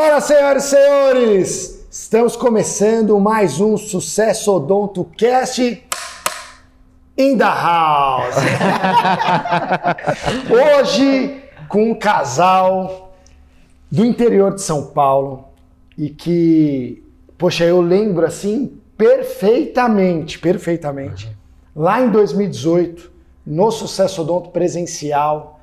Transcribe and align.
Fala, 0.00 0.20
senhoras 0.20 0.66
e 0.66 0.68
senhores! 0.68 1.88
Estamos 1.90 2.36
começando 2.36 3.18
mais 3.18 3.58
um 3.58 3.76
Sucesso 3.76 4.54
Odonto 4.54 5.04
Cast 5.04 5.60
in 7.18 7.36
the 7.36 7.42
house. 7.42 8.36
Hoje 10.48 11.42
com 11.68 11.90
um 11.90 11.94
casal 11.96 13.12
do 13.90 14.04
interior 14.04 14.54
de 14.54 14.62
São 14.62 14.86
Paulo 14.86 15.48
e 15.98 16.10
que, 16.10 17.04
poxa, 17.36 17.64
eu 17.64 17.80
lembro 17.80 18.24
assim 18.24 18.78
perfeitamente, 18.96 20.38
perfeitamente. 20.38 21.28
Lá 21.74 22.00
em 22.00 22.08
2018, 22.08 23.10
no 23.44 23.68
Sucesso 23.72 24.22
Odonto 24.22 24.50
presencial, 24.50 25.57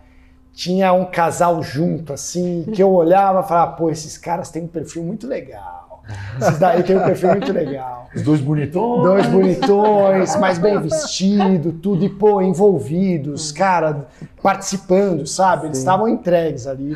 tinha 0.56 0.94
um 0.94 1.04
casal 1.04 1.62
junto, 1.62 2.14
assim, 2.14 2.66
que 2.74 2.82
eu 2.82 2.90
olhava 2.92 3.42
e 3.42 3.44
falava, 3.44 3.74
pô, 3.74 3.90
esses 3.90 4.18
caras 4.18 4.50
têm 4.50 4.64
um 4.64 4.68
perfil 4.68 5.04
muito 5.04 5.28
legal. 5.28 6.04
Esses 6.40 6.58
daí 6.58 6.82
têm 6.82 6.98
um 6.98 7.04
perfil 7.04 7.32
muito 7.32 7.52
legal. 7.52 8.08
Os 8.16 8.22
dois 8.22 8.40
bonitões. 8.40 9.04
Dois 9.04 9.26
bonitões, 9.26 10.36
mais 10.38 10.58
bem 10.58 10.80
vestido, 10.80 11.74
tudo, 11.74 12.06
e 12.06 12.10
pô, 12.10 12.42
envolvidos, 12.42 13.52
cara, 13.52 14.08
participando, 14.42 15.28
sabe? 15.28 15.66
Eles 15.66 15.80
estavam 15.80 16.08
entregues 16.08 16.68
ali. 16.68 16.96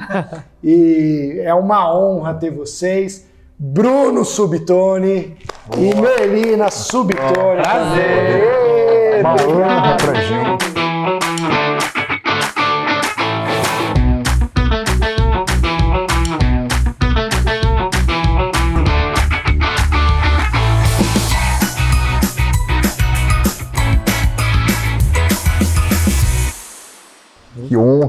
E 0.63 1.41
é 1.43 1.53
uma 1.53 1.93
honra 1.93 2.33
ter 2.35 2.51
vocês. 2.51 3.27
Bruno 3.57 4.23
Subtone 4.23 5.37
e 5.77 5.93
Melina 5.95 6.71
Subtone. 6.71 7.61
prazer. 7.61 9.19
Uma 9.19 9.33
honra 9.33 9.97
pra 9.97 10.13
gente. 10.15 10.38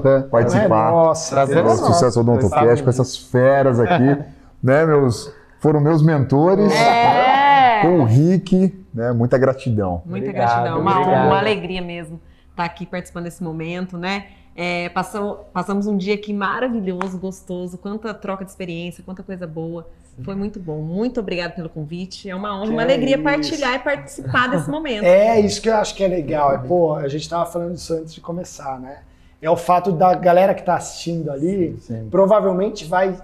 Honra 0.09 0.23
participar 0.31 0.89
É, 0.89 0.93
nossa, 0.93 1.34
Prazer 1.34 1.55
do 1.56 1.61
é 1.61 1.65
nosso. 1.65 1.87
Sucesso 1.87 2.20
Odontocast 2.20 2.83
com 2.84 2.91
essas 2.91 3.17
feras 3.17 3.79
aqui, 3.81 4.17
né, 4.62 4.84
meus... 4.87 5.33
Foram 5.61 5.79
meus 5.79 6.03
mentores, 6.03 6.73
É. 6.73 7.83
com 7.83 8.01
o 8.01 8.05
Rick, 8.05 8.83
né, 8.95 9.12
muita 9.12 9.37
gratidão. 9.37 10.01
Muita 10.06 10.27
Obrigado, 10.28 10.48
gratidão, 10.62 10.81
uma, 10.81 11.01
obrigado. 11.01 11.27
uma 11.27 11.39
alegria 11.39 11.83
mesmo 11.83 12.19
estar 12.51 12.65
aqui 12.65 12.87
participando 12.87 13.25
desse 13.25 13.43
momento, 13.43 13.98
né? 13.98 14.25
É, 14.56 14.89
passou- 14.89 15.48
passamos 15.53 15.87
um 15.87 15.97
dia 15.98 16.15
aqui 16.15 16.33
maravilhoso, 16.33 17.19
gostoso, 17.19 17.77
quanta 17.78 18.12
troca 18.15 18.43
de 18.45 18.51
experiência, 18.51 19.03
quanta 19.05 19.23
coisa 19.23 19.47
boa. 19.47 19.87
Foi 20.25 20.34
muito 20.34 20.59
bom. 20.59 20.78
Muito 20.83 21.21
obrigado 21.21 21.55
pelo 21.55 21.69
convite. 21.69 22.28
É 22.28 22.34
uma 22.34 22.55
honra, 22.56 22.67
Que 22.67 22.73
uma 22.73 22.83
alegria 22.83 23.15
isso. 23.15 23.25
partilhar 23.25 23.75
e 23.75 23.78
participar 23.78 24.48
desse 24.48 24.69
momento. 24.71 25.05
É 25.05 25.39
isso 25.41 25.61
que 25.62 25.69
eu 25.69 25.77
acho 25.77 25.95
que 25.95 26.03
é 26.03 26.09
legal. 26.09 26.53
É, 26.53 26.59
pô, 26.59 26.95
a 26.95 27.06
gente 27.09 27.28
tava 27.28 27.47
falando 27.47 27.75
isso 27.77 27.93
antes 27.95 28.12
de 28.15 28.21
começar, 28.21 28.78
né? 28.81 28.98
É 29.43 29.49
o 29.51 29.57
fato 29.57 29.91
da 29.93 30.15
galera 30.15 30.53
que 30.55 30.63
tá 30.63 30.77
assistindo 30.77 31.31
ali, 31.31 31.79
provavelmente 32.11 32.85
vai 32.85 33.15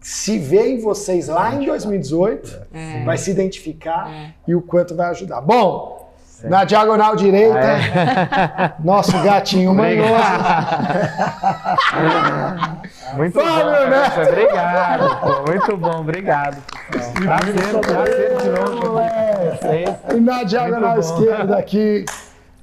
se 0.00 0.38
ver 0.38 0.68
em 0.68 0.80
vocês 0.80 1.28
lá 1.28 1.54
em 1.54 1.66
2018, 1.66 2.58
É. 2.72 3.04
vai 3.04 3.18
se 3.18 3.30
identificar 3.30 4.10
É. 4.10 4.30
e 4.48 4.54
o 4.54 4.62
quanto 4.62 4.94
vai 4.96 5.10
ajudar. 5.10 5.42
Bom, 5.42 6.08
na 6.44 6.64
diagonal 6.64 7.14
direita, 7.16 7.58
nosso 8.82 9.12
gatinho 9.22 9.74
manhoso. 9.74 10.08
Muito 13.16 13.40
Fala, 13.40 13.64
bom, 13.64 13.70
meu 13.70 13.90
Neto. 13.90 14.20
Obrigado, 14.28 15.20
pô. 15.20 15.42
Muito 15.50 15.76
bom, 15.76 16.00
obrigado. 16.00 16.56
Prazer, 16.90 17.80
prazer 17.80 18.36
de 18.38 18.48
novo. 18.48 19.00
E 20.16 20.20
na 20.20 20.42
diagonal 20.44 20.98
esquerda 20.98 21.58
aqui, 21.58 22.04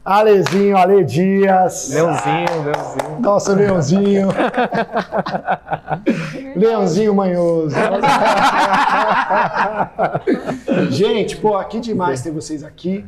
Alezinho, 0.10 0.78
Ale 0.78 1.04
Dias. 1.04 1.90
Leãozinho, 1.90 2.64
Leãozinho. 2.64 3.20
Nosso 3.20 3.54
Leãozinho. 3.54 4.30
Leãozinho 6.56 7.14
manhoso. 7.14 7.76
Gente, 10.92 11.36
pô, 11.36 11.58
aqui 11.58 11.82
demais 11.82 12.22
ter 12.22 12.32
vocês 12.32 12.64
aqui. 12.64 13.04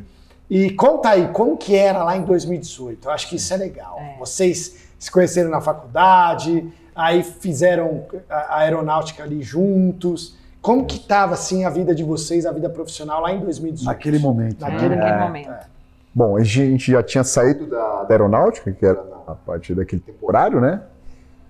E 0.50 0.68
conta 0.72 1.08
aí, 1.10 1.28
como 1.28 1.56
que 1.56 1.74
era 1.74 2.04
lá 2.04 2.18
em 2.18 2.22
2018? 2.22 3.08
Eu 3.08 3.12
acho 3.12 3.30
que 3.30 3.36
isso 3.36 3.54
é 3.54 3.56
legal. 3.56 3.96
É. 3.98 4.18
Vocês 4.18 4.90
se 4.98 5.10
conheceram 5.10 5.48
na 5.48 5.62
faculdade, 5.62 6.70
aí 6.94 7.22
fizeram 7.22 8.04
a 8.28 8.58
aeronáutica 8.58 9.22
ali 9.22 9.42
juntos. 9.42 10.36
Como 10.60 10.84
que 10.84 10.98
tava, 10.98 11.32
assim, 11.32 11.64
a 11.64 11.70
vida 11.70 11.94
de 11.94 12.04
vocês, 12.04 12.44
a 12.44 12.52
vida 12.52 12.68
profissional 12.68 13.22
lá 13.22 13.32
em 13.32 13.40
2018? 13.40 13.86
Naquele 13.86 14.18
momento. 14.18 14.60
né? 14.60 14.70
Naquele 14.70 14.96
Naquele 14.96 15.16
momento. 15.18 15.46
momento. 15.48 15.79
Bom, 16.14 16.36
a 16.36 16.42
gente 16.42 16.90
já 16.90 17.02
tinha 17.02 17.22
saído 17.22 17.66
da, 17.66 18.04
da 18.04 18.14
aeronáutica, 18.14 18.72
que 18.72 18.84
era 18.84 19.00
a 19.26 19.34
partir 19.34 19.74
daquele 19.74 20.02
temporário, 20.02 20.60
né? 20.60 20.82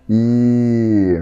E 0.08 1.16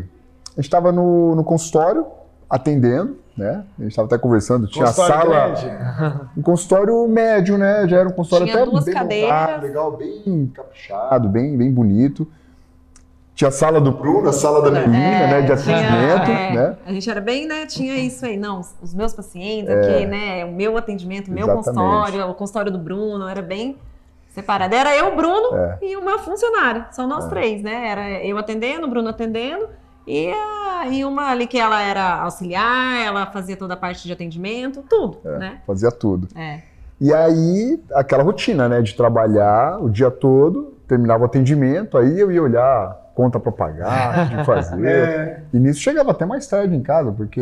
a 0.49 0.57
gente 0.57 0.65
estava 0.65 0.91
no, 0.91 1.35
no 1.37 1.45
consultório 1.45 2.07
atendendo, 2.51 3.17
né? 3.37 3.65
A 3.79 3.83
gente 3.83 3.93
estava 3.93 4.07
até 4.07 4.19
conversando, 4.19 4.67
tinha 4.67 4.87
a 4.87 4.89
Consultório 4.89 5.31
sala, 5.31 5.49
grande? 5.51 6.29
um 6.37 6.43
consultório 6.43 7.09
médio, 7.09 7.57
né? 7.57 7.87
Já 7.87 7.99
era 7.99 8.09
um 8.09 8.13
consultório 8.13 8.47
Tinha 8.47 8.63
até 8.63 8.71
duas 8.71 8.85
bem 8.85 8.95
cadeiras. 8.95 9.41
montado, 9.41 9.63
legal, 9.63 9.97
bem 9.97 10.53
caprichado, 10.55 11.29
bem, 11.29 11.57
bem 11.57 11.73
bonito. 11.73 12.27
Tinha 13.39 13.51
a 13.51 13.53
sala 13.53 13.81
do 13.81 13.93
Bruno, 13.93 14.29
a 14.29 14.33
sala 14.33 14.61
da 14.61 14.69
menina, 14.69 15.29
né? 15.29 15.43
De 15.43 15.53
É, 15.53 15.57
tinha- 15.57 15.77
atendimento, 15.79 16.29
é, 16.29 16.53
né? 16.57 16.77
A 16.85 16.93
gente 16.93 17.09
era 17.09 17.21
bem, 17.21 17.47
né? 17.47 17.67
Tinha 17.67 17.95
isso 17.95 18.27
aí. 18.27 18.37
Não, 18.37 18.59
os- 18.83 18.93
meus 18.93 19.15
pacientes 19.15 19.71
aqui, 19.71 20.07
né? 20.07 20.45
O 20.45 20.51
meu 20.51 20.77
atendimento, 20.77 21.29
o 21.29 21.33
meu 21.33 21.49
É. 21.49 21.55
Consultório, 21.55 22.27
o 22.29 22.35
consultório 22.35 22.73
do 22.73 22.79
Bruno, 22.79 23.29
era 23.29 23.41
bem 23.41 23.77
separado. 24.31 24.75
Era 24.75 24.97
eu, 24.97 25.15
Bruno 25.15 25.55
É. 25.55 25.79
e 25.83 25.97
o 25.97 26.05
meu 26.05 26.19
funcionário. 26.19 26.85
São 26.91 27.07
nós 27.07 27.29
três, 27.29 27.63
né? 27.63 27.89
Era 27.89 28.11
eu 28.25 28.37
atendendo, 28.39 28.89
o 28.89 28.91
Bruno 28.91 29.09
atendendo. 29.11 29.69
E, 30.05 30.33
a, 30.33 30.89
e 30.89 31.05
uma 31.05 31.31
ali 31.31 31.47
que 31.47 31.61
ela 31.61 31.81
era 31.81 32.17
auxiliar, 32.23 33.07
ela 33.07 33.27
fazia 33.27 33.57
toda 33.57 33.75
a 33.75 33.77
parte 33.77 34.03
de 34.03 34.13
atendimento, 34.13 34.83
tudo, 34.91 35.19
né? 35.23 35.59
Fazia 35.65 35.93
tudo. 35.93 36.27
É. 36.35 36.59
E 37.01 37.15
aí, 37.15 37.81
aquela 37.95 38.25
rotina, 38.25 38.69
né? 38.69 38.83
De 38.83 38.97
trabalhar 38.97 39.79
o 39.81 39.89
dia 39.89 40.11
todo, 40.11 40.75
terminava 40.89 41.23
o 41.23 41.27
atendimento, 41.27 41.97
aí 41.97 42.19
eu 42.19 42.33
ia 42.33 42.43
olhar 42.43 42.97
conta 43.19 43.41
pra 43.41 43.51
pagar, 43.51 44.29
de 44.29 44.45
fazer. 44.47 44.87
É. 44.87 45.41
E 45.53 45.59
nisso 45.59 45.81
chegava 45.81 46.13
até 46.13 46.25
mais 46.25 46.47
tarde 46.47 46.77
em 46.77 46.81
casa, 46.81 47.11
porque 47.11 47.41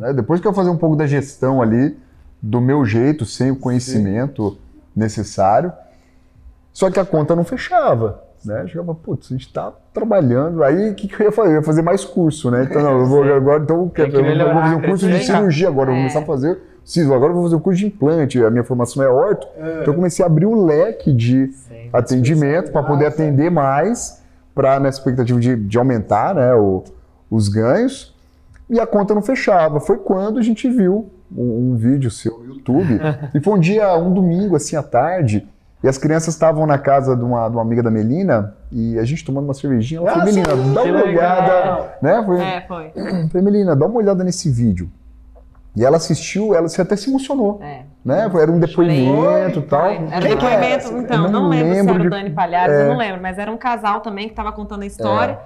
né, 0.00 0.12
depois 0.12 0.40
que 0.40 0.48
eu 0.48 0.52
fazia 0.52 0.72
um 0.72 0.76
pouco 0.76 0.96
da 0.96 1.06
gestão 1.06 1.62
ali, 1.62 1.96
do 2.42 2.60
meu 2.60 2.84
jeito, 2.84 3.24
sem 3.24 3.52
o 3.52 3.56
conhecimento 3.56 4.58
necessário, 4.96 5.72
só 6.72 6.90
que 6.90 6.98
a 6.98 7.04
conta 7.04 7.36
não 7.36 7.44
fechava. 7.44 8.24
Né? 8.44 8.66
Chegava, 8.66 8.92
putz, 8.96 9.28
a 9.30 9.34
gente 9.36 9.52
tá 9.52 9.72
trabalhando. 9.94 10.64
Aí 10.64 10.90
o 10.90 10.94
que, 10.96 11.06
que 11.06 11.22
eu 11.22 11.26
ia 11.26 11.30
fazer? 11.32 11.50
Eu 11.50 11.54
ia 11.56 11.62
fazer 11.62 11.82
mais 11.82 12.04
curso, 12.04 12.50
né? 12.50 12.66
Então, 12.68 12.82
não, 12.82 12.98
eu 12.98 13.06
vou 13.06 13.22
agora, 13.32 13.62
então, 13.62 13.92
eu 13.96 14.10
vou 14.10 14.22
melhorar, 14.22 14.60
fazer 14.60 14.74
um 14.74 14.82
curso 14.82 15.08
de 15.08 15.24
cirurgia 15.24 15.68
agora, 15.68 15.90
eu 15.90 15.94
vou 15.94 15.98
É. 16.04 16.08
começar 16.08 16.18
a 16.18 16.24
fazer. 16.26 16.58
Preciso, 16.82 17.14
agora 17.14 17.30
eu 17.30 17.34
vou 17.34 17.44
fazer 17.44 17.54
um 17.54 17.60
curso 17.60 17.78
de 17.78 17.86
implante, 17.86 18.42
a 18.44 18.50
minha 18.50 18.64
formação 18.64 19.00
é 19.04 19.08
orto. 19.08 19.46
Então 19.56 19.84
eu 19.86 19.94
comecei 19.94 20.24
a 20.24 20.26
abrir 20.26 20.46
o 20.46 20.64
leque 20.64 21.12
de 21.12 21.52
Sim. 21.52 21.88
atendimento 21.92 22.72
para 22.72 22.82
poder 22.82 23.06
atender 23.06 23.48
mais, 23.52 24.20
para 24.54 24.78
nessa 24.80 24.98
expectativa 24.98 25.38
de, 25.40 25.56
de 25.56 25.78
aumentar 25.78 26.34
né, 26.34 26.54
o- 26.54 26.84
os 27.30 27.48
ganhos. 27.48 28.14
E 28.68 28.78
a 28.80 28.86
conta 28.86 29.14
não 29.14 29.22
fechava. 29.22 29.80
Foi 29.80 29.98
quando 29.98 30.38
a 30.38 30.42
gente 30.42 30.68
viu 30.70 31.10
um, 31.34 31.72
um 31.72 31.76
vídeo 31.76 32.10
seu 32.10 32.38
no 32.38 32.54
YouTube. 32.54 32.98
e 33.34 33.40
foi 33.40 33.52
um 33.54 33.58
dia, 33.58 33.94
um 33.96 34.12
domingo, 34.12 34.56
assim, 34.56 34.76
à 34.76 34.82
tarde. 34.82 35.46
E 35.82 35.88
as 35.88 35.98
crianças 35.98 36.32
estavam 36.34 36.64
na 36.66 36.78
casa 36.78 37.16
de 37.16 37.24
uma, 37.24 37.48
de 37.48 37.56
uma 37.56 37.62
amiga 37.62 37.82
da 37.82 37.90
Melina 37.90 38.54
e 38.70 38.98
a 38.98 39.04
gente 39.04 39.24
tomando 39.24 39.44
uma 39.46 39.54
cervejinha. 39.54 39.98
Ela 40.00 40.10
falou, 40.10 40.24
Melina, 40.26 40.48
dá 40.48 40.82
uma 40.84 41.02
legal." 41.02 41.02
olhada. 41.08 41.92
Né? 42.00 42.22
Foi, 42.24 42.40
É, 42.40 42.60
foi. 42.68 42.90
Falei, 43.30 43.42
Melina, 43.42 43.74
dá 43.74 43.86
uma 43.86 43.96
olhada 43.98 44.22
nesse 44.22 44.48
vídeo. 44.48 44.88
E 45.74 45.84
ela 45.84 45.96
assistiu, 45.96 46.54
ela 46.54 46.66
até 46.66 46.96
se 46.96 47.08
emocionou. 47.08 47.58
É. 47.62 47.84
Né? 48.04 48.30
Era 48.40 48.52
um 48.52 48.58
depoimento 48.60 49.60
e 49.60 49.62
tal. 49.62 49.86
Era 49.86 50.00
um 50.02 50.08
é 50.12 50.20
depoimento, 50.20 50.86
essa? 50.86 50.92
então, 50.98 51.22
não, 51.30 51.42
não 51.42 51.48
lembro, 51.48 51.68
se 51.68 51.74
lembro 51.80 51.94
era 51.94 52.00
de- 52.02 52.06
o 52.06 52.10
Dani 52.10 52.30
Palhares, 52.30 52.74
É. 52.74 52.82
eu 52.84 52.88
não 52.90 52.98
lembro, 52.98 53.22
mas 53.22 53.38
era 53.38 53.50
um 53.50 53.56
casal 53.56 54.00
também 54.00 54.26
que 54.26 54.32
estava 54.32 54.52
contando 54.52 54.82
a 54.82 54.86
história. 54.86 55.38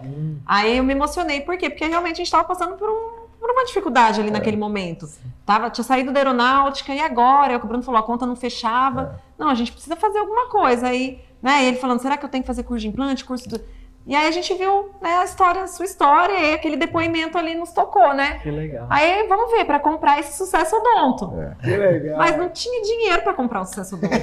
Aí 0.45 0.79
eu 0.79 0.85
me 0.85 0.93
emocionei, 0.93 1.41
por 1.43 1.57
quê? 1.57 1.71
Porque 1.71 1.87
realmente 1.87 2.15
a 2.15 2.17
gente 2.17 2.27
estava 2.27 2.43
passando 2.45 2.75
por, 2.77 2.89
um- 2.89 3.27
por 3.39 3.51
uma 3.51 3.65
dificuldade 3.67 4.21
ali 4.21 4.31
naquele 4.31 4.57
momento. 4.57 5.07
Tava, 5.45 5.71
tinha 5.71 5.85
saído 5.85 6.13
da 6.13 6.19
aeronáutica 6.19 6.93
e 6.93 6.99
agora? 6.99 7.53
É 7.53 7.57
o 7.57 7.61
Bruno 7.61 7.83
falou, 7.85 8.01
a 8.01 8.03
conta 8.03 8.27
não 8.27 8.35
fechava. 8.35 9.21
Não, 9.39 9.49
a 9.49 9.55
gente 9.55 9.71
precisa 9.71 9.95
fazer 9.95 10.19
alguma 10.19 10.49
coisa. 10.49 10.89
Aí, 10.89 11.21
né, 11.41 11.65
ele 11.67 11.77
falando, 11.77 12.01
será 12.01 12.17
que 12.17 12.25
eu 12.25 12.29
tenho 12.29 12.43
que 12.43 12.49
fazer 12.49 12.65
curso 12.65 12.81
de 12.83 12.89
implante, 12.89 13.25
curso 13.25 13.49
do... 13.49 13.61
E 14.07 14.15
aí 14.15 14.29
a 14.29 14.31
gente 14.31 14.55
viu 14.55 14.91
né, 15.03 15.17
a 15.17 15.25
história, 15.25 15.63
a 15.65 15.67
sua 15.67 15.85
história, 15.85 16.33
e 16.39 16.55
aquele 16.55 16.77
depoimento 16.77 17.37
ali 17.37 17.57
nos 17.57 17.73
tocou, 17.73 18.15
né? 18.15 18.39
Que 18.41 18.51
legal. 18.53 18.87
Aí 18.89 19.27
vamos 19.29 19.51
ver, 19.51 19.65
para 19.65 19.81
comprar 19.81 20.21
esse 20.21 20.37
sucesso 20.39 20.77
odonto. 20.77 21.33
Que 21.61 21.77
legal. 21.77 22.17
Mas 22.17 22.37
não 22.37 22.49
tinha 22.49 22.83
dinheiro 22.83 23.23
para 23.23 23.35
comprar 23.35 23.63
o 23.63 23.65
sucesso 23.65 23.97
odonto. 23.97 24.15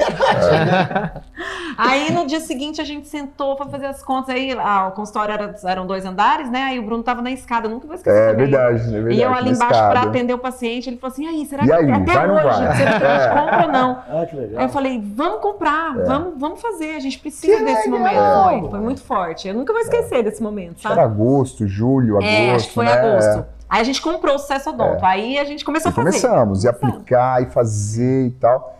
aí 1.77 2.11
no 2.11 2.25
dia 2.25 2.39
seguinte 2.39 2.79
a 2.81 2.83
gente 2.83 3.07
sentou 3.07 3.55
para 3.55 3.65
fazer 3.67 3.87
as 3.87 4.01
contas. 4.03 4.33
Aí 4.35 4.51
ah, 4.57 4.87
o 4.87 4.91
consultório 4.91 5.33
era, 5.33 5.55
eram 5.65 5.85
dois 5.85 6.05
andares, 6.05 6.49
né? 6.49 6.63
Aí 6.63 6.79
o 6.79 6.83
Bruno 6.83 7.03
tava 7.03 7.21
na 7.21 7.31
escada, 7.31 7.67
nunca 7.67 7.85
vou 7.87 7.95
esquecer. 7.95 8.17
É 8.17 8.31
também. 8.31 8.47
verdade, 8.49 8.81
é 8.87 8.91
verdade. 8.91 9.15
E 9.15 9.21
eu 9.21 9.33
ali 9.33 9.49
embaixo 9.51 9.79
para 9.89 10.01
atender 10.03 10.33
o 10.33 10.37
paciente, 10.39 10.89
ele 10.89 10.97
falou 10.97 11.11
assim: 11.13 11.27
aí, 11.27 11.45
será 11.45 11.63
E 11.63 11.67
que 11.67 11.73
aí, 11.73 11.91
até 11.91 12.13
vai 12.13 12.29
hoje, 12.31 12.65
vai? 12.65 12.77
será 12.77 12.99
que 12.99 13.05
a 13.05 13.17
gente 13.17 13.27
É. 13.27 13.41
compra 13.41 13.65
ou 13.65 13.71
não? 13.71 14.03
Ah, 14.09 14.25
que 14.25 14.35
legal. 14.35 14.59
Aí 14.59 14.65
eu 14.65 14.69
falei, 14.69 15.01
vamos 15.03 15.41
comprar, 15.41 15.93
vamos, 16.05 16.33
vamos 16.39 16.61
fazer, 16.61 16.95
a 16.95 16.99
gente 16.99 17.19
precisa 17.19 17.57
Que 17.57 17.63
desse 17.65 17.89
legal! 17.89 17.99
momento. 18.45 18.61
Foi, 18.61 18.69
foi 18.71 18.79
muito 18.79 19.01
forte. 19.03 19.47
Eu 19.47 19.53
nunca 19.53 19.72
vou 19.73 19.81
esquecer 19.81 20.23
desse 20.23 20.41
momento, 20.41 20.81
sabe? 20.81 20.93
Era 20.95 21.03
agosto, 21.03 21.67
julho, 21.67 22.15
agosto. 22.17 22.29
é, 22.31 22.55
acho 22.55 22.67
que 22.69 22.73
foi 22.73 22.85
né? 22.85 22.93
agosto. 22.93 23.45
Aí 23.69 23.81
a 23.81 23.83
gente 23.83 24.01
comprou 24.01 24.35
o 24.35 24.39
sucesso 24.39 24.69
odonto. 24.69 25.03
Aí 25.03 25.37
a 25.39 25.43
gente 25.45 25.65
começou 25.65 25.89
E 25.89 25.91
a 25.91 25.95
fazer. 25.95 26.07
começamos, 26.09 26.63
e 26.63 26.67
aplicar, 26.67 27.41
e 27.41 27.47
fazer 27.47 28.27
e 28.27 28.31
tal. 28.31 28.79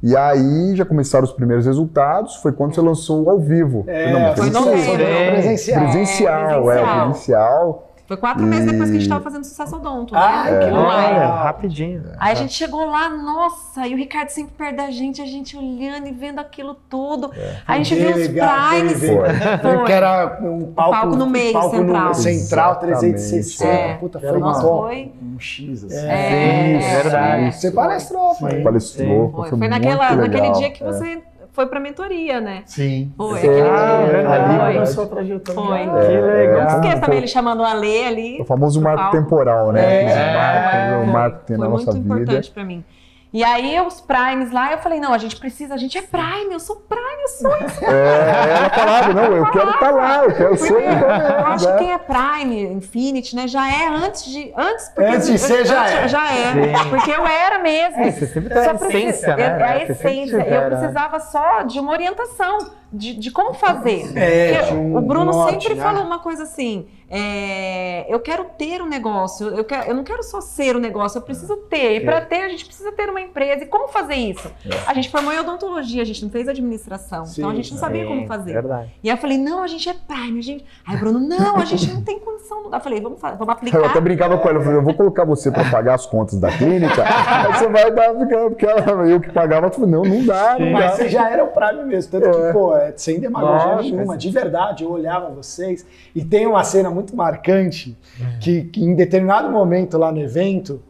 E 0.00 0.16
aí 0.16 0.76
já 0.76 0.84
começaram 0.84 1.24
os 1.24 1.32
primeiros 1.32 1.66
resultados, 1.66 2.36
foi 2.36 2.52
quando 2.52 2.72
você 2.74 2.80
lançou 2.80 3.24
o 3.24 3.30
ao 3.30 3.38
vivo. 3.40 3.84
É, 3.88 4.12
Não, 4.12 4.36
foi 4.36 4.48
presencial. 4.48 4.64
novembro. 4.64 5.32
presencial. 5.32 5.80
Presencial, 5.82 6.70
é, 6.70 6.82
presencial. 7.04 7.87
Foi 8.08 8.16
quatro 8.16 8.42
meses 8.46 8.64
depois 8.72 8.88
que 8.88 8.96
a 8.96 8.98
gente 8.98 9.04
E- 9.06 9.08
tava 9.10 9.22
fazendo 9.22 9.44
sucesso 9.44 9.76
odonto. 9.76 10.16
Ah, 10.16 10.44
né? 10.44 10.58
que 10.60 10.64
Online. 10.72 11.08
legal. 11.14 11.30
Olha, 11.30 11.42
rapidinho. 11.42 12.02
Aí 12.18 12.32
a 12.32 12.34
gente 12.34 12.54
chegou 12.54 12.86
lá, 12.86 13.06
nossa, 13.10 13.86
e 13.86 13.92
o 13.92 13.98
Ricardo 13.98 14.30
sempre 14.30 14.54
perto 14.56 14.76
da 14.76 14.90
gente, 14.90 15.20
a 15.20 15.26
gente 15.26 15.54
olhando 15.58 16.08
e 16.08 16.12
vendo 16.12 16.38
aquilo 16.38 16.74
tudo. 16.88 17.30
Aí 17.66 17.80
a 17.80 17.84
gente 17.84 17.94
viu 17.94 18.08
os 18.08 18.28
primes. 18.28 18.98
foi. 18.98 19.68
Porque 19.76 19.92
era 19.92 20.38
um 20.40 20.72
palco, 20.72 20.90
palco 20.92 21.16
no 21.16 21.26
meio, 21.26 21.52
palco 21.52 21.76
central. 21.76 22.08
No 22.08 22.14
central, 22.14 22.70
Exatamente. 22.70 22.98
360. 23.00 23.64
É. 23.70 23.94
Puta, 23.98 24.18
foi 24.20 24.36
uma- 24.38 24.54
Foi, 24.58 25.12
Um 25.22 25.38
X, 25.38 25.84
assim. 25.84 26.06
É. 26.08 26.80
Sim, 26.80 27.02
verdade. 27.02 27.54
Você 27.56 27.70
palestrou, 27.70 28.34
foi. 28.36 28.62
Palestrou, 28.62 29.30
foi. 29.32 29.50
foi, 29.50 29.58
Foi 29.58 29.68
naquele 29.68 30.50
dia 30.52 30.70
que 30.70 30.82
você 30.82 31.22
foi 31.58 31.66
pra 31.66 31.80
mentoria, 31.80 32.40
né? 32.40 32.62
Sim. 32.66 33.12
Foi, 33.16 33.40
Sim. 33.40 33.48
aquele 33.48 33.68
Ah, 33.68 34.06
verdade. 34.08 34.44
Ali 34.44 34.58
Foi. 34.60 34.72
começou 34.74 35.04
a 35.04 35.06
trajetória. 35.08 35.60
Foi. 35.60 35.78
dela. 35.86 36.06
Que 36.06 36.12
É, 36.12 36.20
legal. 36.20 36.60
Não 36.60 36.66
esqueça 36.68 36.90
Foi- 36.92 37.00
também 37.00 37.18
ele 37.18 37.26
chamando 37.26 37.60
o 37.60 37.64
Ale 37.64 38.04
ali. 38.04 38.40
O 38.40 38.44
famoso 38.44 38.80
marco 38.80 39.00
palco. 39.02 39.16
temporal, 39.16 39.72
né? 39.72 40.02
É. 40.04 40.34
Marcos, 40.36 40.88
Foi, 40.94 41.02
o 41.02 41.06
marco 41.12 41.38
que 41.40 41.46
tem 41.46 41.56
foi 41.56 41.64
na 41.66 41.70
nossa 41.72 41.90
muito 41.92 42.02
vida. 42.04 42.14
importante 42.22 42.50
pra 42.52 42.64
mim. 42.64 42.84
E 43.30 43.44
aí, 43.44 43.78
os 43.80 44.00
primes 44.00 44.50
lá, 44.50 44.72
eu 44.72 44.78
falei, 44.78 44.98
não, 44.98 45.12
a 45.12 45.18
gente 45.18 45.36
precisa, 45.36 45.74
a 45.74 45.76
gente 45.76 45.98
é 45.98 46.02
prime, 46.02 46.50
eu 46.50 46.58
sou 46.58 46.76
prime, 46.76 47.22
eu 47.22 47.28
sou 47.28 47.56
isso. 47.58 47.84
É, 47.84 48.50
ela 48.56 48.70
falava, 48.70 49.12
não, 49.12 49.36
eu 49.36 49.50
quero 49.50 49.70
estar 49.70 49.90
lá, 49.90 50.24
eu 50.24 50.34
quero 50.34 50.56
ser. 50.56 50.72
Eu 50.72 51.46
acho 51.46 51.66
que 51.66 51.72
né? 51.72 51.78
quem 51.78 51.92
é 51.92 51.98
Prime, 51.98 52.62
Infinity, 52.72 53.36
né, 53.36 53.46
já 53.46 53.68
é 53.70 53.86
antes 53.88 54.24
de. 54.24 54.50
Antes, 54.56 54.88
porque- 54.88 55.10
Antes 55.10 55.26
de 55.28 55.38
ser, 55.38 55.66
já 55.66 55.82
antes- 55.82 55.94
é. 55.94 56.08
Já 56.08 56.24
é. 56.32 56.52
Sim. 56.52 56.88
Porque 56.88 57.10
eu 57.10 57.26
era 57.26 57.58
mesmo. 57.58 58.02
É, 58.02 58.10
você 58.12 58.26
sempre 58.26 58.48
tem 58.48 58.58
a 58.62 58.64
Só 58.64 58.74
precisa- 58.74 58.98
essência, 58.98 59.36
né? 59.36 59.42
É, 59.44 59.62
a 59.64 59.84
essência. 59.84 60.36
Eu 60.36 60.60
né? 60.62 60.76
precisava 60.78 61.20
só 61.20 61.62
de 61.62 61.78
uma 61.80 61.92
orientação, 61.92 62.70
de, 62.92 63.14
de 63.14 63.30
como 63.30 63.54
fazer. 63.54 64.16
É, 64.16 64.72
um 64.72 64.96
o 64.96 65.00
Bruno 65.00 65.32
norte, 65.32 65.62
sempre 65.62 65.74
né? 65.74 65.82
falou 65.82 66.02
uma 66.02 66.18
coisa 66.18 66.44
assim: 66.44 66.86
é, 67.10 68.04
eu 68.12 68.20
quero 68.20 68.44
ter 68.58 68.82
um 68.82 68.88
negócio, 68.88 69.48
eu, 69.48 69.64
quero, 69.64 69.88
eu 69.88 69.94
não 69.94 70.04
quero 70.04 70.22
só 70.22 70.42
ser 70.42 70.76
o 70.76 70.78
negócio, 70.78 71.18
eu 71.18 71.22
preciso 71.22 71.56
ter. 71.56 71.96
E 71.96 72.00
para 72.04 72.20
ter, 72.20 72.42
a 72.42 72.48
gente 72.48 72.66
precisa 72.66 72.92
ter 72.92 73.08
uma 73.08 73.20
empresa. 73.20 73.64
E 73.64 73.66
como 73.66 73.88
fazer 73.88 74.14
isso? 74.14 74.50
A 74.86 74.92
gente 74.92 75.10
formou 75.10 75.32
em 75.32 75.38
odontologia, 75.38 76.02
a 76.02 76.04
gente 76.04 76.22
não 76.22 76.30
fez 76.30 76.46
administração. 76.48 77.24
então 77.30 77.48
a 77.48 77.54
gente 77.54 77.72
não 77.72 77.78
sabia 77.78 78.06
como 78.06 78.20
Sim, 78.20 78.26
fazer. 78.26 78.52
Verdade. 78.52 78.94
E 79.02 79.08
aí 79.08 79.16
eu 79.16 79.20
falei, 79.20 79.38
não, 79.38 79.62
a 79.62 79.66
gente 79.66 79.88
é 79.88 79.94
Prime, 79.94 80.38
a 80.38 80.42
gente. 80.42 80.64
Aí 80.86 80.96
o 80.96 80.98
Bruno, 80.98 81.18
não, 81.18 81.56
a 81.56 81.64
gente 81.64 81.90
não 81.90 82.02
tem 82.02 82.18
condição. 82.18 82.70
Eu 82.70 82.80
falei, 82.80 83.00
vamos, 83.00 83.20
vamos 83.20 83.48
aplicar. 83.48 83.78
Eu 83.78 83.86
até 83.86 84.00
brincava 84.00 84.36
com 84.36 84.48
ela, 84.48 84.58
eu 84.58 84.62
falei, 84.62 84.78
eu 84.78 84.84
vou 84.84 84.94
colocar 84.94 85.24
você 85.24 85.50
pra 85.50 85.70
pagar 85.70 85.94
as 85.94 86.04
contas 86.04 86.38
da 86.38 86.50
clínica, 86.50 87.04
aí 87.04 87.54
você 87.54 87.68
vai 87.68 87.90
dar, 87.90 88.12
porque 88.14 88.66
ela, 88.66 89.08
eu 89.08 89.20
que 89.20 89.32
pagava, 89.32 89.66
eu 89.66 89.70
falei, 89.70 89.90
não, 89.90 90.02
não 90.02 90.26
dá, 90.26 90.58
não 90.58 90.70
Mas 90.72 90.84
dá. 90.84 90.96
você 90.96 91.08
já 91.08 91.30
era 91.30 91.42
o 91.42 91.48
Prime 91.48 91.84
mesmo. 91.84 92.10
Tanto 92.10 92.30
que, 92.30 92.52
pô, 92.52 92.77
é, 92.78 92.92
sem 92.96 93.20
demagogia 93.20 93.74
Lógico, 93.74 93.96
nenhuma, 93.96 94.16
de 94.16 94.30
verdade, 94.30 94.84
eu 94.84 94.90
olhava 94.90 95.30
vocês. 95.30 95.84
E 96.14 96.24
tem 96.24 96.46
uma 96.46 96.64
cena 96.64 96.90
muito 96.90 97.14
marcante 97.14 97.96
que, 98.40 98.64
que 98.64 98.82
em 98.82 98.94
determinado 98.94 99.50
momento 99.50 99.98
lá 99.98 100.10
no 100.10 100.20
evento, 100.20 100.82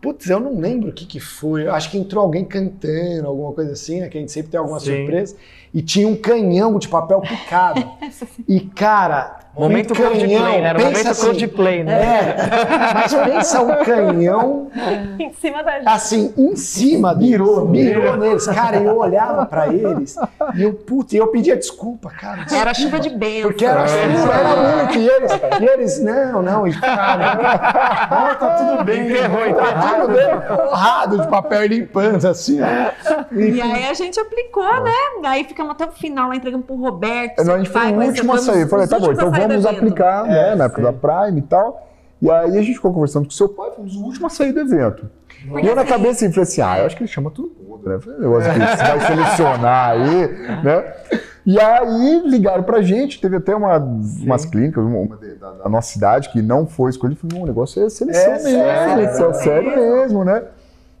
putz, 0.00 0.28
eu 0.28 0.40
não 0.40 0.58
lembro 0.58 0.90
o 0.90 0.92
que, 0.92 1.06
que 1.06 1.20
foi. 1.20 1.66
Acho 1.68 1.90
que 1.90 1.98
entrou 1.98 2.22
alguém 2.22 2.44
cantando, 2.44 3.26
alguma 3.26 3.52
coisa 3.52 3.72
assim, 3.72 4.00
né? 4.00 4.08
Que 4.08 4.18
a 4.18 4.20
gente 4.20 4.32
sempre 4.32 4.50
tem 4.50 4.58
alguma 4.58 4.80
Sim. 4.80 4.96
surpresa. 4.96 5.36
E 5.72 5.82
tinha 5.82 6.08
um 6.08 6.16
canhão 6.16 6.78
de 6.78 6.88
papel 6.88 7.20
picado. 7.20 7.84
e, 8.48 8.60
cara. 8.60 9.38
Momento 9.58 9.92
um 9.92 9.96
canhão, 9.96 10.12
Coldplay, 10.12 10.60
né? 10.60 10.68
Era 10.68 10.78
pensa 10.78 10.90
momento 10.90 11.10
assim, 11.10 11.26
Coldplay, 11.26 11.82
né? 11.82 11.92
É, 11.92 12.94
mas 12.94 13.14
pensa 13.14 13.60
um 13.60 13.84
canhão 13.84 14.70
em 15.18 15.32
cima 15.32 15.64
da 15.64 15.72
gente. 15.78 15.88
assim, 15.88 16.34
em 16.38 16.54
cima 16.54 17.12
mirou, 17.12 17.66
mirou 17.68 18.16
neles. 18.16 18.46
Cara, 18.46 18.76
eu 18.76 18.96
olhava 18.96 19.44
pra 19.46 19.66
eles 19.66 20.14
e 20.54 20.62
eu, 20.62 20.74
puta, 20.74 21.16
e 21.16 21.18
eu 21.18 21.26
pedia 21.26 21.56
desculpa, 21.56 22.08
cara. 22.08 22.44
desculpa. 22.44 22.62
Era 22.62 22.72
chuva 22.72 23.00
de 23.00 23.10
bênção. 23.10 23.50
Porque 23.50 23.64
era 23.64 23.88
chuva, 23.88 24.32
era 24.32 24.76
muito. 24.76 24.98
E 24.98 25.08
eles, 25.08 25.32
e 25.60 25.64
eles 25.64 26.04
não, 26.04 26.40
não, 26.40 26.68
e 26.68 26.78
cara, 26.78 27.34
não, 28.10 28.34
tá 28.36 28.50
tudo 28.50 28.84
bem. 28.84 29.08
Enterrou, 29.08 29.54
Tá 29.54 29.96
tudo 29.96 30.14
bem, 30.14 30.56
porrado 30.56 31.18
de 31.18 31.26
papel 31.26 31.64
e 31.64 31.68
limpando, 31.68 32.24
assim, 32.26 32.60
ó. 32.62 33.34
E 33.34 33.60
aí 33.60 33.88
a 33.88 33.94
gente 33.94 34.20
aplicou, 34.20 34.84
né? 34.84 34.92
Aí 35.24 35.42
ficamos 35.58 35.72
até 35.72 35.86
o 35.86 35.92
final 35.92 36.28
lá, 36.28 36.36
entregamos 36.36 36.64
pro 36.66 36.76
Roberto. 36.76 37.42
Não, 37.44 37.54
a 37.54 37.58
gente 37.58 37.70
foi 37.70 37.92
o 37.92 38.00
último 38.00 38.32
a 38.32 38.38
sair. 38.38 38.60
Eu 38.62 38.68
falei, 38.68 38.86
tá 38.86 38.98
bom, 38.98 39.12
então 39.12 39.30
vamos 39.30 39.66
aplicar, 39.66 40.24
né, 40.24 40.52
É, 40.52 40.54
na 40.54 40.64
época 40.66 40.82
da 40.82 40.92
Prime 40.92 41.38
e 41.40 41.42
tal. 41.42 41.86
E 42.22 42.30
aí 42.30 42.56
a 42.58 42.62
gente 42.62 42.74
ficou 42.74 42.92
conversando 42.92 43.24
com 43.24 43.30
o 43.30 43.34
seu 43.34 43.48
pai, 43.48 43.70
fomos 43.76 43.94
o 43.96 44.02
último 44.04 44.26
a 44.26 44.30
sair 44.30 44.52
do 44.52 44.60
evento. 44.60 45.08
Porque 45.48 45.66
e 45.66 45.70
eu 45.70 45.74
na 45.76 45.82
assim- 45.82 45.90
cabeça 45.90 46.10
assim, 46.24 46.30
falei 46.30 46.42
assim, 46.42 46.60
ah, 46.62 46.78
eu 46.80 46.86
acho 46.86 46.96
que 46.96 47.02
ele 47.02 47.08
chama 47.10 47.30
todo 47.30 47.52
mundo, 47.64 47.88
né? 47.88 47.98
Falei, 48.00 48.18
negócio 48.20 48.52
que 48.52 48.58
você 48.58 48.76
vai 48.76 49.00
selecionar 49.00 49.90
aí, 49.90 50.26
né? 50.64 50.92
E 51.46 51.58
aí 51.60 52.22
ligaram 52.26 52.62
pra 52.64 52.82
gente, 52.82 53.20
teve 53.20 53.36
até 53.36 53.54
uma, 53.54 53.78
umas 53.78 54.44
clínicas, 54.44 54.84
uma, 54.84 54.98
uma 54.98 55.16
de- 55.16 55.34
da, 55.36 55.50
da 55.52 55.68
nossa 55.68 55.92
cidade 55.92 56.28
que 56.30 56.42
não 56.42 56.66
foi 56.66 56.90
escolhida. 56.90 57.20
Não, 57.32 57.42
o 57.42 57.46
negócio 57.46 57.84
é 57.84 57.88
seleção 57.88 58.32
É 58.32 58.34
mesmo, 58.34 58.48
sério, 58.50 59.00
é 59.00 59.04
é 59.04 59.32
sério 59.34 59.70
mesmo. 59.70 59.96
mesmo, 59.96 60.24
né? 60.24 60.42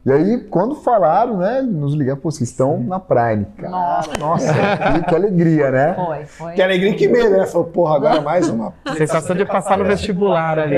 E 0.08 0.12
aí, 0.12 0.38
quando 0.38 0.74
falaram, 0.74 1.36
né, 1.36 1.60
nos 1.60 1.92
ligaram, 1.92 2.18
pô, 2.18 2.30
vocês 2.30 2.48
estão 2.48 2.80
na 2.80 2.98
Prime. 2.98 3.44
Cara, 3.58 3.68
Nossa. 3.68 4.10
nossa, 4.18 4.54
que, 4.54 5.04
que 5.06 5.14
alegria, 5.14 5.70
né? 5.70 5.92
Foi, 5.92 6.24
foi. 6.24 6.52
Que 6.54 6.62
alegria 6.62 6.94
que 6.94 7.06
medo, 7.06 7.36
né? 7.36 7.44
Falou, 7.44 7.66
porra, 7.66 7.96
agora 7.96 8.20
mais 8.22 8.48
uma. 8.48 8.72
Sensação 8.96 9.36
de 9.36 9.44
passar 9.44 9.76
no 9.76 9.84
vestibular 9.84 10.58
ali. 10.58 10.76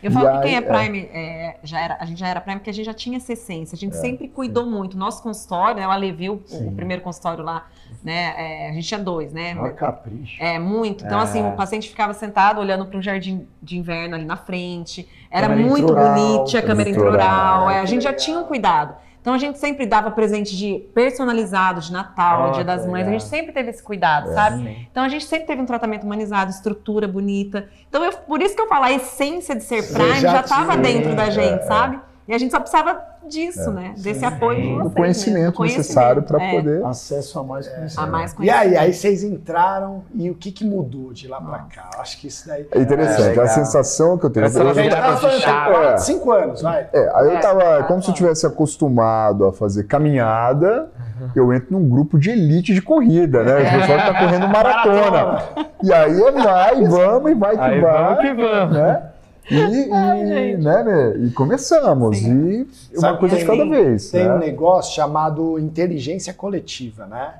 Eu 0.00 0.12
falo 0.12 0.28
E 0.28 0.32
que 0.32 0.42
quem 0.42 0.54
é 0.54 0.58
aí, 0.58 0.62
Prime, 0.64 1.10
é, 1.12 1.56
já 1.64 1.80
era, 1.80 1.96
a 1.98 2.04
gente 2.04 2.20
já 2.20 2.28
era 2.28 2.40
Prime 2.40 2.60
porque 2.60 2.70
a 2.70 2.74
gente 2.74 2.86
já 2.86 2.94
tinha 2.94 3.16
essa 3.16 3.32
essência. 3.32 3.74
A 3.74 3.78
gente 3.78 3.96
sempre 3.96 4.28
cuidou 4.28 4.64
muito. 4.64 4.96
Nosso 4.96 5.24
consultório, 5.24 5.80
né? 5.80 5.88
O, 6.28 6.34
o 6.68 6.72
primeiro 6.72 7.02
consultório 7.02 7.42
lá, 7.42 7.66
né? 8.02 8.34
é, 8.36 8.68
a 8.70 8.72
gente 8.72 8.86
tinha 8.88 9.00
dois, 9.00 9.32
né? 9.32 9.56
Olha 9.58 9.72
capricho. 9.72 10.42
É, 10.42 10.58
muito. 10.58 11.04
Então, 11.04 11.18
assim, 11.20 11.46
o 11.46 11.52
paciente 11.52 11.88
ficava 11.88 12.12
sentado 12.14 12.60
olhando 12.60 12.86
para 12.86 12.98
um 12.98 13.02
jardim 13.02 13.46
de 13.62 13.78
inverno 13.78 14.14
ali 14.14 14.24
na 14.24 14.36
frente. 14.36 15.08
Era 15.30 15.48
Câmera 15.48 15.68
muito 15.68 15.84
intraoral, 15.90 16.14
bonito, 16.14 16.44
tinha 16.50 16.62
câmera 16.62 16.90
intraoral. 16.90 17.70
é, 17.70 17.80
a 17.80 17.84
gente 17.84 18.02
já 18.02 18.12
tinha 18.12 18.38
um 18.38 18.44
cuidado. 18.44 18.94
Então, 19.20 19.32
a 19.34 19.38
gente 19.38 19.56
sempre 19.56 19.86
dava 19.86 20.10
presente 20.10 20.56
de 20.56 20.84
personalizado, 20.92 21.80
de 21.80 21.92
Natal, 21.92 22.48
Oh, 22.48 22.52
Dia 22.52 22.64
das 22.64 22.82
Mães. 22.84 23.02
A 23.02 23.06
legal. 23.06 23.12
gente 23.20 23.24
sempre 23.28 23.52
teve 23.52 23.70
esse 23.70 23.80
cuidado, 23.80 24.32
sabe? 24.34 24.86
Então, 24.90 25.04
a 25.04 25.08
gente 25.08 25.24
sempre 25.26 25.46
teve 25.46 25.62
um 25.62 25.64
tratamento 25.64 26.02
humanizado, 26.02 26.50
estrutura 26.50 27.06
bonita. 27.06 27.68
Então, 27.88 28.02
eu- 28.04 28.12
por 28.12 28.42
isso 28.42 28.56
que 28.56 28.60
eu 28.60 28.66
falo, 28.66 28.84
a 28.86 28.92
essência 28.92 29.54
de 29.54 29.62
ser 29.62 29.92
Prime 29.92 30.18
já 30.20 30.40
estava 30.40 30.76
dentro 30.76 31.14
da 31.14 31.26
é, 31.28 31.30
gente, 31.30 31.60
é. 31.60 31.66
sabe? 31.66 32.00
E 32.28 32.32
a 32.32 32.38
gente 32.38 32.52
só 32.52 32.60
precisava 32.60 33.00
disso, 33.28 33.70
né? 33.72 33.94
Desse 33.98 34.24
apoio 34.24 34.60
de 34.60 34.68
vocês, 34.68 34.80
O 34.80 34.84
né? 34.88 34.92
conhecimento 34.96 35.56
Do 35.56 35.62
necessário 35.64 36.22
para 36.22 36.40
é, 36.42 36.50
poder. 36.54 36.84
Acesso 36.84 37.38
a 37.40 37.42
mais 37.42 37.66
conhecimento. 37.68 37.98
A 37.98 38.06
mais 38.10 38.32
E 38.32 38.36
conhecimento. 38.36 38.68
aí, 38.68 38.76
aí 38.76 38.92
vocês 38.92 39.24
entraram 39.24 40.04
e 40.14 40.30
o 40.30 40.34
que, 40.34 40.52
que 40.52 40.64
mudou 40.64 41.12
de 41.12 41.26
lá 41.26 41.40
pra 41.40 41.58
cá? 41.74 41.90
Eu 41.94 42.00
Acho 42.00 42.20
que 42.20 42.28
isso 42.28 42.46
daí. 42.46 42.66
É 42.70 42.78
interessante, 42.78 43.38
É, 43.38 43.42
a 43.42 43.46
sensação 43.48 44.16
que 44.16 44.26
eu 44.26 44.30
tenho. 44.30 44.46
Essa 44.46 44.60
eu- 44.60 44.64
nossa 44.64 44.80
A 44.80 44.82
gente 44.84 44.92
tava 44.94 45.16
falando, 45.16 45.40
chave. 45.40 45.86
tem 45.88 45.98
cinco 45.98 46.30
anos, 46.32 46.62
vai. 46.62 46.86
É, 46.92 47.10
aí 47.14 47.26
eu 47.26 47.32
É, 47.36 47.40
tava, 47.40 47.60
tá, 47.60 47.82
como 47.84 48.00
se 48.02 48.08
eu 48.08 48.14
tá. 48.14 48.18
tivesse 48.18 48.46
acostumado 48.46 49.44
a 49.46 49.52
fazer 49.52 49.84
caminhada, 49.84 50.90
eu 51.34 51.52
entro 51.52 51.76
num 51.78 51.88
grupo 51.88 52.18
de 52.18 52.30
elite 52.30 52.72
de 52.72 52.82
corrida, 52.82 53.42
né? 53.42 53.54
O 53.54 53.80
pessoal 53.80 53.98
que 53.98 54.06
tá 54.06 54.18
correndo 54.18 54.48
maratona. 54.48 55.42
E 55.82 55.92
aí 55.92 56.22
é 56.22 56.30
vai, 56.32 56.84
vamos 56.86 57.30
e 57.30 57.34
vai 57.34 57.56
que 57.56 57.62
Aí 57.62 57.80
vai. 57.80 57.92
vamos 58.04 58.20
que 58.20 58.34
vamos. 58.34 58.74
Né? 58.76 59.02
E, 59.50 59.54
e, 59.56 60.56
né, 60.56 60.82
né, 60.84 61.16
e 61.26 61.30
começamos. 61.30 62.20
E 62.20 62.66
uma 62.92 63.00
Sabe 63.00 63.18
coisa 63.18 63.36
de 63.36 63.44
cada 63.44 63.58
tem- 63.58 63.70
vez. 63.70 64.10
Tem 64.10 64.24
né? 64.24 64.34
um 64.34 64.38
negócio 64.38 64.94
chamado 64.94 65.58
inteligência 65.58 66.32
coletiva, 66.32 67.06
né? 67.06 67.34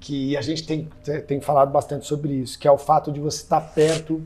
que 0.00 0.34
a 0.36 0.40
gente 0.40 0.66
tem, 0.66 0.88
tem 1.26 1.40
falado 1.42 1.70
bastante 1.70 2.06
sobre 2.06 2.32
isso, 2.32 2.58
que 2.58 2.66
é 2.66 2.72
o 2.72 2.78
fato 2.78 3.12
de 3.12 3.20
você 3.20 3.42
estar 3.42 3.60
perto 3.60 4.22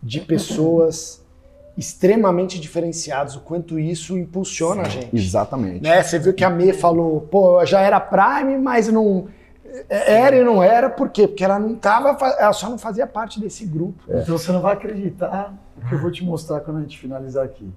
de 0.00 0.20
pessoas 0.20 1.20
extremamente 1.76 2.60
diferenciadas, 2.60 3.34
o 3.36 3.40
quanto 3.40 3.78
isso 3.78 4.16
impulsiona 4.16 4.82
a 4.82 4.88
gente. 4.88 5.14
Exatamente. 5.14 5.82
Né? 5.82 6.02
Você 6.02 6.18
viu 6.18 6.32
que 6.32 6.44
a 6.44 6.48
Mê 6.48 6.72
falou, 6.72 7.20
pô, 7.20 7.60
eu 7.60 7.66
já 7.66 7.80
era 7.80 8.00
Prime, 8.00 8.56
mas 8.58 8.88
não. 8.88 9.26
É, 9.88 10.12
Era 10.20 10.36
e 10.36 10.44
não 10.44 10.62
era, 10.62 10.88
por 10.90 11.08
quê? 11.08 11.26
Porque 11.28 11.44
ela 11.44 11.58
não 11.58 11.74
tava, 11.74 12.16
ela 12.38 12.52
só 12.52 12.68
não 12.70 12.78
fazia 12.78 13.06
parte 13.06 13.40
desse 13.40 13.64
grupo. 13.66 14.02
Então 14.08 14.36
você 14.38 14.50
não 14.52 14.60
vai 14.60 14.74
acreditar 14.74 15.54
o 15.82 15.88
que 15.88 15.94
eu 15.94 15.98
vou 15.98 16.10
te 16.10 16.24
mostrar 16.24 16.60
quando 16.60 16.78
a 16.78 16.80
gente 16.80 16.98
finalizar 16.98 17.44
aqui. 17.44 17.68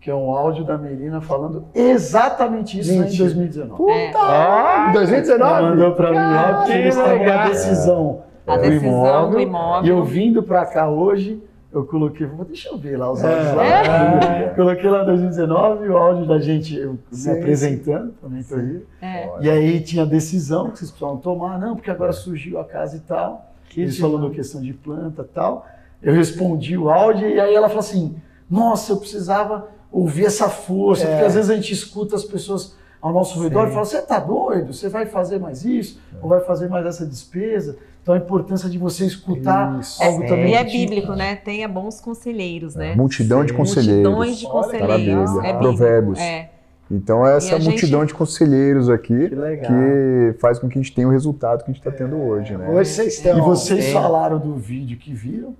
Que 0.00 0.10
é 0.10 0.14
um 0.14 0.30
áudio 0.30 0.64
da 0.64 0.78
Melina 0.78 1.20
falando 1.20 1.64
exatamente 1.74 2.78
isso 2.78 2.90
né, 2.90 2.96
em 2.96 3.00
Mentira. 3.00 3.24
2019. 3.24 3.76
Puta! 3.76 3.92
É. 3.92 4.90
Em 4.90 4.92
2019? 4.92 5.52
Ela 5.52 5.70
mandou 5.70 5.92
pra 5.92 6.10
mim 6.10 6.16
lá 6.16 6.54
porque 6.54 6.72
que 6.72 6.78
eles 6.78 6.94
estavam 6.96 7.12
na 7.18 7.22
legal. 7.24 7.48
decisão 7.48 8.22
A 8.46 8.56
do 8.56 8.62
decisão 8.62 8.88
imóvel. 8.90 9.30
do 9.30 9.40
imóvel. 9.40 9.84
E 9.84 9.88
eu 9.98 10.04
vindo 10.04 10.42
pra 10.42 10.64
cá 10.64 10.88
hoje, 10.88 11.42
eu 11.76 11.84
coloquei, 11.86 12.26
vou 12.26 12.44
deixa 12.44 12.68
eu 12.70 12.78
ver 12.78 12.96
lá 12.96 13.10
os 13.12 13.22
áudios 13.22 13.46
É. 13.48 13.52
lá. 13.52 13.64
É. 13.64 14.48
Coloquei 14.54 14.88
lá 14.88 15.02
em 15.02 15.06
2019 15.06 15.88
o 15.88 15.96
áudio 15.96 16.26
da 16.26 16.38
gente 16.38 16.74
eu 16.76 16.98
Sim, 17.10 17.32
me 17.32 17.38
apresentando 17.38 18.12
pra 18.20 18.28
mentoria. 18.28 18.82
É. 19.02 19.28
E 19.40 19.50
aí 19.50 19.80
tinha 19.80 20.02
a 20.02 20.06
decisão 20.06 20.70
que 20.70 20.78
vocês 20.78 20.90
precisavam 20.90 21.18
tomar, 21.20 21.58
não, 21.58 21.74
porque 21.76 21.90
agora 21.90 22.12
surgiu 22.12 22.58
a 22.58 22.64
casa 22.64 22.96
e 22.96 23.00
tal. 23.00 23.52
Eles 23.76 23.98
falando 23.98 24.30
questão 24.30 24.60
de 24.62 24.72
planta 24.72 25.22
e 25.22 25.34
tal. 25.34 25.66
Eu 26.02 26.14
respondi 26.14 26.76
o 26.78 26.88
áudio 26.90 27.28
e 27.28 27.38
aí 27.38 27.54
ela 27.54 27.68
falou 27.68 27.80
assim: 27.80 28.16
Nossa, 28.48 28.92
eu 28.92 28.96
precisava 28.96 29.68
ouvir 29.92 30.24
essa 30.26 30.48
força, 30.48 31.04
É. 31.04 31.10
porque 31.10 31.24
às 31.26 31.34
vezes 31.34 31.50
a 31.50 31.54
gente 31.54 31.72
escuta 31.72 32.16
as 32.16 32.24
pessoas 32.24 32.74
ao 33.02 33.12
nosso 33.12 33.42
redor 33.42 33.68
e 33.68 33.72
fala: 33.72 33.84
Você 33.84 34.00
tá 34.00 34.18
doido? 34.18 34.72
Você 34.72 34.88
vai 34.88 35.04
fazer 35.06 35.38
mais 35.38 35.64
isso? 35.64 36.00
Ou 36.22 36.28
vai 36.28 36.40
fazer 36.40 36.68
mais 36.68 36.86
essa 36.86 37.04
despesa? 37.04 37.76
Então 38.06 38.14
a 38.14 38.18
importância 38.18 38.70
de 38.70 38.78
você 38.78 39.04
escutar 39.04 39.80
Isso. 39.80 40.00
algo 40.00 40.22
É, 40.22 40.26
também. 40.28 40.52
E 40.52 40.54
é 40.54 40.62
bíblico, 40.62 41.12
né? 41.14 41.34
Tenha 41.34 41.66
bons 41.66 42.00
conselheiros, 42.00 42.76
né? 42.76 42.94
Multidão 42.94 43.44
de 43.44 43.50
Sim. 43.50 43.56
conselheiros. 43.56 44.04
Multidões 44.14 44.38
de 44.38 44.46
Olha, 44.46 44.52
conselheiros. 44.62 45.34
tá. 45.34 45.46
É. 45.48 45.52
Provérbios. 45.54 46.18
É. 46.20 46.50
Então 46.88 47.26
é 47.26 47.36
essa 47.36 47.56
a 47.56 47.58
gente- 47.58 47.70
multidão 47.70 48.04
de 48.04 48.14
conselheiros 48.14 48.88
aqui 48.88 49.28
Que 49.28 49.66
que 49.66 50.38
faz 50.38 50.56
com 50.60 50.68
que 50.68 50.78
a 50.78 50.82
gente 50.82 50.94
tenha 50.94 51.08
o 51.08 51.10
resultado 51.10 51.64
que 51.64 51.70
a 51.72 51.74
gente 51.74 51.80
está 51.84 51.90
tendo 51.90 52.14
hoje, 52.16 52.56
né? 52.56 52.68
Hoje 52.70 52.90
vocês 52.90 53.14
estão. 53.14 53.38
E 53.38 53.40
vocês 53.40 53.92
falaram 53.92 54.38
do 54.38 54.54
vídeo 54.54 54.96
que 54.96 55.12
viram, 55.12 55.56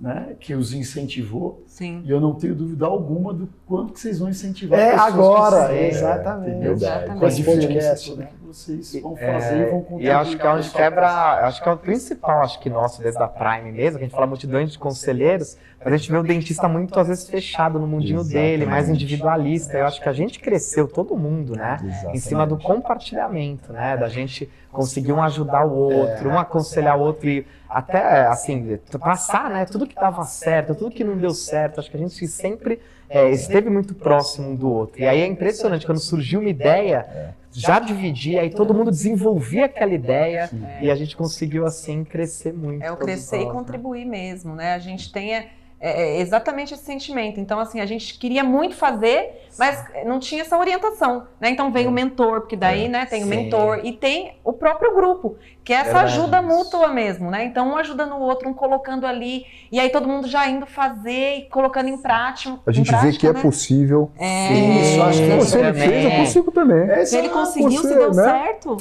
né? 0.00 0.36
Que 0.38 0.54
os 0.54 0.72
incentivou. 0.72 1.64
Sim. 1.66 2.00
E 2.04 2.10
eu 2.12 2.20
não 2.20 2.32
tenho 2.34 2.54
dúvida 2.54 2.86
alguma 2.86 3.34
do 3.34 3.48
quanto 3.66 3.92
que 3.94 3.98
vocês 3.98 4.20
vão 4.20 4.28
incentivar 4.28 4.78
É 4.78 4.92
pessoas 4.92 5.12
agora, 5.14 5.56
que 5.66 5.74
fizeram, 5.74 5.88
exatamente. 5.88 6.66
Exatamente. 6.68 7.18
Com 7.18 7.26
a 7.26 7.28
diferença 7.28 7.66
Podcast, 7.66 8.10
toda 8.10 8.22
né? 8.22 8.28
Vocês 8.52 9.00
vão 9.00 9.16
É, 9.18 9.32
fazer 9.32 9.66
e 9.66 9.70
vão. 9.70 9.86
E 10.00 10.10
acho 10.10 10.36
que 10.36 10.46
é 10.46 10.50
onde 10.50 10.70
quebra, 10.70 11.46
acho 11.46 11.62
que 11.62 11.68
é 11.68 11.72
o 11.72 11.76
principal, 11.76 12.42
acho 12.42 12.60
que 12.60 12.68
nosso, 12.70 13.02
desde 13.02 13.22
a 13.22 13.28
Prime 13.28 13.72
mesmo, 13.72 13.98
que 13.98 14.04
a 14.04 14.06
gente 14.06 14.14
fala 14.14 14.26
multidões 14.26 14.72
de 14.72 14.78
conselheiros, 14.78 15.56
mas 15.84 15.92
a 15.92 15.96
gente 15.96 16.10
vê 16.12 16.18
o 16.18 16.22
dentista 16.22 16.68
muito, 16.68 16.98
às 16.98 17.08
vezes, 17.08 17.28
fechado 17.28 17.78
no 17.78 17.86
mundinho 17.86 18.22
dele, 18.22 18.66
mais 18.66 18.88
individualista. 18.88 19.76
Eu 19.76 19.86
acho 19.86 20.00
que 20.00 20.08
a 20.08 20.12
gente 20.12 20.38
cresceu, 20.38 20.86
todo 20.86 21.16
mundo, 21.16 21.56
né? 21.56 21.78
Em 22.12 22.18
cima 22.18 22.46
do 22.46 22.56
compartilhamento, 22.56 23.72
né? 23.72 23.96
Da 23.96 24.08
gente 24.08 24.48
conseguir 24.70 25.12
um 25.12 25.22
ajudar 25.22 25.66
o 25.66 25.74
outro, 25.74 26.28
um 26.28 26.38
aconselhar 26.38 26.96
o 26.96 27.00
outro 27.00 27.28
e 27.28 27.46
até, 27.68 28.26
assim, 28.26 28.78
passar, 29.00 29.50
né? 29.50 29.64
Tudo 29.64 29.86
que 29.86 29.94
dava 29.94 30.24
certo, 30.24 30.74
tudo 30.74 30.90
que 30.94 31.02
não 31.02 31.16
deu 31.16 31.30
certo. 31.30 31.80
Acho 31.80 31.90
que 31.90 31.96
a 31.96 32.00
gente 32.00 32.26
sempre 32.28 32.78
é, 33.08 33.30
esteve 33.30 33.68
muito 33.68 33.94
próximo 33.94 34.50
um 34.50 34.54
do 34.54 34.70
outro. 34.70 35.00
E 35.02 35.06
aí 35.06 35.20
é 35.20 35.26
impressionante, 35.26 35.84
quando 35.84 35.98
surgiu 35.98 36.40
uma 36.40 36.48
ideia, 36.48 37.34
já 37.52 37.78
dividia, 37.78 38.40
aí 38.40 38.50
todo 38.50 38.72
mundo 38.72 38.90
desenvolvia 38.90 39.66
aquela 39.66 39.92
ideia 39.92 40.50
e 40.80 40.90
a 40.90 40.94
gente 40.94 41.16
conseguiu, 41.16 41.66
assim, 41.66 42.04
crescer 42.04 42.52
muito. 42.52 42.82
É 42.82 42.90
o 42.90 42.96
crescer 42.96 43.42
e 43.42 43.44
né? 43.44 43.52
contribuir 43.52 44.04
mesmo, 44.04 44.54
né? 44.54 44.74
A 44.74 44.78
gente 44.78 45.12
tem 45.12 45.34
é, 45.84 46.02
é, 46.02 46.20
exatamente 46.20 46.72
esse 46.72 46.84
sentimento. 46.84 47.40
Então, 47.40 47.58
assim, 47.58 47.80
a 47.80 47.86
gente 47.86 48.16
queria 48.16 48.44
muito 48.44 48.76
fazer, 48.76 49.48
mas 49.58 49.84
não 50.06 50.20
tinha 50.20 50.42
essa 50.42 50.56
orientação, 50.56 51.26
né? 51.40 51.50
Então 51.50 51.72
veio 51.72 51.88
o 51.88 51.92
mentor, 51.92 52.42
porque 52.42 52.54
daí, 52.54 52.88
né, 52.88 53.04
tem 53.04 53.24
o 53.24 53.24
Sim. 53.24 53.30
mentor 53.30 53.80
e 53.82 53.90
tem 53.90 54.36
o 54.44 54.52
próprio 54.52 54.94
grupo, 54.94 55.36
que 55.64 55.72
é 55.72 55.76
essa 55.78 55.86
Verdade, 55.86 56.12
ajuda 56.12 56.40
mútua 56.40 56.86
mesmo, 56.86 57.32
né? 57.32 57.44
Então, 57.44 57.72
um 57.72 57.76
ajudando 57.76 58.12
o 58.12 58.20
outro, 58.20 58.48
um 58.48 58.54
colocando 58.54 59.08
ali, 59.08 59.44
e 59.72 59.80
aí 59.80 59.90
todo 59.90 60.06
mundo 60.06 60.28
já 60.28 60.48
indo 60.48 60.66
fazer 60.66 61.38
e 61.38 61.42
colocando 61.48 61.88
em 61.88 61.98
prática. 61.98 62.60
A 62.64 62.70
gente 62.70 62.86
vê 62.86 62.98
prática, 62.98 63.18
que 63.18 63.26
é 63.26 63.32
né? 63.32 63.42
possível. 63.42 64.12
É, 64.16 64.52
Isso, 64.52 65.02
acho 65.02 65.18
que 65.20 65.36
Pô, 65.36 65.40
se 65.40 65.58
ele 65.58 65.72
também. 65.72 65.88
fez, 65.88 66.04
eu 66.04 66.10
consigo 66.12 66.52
também. 66.52 66.90
É, 66.90 67.04
Se 67.04 67.18
ele 67.18 67.26
exato. 67.26 67.40
conseguiu, 67.40 67.82
se 67.82 67.88
você, 67.88 67.94
deu 67.94 68.14
né? 68.14 68.22
certo. 68.22 68.76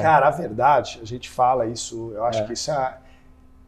Cara, 0.00 0.28
a 0.28 0.30
verdade, 0.30 1.00
a 1.02 1.04
gente 1.04 1.28
fala 1.28 1.66
isso, 1.66 2.12
eu 2.14 2.24
acho 2.24 2.46
que 2.46 2.54
isso 2.54 2.70
é, 2.70 2.94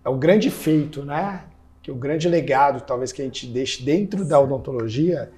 é 0.06 0.08
o 0.08 0.14
grande 0.14 0.50
feito, 0.50 1.04
né? 1.04 1.40
Que 1.88 1.92
o 1.92 1.94
grande 1.94 2.28
legado, 2.28 2.82
talvez, 2.82 3.12
que 3.12 3.22
a 3.22 3.24
gente 3.24 3.46
deixe 3.46 3.82
dentro 3.82 4.22
da 4.22 4.38
odontologia 4.38 5.30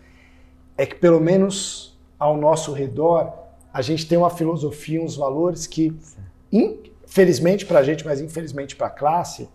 é 0.76 0.84
que, 0.84 0.96
pelo 0.96 1.20
menos 1.20 1.96
ao 2.18 2.36
nosso 2.36 2.72
redor, 2.72 3.32
a 3.72 3.80
gente 3.80 4.04
tem 4.08 4.18
uma 4.18 4.30
filosofia, 4.30 5.00
uns 5.00 5.14
valores 5.14 5.68
que, 5.68 5.96
infelizmente 6.52 7.64
para 7.64 7.78
a 7.78 7.82
gente, 7.84 8.04
mas 8.04 8.20
infelizmente 8.20 8.74
para 8.74 8.88
a 8.88 8.90
classe, 8.90 9.48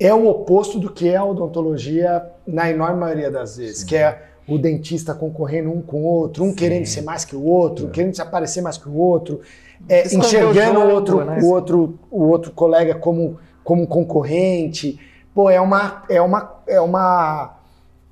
é 0.00 0.14
o 0.14 0.26
oposto 0.26 0.78
do 0.78 0.90
que 0.90 1.10
é 1.10 1.16
a 1.16 1.24
odontologia 1.26 2.24
na 2.46 2.70
enorme 2.70 3.00
maioria 3.00 3.30
das 3.30 3.58
vezes, 3.58 3.84
que 3.84 3.94
é 3.94 4.22
o 4.48 4.56
dentista 4.56 5.12
concorrendo 5.12 5.70
um 5.70 5.82
com 5.82 6.04
o 6.04 6.06
outro, 6.06 6.42
um 6.42 6.54
querendo 6.54 6.86
ser 6.86 7.02
mais 7.02 7.26
que 7.26 7.36
o 7.36 7.44
outro, 7.44 7.90
querendo 7.90 8.14
se 8.14 8.22
aparecer 8.22 8.62
mais 8.62 8.78
que 8.78 8.88
o 8.88 8.96
outro, 8.96 9.42
é, 9.86 10.06
enxergando 10.06 10.80
o 10.80 10.88
outro, 10.88 11.22
né? 11.22 11.38
o 11.42 11.50
outro, 11.50 11.98
o 12.10 12.22
outro 12.22 12.50
colega 12.50 12.94
como, 12.94 13.38
como 13.62 13.86
concorrente. 13.86 14.98
Pô, 15.34 15.50
é 15.50 15.60
uma, 15.60 16.02
é 16.08 16.20
uma, 16.22 16.54
é 16.66 16.80
uma, 16.80 17.56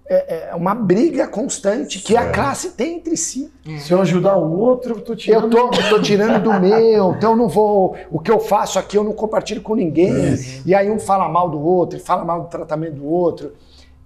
é, 0.09 0.49
é 0.51 0.55
uma 0.55 0.75
briga 0.75 1.29
constante 1.29 2.01
que 2.01 2.17
a 2.17 2.31
classe 2.33 2.71
tem 2.71 2.97
entre 2.97 3.17
si. 3.17 3.53
Se 3.79 3.93
eu 3.93 4.01
ajudar 4.01 4.37
o 4.37 4.59
outro, 4.59 4.95
eu 4.97 5.01
tô 5.01 5.13
Eu 5.13 5.17
tirando. 5.17 5.51
tô, 5.51 5.59
eu 5.73 5.89
tô 5.89 6.03
tirando 6.03 6.43
do 6.43 6.53
meu, 6.61 7.13
então 7.17 7.31
eu 7.31 7.37
não 7.37 7.49
vou. 7.49 7.95
O 8.11 8.19
que 8.19 8.31
eu 8.31 8.41
faço 8.41 8.79
aqui 8.79 8.97
eu 8.99 9.05
não 9.05 9.13
compartilho 9.13 9.63
com 9.63 9.75
ninguém. 9.77 10.13
E 10.67 10.75
aí 10.75 10.91
um 10.91 10.99
fala 10.99 11.29
mal 11.29 11.49
do 11.49 11.61
outro, 11.61 12.01
fala 12.01 12.25
mal 12.25 12.43
do 12.43 12.49
tratamento 12.49 12.95
do 12.97 13.07
outro. 13.07 13.53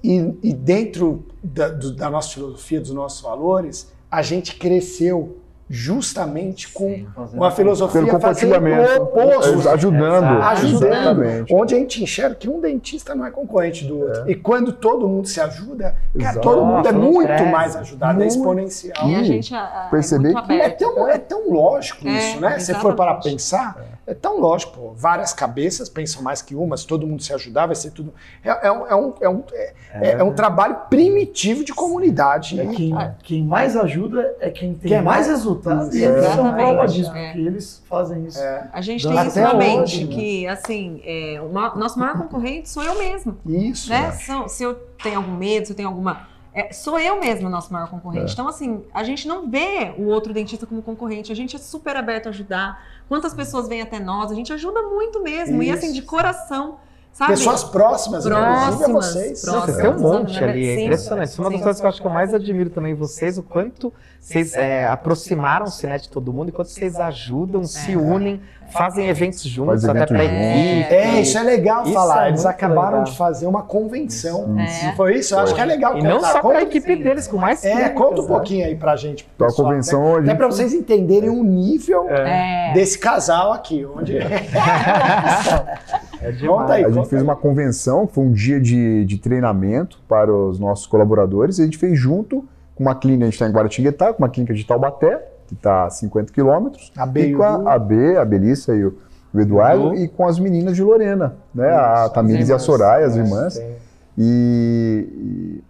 E, 0.05 0.33
e 0.43 0.53
dentro 0.53 1.25
da, 1.43 1.69
do- 1.69 1.93
da 1.95 2.11
nossa 2.11 2.29
filosofia, 2.35 2.81
dos 2.81 2.91
nossos 2.93 3.23
valores, 3.23 3.91
a 4.11 4.21
gente 4.23 4.57
cresceu 4.57 5.39
justamente 5.69 6.69
com 6.73 7.05
uma 7.33 7.51
filosofia 7.51 8.03
Pelo 8.05 8.21
fazendo 8.21 8.53
compartilhamento. 8.55 9.01
o 9.01 9.05
oposto. 9.05 9.69
Ajudando. 9.69 10.43
Ajudando. 10.43 10.93
Exatamente. 10.93 11.55
Onde 11.55 11.75
a 11.75 11.79
gente 11.79 12.03
enxerga 12.03 12.35
que 12.37 12.49
um 12.49 12.61
dentista 12.61 13.15
não 13.15 13.27
é 13.27 13.31
concorrente 13.31 13.85
do 13.85 13.99
outro. 14.01 14.31
E 14.31 14.35
quando 14.35 14.73
todo 14.73 15.09
mundo 15.09 15.27
se 15.27 15.41
ajuda, 15.41 15.97
cara, 16.19 16.41
todo 16.41 16.65
mundo 16.65 16.87
é 16.89 16.93
muito 16.93 17.27
cresce. 17.27 17.45
mais 17.51 17.77
ajudado, 17.77 18.13
é 18.13 18.25
Muito. 18.25 18.31
exponencial. 18.37 19.09
E 19.09 19.15
a 19.17 19.23
gente 19.23 19.55
a- 19.55 19.87
a- 19.87 19.89
perceber 19.91 20.35
é 20.37 20.43
que 20.43 20.53
É 20.67 20.71
tão, 20.71 21.09
é 21.09 21.19
tão 21.19 21.51
lógico 21.51 22.07
É, 22.07 22.19
isso, 22.19 22.41
né? 22.41 22.59
Se 22.59 22.73
for 22.75 22.95
para 22.95 23.15
pensar, 23.15 23.77
é 24.07 24.15
tão 24.15 24.39
lógico. 24.41 24.77
Pô. 24.77 24.93
Várias 24.97 25.33
cabeças 25.33 25.89
pensam 25.89 26.23
mais 26.23 26.43
que 26.43 26.55
uma, 26.55 26.77
se 26.77 26.87
todo 26.87 27.07
mundo 27.07 27.23
se 27.23 27.33
ajudar, 27.33 27.67
vai 27.67 27.75
ser 27.77 27.91
tudo. 27.91 28.13
É, 28.45 28.69
é 28.69 28.73
um, 28.73 28.87
é, 28.87 28.95
um, 28.97 29.15
é, 29.21 29.29
um, 29.29 29.43
é- 29.53 30.11
é 30.19 30.23
um 30.25 30.33
trabalho 30.33 30.77
primitivo 30.89 31.65
de 31.65 31.73
comunidade. 31.75 32.59
É 32.61 32.65
né? 32.65 32.75
quem, 32.75 32.97
quem 33.23 33.45
mais 33.45 33.77
ajuda 33.77 34.35
é 34.41 34.51
quem 34.51 34.75
tem 34.75 34.89
Quem 34.91 34.99
é 34.99 35.03
mais 35.03 35.27
mais- 35.27 35.41
resultados. 35.57 35.89
Isso. 35.89 35.97
E 35.99 36.03
eles 36.05 36.25
são 36.25 36.33
Exatamente. 36.33 36.57
prova 36.57 36.87
disso, 36.89 37.11
É. 37.13 37.27
porque 37.33 37.47
eles 37.47 37.83
fazem 37.89 38.27
isso. 38.27 38.39
A 38.73 38.81
gente 38.81 39.07
Até 39.09 39.17
tem 39.19 39.27
isso 39.29 39.41
na 39.41 39.55
mente, 39.55 39.83
hoje, 39.83 40.05
né? 40.05 40.15
que, 40.15 40.47
assim, 40.47 41.01
é, 41.05 41.41
o 41.43 41.49
nosso 41.79 41.99
maior 41.99 42.17
concorrente 42.19 42.69
sou 42.69 42.83
eu 42.83 42.99
mesmo, 42.99 43.37
Isso. 43.47 43.91
né? 43.91 44.13
São- 44.13 44.49
se 44.49 44.63
eu 44.63 44.75
tenho 45.03 45.17
algum 45.17 45.33
medo, 45.37 45.67
se 45.67 45.73
eu 45.73 45.77
tenho 45.77 45.89
alguma... 45.89 46.27
é, 46.55 46.73
sou 46.73 46.99
eu 46.99 47.21
mesmo 47.21 47.49
o 47.49 47.51
nosso 47.51 47.71
maior 47.73 47.89
concorrente. 47.91 48.33
Então, 48.33 48.49
assim, 48.49 48.83
a 48.95 49.05
gente 49.05 49.29
não 49.29 49.47
vê 49.51 49.93
o 49.99 50.05
outro 50.07 50.33
dentista 50.33 50.67
como 50.67 50.81
concorrente. 50.83 51.31
A 51.31 51.37
gente 51.37 51.55
é 51.55 51.59
super 51.59 51.97
aberto 51.97 52.27
a 52.27 52.31
ajudar. 52.31 52.83
Quantas 53.09 53.35
pessoas 53.35 53.69
vêm 53.69 53.83
até 53.83 54.01
nós? 54.01 54.33
A 54.33 54.35
gente 54.35 54.53
ajuda 54.53 54.81
muito 54.83 55.23
mesmo. 55.23 55.63
E, 55.63 55.71
assim, 55.71 55.87
Isso. 55.89 55.95
de 55.97 56.03
coração, 56.03 56.77
sabe? 57.17 57.31
Pessoas 57.33 57.65
próximas, 57.65 58.27
inclusive 58.27 58.47
a 58.47 58.67
Próximas, 58.69 59.07
vocês. 59.07 59.43
próximas. 59.43 59.65
Vocês 59.65 59.77
têm 59.79 59.91
um 59.91 59.99
monte 60.01 60.45
ali, 60.45 60.69
é 60.71 60.77
Sim. 60.77 60.85
impressionante. 60.85 61.29
Isso 61.29 61.41
é 61.41 61.45
uma 61.45 61.51
das 61.51 61.59
Sim. 61.59 61.65
coisas 61.65 61.81
que 61.81 61.87
eu 61.87 61.91
acho 61.91 62.01
que 62.01 62.07
eu 62.07 62.11
mais 62.13 62.35
admiro 62.35 62.71
também 62.71 62.93
em 62.93 62.97
vocês, 62.97 63.39
o 63.39 63.43
quanto 63.43 63.93
vocês 64.21 64.55
é, 64.55 64.87
aproximaram-se 64.87 65.87
né, 65.87 65.99
de 65.99 66.09
todo 66.09 66.33
mundo, 66.33 66.49
e 66.49 66.53
quanto 66.53 66.69
vocês 66.69 66.97
ajudam, 66.99 67.63
se 67.65 67.97
unem, 67.97 68.41
fazem 68.73 69.07
eventos 69.09 69.43
juntos, 69.45 69.83
Faz 69.83 69.85
até 69.85 69.99
evento 69.99 70.09
para 70.09 70.25
equipe. 70.25 70.95
É, 70.95 71.21
isso 71.21 71.39
é 71.39 71.43
legal 71.45 71.85
Isso 71.85 71.93
falar. 71.93 72.27
é 72.27 72.29
Eles 72.31 72.45
acabaram 72.45 72.99
legal. 72.99 73.05
de 73.05 73.17
fazer 73.17 73.47
uma 73.47 73.63
convenção. 73.63 74.57
É. 74.59 74.93
Foi 74.97 75.15
isso? 75.15 75.35
Eu 75.35 75.39
acho 75.39 75.55
que 75.55 75.61
é 75.61 75.65
legal 75.65 75.97
E 75.97 76.03
não 76.03 76.17
contar. 76.17 76.33
só 76.33 76.41
para 76.41 76.59
a 76.59 76.63
equipe 76.63 76.97
deles, 76.97 77.29
com 77.29 77.37
mais 77.37 77.65
É, 77.65 77.71
clínicas, 77.71 77.95
conta 77.97 78.21
um 78.21 78.25
né? 78.25 78.29
pouquinho 78.29 78.67
aí 78.67 78.75
pra 78.75 78.97
gente. 78.97 79.29
Então, 79.37 79.47
a 79.47 79.51
pessoal, 79.51 79.69
convenção, 79.69 80.03
Até, 80.03 80.13
até 80.19 80.27
gente- 80.27 80.37
pra 80.39 80.47
vocês 80.49 80.75
entenderem 80.75 81.31
o 81.31 81.45
nível 81.45 82.09
É. 82.11 82.73
desse 82.75 82.99
casal 82.99 83.53
aqui. 83.53 83.87
Onde... 83.87 84.19
É 86.27 86.33
demais. 86.33 86.61
Conta 86.61 86.73
aí, 86.75 86.83
A 86.83 86.87
conta 86.87 86.97
gente 87.01 87.09
fez 87.09 87.23
uma 87.23 87.37
convenção, 87.37 88.07
foi 88.09 88.25
um 88.25 88.33
dia 88.33 88.61
de, 88.61 89.05
de 89.05 89.19
treinamento 89.19 90.01
para 90.09 90.33
os 90.35 90.59
nossos 90.59 90.87
colaboradores, 90.87 91.59
e 91.59 91.63
a 91.63 91.65
gente 91.65 91.79
fez 91.79 91.99
junto 91.99 92.45
com 92.75 92.83
uma 92.83 92.95
clínica, 92.95 93.25
a 93.25 93.27
gente 93.27 93.35
está 93.35 93.49
em 93.49 93.53
Guaratinguetá, 93.53 94.13
com 94.13 94.23
uma 94.23 94.29
clínica 94.29 94.53
de 94.53 94.65
Taubaté, 94.67 95.25
que 95.47 95.55
está 95.55 95.85
a 95.85 95.91
50 95.91 96.33
quilômetros, 96.33 96.93
A 96.97 97.07
B 97.07 97.29
e 97.29 97.35
com 97.35 97.43
a, 97.43 97.75
a 97.75 97.79
B, 97.79 98.17
a 98.17 98.25
Belissa 98.25 98.75
e 98.75 98.85
o, 98.85 98.99
o 99.33 99.41
Eduardo, 99.41 99.95
Edu. 99.95 100.03
e 100.03 100.09
com 100.09 100.27
as 100.27 100.39
meninas 100.41 100.75
de 100.75 100.83
Lorena, 100.83 101.37
né? 101.55 101.71
a 101.71 102.09
Tamires 102.09 102.49
e 102.49 102.53
a. 102.53 102.59
Soraya, 102.59 103.07
as 103.07 103.17
É, 103.17 103.21
irmãs. 103.21 103.55
sim. 103.55 103.75
E, 104.19 105.09
e, 105.13 105.65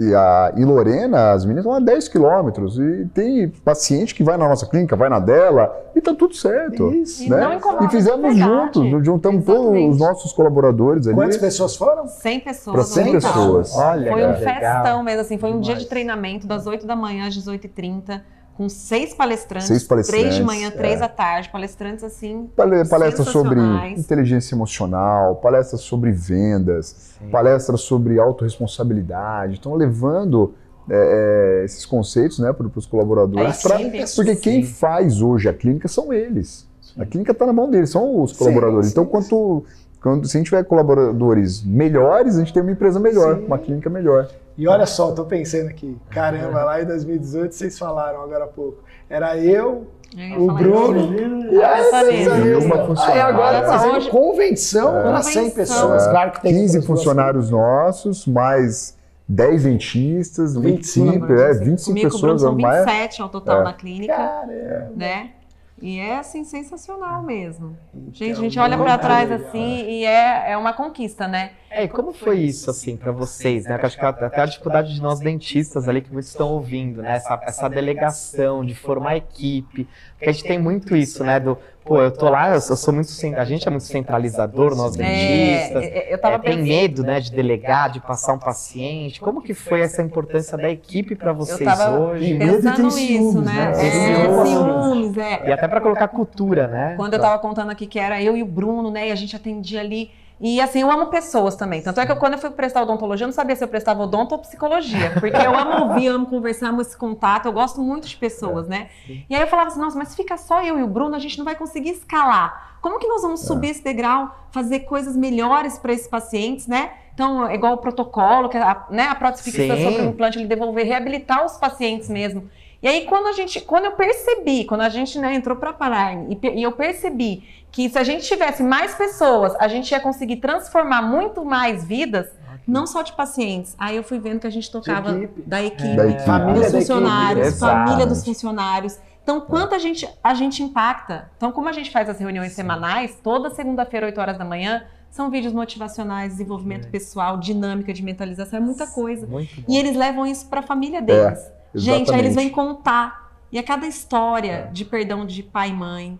e, 0.00 0.14
a, 0.14 0.54
e 0.56 0.64
Lorena, 0.64 1.32
as 1.32 1.44
meninas 1.44 1.64
vão 1.64 1.74
a 1.74 1.78
10 1.78 2.08
quilômetros. 2.08 2.78
E 2.78 3.04
tem 3.12 3.48
paciente 3.48 4.14
que 4.14 4.24
vai 4.24 4.38
na 4.38 4.48
nossa 4.48 4.66
clínica, 4.66 4.96
vai 4.96 5.10
na 5.10 5.18
dela, 5.20 5.70
e 5.94 6.00
tá 6.00 6.14
tudo 6.14 6.34
certo. 6.34 6.90
Isso. 6.90 7.24
E 7.24 7.28
né? 7.28 7.38
não 7.38 7.52
incomoda, 7.54 7.84
E 7.84 7.88
fizemos 7.90 8.34
juntos, 8.34 9.04
juntamos 9.04 9.44
todos 9.44 9.90
os 9.90 9.98
nossos 9.98 10.32
colaboradores 10.32 11.06
ali. 11.06 11.14
Quantas 11.14 11.36
pessoas 11.36 11.76
foram? 11.76 12.06
100 12.06 12.40
pessoas. 12.40 12.74
Para 12.74 12.82
no 12.82 12.88
100 12.88 13.04
total. 13.20 13.20
pessoas. 13.32 13.76
Olha, 13.76 14.12
Foi 14.12 14.22
um 14.24 14.32
legal. 14.32 14.54
festão 14.54 15.02
mesmo, 15.02 15.20
assim, 15.20 15.36
foi 15.38 15.50
um 15.52 15.60
dia 15.60 15.74
de 15.74 15.80
Demais. 15.80 15.88
treinamento 15.88 16.46
das 16.46 16.66
8 16.66 16.86
da 16.86 16.96
manhã 16.96 17.26
às 17.28 17.34
18h30, 17.36 18.22
com 18.56 18.68
seis 18.68 19.14
palestrantes, 19.14 19.68
Seis 19.68 19.84
palestrantes, 19.84 20.20
três 20.22 20.36
de 20.36 20.42
manhã, 20.44 20.70
três 20.70 20.96
é. 20.96 21.00
da 21.00 21.08
tarde, 21.08 21.48
palestrantes 21.48 22.04
assim, 22.04 22.48
Pale- 22.54 22.86
Palestras 22.88 23.28
sobre 23.28 23.54
Sensacionais. 23.58 23.98
inteligência 23.98 24.54
emocional, 24.54 25.36
palestras 25.36 25.80
sobre 25.80 26.12
vendas, 26.12 27.14
Sim. 27.18 27.30
palestras 27.30 27.80
sobre 27.80 28.18
autorresponsabilidade. 28.18 29.54
Estão 29.54 29.74
levando 29.74 30.54
é, 30.90 31.60
é, 31.60 31.64
esses 31.64 31.86
conceitos 31.86 32.38
né, 32.38 32.52
para 32.52 32.66
os 32.74 32.86
colaboradores. 32.86 33.64
É, 33.64 33.68
pra- 33.68 33.78
sim, 34.06 34.14
porque 34.16 34.36
quem 34.36 34.64
sim. 34.64 34.72
faz 34.72 35.22
hoje 35.22 35.48
a 35.48 35.52
clínica 35.54 35.88
são 35.88 36.12
eles. 36.12 36.68
A 36.98 37.06
clínica 37.06 37.32
está 37.32 37.46
na 37.46 37.52
mão 37.52 37.70
deles, 37.70 37.90
são 37.90 38.20
os 38.22 38.32
Sim, 38.32 38.38
colaboradores. 38.38 38.86
sim, 38.86 38.92
então, 38.92 39.06
quanto, 39.06 39.64
quando, 40.02 40.26
se 40.26 40.36
a 40.36 40.40
gente 40.40 40.48
tiver 40.48 40.64
colaboradores 40.64 41.62
melhores, 41.62 42.36
a 42.36 42.40
gente 42.40 42.52
tem 42.52 42.60
uma 42.62 42.72
empresa 42.72 42.98
melhor, 42.98 43.36
Sim. 43.38 43.46
uma 43.46 43.58
clínica 43.58 43.88
melhor. 43.88 44.28
E 44.60 44.68
olha 44.68 44.84
só, 44.84 45.12
tô 45.12 45.24
pensando 45.24 45.68
aqui. 45.70 45.96
Caramba, 46.10 46.62
lá 46.64 46.82
em 46.82 46.84
2018 46.84 47.54
vocês 47.54 47.78
falaram 47.78 48.20
agora 48.22 48.44
há 48.44 48.46
pouco. 48.46 48.84
Era 49.08 49.34
eu, 49.38 49.86
Eu 50.14 50.42
o 50.48 50.52
Bruno 50.52 51.14
isso. 51.14 52.30
e. 52.30 52.48
E 52.50 52.54
uma 52.56 53.06
Aí 53.06 53.20
agora 53.20 53.60
Nossa, 53.62 53.72
fazendo 53.72 53.96
hoje- 53.96 54.10
convenção 54.10 54.90
para 54.92 55.22
100 55.22 55.34
Convenção. 55.50 55.54
pessoas. 55.56 56.06
Claro 56.06 56.32
que 56.32 56.42
tem 56.42 56.52
15 56.52 56.62
outras 56.76 56.86
duas 56.86 56.86
funcionários 56.86 57.50
nossos, 57.50 58.26
mais 58.26 58.98
10 59.26 59.62
dentistas, 59.62 60.54
uma 60.56 60.64
25, 60.66 61.08
equipe, 61.24 61.32
é, 61.40 61.52
25 61.54 61.84
Comigo 61.86 62.06
e 62.06 62.10
com 62.10 62.16
o 62.16 62.20
Bruno 62.20 62.34
pessoas. 62.34 62.40
são 62.42 62.58
mais- 62.60 62.84
27 62.84 63.22
ao 63.22 63.28
total 63.30 63.60
É. 63.60 63.64
na 63.64 63.72
clínica, 63.72 64.14
Caramba. 64.14 64.92
né? 64.94 65.30
E 65.80 65.98
é 65.98 66.18
assim 66.18 66.44
sensacional 66.44 67.22
mesmo. 67.22 67.76
Gente, 68.12 68.24
a 68.24 68.26
Então, 68.28 68.42
gente 68.42 68.58
olha 68.58 68.76
pra 68.76 68.98
trás 68.98 69.32
assim 69.32 69.88
e 69.88 70.04
é, 70.04 70.52
é 70.52 70.56
uma 70.56 70.72
conquista, 70.72 71.26
né? 71.26 71.52
É, 71.70 71.84
e 71.84 71.88
como 71.88 72.12
foi 72.12 72.40
isso, 72.40 72.68
assim, 72.70 72.96
pra 72.96 73.12
vocês, 73.12 73.64
né? 73.64 73.72
Porque 73.72 73.86
acho 73.86 73.98
que 73.98 74.04
até 74.04 74.40
a 74.42 74.46
dificuldade 74.46 74.92
de 74.92 75.00
nós 75.00 75.20
dentistas 75.20 75.88
ali 75.88 76.02
que 76.02 76.12
muitos 76.12 76.30
estão 76.30 76.48
ouvindo, 76.48 77.00
né? 77.00 77.14
Essa, 77.16 77.40
essa 77.44 77.68
delegação, 77.68 78.64
de 78.64 78.74
formar 78.74 79.16
equipe. 79.16 79.88
Porque 80.14 80.28
a 80.28 80.32
gente 80.32 80.44
tem 80.44 80.58
muito 80.58 80.94
isso, 80.96 81.22
né? 81.24 81.38
Do, 81.40 81.56
pô, 81.84 82.00
eu 82.00 82.10
tô 82.10 82.28
lá, 82.28 82.54
eu 82.54 82.60
sou 82.60 82.72
eu 82.72 82.76
sou 82.76 82.94
muito, 82.94 83.10
a 83.36 83.44
gente 83.44 83.66
é 83.66 83.70
muito 83.70 83.84
centralizador, 83.84 84.76
nós 84.76 84.94
dentistas. 84.96 85.82
É, 85.84 86.12
eu 86.12 86.18
tava 86.18 86.36
É, 86.36 86.38
tem 86.38 86.50
pensando- 86.56 86.68
medo, 86.68 87.02
né, 87.02 87.20
de 87.20 87.32
delegar, 87.32 87.90
de 87.90 88.00
passar 88.00 88.32
um 88.34 88.38
paciente. 88.38 89.20
Como 89.20 89.42
que 89.42 89.54
foi 89.54 89.80
essa 89.80 90.02
importância 90.02 90.56
da 90.56 90.70
equipe 90.70 91.14
pra 91.16 91.32
vocês 91.32 91.60
tava 91.60 91.98
hoje? 91.98 92.34
medo 92.34 92.44
e 92.58 92.62
tem 92.62 92.70
pensando 92.72 92.88
isso, 92.88 92.96
ciúmes, 92.98 93.34
né? 93.46 93.52
né? 93.52 93.86
É, 93.86 93.90
Ciúmes. 93.90 94.48
ciúmes, 94.48 95.16
é. 95.18 95.48
E 95.48 95.52
até 95.52 95.66
pra 95.68 95.80
colocar 95.80 96.08
cultura, 96.08 96.66
né? 96.68 96.94
Quando 96.96 97.14
eu 97.14 97.20
tava 97.20 97.38
contando 97.38 97.70
aqui 97.70 97.86
que 97.86 97.98
era 97.98 98.22
eu 98.22 98.36
e 98.36 98.42
o 98.42 98.46
Bruno, 98.46 98.90
né? 98.90 99.08
E 99.08 99.12
a 99.12 99.16
gente 99.16 99.34
atendia 99.34 99.80
ali. 99.80 100.10
E 100.40 100.60
assim, 100.60 100.80
eu 100.80 100.90
amo 100.90 101.06
pessoas 101.06 101.54
também. 101.54 101.82
Tanto 101.82 102.00
é 102.00 102.06
que 102.06 102.12
eu, 102.12 102.16
quando 102.16 102.32
eu 102.32 102.38
fui 102.38 102.50
prestar 102.50 102.82
odontologia, 102.82 103.24
eu 103.24 103.28
não 103.28 103.34
sabia 103.34 103.54
se 103.54 103.62
eu 103.62 103.68
prestava 103.68 104.02
odonto 104.02 104.34
ou 104.34 104.40
psicologia. 104.40 105.10
Porque 105.20 105.36
eu 105.36 105.54
amo 105.54 105.88
ouvir, 105.88 106.08
amo 106.08 106.26
conversar, 106.26 106.68
amo 106.68 106.80
esse 106.80 106.96
contato, 106.96 107.46
eu 107.46 107.52
gosto 107.52 107.82
muito 107.82 108.08
de 108.08 108.16
pessoas, 108.16 108.66
né? 108.66 108.88
E 109.28 109.34
aí 109.34 109.42
eu 109.42 109.46
falava 109.46 109.68
assim, 109.68 109.80
nossa, 109.80 109.98
mas 109.98 110.08
se 110.08 110.16
fica 110.16 110.38
só 110.38 110.62
eu 110.62 110.78
e 110.78 110.82
o 110.82 110.86
Bruno, 110.86 111.14
a 111.14 111.18
gente 111.18 111.36
não 111.36 111.44
vai 111.44 111.54
conseguir 111.54 111.90
escalar. 111.90 112.78
Como 112.80 112.98
que 112.98 113.06
nós 113.06 113.20
vamos 113.20 113.40
subir 113.40 113.70
esse 113.70 113.84
degrau, 113.84 114.34
fazer 114.50 114.80
coisas 114.80 115.14
melhores 115.14 115.78
para 115.78 115.92
esses 115.92 116.08
pacientes, 116.08 116.66
né? 116.66 116.92
Então, 117.12 117.46
é 117.46 117.54
igual 117.54 117.74
o 117.74 117.76
protocolo, 117.76 118.48
que 118.48 118.56
a, 118.56 118.86
né, 118.88 119.08
a 119.08 119.14
prótese 119.14 119.52
fixa 119.52 119.76
sobre 119.76 120.00
o 120.00 120.04
implante, 120.06 120.38
ele 120.38 120.48
devolver, 120.48 120.86
reabilitar 120.86 121.44
os 121.44 121.58
pacientes 121.58 122.08
mesmo. 122.08 122.48
E 122.82 122.88
aí, 122.88 123.04
quando 123.04 123.26
a 123.26 123.32
gente, 123.32 123.60
quando 123.60 123.84
eu 123.84 123.92
percebi, 123.92 124.64
quando 124.64 124.80
a 124.80 124.88
gente 124.88 125.18
né, 125.18 125.34
entrou 125.34 125.56
para 125.56 125.72
Prime 125.72 126.38
e, 126.42 126.60
e 126.60 126.62
eu 126.62 126.72
percebi 126.72 127.44
que 127.70 127.88
se 127.88 127.98
a 127.98 128.02
gente 128.02 128.26
tivesse 128.26 128.62
mais 128.62 128.94
pessoas, 128.94 129.54
a 129.60 129.68
gente 129.68 129.90
ia 129.90 130.00
conseguir 130.00 130.36
transformar 130.36 131.02
muito 131.02 131.44
mais 131.44 131.84
vidas, 131.84 132.26
não 132.66 132.86
só 132.86 133.02
de 133.02 133.12
pacientes. 133.12 133.74
Aí 133.78 133.96
eu 133.96 134.02
fui 134.02 134.18
vendo 134.18 134.40
que 134.40 134.46
a 134.46 134.50
gente 134.50 134.70
tocava 134.70 135.10
equipe. 135.16 135.42
da 135.42 135.62
equipe, 135.62 135.96
Da 135.96 136.06
equipe. 136.06 136.24
Família 136.24 136.62
dos 136.62 136.72
da 136.72 136.78
equipe. 136.78 136.80
funcionários, 136.80 137.46
Exato. 137.48 137.72
família 137.88 138.06
dos 138.06 138.24
funcionários. 138.24 138.98
Então, 139.22 139.40
quanto 139.42 139.74
a 139.74 139.78
gente, 139.78 140.08
a 140.24 140.34
gente 140.34 140.62
impacta. 140.62 141.30
Então, 141.36 141.52
como 141.52 141.68
a 141.68 141.72
gente 141.72 141.90
faz 141.90 142.08
as 142.08 142.18
reuniões 142.18 142.52
semanais, 142.52 143.16
toda 143.22 143.50
segunda-feira, 143.50 144.06
8 144.06 144.20
horas 144.20 144.38
da 144.38 144.44
manhã, 144.44 144.84
são 145.10 145.30
vídeos 145.30 145.52
motivacionais, 145.52 146.32
desenvolvimento 146.32 146.88
pessoal, 146.88 147.36
dinâmica 147.36 147.92
de 147.92 148.02
mentalização, 148.02 148.58
é 148.58 148.62
muita 148.62 148.86
coisa. 148.86 149.28
E 149.68 149.76
eles 149.76 149.94
levam 149.94 150.26
isso 150.26 150.48
para 150.48 150.60
a 150.60 150.62
família 150.62 151.02
deles. 151.02 151.38
Gente, 151.74 152.10
aí 152.12 152.18
eles 152.18 152.32
exatamente. 152.32 152.34
vêm 152.34 152.50
contar. 152.50 153.30
E 153.52 153.58
a 153.58 153.62
cada 153.62 153.86
história 153.86 154.68
de 154.72 154.84
perdão 154.84 155.26
de 155.26 155.42
pai 155.42 155.70
e 155.70 155.72
mãe, 155.72 156.18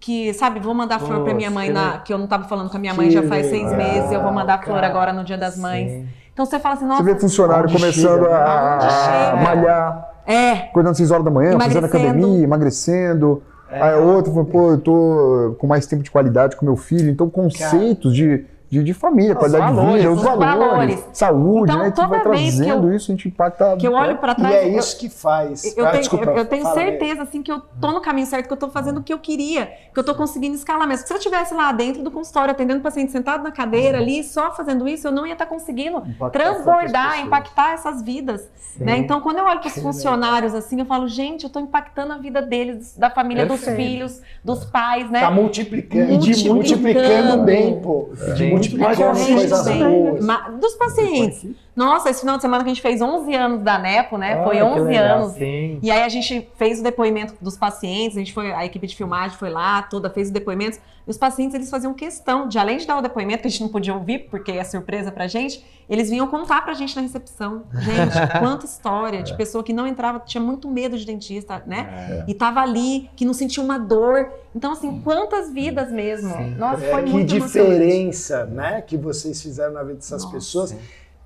que, 0.00 0.34
sabe, 0.34 0.60
vou 0.60 0.74
mandar 0.74 0.98
flor 0.98 1.22
pra 1.22 1.32
minha 1.32 1.50
mãe, 1.50 1.70
na, 1.70 1.98
que 1.98 2.12
eu 2.12 2.18
não 2.18 2.26
tava 2.26 2.44
falando 2.44 2.68
com 2.68 2.76
a 2.76 2.80
minha 2.80 2.92
mãe 2.92 3.10
já 3.10 3.22
faz 3.22 3.46
seis 3.46 3.70
legal, 3.70 3.76
meses, 3.76 4.12
eu 4.12 4.22
vou 4.22 4.32
mandar 4.32 4.62
flor 4.62 4.74
cara. 4.74 4.86
agora 4.86 5.12
no 5.12 5.24
Dia 5.24 5.38
das 5.38 5.56
Mães. 5.56 5.90
Sim. 5.90 6.08
Então 6.32 6.44
você 6.44 6.58
fala 6.58 6.74
assim, 6.74 6.84
Você 6.84 6.92
nossa, 6.92 7.02
vê 7.04 7.14
funcionário 7.14 7.72
começando 7.72 8.24
chega, 8.24 8.36
a, 8.36 9.30
a 9.32 9.36
malhar, 9.36 10.14
é, 10.26 10.50
acordando 10.52 10.96
6 10.96 11.10
horas 11.10 11.24
da 11.24 11.30
manhã, 11.30 11.58
fazendo 11.58 11.86
academia, 11.86 12.42
emagrecendo. 12.42 13.42
Aí 13.70 13.94
outro 13.94 14.32
falou, 14.32 14.46
pô, 14.46 14.70
eu 14.72 14.80
tô 14.80 15.56
com 15.58 15.66
mais 15.66 15.86
tempo 15.86 16.02
de 16.02 16.10
qualidade 16.10 16.56
com 16.56 16.64
meu 16.64 16.76
filho. 16.76 17.10
Então, 17.10 17.30
conceitos 17.30 18.14
de, 18.14 18.44
de, 18.70 18.82
de 18.82 18.94
família, 18.94 19.32
Os 19.32 19.38
qualidade 19.38 19.66
de 19.68 19.72
valores, 19.76 20.00
vida, 20.02 20.12
os 20.12 20.18
os 20.18 20.24
valores, 20.24 20.58
valores. 20.58 21.04
saúde, 21.12 21.72
Então, 21.72 21.84
né? 21.84 21.90
Tu 21.90 22.08
vai 22.08 22.20
toda 22.22 22.30
vez 22.36 22.50
que 22.54 22.56
trazendo 22.64 22.88
eu- 22.88 22.96
isso, 22.96 23.12
a 23.12 23.14
gente 23.14 23.28
impacta. 23.28 23.76
que 23.76 23.86
eu 23.86 23.92
olho 23.92 24.16
pra 24.18 24.32
E 24.32 24.34
trás. 24.36 24.54
é 24.54 24.64
eu- 24.68 24.78
isso 24.78 24.98
que 24.98 25.08
faz. 25.08 25.76
Eu 25.76 25.86
Ah, 25.86 25.90
tenho, 25.90 26.00
desculpa, 26.02 26.24
eu, 26.30 26.36
eu 26.38 26.44
tenho 26.46 26.66
certeza 26.72 27.22
assim 27.22 27.42
que 27.42 27.52
eu 27.52 27.60
tô 27.80 27.92
no 27.92 28.00
caminho 28.00 28.26
certo, 28.26 28.46
que 28.46 28.52
eu 28.52 28.56
tô 28.56 28.68
fazendo 28.70 28.98
o 28.98 29.02
que 29.02 29.12
eu 29.12 29.18
queria, 29.18 29.66
que 29.92 29.98
eu 29.98 30.02
tô 30.04 30.14
conseguindo 30.14 30.54
escalar 30.56 30.88
mesmo. 30.88 31.06
Se 31.06 31.12
eu 31.12 31.18
estivesse 31.18 31.54
lá 31.54 31.70
dentro 31.72 32.02
do 32.02 32.10
consultório 32.10 32.50
atendendo 32.50 32.80
o 32.80 32.82
paciente 32.82 33.12
sentado 33.12 33.42
na 33.44 33.52
cadeira 33.52 33.98
ali, 33.98 34.24
só 34.24 34.52
fazendo 34.52 34.88
isso, 34.88 35.06
eu 35.06 35.12
não 35.12 35.26
ia 35.26 35.34
estar 35.34 35.46
conseguindo 35.46 35.98
Impactar 35.98 36.30
transbordar, 36.30 37.20
impactar 37.20 37.74
essas 37.74 38.02
vidas. 38.02 38.48
Né? 38.80 38.96
Então, 38.98 39.20
quando 39.20 39.38
eu 39.38 39.44
olho 39.44 39.60
para 39.60 39.68
os 39.68 39.78
funcionários 39.78 40.52
assim, 40.52 40.80
eu 40.80 40.86
falo, 40.86 41.06
gente, 41.06 41.44
eu 41.44 41.50
tô 41.50 41.60
impactando 41.60 42.12
a 42.12 42.18
vida 42.18 42.42
deles, 42.42 42.96
da 42.96 43.08
família, 43.08 43.46
dos 43.46 43.60
Perfeito. 43.60 43.76
filhos, 43.88 44.20
dos 44.44 44.64
pais, 44.64 45.08
né? 45.10 45.20
Tá 45.20 45.30
multiplicando. 45.30 46.10
E 46.12 46.18
de 46.18 46.48
Multiplicando. 46.50 47.44
bem, 47.44 47.80
pô. 47.80 48.08
De 48.34 48.46
Multiplicando 48.54 48.96
Correndo 48.96 49.34
coisas 49.36 49.68
boas. 49.68 50.60
Dos 50.60 50.74
pacientes. 50.74 51.46
Nossa, 51.74 52.10
esse 52.10 52.20
final 52.20 52.36
de 52.36 52.42
semana 52.42 52.62
que 52.62 52.70
a 52.70 52.74
gente 52.74 52.82
fez 52.82 53.02
11 53.02 53.34
anos 53.34 53.60
da 53.62 53.78
NEPO, 53.78 54.16
né? 54.16 54.42
Foi 54.44 54.58
Ah, 54.58 54.60
que 54.60 54.80
11 54.80 54.80
legal, 54.82 55.18
anos. 55.18 55.32
Sim. 55.32 55.78
E 55.82 55.90
aí 55.90 56.02
a 56.02 56.08
gente 56.08 56.48
fez 56.56 56.80
o 56.80 56.82
depoimento 56.82 57.34
dos 57.40 57.56
pacientes, 57.56 58.16
a 58.16 58.20
gente 58.20 58.32
foi, 58.32 58.52
a 58.52 58.64
equipe 58.64 58.86
de 58.86 58.94
filmagem 58.94 59.36
foi 59.36 59.50
lá, 59.50 59.82
toda 59.82 60.08
fez 60.08 60.28
os 60.28 60.32
depoimentos. 60.32 60.78
E 61.06 61.10
os 61.10 61.18
pacientes, 61.18 61.54
eles 61.54 61.68
faziam 61.68 61.92
questão 61.92 62.48
de, 62.48 62.58
além 62.58 62.78
de 62.78 62.86
dar 62.86 62.96
o 62.98 63.02
depoimento, 63.02 63.42
que 63.42 63.48
a 63.48 63.50
gente 63.50 63.60
não 63.62 63.68
podia 63.68 63.92
ouvir, 63.94 64.20
porque 64.30 64.52
é 64.52 64.64
surpresa 64.64 65.12
pra 65.12 65.26
gente, 65.26 65.62
eles 65.88 66.08
vinham 66.08 66.26
contar 66.26 66.62
pra 66.64 66.72
gente 66.72 66.96
na 66.96 67.02
recepção. 67.02 67.64
Gente, 67.74 68.14
quanta 68.40 68.64
história 68.64 69.22
de 69.22 69.36
pessoa 69.36 69.62
que 69.62 69.72
não 69.72 69.86
entrava, 69.86 70.18
tinha 70.20 70.42
muito 70.42 70.70
medo 70.70 70.96
de 70.96 71.04
dentista, 71.04 71.62
né? 71.66 72.24
E 72.26 72.32
tava 72.32 72.60
ali, 72.60 73.10
que 73.16 73.24
não 73.26 73.34
sentia 73.34 73.62
uma 73.62 73.78
dor. 73.78 74.32
Então, 74.56 74.72
assim, 74.72 75.00
quantas 75.02 75.52
vidas 75.52 75.92
mesmo. 75.92 76.34
Sim. 76.34 76.54
Nossa, 76.54 76.82
É, 76.84 76.90
foi 76.90 77.02
que 77.02 77.10
muito 77.10 77.34
emocionante. 77.36 77.70
diferença, 77.74 78.46
né, 78.46 78.80
que 78.80 78.96
vocês 78.96 79.42
fizeram 79.42 79.74
na 79.74 79.82
vida 79.82 79.96
dessas 79.96 80.22
Nossa. 80.22 80.34
pessoas. 80.34 80.74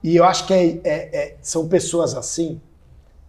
E 0.03 0.17
eu 0.17 0.25
acho 0.25 0.45
que 0.47 0.55
é- 0.55 0.81
é- 0.83 1.17
é- 1.17 1.37
são 1.41 1.69
pessoas 1.69 2.15
assim 2.17 2.61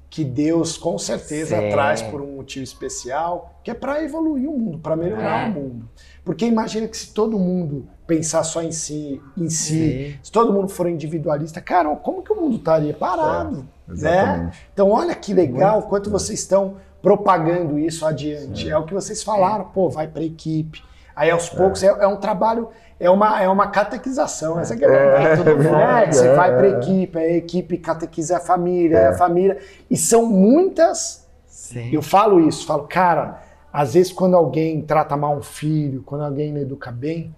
que 0.10 0.24
Deus 0.24 0.76
com 0.78 0.98
certeza 0.98 1.56
Sim. 1.60 1.70
traz 1.70 2.02
por 2.02 2.20
um 2.22 2.38
motivo 2.38 2.64
especial, 2.64 3.54
que 3.64 3.70
é 3.70 3.76
para 3.76 4.04
evoluir 4.04 4.50
o 4.50 4.58
mundo, 4.58 4.80
para 4.80 4.96
melhorar 4.96 5.46
É. 5.46 5.50
o 5.50 5.54
mundo. 5.54 5.88
Porque 6.30 6.46
imagina 6.46 6.88
que 6.88 6.96
se 6.96 7.12
todo 7.12 7.40
mundo 7.40 7.88
pensar 8.06 8.44
só 8.44 8.62
em 8.62 8.72
si, 8.72 9.20
em 9.36 9.50
si, 9.50 10.12
Sim. 10.14 10.20
se 10.22 10.32
todo 10.32 10.54
mundo 10.54 10.70
for 10.70 10.88
individualista, 10.88 11.60
cara, 11.60 11.90
como 11.96 12.22
que 12.22 12.32
o 12.32 12.36
mundo 12.36 12.58
estaria 12.58 12.94
parado? 12.94 13.68
né? 13.88 13.94
Exatamente. 13.96 14.68
Então, 14.72 14.92
olha 14.92 15.16
que 15.16 15.34
legal 15.34 15.82
quanto 15.82 16.12
vocês 16.12 16.40
estão 16.40 16.76
propagando 17.02 17.80
isso 17.80 18.06
adiante. 18.06 18.70
É 18.70 18.78
o 18.78 18.86
que 18.86 18.94
vocês 18.94 19.24
falaram, 19.24 19.66
pô, 19.74 19.90
vai 19.90 20.08
para 20.08 20.22
equipe. 20.22 20.84
Aí 21.16 21.32
aos 21.32 21.50
poucos 21.50 21.82
é, 21.82 21.88
é 21.88 22.06
um 22.06 22.18
trabalho, 22.18 22.70
é 23.00 23.10
uma, 23.10 23.42
é 23.42 23.50
uma 23.50 23.66
catequização. 23.70 24.60
Essa 24.60 24.78
que 24.78 24.86
é, 24.86 24.88
a. 24.88 24.92
É, 24.92 25.36
né? 25.36 26.04
é, 26.04 26.12
Você 26.12 26.28
é. 26.28 26.36
vai 26.36 26.56
para 26.56 26.68
equipe, 26.68 27.18
a 27.18 27.28
equipe 27.38 27.76
catequiza 27.80 28.38
a 28.38 28.40
família, 28.40 28.98
é. 29.00 29.08
a 29.08 29.14
família. 29.14 29.58
E 29.90 29.98
são 29.98 30.28
muitas. 30.28 31.28
Sim. 31.48 31.90
Eu 31.92 32.04
falo 32.04 32.48
isso, 32.48 32.68
falo, 32.68 32.88
cara, 32.88 33.49
às 33.72 33.94
vezes 33.94 34.12
quando 34.12 34.36
alguém 34.36 34.82
trata 34.82 35.16
mal 35.18 35.38
um 35.38 35.42
filho, 35.42 36.02
quando 36.06 36.24
alguém 36.24 36.52
não 36.54 36.62
educa 36.62 36.92
bem, 36.92 37.34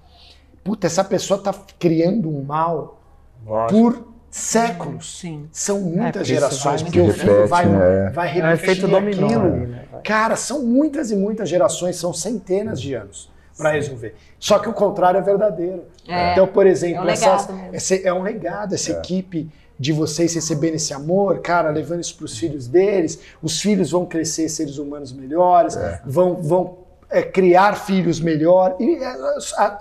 puta, 0.64 0.88
essa 0.88 1.04
pessoa 1.04 1.42
tá 1.42 1.54
criando 1.80 2.30
um 2.30 2.44
mal 2.44 3.00
Lógico. 3.46 3.70
por 3.94 4.08
séculos. 4.30 5.20
Sim. 5.20 5.48
São 5.52 5.82
muitas 5.82 6.12
porque 6.12 6.22
isso 6.22 6.34
gerações, 6.34 6.82
porque 6.82 7.02
o 7.02 7.14
filho 7.14 7.48
vai, 7.48 7.66
né? 7.66 8.10
vai 8.14 8.30
É 8.40 8.54
repetir 8.56 8.88
dominó. 8.88 9.26
aquilo. 9.28 9.46
ali, 9.54 9.68
né? 9.68 9.86
Cara, 10.04 10.36
são 10.36 10.64
muitas 10.66 11.12
e 11.12 11.16
muitas 11.16 11.50
gerações, 11.50 11.98
são 11.98 12.14
centenas 12.14 12.80
de 12.82 12.94
anos 12.94 13.30
para 13.58 13.72
resolver. 13.72 14.16
Só 14.40 14.58
que 14.58 14.70
o 14.70 14.74
contrário 14.74 15.18
é 15.18 15.22
verdadeiro. 15.22 15.84
É. 16.08 16.32
Então, 16.32 16.48
por 16.48 16.66
exemplo, 16.66 17.02
É 17.04 17.06
um 17.06 17.10
essas- 17.10 17.48
legado 17.48 17.76
esse- 17.76 18.08
é 18.08 18.14
um 18.14 18.22
legado, 18.24 18.74
essa 18.74 18.92
equipe 18.92 19.52
de 19.82 19.92
vocês 19.92 20.36
receberem 20.36 20.76
esse 20.76 20.94
amor, 20.94 21.40
cara, 21.40 21.72
levando 21.72 22.02
isso 22.02 22.16
para 22.16 22.26
os 22.26 22.38
filhos 22.38 22.68
deles. 22.68 23.20
Os 23.42 23.60
filhos 23.60 23.90
vão 23.90 24.06
crescer 24.06 24.48
seres 24.48 24.78
humanos 24.78 25.12
melhores, 25.12 25.76
vão, 26.06 26.36
vão 26.36 26.78
é, 27.10 27.24
criar 27.24 27.74
filhos 27.74 28.20
melhor. 28.22 28.76
E 28.80 28.98
é, 28.98 29.16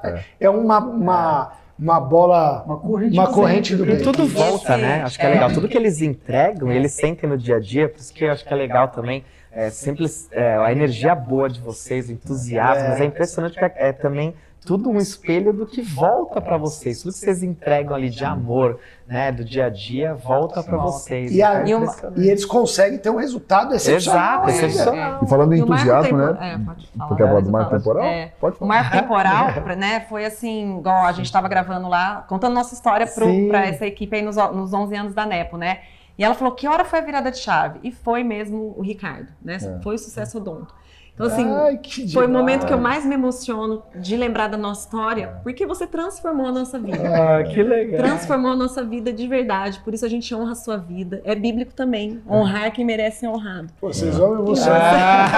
é- 0.09 0.25
é 0.41 0.49
uma, 0.51 0.79
uma, 0.79 1.53
uma 1.79 2.01
bola, 2.01 2.65
Uma 2.65 2.79
corrente 2.79 3.13
uma 3.13 3.27
do 3.27 3.33
corrente 3.35 3.77
do 3.77 3.85
bem. 3.85 3.93
E 3.93 3.97
bem. 3.97 4.05
tudo 4.05 4.27
volta, 4.27 4.79
né? 4.79 5.01
é. 5.01 5.03
Acho 5.03 5.19
que 5.19 5.27
é 5.27 5.29
legal. 5.29 5.53
Tudo 5.53 5.69
que 5.69 5.77
eles 5.77 6.01
entregam, 6.01 6.73
eles 6.73 6.93
sentem 6.93 7.29
no 7.29 7.37
dia 7.37 7.57
a 7.57 7.61
dia, 7.61 7.87
por 7.87 8.01
isso 8.01 8.15
que 8.15 8.25
eu 8.25 8.33
acho 8.33 8.43
que 8.43 8.55
é 8.55 8.57
legal 8.57 8.89
também. 8.89 9.23
É, 9.53 9.69
simples, 9.69 10.29
é, 10.33 10.57
a 10.57 10.73
energia 10.73 11.15
boa 11.15 11.51
de 11.51 11.61
vocês, 11.61 12.09
o 12.09 12.13
entusiasmo, 12.13 12.89
mas 12.89 13.01
é 13.01 13.05
impressionante 13.05 13.59
que 13.59 13.65
é, 13.65 13.73
é 13.77 13.93
também 13.93 14.33
tudo 14.65 14.91
um 14.91 14.99
espelho 14.99 15.53
do 15.53 15.67
que 15.67 15.81
volta 15.83 16.41
para 16.41 16.57
vocês. 16.57 17.03
Tudo 17.03 17.13
que 17.13 17.19
vocês 17.19 17.43
entregam 17.43 17.95
ali 17.95 18.11
de 18.11 18.25
amor, 18.25 18.79
né, 19.09 19.33
do 19.33 19.45
dia 19.45 19.67
a 19.67 19.69
dia, 19.71 20.15
volta 20.15 20.63
para 20.63 20.77
vocês. 20.77 21.33
E, 21.35 21.43
a- 21.43 21.67
E 21.67 21.75
uma- 21.75 21.95
e 22.17 22.29
eles 22.29 22.45
conseguem 22.45 22.99
ter 22.99 23.11
um 23.11 23.17
resultado 23.17 23.75
excepcional. 23.75 24.49
Exato, 24.49 24.51
excepcional. 24.51 25.21
E 25.25 25.29
falando 25.29 25.55
em 25.55 25.59
E 25.59 25.63
o 25.63 25.67
marco 25.67 25.83
entusiasmo, 25.85 26.19
tempo- 26.19 26.41
né? 26.41 26.53
É, 26.55 26.59
pode 26.59 26.87
falar. 26.89 27.09
Tu 27.09 27.17
quer 27.17 27.27
falar 27.29 27.41
do 27.41 27.51
marco 27.51 27.71
temporal? 27.77 28.05
É. 28.05 28.33
Pode 28.41 28.57
O 28.57 28.59
falar. 28.59 28.69
marco 28.75 28.97
temporal, 28.97 29.47
né, 29.79 30.01
foi 30.09 30.25
assim, 30.27 30.79
igual 30.79 31.05
a 31.07 31.13
gente 31.13 31.27
estava 31.27 31.49
gravando 31.49 31.89
lá, 31.89 32.25
contando 32.29 32.55
nossa 32.55 32.75
história 32.75 33.07
para 33.07 33.67
essa 33.67 33.87
equipe 33.87 34.15
aí 34.15 34.23
nos, 34.23 34.37
nos 34.37 34.73
11 34.75 34.95
anos 34.95 35.15
da 35.15 35.25
Nepo, 35.27 35.57
né? 35.57 35.79
E 36.19 36.23
ela 36.25 36.35
falou, 36.35 36.55
que 36.55 36.69
hora 36.69 36.85
foi 36.85 36.99
a 36.99 37.03
virada 37.03 37.31
de 37.31 37.39
chave? 37.39 37.81
E 37.83 37.91
foi 37.91 38.23
mesmo 38.23 38.75
o 38.77 38.83
Ricardo, 38.83 39.29
né? 39.43 39.55
É. 39.55 39.81
Foi 39.83 39.95
o 39.95 39.99
sucesso 39.99 40.37
odonto. 40.37 40.75
Então, 41.21 41.27
assim, 41.27 41.55
Ai, 41.55 41.77
que 41.77 42.11
foi 42.13 42.25
o 42.25 42.27
demais. 42.27 42.31
momento 42.31 42.67
que 42.67 42.73
eu 42.73 42.79
mais 42.79 43.05
me 43.05 43.15
emociono 43.15 43.83
de 43.95 44.17
lembrar 44.17 44.49
da 44.49 44.57
nossa 44.57 44.81
história, 44.87 45.35
porque 45.43 45.67
você 45.67 45.87
transformou 45.87 46.47
a 46.47 46.53
nossa 46.53 46.79
vida. 46.79 46.97
Ah, 47.15 47.43
que 47.45 47.63
legal. 47.63 47.99
Transformou 48.03 48.53
a 48.53 48.57
nossa 48.57 48.83
vida 48.83 49.13
de 49.13 49.27
verdade, 49.29 49.81
por 49.85 49.93
isso 49.93 50.07
a 50.07 50.09
gente 50.09 50.35
honra 50.35 50.53
a 50.53 50.55
sua 50.55 50.77
vida. 50.79 51.21
É 51.25 51.35
bíblico 51.35 51.75
também, 51.75 52.21
honrar 52.29 52.73
quem 52.73 52.85
merece 52.87 53.21
ser 53.21 53.29
honrado. 53.29 53.69
Pô, 53.81 53.89
vocês 53.93 54.17
vão 54.17 54.31
me 54.37 54.37
É. 54.37 54.41
emocionar. 54.45 55.31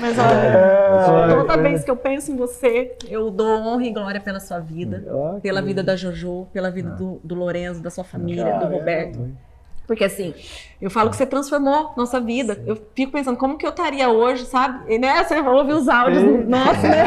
Mas 0.00 0.18
É. 0.18 0.22
olha, 0.22 1.34
toda 1.36 1.56
vez 1.58 1.84
que 1.84 1.90
eu 1.90 1.96
penso 1.96 2.32
em 2.32 2.36
você, 2.36 2.96
eu 3.08 3.30
dou 3.30 3.58
honra 3.60 3.84
e 3.84 3.90
glória 3.92 4.20
pela 4.20 4.40
sua 4.40 4.58
vida, 4.58 5.04
Ah, 5.08 5.38
pela 5.42 5.60
vida 5.60 5.82
da 5.82 5.96
Jojo, 5.96 6.46
pela 6.52 6.70
vida 6.70 6.90
do, 6.90 7.20
do 7.22 7.34
Lorenzo, 7.34 7.82
da 7.82 7.90
sua 7.90 8.04
família, 8.04 8.58
do 8.58 8.66
Roberto. 8.66 9.28
Porque 9.88 10.04
assim, 10.04 10.34
eu 10.82 10.90
falo 10.90 11.08
que 11.08 11.16
você 11.16 11.24
transformou 11.24 11.94
nossa 11.96 12.20
vida. 12.20 12.62
Eu 12.66 12.76
fico 12.94 13.10
pensando, 13.10 13.38
como 13.38 13.56
que 13.56 13.64
eu 13.64 13.70
estaria 13.70 14.10
hoje, 14.10 14.44
sabe? 14.44 14.92
E, 14.92 14.98
né, 14.98 15.24
você 15.24 15.40
ouve 15.40 15.72
os 15.72 15.88
áudios, 15.88 16.46
nossa, 16.46 16.82
né? 16.82 17.04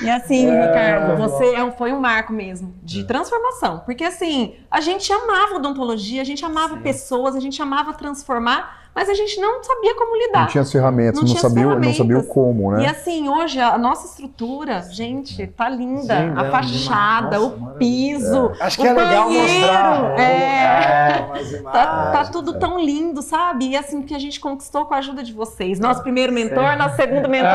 E 0.02 0.08
assim, 0.08 0.50
Ricardo, 0.50 1.18
você 1.18 1.54
é 1.54 1.70
foi 1.72 1.92
um 1.92 2.00
marco 2.00 2.32
mesmo 2.32 2.74
de 2.82 3.04
transformação. 3.04 3.80
Porque 3.80 4.04
assim, 4.04 4.54
a 4.70 4.80
gente 4.80 5.12
amava 5.12 5.56
odontologia, 5.56 6.22
a 6.22 6.24
gente 6.24 6.42
amava 6.42 6.78
pessoas, 6.78 7.36
a 7.36 7.40
gente 7.40 7.60
amava 7.60 7.92
transformar, 7.92 8.87
mas 8.98 9.08
a 9.08 9.14
gente 9.14 9.40
não 9.40 9.62
sabia 9.62 9.94
como 9.94 10.16
lidar. 10.16 10.40
Não 10.40 10.46
tinha 10.48 10.62
as 10.62 10.72
ferramentas, 10.72 11.14
Não 11.14 11.22
não, 11.22 11.28
tinha 11.28 11.40
sabia, 11.40 11.64
não 11.66 11.72
sabia 11.74 11.86
o 11.86 11.94
ferramentas. 11.94 12.28
como, 12.32 12.72
E 12.74 12.82
né? 12.82 12.88
assim, 12.88 13.28
hoje 13.28 13.60
a 13.60 13.78
nossa 13.78 14.06
estrutura, 14.08 14.82
gente, 14.90 15.46
tá 15.46 15.68
linda. 15.68 16.16
Sim, 16.16 16.32
a 16.36 16.50
fachada, 16.50 17.38
nossa, 17.38 17.54
o 17.54 17.66
piso, 17.78 18.50
Acho 18.60 18.80
o 18.80 18.82
que 18.82 18.88
é 18.88 18.92
legal 18.92 19.24
banheiro, 19.28 19.48
mostrar. 19.60 20.20
É. 20.20 21.24
umas 21.26 21.48
Tá, 21.72 22.10
tá 22.12 22.24
tudo 22.32 22.58
tão 22.58 22.78
lindo, 22.80 23.22
sabe? 23.22 23.68
E 23.68 23.76
assim, 23.76 24.02
que 24.02 24.14
a 24.14 24.18
gente 24.18 24.40
conquistou 24.40 24.84
com 24.86 24.94
a 24.94 24.98
ajuda 24.98 25.22
de 25.22 25.32
vocês. 25.32 25.78
Nosso 25.78 26.02
primeiro 26.02 26.32
mentor, 26.32 26.76
nosso 26.76 26.96
segundo 26.96 27.28
mentor. 27.28 27.48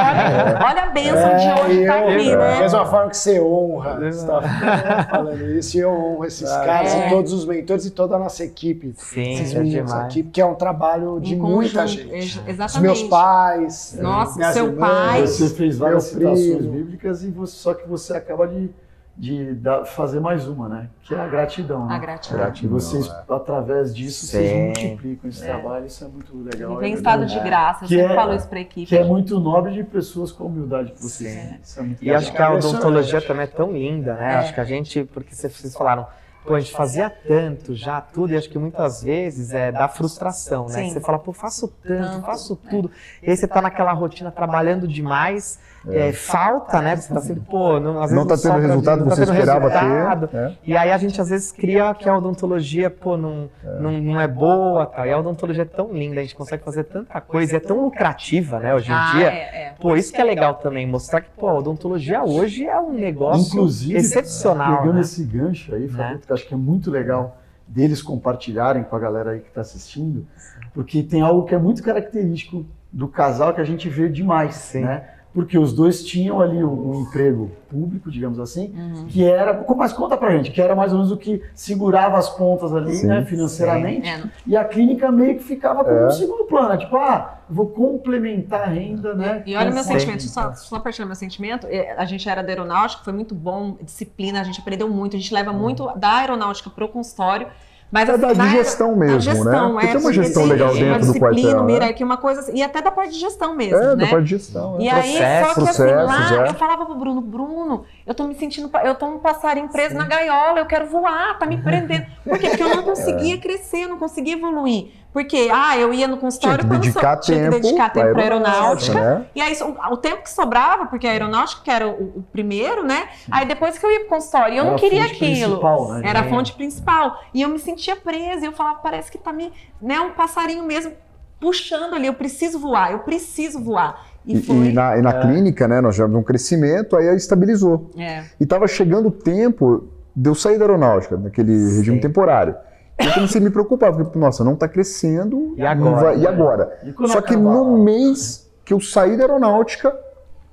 Olha 0.66 0.84
a 0.84 0.88
bênção 0.88 1.30
de 1.38 1.62
hoje 1.62 1.84
É, 1.84 1.88
tá 1.88 1.96
aqui, 2.00 2.30
Da 2.32 2.38
né? 2.38 2.60
mesma 2.62 2.86
forma 2.86 3.10
que 3.10 3.18
você 3.18 3.42
honra, 3.42 4.00
você 4.00 4.26
tá 4.26 5.08
falando 5.10 5.52
isso, 5.52 5.78
e 5.78 5.82
eu 5.82 5.90
honro 5.92 6.26
esses 6.26 6.50
caras 6.50 6.94
É. 6.94 7.08
e 7.08 7.10
todos 7.10 7.34
os 7.34 7.46
mentores 7.46 7.86
e 7.86 7.92
toda 7.92 8.16
a 8.16 8.20
nossa 8.20 8.44
equipe. 8.44 8.94
Sim, 8.98 9.34
esses 9.34 9.54
é 9.54 9.60
meninos 9.60 9.92
demais. 9.92 10.06
aqui, 10.06 10.24
porque 10.24 10.40
é 10.42 10.46
um 10.46 10.56
trabalho 10.56 11.20
de 11.20 11.33
Em 11.34 11.40
muita 11.40 11.82
conjunto, 11.82 12.02
gente. 12.10 12.40
Os 12.40 12.48
Exatamente. 12.48 12.82
meus 12.82 13.04
pais, 13.04 13.98
Nossa, 14.02 14.38
minhas 14.38 14.54
seu 14.54 14.66
irmãs, 14.68 14.90
pai. 14.90 15.28
Você 15.28 15.50
fez 15.50 15.78
várias 15.78 16.04
citações 16.06 16.56
primo. 16.58 16.72
bíblicas 16.72 17.24
e 17.24 17.30
você- 17.32 17.56
só 17.56 17.74
que 17.74 17.88
você 17.88 18.14
acaba 18.14 18.48
de, 18.48 18.70
de 19.16 19.54
dar- 19.54 19.86
fazer 19.86 20.20
mais 20.20 20.48
uma, 20.48 20.68
né? 20.68 20.90
Que 21.04 21.14
é 21.14 21.20
a 21.20 21.28
gratidão. 21.28 21.84
A 21.84 21.88
né? 21.90 22.00
gratidão. 22.00 22.52
E 22.64 22.68
vocês, 22.68 23.08
através 23.30 23.94
disso, 23.96 24.26
vocês 24.26 24.50
Sim. 24.50 24.66
multiplicam 24.66 25.30
esse 25.30 25.44
trabalho, 25.44 25.86
isso 25.86 26.04
é 26.04 26.08
muito 26.08 26.36
legal. 26.44 26.76
Viver 26.76 26.88
em 26.88 26.92
é 26.92 26.96
estado 26.96 27.26
de 27.26 27.40
graça. 27.40 27.86
Eu 27.86 27.88
Que 27.88 27.96
sempre 27.98 28.12
é- 28.12 28.16
falo 28.16 28.34
isso 28.36 28.48
pra 28.48 28.60
equipe. 28.60 28.88
Que 28.88 28.96
é 28.98 29.04
muito 29.04 29.40
nobre 29.40 29.74
de 29.74 29.84
pessoas 29.84 30.32
com 30.32 30.46
humildade 30.46 30.92
que 30.94 31.02
vocês 31.02 31.32
têm. 31.34 31.60
É 31.78 31.88
muito 31.88 32.04
E 32.04 32.12
acho 32.14 32.32
que 32.32 32.42
a 32.42 32.54
odontologia 32.54 33.22
também 33.22 33.44
é 33.44 33.48
tão 33.48 33.72
linda, 33.72 34.16
né? 34.16 34.34
É. 34.34 34.36
Acho 34.38 34.54
que 34.54 34.60
a 34.60 34.64
gente, 34.66 35.04
porque 35.06 35.36
vocês 35.36 35.54
vocês 35.54 35.76
falaram, 35.76 36.08
pô, 36.46 36.56
a 36.56 36.60
gente 36.60 36.72
fazia 36.72 37.10
tanto 37.10 37.74
já, 37.74 38.02
tudo, 38.02 38.34
e 38.34 38.38
acho 38.38 38.50
que 38.50 38.58
muitas 38.58 39.04
vezes 39.04 39.52
é 39.54 39.72
da 39.72 39.88
frustração, 39.88 40.68
né? 40.68 40.84
Sim. 40.84 40.92
Você 40.92 41.00
fala, 41.00 41.20
pô, 41.20 41.34
faço 41.34 41.68
tanto, 41.84 42.26
faço 42.26 42.56
tudo. 42.56 42.92
E 43.22 43.30
aí 43.30 43.38
você 43.38 43.48
tá 43.48 43.62
naquela 43.62 43.94
rotina 43.94 44.32
trabalhando 44.32 44.88
demais, 44.88 45.60
é, 45.90 46.12
falta, 46.14 46.82
né? 46.82 46.96
Você 46.96 47.14
tá 47.14 47.20
sempre, 47.20 47.42
pô, 47.42 47.80
não, 47.80 47.98
às 48.02 48.10
vezes 48.12 48.16
Não 48.16 48.26
tá 48.26 48.36
tendo 48.36 48.42
sobra 48.54 48.58
o 48.60 48.62
resultado 48.68 49.00
não 49.00 49.04
que 49.04 49.10
tá 49.10 49.16
você 49.16 49.26
tendo 49.26 49.34
esperava 49.40 49.68
resultado. 49.70 50.28
ter. 50.30 50.38
né? 50.38 50.56
E 50.66 50.78
aí 50.78 50.92
a 50.92 50.98
gente 50.98 51.20
às 51.20 51.30
vezes 51.30 51.52
cria 51.52 51.94
que 51.94 52.08
a 52.08 52.18
odontologia, 52.18 52.90
pô, 52.90 53.18
não 53.18 53.50
é, 53.64 53.80
não, 53.80 53.92
não 53.92 54.22
é 54.22 54.28
boa, 54.28 54.86
tal. 54.86 55.06
E 55.06 55.12
a 55.12 55.20
odontologia 55.20 55.64
é 55.64 55.66
tão 55.66 55.92
linda, 55.92 56.20
a 56.20 56.24
gente 56.24 56.36
consegue 56.36 56.64
fazer 56.64 56.86
tanta 56.86 57.20
coisa, 57.20 57.54
e 57.54 57.58
é 57.58 57.60
tão 57.60 57.82
lucrativa, 57.84 58.60
né, 58.60 58.74
hoje 58.74 58.92
em 58.92 58.96
Ah, 58.96 59.12
dia. 59.16 59.28
é, 59.28 59.36
é. 59.68 59.74
Pô, 59.80 59.96
isso 59.98 60.14
que 60.14 60.22
é 60.22 60.24
legal 60.24 60.56
também, 60.56 60.88
mostrar 60.88 61.20
que, 61.22 61.30
pô, 61.32 61.50
a 61.50 61.54
odontologia 61.56 62.24
hoje 62.24 62.66
é 62.66 62.80
um 62.80 62.94
negócio 62.94 63.48
Inclusive, 63.48 63.98
excepcional, 63.98 64.78
Pegando 64.78 64.96
né? 64.96 65.02
esse 65.02 65.24
gancho 65.26 65.76
aí, 65.76 65.88
Fabio, 65.90 66.14
Né? 66.16 66.20
que 66.26 66.32
eu 66.32 66.34
acho 66.36 66.48
que 66.48 66.54
é 66.54 66.58
muito 66.58 66.90
legal 66.90 67.38
deles 67.68 68.02
compartilharem 68.02 68.84
com 68.84 68.96
a 68.96 69.00
galera 69.00 69.32
aí 69.32 69.40
que 69.40 69.48
está 69.50 69.62
assistindo, 69.62 70.26
porque 70.74 71.04
tem 71.04 71.22
algo 71.22 71.44
que 71.46 71.54
é 71.56 71.58
muito 71.58 71.84
característico 71.84 72.66
do 72.92 73.08
casal 73.08 73.54
que 73.54 73.60
a 73.62 73.64
gente 73.64 73.90
vê 73.90 74.08
demais, 74.08 74.56
Sim. 74.56 74.82
né? 74.82 75.04
Porque 75.34 75.58
os 75.58 75.74
dois 75.74 76.04
tinham 76.06 76.40
ali 76.40 76.64
um, 76.64 76.92
um 76.92 77.02
emprego 77.02 77.50
público, 77.68 78.12
digamos 78.12 78.40
assim, 78.40 78.72
Uhum. 78.78 79.06
que 79.08 79.24
era, 79.26 79.66
mas 79.76 79.92
conta 79.92 80.16
pra 80.16 80.30
gente, 80.30 80.52
que 80.52 80.62
era 80.62 80.76
mais 80.76 80.92
ou 80.92 81.00
menos 81.00 81.12
o 81.12 81.18
que 81.18 81.42
segurava 81.56 82.18
as 82.20 82.30
pontas 82.30 82.72
ali, 82.72 82.94
Sim. 82.94 83.08
né, 83.08 83.26
financeiramente, 83.26 84.08
É, 84.08 84.18
não- 84.20 84.30
e 84.46 84.56
a 84.56 84.64
clínica 84.64 85.12
meio 85.12 85.36
que 85.38 85.44
ficava 85.44 85.84
como 85.84 85.96
É. 85.98 86.06
um 86.06 86.12
segundo 86.12 86.44
plano, 86.44 86.70
né? 86.70 86.78
tipo, 86.78 86.96
ah, 86.98 87.40
eu 87.50 87.56
vou 87.56 87.66
complementar 87.68 88.62
a 88.62 88.66
renda, 88.68 89.16
né? 89.16 89.42
E 89.48 89.56
olha 89.56 89.72
meu 89.72 89.82
Sim. 89.84 89.94
sentimento, 89.94 90.22
só, 90.22 90.54
só 90.54 90.80
partilhando 90.80 91.08
meu 91.10 91.16
sentimento, 91.16 91.66
é, 91.68 91.96
a 91.98 92.06
gente 92.06 92.30
era 92.30 92.44
da 92.44 92.50
aeronáutica, 92.50 93.04
foi 93.04 93.14
muito 93.14 93.34
bom, 93.34 93.76
disciplina, 93.82 94.40
a 94.40 94.44
gente 94.44 94.60
aprendeu 94.62 94.88
muito, 94.88 95.16
a 95.16 95.20
gente 95.20 95.34
leva 95.34 95.52
muito 95.52 95.90
da 95.98 96.18
aeronáutica 96.20 96.70
pro 96.70 96.88
consultório, 96.88 97.48
mas 97.94 98.10
É 98.10 98.12
assim, 98.14 98.22
da 98.22 98.32
de 98.34 98.38
na- 98.40 98.48
gestão 98.50 98.96
mesmo, 98.96 99.14
da 99.16 99.20
gestão, 99.20 99.46
né? 99.46 99.54
é, 99.54 99.62
Porque 99.72 99.88
tem 99.88 99.96
uma 99.96 100.02
porque 100.02 100.14
gestão 100.24 100.44
tem 100.44 100.52
legal 100.52 100.72
uma 100.72 100.80
dentro 100.80 101.14
do 101.14 101.20
quartel, 101.20 101.64
né? 101.64 101.74
hierarquia, 101.74 102.06
uma 102.08 102.18
coisa 102.18 102.40
assim, 102.42 102.54
e 102.56 102.64
até 102.64 102.82
da 102.82 102.90
parte 102.92 103.12
de 103.14 103.20
gestão 103.20 103.56
mesmo, 103.56 103.78
É, 103.78 103.96
né? 103.96 104.06
da 104.06 104.08
parte 104.12 104.24
de 104.24 104.30
gestão. 104.32 104.78
E 104.82 104.88
é. 104.88 104.92
aí, 104.92 105.14
só 105.14 105.20
que 105.20 105.22
assim, 105.22 105.54
processos, 105.84 106.08
lá 106.10 106.46
é. 106.46 106.50
eu 106.50 106.54
falava 106.56 106.86
pro 106.88 106.96
Bruno, 106.96 107.22
Bruno, 107.22 107.84
eu 108.08 108.16
tô 108.16 108.24
me 108.28 108.34
sentindo, 108.36 108.70
eu 108.84 108.96
tô 108.96 109.06
um 109.06 109.20
passarinho 109.20 109.70
preso 109.70 109.94
na 109.96 110.06
gaiola, 110.08 110.60
eu 110.60 110.66
quero 110.66 110.88
voar, 110.88 111.38
tá 111.38 111.46
me 111.46 111.58
prendendo. 111.62 112.06
Por 112.28 112.40
quê? 112.40 112.50
Porque 112.50 112.64
eu 112.64 112.76
não 112.76 112.84
conseguia 112.84 113.38
crescer, 113.38 113.84
eu 113.84 113.90
não 113.90 113.98
conseguia 114.00 114.34
evoluir. 114.34 114.88
Porque, 115.14 115.48
ah, 115.54 115.78
eu 115.78 115.94
ia 115.94 116.08
no 116.08 116.14
Tinha 116.18 116.22
consultório 116.22 116.64
que 116.64 116.68
quando 116.72 116.82
dedicar 116.82 117.16
so- 117.22 117.22
tinha 117.32 117.38
que 117.38 117.50
tempo 117.52 117.62
dedicar 117.62 117.90
tempo 117.92 118.14
pra 118.14 118.22
aeronáutica. 118.24 119.00
né? 119.20 119.26
E 119.36 119.42
aí, 119.42 119.56
o, 119.62 119.94
o 119.94 119.98
tempo 119.98 120.24
que 120.24 120.30
sobrava, 120.32 120.88
porque 120.88 121.06
a 121.06 121.12
aeronáutica 121.12 121.62
que 121.64 121.70
era 121.70 121.88
o, 121.88 121.92
o 122.18 122.24
primeiro, 122.32 122.84
né? 122.84 123.08
Aí 123.32 123.46
depois 123.46 123.78
que 123.78 123.86
eu 123.86 123.92
ia 123.92 124.00
pro 124.02 124.10
consultório, 124.10 124.56
e 124.56 124.58
eu 124.58 124.62
Era 124.64 124.70
não 124.72 124.76
a 124.76 124.80
queria 124.80 125.04
fonte 125.04 125.14
aquilo. 125.14 125.50
principal, 125.60 125.88
né? 125.94 126.02
Era 126.10 126.20
a 126.22 126.26
É. 126.26 126.30
fonte 126.30 126.54
principal. 126.54 127.20
E 127.34 127.42
eu 127.44 127.50
me 127.50 127.60
sentia 127.60 127.96
presa, 127.96 128.42
e 128.44 128.46
eu 128.46 128.54
falava, 128.54 128.78
parece 128.80 129.12
que 129.12 129.18
tá 129.20 129.32
me, 129.32 129.54
né, 129.80 130.00
um 130.02 130.12
passarinho 130.14 130.64
mesmo 130.64 130.92
puxando 131.40 131.94
ali, 131.94 132.08
eu 132.08 132.14
preciso 132.14 132.58
voar, 132.58 132.92
eu 132.92 133.00
preciso 133.00 133.64
voar. 133.64 134.06
E, 134.26 134.36
E, 134.38 134.50
e 134.70 134.74
na, 134.74 134.98
e 134.98 135.02
na 135.02 135.14
clínica, 135.22 135.68
né, 135.68 135.80
nós 135.82 135.94
tivemos 135.96 136.18
um 136.18 136.24
crescimento, 136.24 136.96
aí 136.96 137.14
estabilizou. 137.16 137.92
É. 137.98 138.24
E 138.40 138.44
estava 138.46 138.66
chegando 138.68 139.10
o 139.10 139.12
tempo 139.12 139.88
de 140.16 140.30
eu 140.30 140.34
sair 140.36 140.58
da 140.58 140.64
aeronáutica, 140.66 141.18
naquele 141.18 141.52
regime 141.52 142.00
temporário. 142.00 142.56
E 143.02 143.06
eu 143.06 143.14
comecei 143.14 143.42
a 143.42 143.44
me 143.44 143.50
preocupar, 143.50 143.92
porque, 143.94 144.18
nossa, 144.18 144.44
não 144.44 144.54
está 144.54 144.68
crescendo. 144.68 145.54
E 145.58 145.66
agora? 145.66 145.96
vai- 145.96 146.18
e 146.20 146.28
agora? 146.28 146.80
E 146.84 147.08
Só 147.08 147.22
que 147.22 147.34
acabar? 147.34 147.52
no 147.54 147.84
mês 147.84 148.50
que 148.64 148.74
eu 148.74 148.80
saí 148.80 149.18
da 149.18 149.24
aeronáutica, 149.24 149.96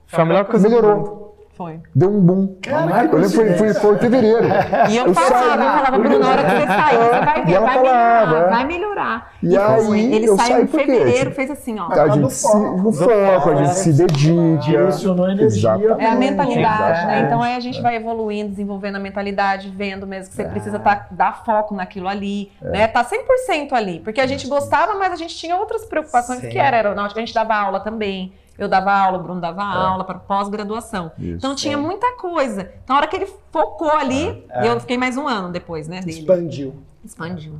Foi 0.07 0.21
a 0.21 0.25
melhor 0.25 0.45
coisa 0.47 0.69
do 0.69 0.75
mundo. 0.75 0.83
melhorou. 0.83 1.20
Foi. 1.61 1.79
Deu 1.95 2.09
um 2.09 2.21
boom. 2.21 2.57
Cara, 2.63 3.05
eu 3.05 3.19
lembro 3.19 3.29
que 3.29 3.37
foi, 3.37 3.53
foi, 3.53 3.75
foi 3.75 3.95
em 3.95 3.99
fevereiro. 3.99 4.47
E 4.89 4.97
eu, 4.97 5.09
Eu 5.09 5.15
falava, 5.15 5.35
saí- 5.35 5.59
eu 5.59 5.73
falava, 5.73 5.99
Bruno, 5.99 6.19
na 6.19 6.29
hora 6.31 6.43
que 6.43 6.51
você 6.53 6.67
sair, 6.67 6.97
você 6.97 7.21
vai 7.21 7.45
ver, 7.45 7.51
E 7.51 7.59
vai 7.59 7.75
falava, 7.75 7.83
melhorar, 7.83 8.47
é. 8.47 8.49
vai 8.51 8.65
melhorar. 8.65 9.33
E 9.43 9.59
aí, 9.59 9.85
foi. 9.85 10.01
Ele 10.01 10.27
eu 10.27 10.37
saiu 10.39 10.63
em 10.63 10.67
fevereiro, 10.67 11.31
fez 11.33 11.51
assim, 11.51 11.79
ó. 11.79 11.93
A 11.93 12.09
gente 12.09 12.33
se, 12.33 12.57
no 12.57 12.91
foco, 12.91 13.51
a 13.51 13.55
gente 13.57 13.75
se 13.75 13.93
dedica. 13.93 14.57
Direcionou 14.63 15.29
energia. 15.31 15.77
É 15.99 16.07
a 16.07 16.15
mentalidade, 16.15 17.07
né? 17.07 17.25
Então 17.27 17.43
aí 17.43 17.55
a 17.55 17.61
gente 17.61 17.83
vai 17.83 17.95
evoluindo, 17.97 18.49
desenvolvendo 18.49 18.97
a 18.97 19.01
mentalidade, 19.01 19.69
vendo 19.69 20.07
mesmo 20.07 20.31
que 20.31 20.37
você 20.37 20.45
precisa 20.45 20.79
tá, 20.79 21.09
dar 21.11 21.45
foco 21.45 21.75
naquilo 21.75 22.09
ali, 22.09 22.51
né? 22.63 22.87
Tá 22.87 23.05
100% 23.05 23.75
ali. 23.75 24.01
Porque 24.01 24.23
a 24.23 24.27
gente 24.27 24.49
gostava, 24.49 24.95
mas 24.95 25.13
a 25.13 25.17
gente 25.17 25.37
tinha 25.37 25.57
outras 25.57 25.85
preocupações 25.85 26.41
que 26.41 26.59
era 26.59 26.79
aeronáutica, 26.79 27.21
a 27.21 27.23
gente 27.23 27.35
dava 27.35 27.55
aula 27.55 27.81
também. 27.81 28.33
Eu 28.63 28.69
dava 28.69 28.93
aula, 28.93 29.19
o 29.19 29.23
Bruno 29.23 29.41
dava 29.41 29.63
aula 29.63 30.05
para 30.05 30.19
pós-graduação. 30.19 31.11
Então 31.19 31.55
tinha 31.55 31.77
muita 31.79 32.13
coisa. 32.17 32.69
Então, 32.85 32.97
a 32.97 32.99
hora 33.01 33.07
que 33.09 33.17
ele 33.17 33.27
focou 33.51 33.91
ali, 33.91 34.45
e 34.63 34.67
eu 34.67 34.79
fiquei 34.81 34.97
mais 34.99 35.17
um 35.17 35.27
ano 35.27 35.51
depois, 35.51 35.89
né, 35.89 36.01
dele. 36.01 36.19
Expandiu. 36.21 36.75
Expandiu. 37.05 37.55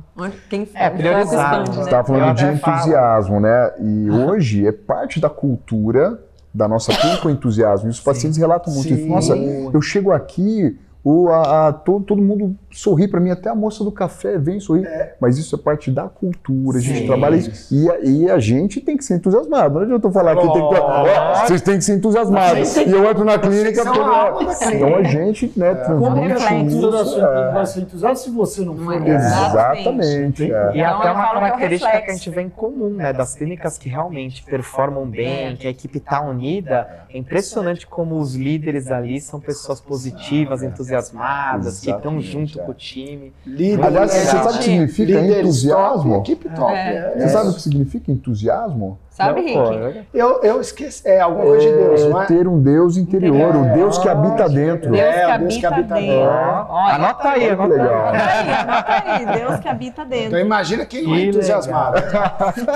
Quem 0.49 0.61
É, 0.61 0.63
o 0.63 0.67
foco 0.91 0.97
priorizar, 0.97 1.51
expande, 1.51 1.69
né? 1.69 1.75
Você 1.75 1.77
né? 1.79 1.83
estava 1.85 2.03
falando 2.07 2.27
Eu 2.27 2.33
de 2.35 2.45
até 2.45 2.55
falo. 2.57 2.75
entusiasmo, 2.77 3.39
né? 3.39 3.71
E 3.79 4.11
hoje 4.11 4.67
é 4.67 4.71
parte 4.71 5.19
da 5.19 5.29
cultura 5.29 6.19
da 6.53 6.67
nossa 6.67 6.93
clínica 6.93 7.27
o 7.27 7.31
entusiasmo. 7.31 7.87
E 7.87 7.91
os 7.91 7.99
pacientes 7.99 8.37
relatam 8.37 8.71
muito 8.73 8.89
isso. 8.93 9.01
Sim. 9.03 9.09
Nossa, 9.09 9.35
eu 9.35 9.81
chego 9.81 10.11
aqui, 10.11 10.77
o, 11.03 11.29
a, 11.29 11.69
a- 11.69 11.73
todo, 11.73 12.05
todo 12.05 12.21
mundo 12.21 12.55
sorri 12.71 13.07
para 13.07 13.19
mim, 13.19 13.29
até 13.31 13.49
a 13.49 13.55
moça 13.55 13.83
do 13.83 13.91
café 13.91 14.37
vem 14.37 14.59
sorrir. 14.59 14.87
Mas 15.19 15.37
isso 15.37 15.55
é 15.55 15.57
parte 15.57 15.91
da 15.91 16.03
cultura, 16.07 16.77
a 16.77 16.81
gente 16.81 16.99
Sim. 16.99 17.07
trabalha 17.07 17.35
isso. 17.35 17.73
E 17.73 17.89
a, 17.89 17.99
e 17.99 18.29
a 18.31 18.39
gente 18.39 18.79
tem 18.81 18.95
que 18.97 19.03
ser 19.03 19.15
entusiasmado. 19.15 19.75
Não 19.75 19.81
adianta 19.83 20.07
eu 20.07 20.11
falar 20.11 20.35
que 20.35 20.41
tem 20.41 20.51
que. 20.69 21.41
Vocês 21.47 21.61
têm 21.61 21.77
que 21.77 21.83
ser 21.83 21.95
entusiasmados. 21.95 22.75
E 22.77 22.89
eu 22.91 23.09
entro 23.09 23.23
na 23.23 23.37
clínica. 23.37 23.83
são 23.83 23.93
todo- 23.93 24.11
a 24.11 24.17
alma 24.29 24.45
da 24.45 24.55
clínica. 24.55 24.75
Então 24.77 24.95
a 24.95 25.03
gente, 25.03 25.51
né, 25.57 25.75
Como 25.75 26.21
que 26.21 26.33
transmite 26.35 26.77
isso. 26.77 27.19
é. 27.21 27.51
vai 27.51 27.65
ser 27.65 27.79
entusiasta 27.81 28.15
se 28.25 28.29
você 28.29 28.61
não 28.61 28.77
for? 28.77 28.93
É. 29.07 29.15
Exatamente. 29.15 30.43
é. 30.51 30.71
E 30.73 30.79
Então, 30.79 30.97
até 30.99 31.09
eu 31.09 31.13
uma 31.13 31.21
que 31.29 31.35
é 31.37 31.39
característica 31.39 32.01
que 32.01 32.11
a 32.11 32.13
gente 32.13 32.29
vê 32.29 32.41
em 32.41 32.49
comum, 32.49 32.89
né? 32.89 33.13
Das 33.13 33.35
clínicas 33.35 33.77
que 33.77 33.89
realmente 33.89 34.43
performam 34.43 35.05
bem, 35.05 35.55
que 35.55 35.67
a 35.67 35.69
equipe 35.69 35.99
tá 35.99 36.21
unida. 36.21 36.87
É 37.13 37.17
impressionante 37.17 37.85
como 37.87 38.17
os 38.17 38.35
líderes 38.35 38.89
ali 38.91 39.19
são 39.19 39.39
pessoas 39.39 39.79
positivas, 39.81 40.63
entusiasmadas, 40.63 41.79
que 41.79 41.91
estão 41.91 42.19
junto 42.21 42.60
é. 42.61 42.65
com 42.65 42.71
o 42.71 42.75
time. 42.75 43.33
Líder, 43.45 43.83
Aliás, 43.83 44.11
você 44.11 44.25
sabe 44.25 44.47
o 44.47 44.57
que 44.57 44.63
significa 44.63 45.21
líderes 45.21 45.39
entusiasmo? 45.39 46.11
top, 46.11 46.31
equipe 46.31 46.49
top. 46.49 46.73
É. 46.73 47.13
Você 47.17 47.29
sabe 47.29 47.49
o 47.49 47.53
que 47.53 47.61
significa 47.61 48.11
entusiasmo? 48.11 48.99
Sabe, 49.11 49.41
Rick? 49.41 50.05
Eu, 50.13 50.41
eu 50.41 50.61
esqueci. 50.61 51.05
É 51.05 51.19
alguma 51.19 51.43
coisa 51.43 51.67
de 51.67 51.73
Deus, 51.75 52.05
não 52.05 52.21
É 52.21 52.23
é? 52.23 52.27
ter 52.27 52.47
um 52.47 52.61
Deus 52.61 52.95
interior, 52.95 53.55
o 53.57 53.65
É. 53.65 53.73
Deus 53.73 53.97
que 53.97 54.07
habita 54.07 54.47
dentro. 54.47 54.89
Deus 54.89 55.03
É, 55.03 55.25
que 55.25 55.31
o 55.35 55.39
Deus 55.39 55.57
que 55.57 55.65
habita 55.65 55.95
dentro. 55.95 56.07
dentro. 56.15 56.29
Olha, 56.69 56.95
Anota 56.95 57.29
aí, 57.29 57.49
anota 57.49 57.73
legal. 57.73 58.05
aí. 58.07 58.53
Anota 58.53 59.03
aí. 59.11 59.25
Deus 59.39 59.59
que 59.59 59.67
habita 59.67 60.05
dentro. 60.05 60.27
Então 60.27 60.39
imagina 60.39 60.85
quem 60.85 61.01
é 61.01 61.03
Que 61.03 61.25
entusiasmado. 61.27 61.97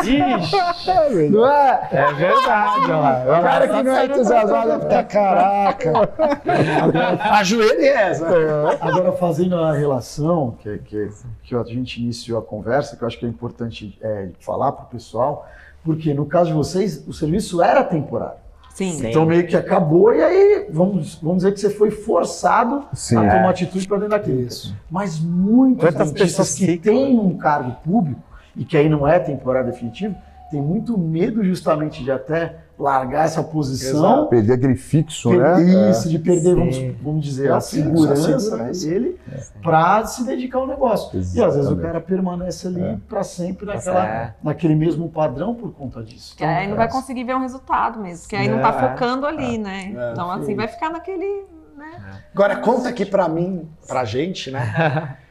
Ixi, 0.03 1.29
Não 1.31 1.47
é? 1.49 1.87
é 1.91 2.13
verdade, 2.13 2.81
olha 2.83 2.95
lá. 2.97 3.23
O 3.39 3.41
cara 3.43 3.67
que 3.69 3.83
não 3.83 3.95
é 3.95 4.05
entusiasmado 4.05 4.67
deve 4.71 4.83
estar, 4.83 5.03
caraca. 5.05 5.93
Ajoelha 7.31 7.81
e 7.81 7.93
reza. 7.93 8.27
Agora, 8.81 9.11
fazendo 9.13 9.55
a 9.57 9.71
relação 9.71 10.55
que, 10.59 10.77
que, 10.79 11.09
que 11.43 11.55
a 11.55 11.63
gente 11.63 12.01
iniciou 12.01 12.39
a 12.39 12.41
conversa, 12.41 12.97
que 12.97 13.03
eu 13.03 13.07
acho 13.07 13.17
que 13.17 13.25
é 13.25 13.29
importante 13.29 13.97
é, 14.01 14.27
falar 14.41 14.73
para 14.73 14.83
o 14.83 14.87
pessoal, 14.87 15.47
porque 15.85 16.13
no 16.13 16.25
caso 16.25 16.49
de 16.49 16.55
vocês, 16.57 17.01
o 17.07 17.13
serviço 17.13 17.61
era 17.61 17.83
temporário. 17.83 18.39
Sim. 18.73 18.91
Sim. 18.91 19.07
Então 19.09 19.25
meio 19.25 19.47
que 19.47 19.55
acabou 19.55 20.13
e 20.13 20.21
aí 20.21 20.65
vamos, 20.69 21.15
vamos 21.21 21.37
dizer 21.37 21.53
que 21.53 21.59
você 21.61 21.69
foi 21.69 21.91
forçado 21.91 22.83
Sim. 22.93 23.15
a 23.15 23.21
tomar 23.21 23.45
É. 23.45 23.49
atitude 23.51 23.87
para 23.87 23.97
dentro 23.97 24.09
da 24.11 24.19
clínica. 24.19 24.53
Mas 24.91 25.17
muitos 25.19 25.81
Quantas 25.85 26.11
dentistas 26.11 26.49
pessoas 26.49 26.55
que 26.55 26.65
ficam? 26.65 26.93
têm 26.93 27.17
um 27.17 27.37
cargo 27.37 27.71
público 27.85 28.19
e 28.57 28.65
que 28.65 28.75
aí 28.75 28.89
não 28.89 29.07
é 29.07 29.17
temporário 29.19 29.71
definitivo, 29.71 30.15
tem 30.51 30.61
muito 30.61 30.97
medo 30.97 31.43
justamente 31.43 32.03
de 32.03 32.11
até 32.11 32.57
largar 32.77 33.25
essa 33.25 33.41
posição. 33.41 34.27
Perder 34.27 34.53
aquele 34.53 34.75
fixo, 34.75 35.29
per- 35.29 35.39
né? 35.39 35.89
Isso, 35.91 36.09
de 36.09 36.19
perder, 36.19 36.55
vamos, 36.55 36.75
Sim. 36.75 36.95
vamos 37.01 37.23
dizer, 37.25 37.47
É 37.47 37.51
a 37.53 37.61
segurança 37.61 38.39
segurança. 38.39 38.85
dele 38.87 39.17
para 39.63 40.05
se 40.05 40.25
dedicar 40.25 40.59
ao 40.59 40.67
negócio. 40.67 41.09
E 41.17 41.19
às 41.19 41.25
vezes 41.25 41.39
o 41.41 41.59
Exatamente. 41.59 41.81
cara 41.81 42.01
permanece 42.01 42.67
ali 42.67 42.97
para 43.07 43.23
sempre 43.23 43.69
É. 43.69 43.75
naquela, 43.75 44.35
naquele 44.43 44.75
mesmo 44.75 45.09
padrão 45.09 45.55
por 45.55 45.73
conta 45.73 46.03
disso. 46.03 46.35
Que 46.35 46.43
aí 46.43 46.67
não 46.67 46.75
vai 46.75 46.89
conseguir 46.91 47.23
ver 47.23 47.35
um 47.35 47.39
resultado 47.41 47.99
mesmo, 47.99 48.23
porque 48.23 48.35
aí 48.35 48.49
não 48.49 48.59
tá 48.61 48.69
É. 48.69 48.89
focando 48.89 49.25
ali, 49.25 49.57
né? 49.57 49.93
É, 49.95 50.11
então, 50.11 50.29
assim, 50.31 50.47
sim. 50.47 50.55
vai 50.55 50.67
ficar 50.67 50.89
naquele. 50.89 51.45
Né? 51.77 51.91
Agora 52.33 52.57
conta 52.57 52.89
aqui 52.89 53.05
pra 53.05 53.27
mim, 53.29 53.67
pra 53.87 54.03
gente, 54.05 54.49
né? 54.51 55.17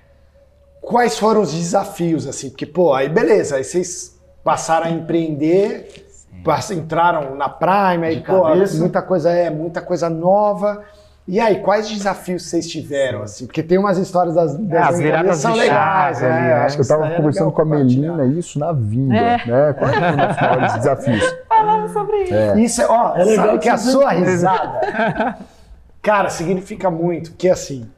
Quais 0.80 1.18
foram 1.18 1.40
os 1.40 1.52
desafios, 1.52 2.26
assim? 2.26 2.50
Porque, 2.50 2.66
pô, 2.66 2.92
aí 2.92 3.08
beleza, 3.08 3.56
aí 3.56 3.64
vocês 3.64 4.13
passaram 4.44 4.86
a 4.86 4.90
empreender, 4.90 6.06
pass- 6.44 6.70
entraram 6.70 7.34
na 7.34 7.48
Prime, 7.48 8.06
aí, 8.06 8.20
pô, 8.22 8.44
muita 8.78 9.00
coisa 9.02 9.30
é, 9.30 9.50
muita 9.50 9.80
coisa 9.80 10.08
nova. 10.10 10.82
E 11.26 11.40
aí, 11.40 11.60
quais 11.62 11.88
desafios 11.88 12.42
vocês 12.42 12.68
tiveram, 12.68 13.22
assim? 13.22 13.46
Porque 13.46 13.62
tem 13.62 13.78
umas 13.78 13.96
histórias 13.96 14.34
das, 14.34 14.54
das 14.58 14.88
as 14.90 14.98
viradas 14.98 15.38
são 15.38 15.52
de 15.54 15.60
legais, 15.60 16.18
chave 16.18 16.30
ali, 16.30 16.42
né? 16.42 16.48
né? 16.48 16.54
Acho 16.64 16.76
que 16.76 16.80
Eu 16.80 16.82
estava 16.82 17.06
é 17.06 17.16
conversando 17.16 17.50
com 17.50 17.62
a. 17.62 17.64
Melina 17.64 18.26
isso 18.26 18.58
na 18.58 18.72
vinda, 18.72 19.16
É. 19.16 19.46
né? 19.46 19.72
Quais 19.72 19.94
foram 19.94 20.28
os 20.30 20.36
maiores 20.36 20.74
desafios? 20.76 21.34
Falando 21.48 21.88
sobre 21.94 22.16
isso. 22.24 22.58
Isso 22.58 22.82
é, 22.82 22.86
ó, 22.90 23.16
É 23.16 23.24
legal 23.24 23.46
sabe 23.46 23.58
que 23.60 23.68
a 23.70 23.72
que 23.72 23.78
você- 23.80 23.90
sua 23.90 24.10
risada, 24.12 25.38
cara, 26.02 26.28
significa 26.28 26.90
muito, 26.90 27.30
porque 27.30 27.48
assim, 27.48 27.88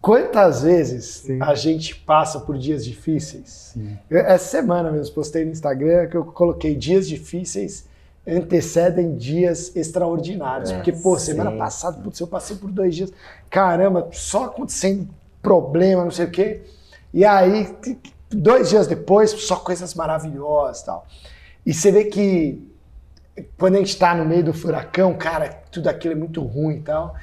quantas 0.00 0.62
vezes 0.62 1.24
a 1.40 1.54
gente 1.54 1.94
passa 1.94 2.40
por 2.40 2.56
dias 2.56 2.84
difíceis? 2.84 3.74
Essa 4.10 4.44
semana 4.44 4.90
mesmo 4.90 5.14
postei 5.14 5.44
no 5.44 5.50
Instagram 5.50 6.08
que 6.08 6.16
eu 6.16 6.24
coloquei 6.24 6.74
dias 6.74 7.08
difíceis 7.08 7.88
antecedem 8.26 9.16
dias 9.16 9.74
extraordinários, 9.74 10.72
porque 10.72 10.92
pô, 10.92 11.18
semana 11.18 11.50
sim. 11.50 11.58
passada, 11.58 12.02
putz, 12.02 12.20
eu 12.20 12.26
passei 12.26 12.56
por 12.56 12.70
dois 12.70 12.94
dias, 12.94 13.12
caramba, 13.48 14.08
só 14.12 14.44
acontecendo 14.44 15.08
problema, 15.42 16.04
não 16.04 16.10
sei 16.10 16.26
o 16.26 16.30
quê, 16.30 16.62
e 17.12 17.24
aí 17.24 17.74
dois 18.28 18.68
dias 18.68 18.86
depois, 18.86 19.30
só 19.30 19.56
coisas 19.56 19.94
maravilhosas, 19.94 20.82
e 20.82 20.86
tal. 20.86 21.06
E 21.64 21.74
você 21.74 21.90
vê 21.90 22.04
que 22.04 22.70
quando 23.58 23.76
a 23.76 23.78
gente 23.78 23.88
está 23.88 24.14
no 24.14 24.24
meio 24.24 24.44
do 24.44 24.52
furacão, 24.52 25.14
cara, 25.14 25.62
tudo 25.70 25.88
aquilo 25.88 26.14
é 26.14 26.16
muito 26.16 26.42
ruim 26.42 26.76
e 26.76 26.82
tal. 26.82 27.14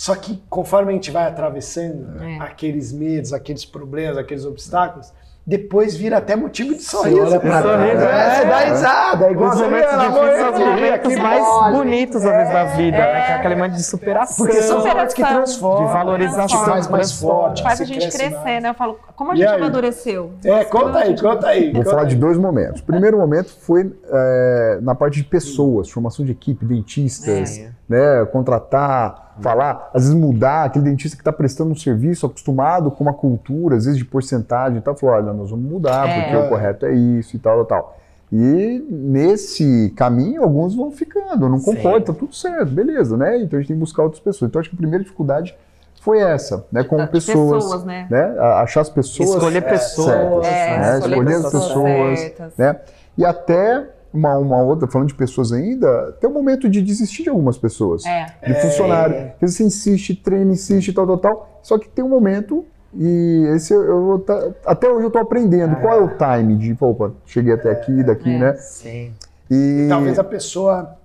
Só 0.00 0.14
que 0.14 0.42
conforme 0.48 0.92
a 0.92 0.94
gente 0.94 1.10
vai 1.10 1.26
atravessando 1.26 2.22
É. 2.22 2.38
aqueles 2.40 2.90
medos, 2.90 3.34
aqueles 3.34 3.66
problemas, 3.66 4.16
aqueles 4.16 4.46
obstáculos, 4.46 5.12
depois 5.46 5.94
vira 5.94 6.16
até 6.16 6.34
motivo 6.34 6.74
de 6.74 6.82
sorriso. 6.82 7.20
olha 7.20 7.38
pra 7.38 7.60
trás. 7.60 8.00
É, 8.02 8.34
você 8.40 8.44
dá 8.46 8.58
risada, 8.60 9.26
é 9.26 9.32
igual 9.32 9.50
Os 9.50 9.60
momentos 9.60 9.92
ela 9.92 10.08
difíceis 10.08 10.38
são 10.38 10.52
os 10.52 10.58
momentos 10.60 11.16
mais 11.16 11.74
bonitos, 11.76 12.16
às 12.24 12.32
vezes, 12.36 12.52
da 12.52 12.64
vida, 12.64 12.96
né? 12.96 13.26
Que 13.26 13.32
é 13.32 13.34
aquele 13.34 13.54
momento 13.56 13.74
de 13.74 13.82
superação. 13.82 14.46
Porque 14.46 14.62
são 14.62 14.78
momentos 14.86 15.14
que 15.14 15.22
transformam, 15.22 15.86
De 15.86 15.92
valorização, 15.92 16.46
te 16.46 16.64
faz 16.64 16.88
mais 16.88 17.12
forte, 17.20 17.62
Faz 17.62 17.80
a 17.82 17.84
gente 17.84 17.98
cresce 18.00 18.16
crescer, 18.18 18.36
mais. 18.42 18.62
né? 18.62 18.70
Eu 18.70 18.74
falo, 18.74 18.98
como 19.14 19.32
a 19.32 19.36
gente 19.36 19.48
amadureceu? 19.48 20.30
É, 20.44 20.64
conta 20.64 20.98
aí, 21.00 21.20
conta 21.20 21.46
aí. 21.48 21.64
Vou 21.72 21.80
conta 21.80 21.90
falar 21.90 22.02
aí. 22.02 22.08
de 22.08 22.16
dois 22.16 22.38
momentos. 22.38 22.80
O 22.80 22.84
primeiro 22.84 23.18
momento 23.18 23.50
foi 23.60 23.92
é, 24.10 24.78
na 24.80 24.94
parte 24.94 25.16
de 25.16 25.24
pessoas, 25.24 25.90
formação 25.90 26.24
de 26.24 26.32
equipe, 26.32 26.64
dentistas, 26.64 27.58
É. 27.58 27.70
né, 27.88 28.24
contratar, 28.32 29.29
falar, 29.40 29.90
às 29.94 30.02
vezes 30.04 30.14
mudar, 30.18 30.64
aquele 30.64 30.84
dentista 30.84 31.16
que 31.16 31.20
está 31.22 31.32
prestando 31.32 31.70
um 31.70 31.76
serviço 31.76 32.26
acostumado 32.26 32.90
com 32.90 33.04
uma 33.04 33.12
cultura, 33.14 33.76
às 33.76 33.84
vezes 33.84 33.98
de 33.98 34.04
porcentagem 34.04 34.78
e 34.78 34.80
tal, 34.80 34.96
falou, 34.96 35.14
olha, 35.16 35.32
nós 35.32 35.50
vamos 35.50 35.70
mudar, 35.70 36.08
É. 36.08 36.22
porque 36.22 36.36
o 36.36 36.48
correto 36.48 36.86
é 36.86 36.92
isso 36.92 37.36
e 37.36 37.38
tal, 37.38 37.64
tal, 37.64 37.82
tal. 37.82 37.96
E 38.32 38.84
nesse 38.88 39.92
caminho, 39.96 40.42
alguns 40.42 40.74
vão 40.74 40.90
ficando, 40.92 41.48
não 41.48 41.58
concordo, 41.60 42.06
tá 42.06 42.12
tudo 42.12 42.32
certo, 42.34 42.66
beleza, 42.70 43.16
né? 43.16 43.38
Então 43.38 43.58
a 43.58 43.60
gente 43.60 43.68
tem 43.68 43.76
que 43.76 43.80
buscar 43.80 44.04
outras 44.04 44.20
pessoas. 44.22 44.48
Então 44.48 44.60
acho 44.60 44.70
que 44.70 44.76
a 44.76 44.78
primeira 44.78 45.02
dificuldade 45.02 45.56
foi 46.00 46.18
essa, 46.20 46.64
né? 46.70 46.84
Com 46.84 47.04
pessoas, 47.08 47.64
pessoas, 47.64 47.84
né? 47.84 48.06
né? 48.08 48.36
Achar 48.38 48.82
as 48.82 48.88
pessoas 48.88 49.30
Escolher 49.30 49.62
pessoas. 49.62 50.46
certas, 50.46 50.46
É, 50.46 50.78
né? 50.78 50.98
escolher 50.98 51.10
Escolher 51.16 51.34
as 51.34 51.42
pessoas 51.42 51.66
pessoas, 51.66 52.18
certas. 52.20 52.52
né? 52.56 52.76
E 53.18 53.24
até 53.24 53.86
uma, 54.12 54.36
uma 54.38 54.60
outra, 54.62 54.88
falando 54.88 55.08
de 55.08 55.14
pessoas 55.14 55.52
ainda, 55.52 56.12
tem 56.20 56.28
um 56.28 56.32
momento 56.32 56.68
de 56.68 56.82
desistir 56.82 57.22
de 57.24 57.28
algumas 57.30 57.56
pessoas, 57.56 58.04
É. 58.04 58.26
de 58.46 58.54
funcionário. 58.60 59.30
Porque 59.30 59.46
você 59.48 59.62
insiste, 59.64 60.14
treina, 60.14 60.52
insiste, 60.52 60.92
tal, 60.92 61.06
tal, 61.06 61.18
tal. 61.18 61.60
Só 61.62 61.78
que 61.78 61.88
tem 61.88 62.04
um 62.04 62.08
momento, 62.08 62.64
e 62.94 63.44
esse 63.54 63.72
eu, 63.72 64.04
vou 64.04 64.18
tá- 64.18 64.48
até 64.66 64.88
hoje 64.88 65.02
eu 65.04 65.06
estou 65.08 65.22
aprendendo. 65.22 65.76
Qual 65.76 65.94
é 65.94 66.00
o 66.02 66.08
time 66.16 66.56
de, 66.56 66.76
opa, 66.80 67.12
cheguei 67.24 67.52
até 67.54 67.70
aqui, 67.70 68.02
daqui, 68.02 68.34
É. 68.34 68.38
né? 68.38 68.54
Sim. 68.56 69.12
E 69.50 69.86
Talvez 69.88 70.18
a 70.18 70.24
pessoa 70.24 70.96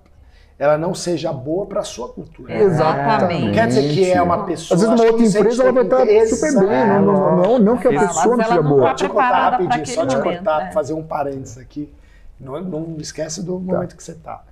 ela 0.58 0.78
não 0.78 0.94
seja 0.94 1.32
boa 1.34 1.66
para 1.66 1.82
sua 1.82 2.08
cultura. 2.08 2.54
Exatamente. 2.54 3.44
Não 3.44 3.52
quer 3.52 3.66
dizer 3.68 3.92
que 3.92 4.10
é 4.10 4.22
uma 4.22 4.44
pessoa. 4.44 4.74
Às 4.76 4.82
vezes 4.82 5.00
que 5.00 5.06
outra 5.06 5.22
a 5.22 5.28
empresa 5.28 5.62
ela 5.62 5.72
vai 5.72 5.84
estar 5.84 6.26
super 6.36 6.60
bem, 6.60 6.86
não, 6.88 7.02
não, 7.02 7.36
não, 7.36 7.58
não 7.58 7.76
que 7.76 7.86
a 7.88 7.90
pessoa 7.90 8.36
não 8.36 8.44
seja 8.44 8.62
boa. 8.62 8.80
tá 8.82 8.88
Deixa 8.90 9.04
eu 9.04 9.10
contar 9.10 9.50
rapidinho, 9.50 9.86
só 9.86 10.06
te 10.06 10.16
cortar, 10.16 10.68
é. 10.68 10.72
fazer 10.72 10.94
um 10.94 11.02
parênteses 11.02 11.58
aqui. 11.58 11.92
Não, 12.38 12.60
não 12.60 12.96
esquece 12.98 13.42
do 13.42 13.58
momento 13.58 13.96
que 13.96 14.02
você 14.02 14.14
tá. 14.14 14.42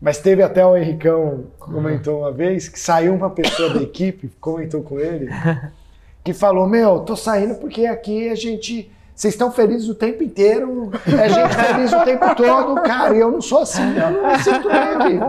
Mas 0.00 0.18
teve 0.18 0.42
até 0.42 0.64
o 0.64 0.76
Henricão 0.76 1.44
comentou 1.58 2.20
uma 2.20 2.32
vez 2.32 2.68
que 2.68 2.78
saiu 2.78 3.14
uma 3.14 3.28
pessoa 3.28 3.74
da 3.74 3.82
equipe, 3.82 4.32
comentou 4.40 4.82
com 4.82 4.98
ele, 4.98 5.28
que 6.24 6.32
falou: 6.32 6.66
Meu, 6.66 7.00
tô 7.00 7.14
saindo 7.14 7.56
porque 7.56 7.86
aqui 7.86 8.28
a 8.30 8.34
gente. 8.34 8.90
Vocês 9.20 9.34
estão 9.34 9.50
felizes 9.52 9.86
o 9.86 9.94
tempo 9.94 10.22
inteiro, 10.24 10.90
é 11.06 11.28
gente 11.28 11.54
feliz 11.54 11.92
o 11.92 12.00
tempo 12.06 12.34
todo, 12.34 12.74
cara, 12.80 13.14
e 13.14 13.20
eu 13.20 13.30
não 13.30 13.42
sou 13.42 13.58
assim, 13.60 13.82
eu 13.94 14.10
não 14.12 14.32
me 14.32 14.38
sinto 14.38 14.66
bem 14.66 14.78
aqui. 14.78 15.20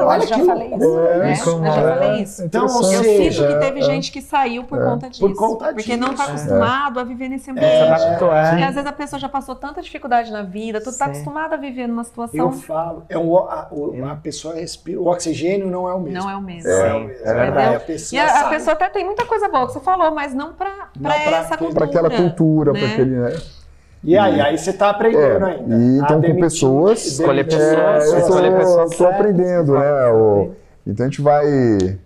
Olha 0.00 0.22
eu 0.22 0.26
já 0.28 0.34
que 0.36 0.44
falei 0.44 0.68
isso. 0.74 0.94
né? 0.96 1.32
Isso, 1.32 1.50
Eu 1.50 1.64
já 1.64 1.70
é. 1.80 1.94
falei 1.98 2.22
isso. 2.22 2.44
Então, 2.44 2.62
ou 2.66 2.68
Interessante. 2.70 2.94
Eu 2.94 3.02
seja, 3.02 3.42
sinto 3.48 3.54
que 3.54 3.66
teve 3.66 3.78
é. 3.80 3.82
gente 3.82 4.12
que 4.12 4.22
saiu 4.22 4.62
por 4.62 4.78
conta 4.78 5.10
disso. 5.10 5.20
Por 5.26 5.34
conta 5.36 5.72
Porque 5.74 5.96
não 5.96 6.12
está 6.12 6.24
acostumado 6.26 7.00
a 7.00 7.04
viver 7.04 7.28
nesse 7.28 7.46
Se 7.46 7.50
ambiente. 7.50 7.82
adaptou, 7.82 8.32
é. 8.32 8.48
Porque 8.50 8.62
às 8.64 8.74
vezes 8.76 8.88
a 8.88 8.92
pessoa 8.92 9.18
já 9.18 9.28
passou 9.28 9.56
tanta 9.56 9.82
dificuldade 9.82 10.30
na 10.30 10.42
vida, 10.42 10.80
tu 10.80 10.90
está 10.90 11.06
acostumado 11.06 11.52
a 11.54 11.56
viver 11.56 11.88
numa 11.88 12.02
Eu 12.02 12.04
situação. 12.04 12.52
falo, 12.52 13.02
é 13.08 13.18
um, 13.18 13.36
a, 13.38 13.66
o- 13.72 14.04
a 14.08 14.14
pessoa 14.14 14.54
respira, 14.54 15.00
o 15.00 15.08
oxigênio 15.08 15.66
não 15.68 15.88
é 15.88 15.94
o 15.94 15.98
mesmo. 16.00 16.20
Não 16.20 16.30
é 16.30 16.36
o 16.36 16.40
mesmo. 16.40 16.70
É, 16.70 16.94
o 16.94 17.00
mesmo. 17.00 17.26
é 17.26 17.34
verdade. 17.34 17.74
A 17.74 17.78
E 17.78 17.80
pessoa, 17.80 18.22
a, 18.22 18.24
a 18.24 18.28
sabe. 18.28 18.50
pessoa 18.54 18.72
até 18.74 18.88
tem 18.88 19.04
muita 19.04 19.24
coisa 19.24 19.48
boa 19.48 19.66
que 19.66 19.72
você 19.72 19.80
falou, 19.80 20.12
mas 20.12 20.32
não 20.32 20.52
para 20.52 20.70
pra 21.02 21.16
essa 21.16 21.56
cultura. 21.56 21.74
Para 21.74 21.84
aquela 21.86 22.10
cultura, 22.10 22.72
né? 22.72 22.78
para 22.80 22.88
aquele. 22.90 23.15
Né? 23.16 23.36
E 24.04 24.16
aí, 24.16 24.40
aí 24.40 24.56
você 24.58 24.72
tá 24.72 24.90
aprendendo 24.90 25.44
É, 25.46 25.54
ainda. 25.54 25.74
e 25.74 26.00
a 26.00 26.04
então 26.04 26.20
com 26.22 26.36
pessoas. 26.40 27.04
Escolher 27.06 27.44
demitir- 27.44 27.58
pessoas, 27.58 28.04
É, 28.04 28.48
eu 28.48 28.52
pessoas 28.58 28.90
tô 28.90 28.96
certas. 28.96 29.14
aprendendo, 29.20 29.72
né? 29.74 30.06
o- 30.12 30.50
então 30.86 31.06
a 31.06 31.08
gente 31.08 31.20
vai 31.22 31.98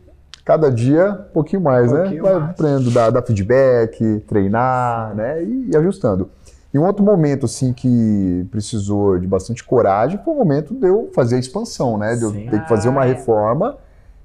cada 0.44 0.70
dia 0.70 1.10
um 1.28 1.32
pouquinho 1.34 1.60
mais, 1.62 1.90
Um 1.90 1.94
né? 1.94 2.00
pouquinho 2.02 2.22
Vai 2.22 2.34
mais. 2.34 2.50
aprendendo, 2.50 2.90
dar, 2.90 3.10
dar 3.10 3.22
feedback, 3.22 4.20
treinar, 4.26 5.14
né? 5.14 5.42
E, 5.42 5.70
e 5.72 5.76
ajustando. 5.76 6.30
E 6.72 6.78
um 6.78 6.86
outro 6.86 7.04
momento, 7.04 7.46
assim, 7.46 7.72
que 7.72 8.46
precisou 8.50 9.18
de 9.18 9.26
bastante 9.26 9.62
coragem 9.64 10.18
foi 10.24 10.32
o 10.32 10.36
momento 10.36 10.72
de 10.72 10.86
eu 10.86 11.10
fazer 11.12 11.36
a 11.36 11.38
expansão, 11.38 11.98
né? 11.98 12.14
De 12.16 12.22
eu 12.22 12.30
Sim. 12.30 12.46
ter 12.48 12.62
que 12.62 12.68
fazer 12.68 12.88
uma 12.88 13.02
Ah, 13.02 13.06
é. 13.06 13.12
reforma. 13.12 13.76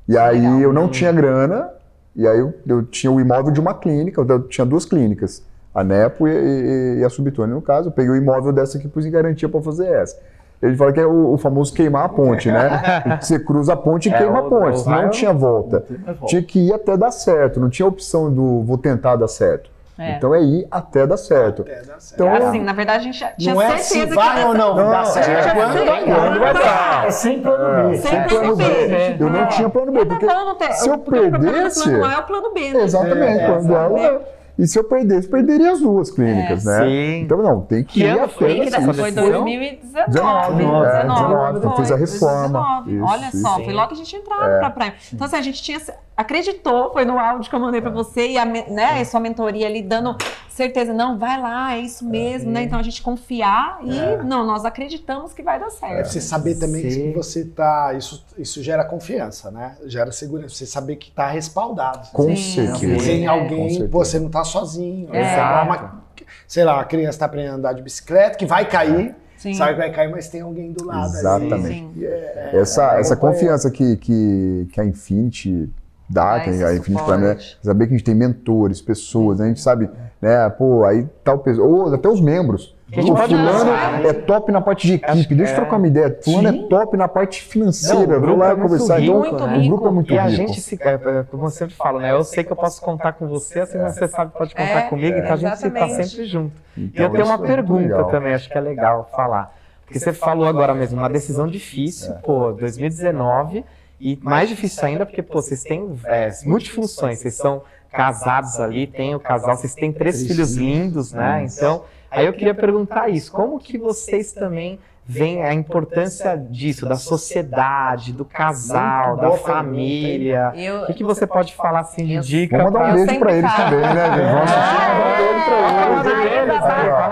E 0.08 0.16
aí 0.18 0.40
Legal. 0.42 0.60
eu 0.62 0.72
não 0.72 0.88
tinha 0.88 1.12
grana, 1.12 1.70
e 2.16 2.28
aí 2.28 2.40
eu, 2.40 2.54
eu 2.68 2.84
tinha 2.84 3.12
o 3.12 3.20
imóvel 3.20 3.52
de 3.52 3.60
uma 3.60 3.74
clínica, 3.74 4.22
eu 4.22 4.44
tinha 4.44 4.64
duas 4.64 4.86
clínicas, 4.86 5.44
a 5.76 5.84
Nepo 5.84 6.28
e, 6.28 6.32
e- 6.32 7.00
e 7.02 7.04
a 7.04 7.10
Subtone, 7.10 7.54
no 7.54 7.62
caso. 7.62 7.90
Eu 7.90 7.92
peguei 7.92 8.10
o 8.12 8.16
imóvel 8.16 8.54
dessa 8.54 8.78
aqui, 8.78 8.88
pus 8.88 9.06
em 9.06 9.12
garantia 9.12 9.50
para 9.50 9.62
fazer 9.62 9.88
essa. 9.88 10.18
Ele 10.64 10.76
fala 10.78 10.94
que 10.94 11.00
é 11.02 11.06
o, 11.06 11.34
o 11.34 11.38
famoso 11.38 11.74
queimar 11.74 12.06
a 12.06 12.10
ponte, 12.10 12.50
né? 12.50 12.82
Você 13.22 13.38
cruza 13.38 13.74
a 13.74 13.76
ponte 13.76 14.08
e 14.10 14.14
É, 14.14 14.18
queima 14.18 14.40
a 14.40 14.44
ponte, 14.44 14.88
não 14.90 15.10
tinha 15.10 15.34
volta. 15.34 15.84
Mais 15.90 16.08
volta. 16.08 16.28
Tinha 16.28 16.42
que 16.42 16.60
ir 16.70 16.74
até 16.74 16.96
dar 16.96 17.12
certo, 17.12 17.60
não 17.60 17.70
tinha 17.70 17.86
opção 17.88 18.32
do 18.34 18.64
vou 18.64 18.78
tentar 18.78 19.18
dar 19.18 19.28
certo. 19.28 19.70
É. 19.98 20.18
Então 20.18 20.34
é 20.36 20.42
ir 20.42 20.68
até 20.72 21.06
dar 21.08 21.16
certo. 21.18 21.64
É, 21.68 21.82
dá 21.84 22.00
certo. 22.00 22.14
Então, 22.16 22.34
Assim, 22.48 22.62
na 22.62 22.74
verdade, 22.74 23.00
a 23.00 23.04
gente 23.04 23.18
já 23.20 23.28
tinha 23.32 23.54
não 23.54 23.62
é 23.62 23.78
certeza 23.78 23.84
se 24.02 24.08
que 24.08 24.14
vai 24.16 24.44
ou 24.46 24.54
não, 24.54 24.76
Não, 24.76 24.90
dá 24.92 25.00
é 25.02 25.06
certo. 25.06 25.54
quando 25.56 25.74
Quando 25.74 25.86
vai 25.86 26.04
Quando 26.06 26.40
vai 26.40 26.54
dar. 26.54 27.06
É 27.08 27.12
sem 27.12 27.42
plano 27.42 27.90
B. 27.90 27.98
Sem 27.98 28.12
Sem 28.12 28.24
plano 28.28 28.56
B. 28.58 28.64
B. 28.66 29.16
Eu 29.20 29.30
não 29.30 29.48
tinha 29.48 29.70
plano 29.70 29.92
B, 29.94 30.06
porque 30.06 30.26
Tá 30.26 30.34
bom, 30.36 30.46
não 30.46 30.56
tem- 30.56 30.72
se 30.74 30.90
eu 30.90 30.94
o 30.96 30.98
problema 30.98 31.38
do 31.38 31.46
perdesse- 31.46 31.84
plano 31.84 32.06
A 32.06 32.14
é 32.14 32.18
o 32.18 32.24
plano 32.24 32.54
B, 32.54 32.74
né? 32.74 32.84
Exatamente, 32.84 33.40
É, 33.42 33.48
quando 33.52 33.74
ela- 33.76 34.22
E 34.58 34.66
se 34.68 34.80
eu 34.80 34.84
perdesse, 34.86 35.28
perderia 35.28 35.72
as 35.74 35.82
duas 35.82 36.10
clínicas, 36.12 36.66
É, 36.66 36.70
né? 36.80 36.86
sim. 36.86 37.22
Então 37.24 37.42
não, 37.44 37.62
tem 37.62 37.84
que 37.84 37.94
Que 37.96 38.00
ir 38.06 38.10
até 38.12 38.24
essa 38.24 38.80
dar- 38.82 38.94
Foi 38.94 39.12
decisão? 39.12 39.30
2019. 39.44 40.12
19, 40.14 40.86
é, 40.88 41.04
19, 41.04 41.62
foi, 41.62 41.76
fez 41.76 41.92
a 41.92 41.96
reforma. 41.96 42.82
2019. 42.86 42.96
Isso, 42.96 43.04
Olha 43.06 43.32
só, 43.32 43.56
isso. 43.58 43.66
foi 43.66 43.74
logo 43.74 43.88
que 43.90 43.94
a 43.94 43.98
gente 43.98 44.16
entrava 44.16 44.60
pra 44.60 44.70
Prime. 44.70 44.94
Então, 45.14 45.26
assim, 45.28 45.36
a 45.36 45.42
gente 45.42 45.62
tinha. 45.62 45.80
Acreditou, 46.18 46.94
foi 46.94 47.04
no 47.04 47.20
áudio 47.20 47.50
que 47.50 47.56
eu 47.56 47.60
mandei 47.60 47.82
pra 47.82 47.90
você, 47.90 48.30
e 48.30 48.38
a, 48.38 48.46
né, 48.46 49.02
a 49.02 49.06
sua 49.06 49.20
mentoria 49.20 49.68
ali 49.68 49.82
dando 49.82 50.16
certeza, 50.50 50.94
não, 50.94 51.18
vai 51.20 51.38
lá, 51.42 51.76
é 51.76 51.80
isso 51.80 52.06
mesmo, 52.08 52.50
né? 52.50 52.64
Então 52.64 52.80
a 52.80 52.84
gente 52.84 53.02
confiar 53.02 53.80
e 53.84 54.24
não, 54.24 54.46
nós 54.46 54.64
acreditamos 54.64 55.34
que 55.34 55.44
vai 55.44 55.60
dar 55.60 55.66
É 55.68 55.70
certo. 55.72 56.08
você 56.08 56.22
saber 56.22 56.56
também 56.56 56.90
Sim. 56.90 57.12
que 57.12 57.18
você 57.18 57.44
tá. 57.44 57.94
Isso, 57.98 58.26
isso 58.38 58.64
gera 58.64 58.86
confiança, 58.86 59.52
né? 59.52 59.76
Gera 59.86 60.10
segurança. 60.14 60.56
Você 60.56 60.66
saber 60.66 60.96
que 60.96 61.12
tá 61.12 61.28
respaldado. 61.28 62.08
Com 62.14 62.34
Sim, 62.34 62.36
certeza. 62.38 63.04
Tem 63.06 63.26
É, 63.26 63.28
alguém, 63.28 63.70
certeza. 63.72 63.90
você 63.92 64.18
não 64.20 64.30
tá 64.30 64.46
sozinho. 64.46 65.10
É. 65.14 65.22
É 65.22 65.34
igual 65.34 65.66
uma- 65.66 66.04
sei 66.48 66.64
lá, 66.64 66.80
a 66.80 66.86
criança 66.86 67.20
tá 67.20 67.26
aprendendo 67.26 67.52
a 67.52 67.56
andar 67.58 67.74
de 67.74 67.82
bicicleta, 67.82 68.38
que 68.38 68.46
vai 68.46 68.66
cair, 68.70 69.14
Sim. 69.36 69.54
sabe 69.54 69.74
que 69.74 69.80
vai 69.80 69.92
cair, 69.92 70.10
mas 70.10 70.30
tem 70.30 70.40
alguém 70.40 70.72
do 70.72 70.86
lado. 70.86 71.10
ali. 71.10 71.18
Exatamente. 71.18 72.00
E 72.00 72.06
é- 72.06 72.52
Essa, 72.54 72.96
é, 72.96 73.00
essa 73.02 73.14
é, 73.16 73.18
confiança 73.18 73.70
que, 73.70 73.98
que, 73.98 74.68
que 74.72 74.80
a 74.80 74.86
Infinity 74.86 75.70
dá, 76.10 76.46
esse 76.48 76.64
a 76.64 76.74
Infinity. 76.76 77.04
Prime, 77.04 77.22
né? 77.24 77.38
saber 77.62 77.88
que 77.88 77.94
a 77.94 77.98
gente 77.98 78.06
tem 78.06 78.16
mentores, 78.16 78.82
pessoas, 78.82 79.40
né? 79.40 79.46
a 79.46 79.48
gente 79.50 79.62
sabe, 79.62 79.90
né, 80.22 80.50
pô, 80.50 80.86
aí 80.86 81.08
tal 81.24 81.40
pessoa, 81.40 81.68
ou 81.68 81.94
até 81.94 82.08
os 82.08 82.22
membros. 82.22 82.74
O 82.96 83.02
fulano 83.18 83.66
né? 83.66 84.08
é 84.10 84.14
top 84.14 84.52
na 84.52 84.62
parte 84.62 84.86
de 84.88 84.94
equipe, 84.94 85.34
deixa 85.36 85.52
eu 85.52 85.56
é. 85.56 85.60
trocar 85.62 85.78
uma 85.78 85.88
ideia. 85.88 86.18
Fulano 86.24 86.48
é 86.48 86.68
top 86.70 86.96
na 86.96 87.08
parte 87.08 87.42
financeira, 87.42 88.20
vou 88.20 88.38
lá 88.38 88.52
é 88.52 88.56
conversar. 88.56 89.00
rico, 89.00 89.26
então, 89.26 89.40
muito 89.40 89.44
o 89.44 89.48
rico. 89.48 89.68
grupo 89.76 89.88
é 89.88 89.92
muito 89.92 90.14
E 90.14 90.18
a 90.20 90.24
rico. 90.28 90.36
gente, 90.36 90.62
se, 90.62 90.78
é, 90.80 90.94
é, 90.94 91.24
como 91.30 91.46
eu 91.46 91.50
sempre 91.50 91.76
falo, 91.76 92.00
né? 92.00 92.12
Eu 92.12 92.24
sei 92.24 92.44
que 92.44 92.52
eu 92.52 92.56
posso 92.56 92.80
contar 92.82 93.14
com 93.14 93.28
você, 93.28 93.62
assim 93.62 93.80
você 93.80 94.08
sabe 94.08 94.32
que 94.32 94.38
pode 94.38 94.54
contar 94.54 94.70
É, 94.70 94.82
comigo, 94.84 95.18
então 95.18 95.34
a 95.34 95.36
gente 95.36 95.50
tá 95.50 95.68
exatamente. 95.68 96.08
sempre 96.10 96.26
junto. 96.28 96.54
E 96.78 96.84
Então, 96.86 97.06
eu 97.06 97.12
tenho 97.12 97.26
uma 97.26 97.36
é 97.44 97.48
pergunta 97.48 97.82
legal. 97.82 98.06
também, 98.12 98.34
acho 98.36 98.48
que 98.50 98.58
é 98.58 98.62
legal 98.62 99.10
falar. 99.16 99.52
Porque 99.84 100.00
você 100.00 100.14
falou 100.14 100.48
agora 100.48 100.74
mesmo, 100.74 101.00
uma 101.00 101.10
decisão 101.10 101.48
difícil, 101.48 102.14
pô, 102.24 102.52
2019, 102.54 103.66
e 104.00 104.18
mais 104.22 104.50
difícil 104.50 104.84
ainda 104.86 105.06
porque, 105.06 105.22
pô, 105.22 105.42
vocês 105.42 105.64
têm 105.64 105.98
é, 106.06 106.30
multifunções, 106.44 107.20
vocês 107.20 107.36
são 107.36 107.64
casados 107.92 108.60
ali, 108.60 108.88
tem 108.88 109.16
o 109.16 109.20
casal, 109.20 109.56
vocês 109.56 109.74
têm 109.74 109.92
três 109.92 110.26
filhos 110.28 110.56
lindos, 110.56 111.14
né? 111.14 111.46
Então, 111.46 111.86
aí 112.12 112.26
eu 112.26 112.34
queria 112.34 112.54
perguntar 112.54 113.10
isso, 113.10 113.32
como 113.32 113.60
que 113.60 113.78
vocês 113.78 114.34
também 114.34 114.80
veem 115.08 115.44
a 115.44 115.54
importância 115.54 116.36
disso, 116.36 116.86
da 116.88 116.96
sociedade, 116.96 118.12
do 118.12 118.26
casal, 118.26 119.18
da 119.18 119.32
família? 119.32 120.52
Eu, 120.56 120.82
O 120.84 120.86
que, 120.88 120.96
que 120.96 121.04
você 121.04 121.28
pode 121.28 121.54
falar 121.56 121.82
assim 121.82 122.06
de 122.06 122.20
dica? 122.20 122.58
Vamos 122.58 122.74
mandar 122.74 122.94
um 122.96 123.06
beijo 123.06 123.20
pra 123.20 123.34
eles 123.34 123.54
também, 123.56 123.80
né, 123.82 124.06
gente? 124.16 124.32
Vamos 124.32 124.52
mandar 124.52 125.90
um 125.92 126.04
beijo 126.04 126.26
pra 126.26 126.42
eles. 126.42 126.46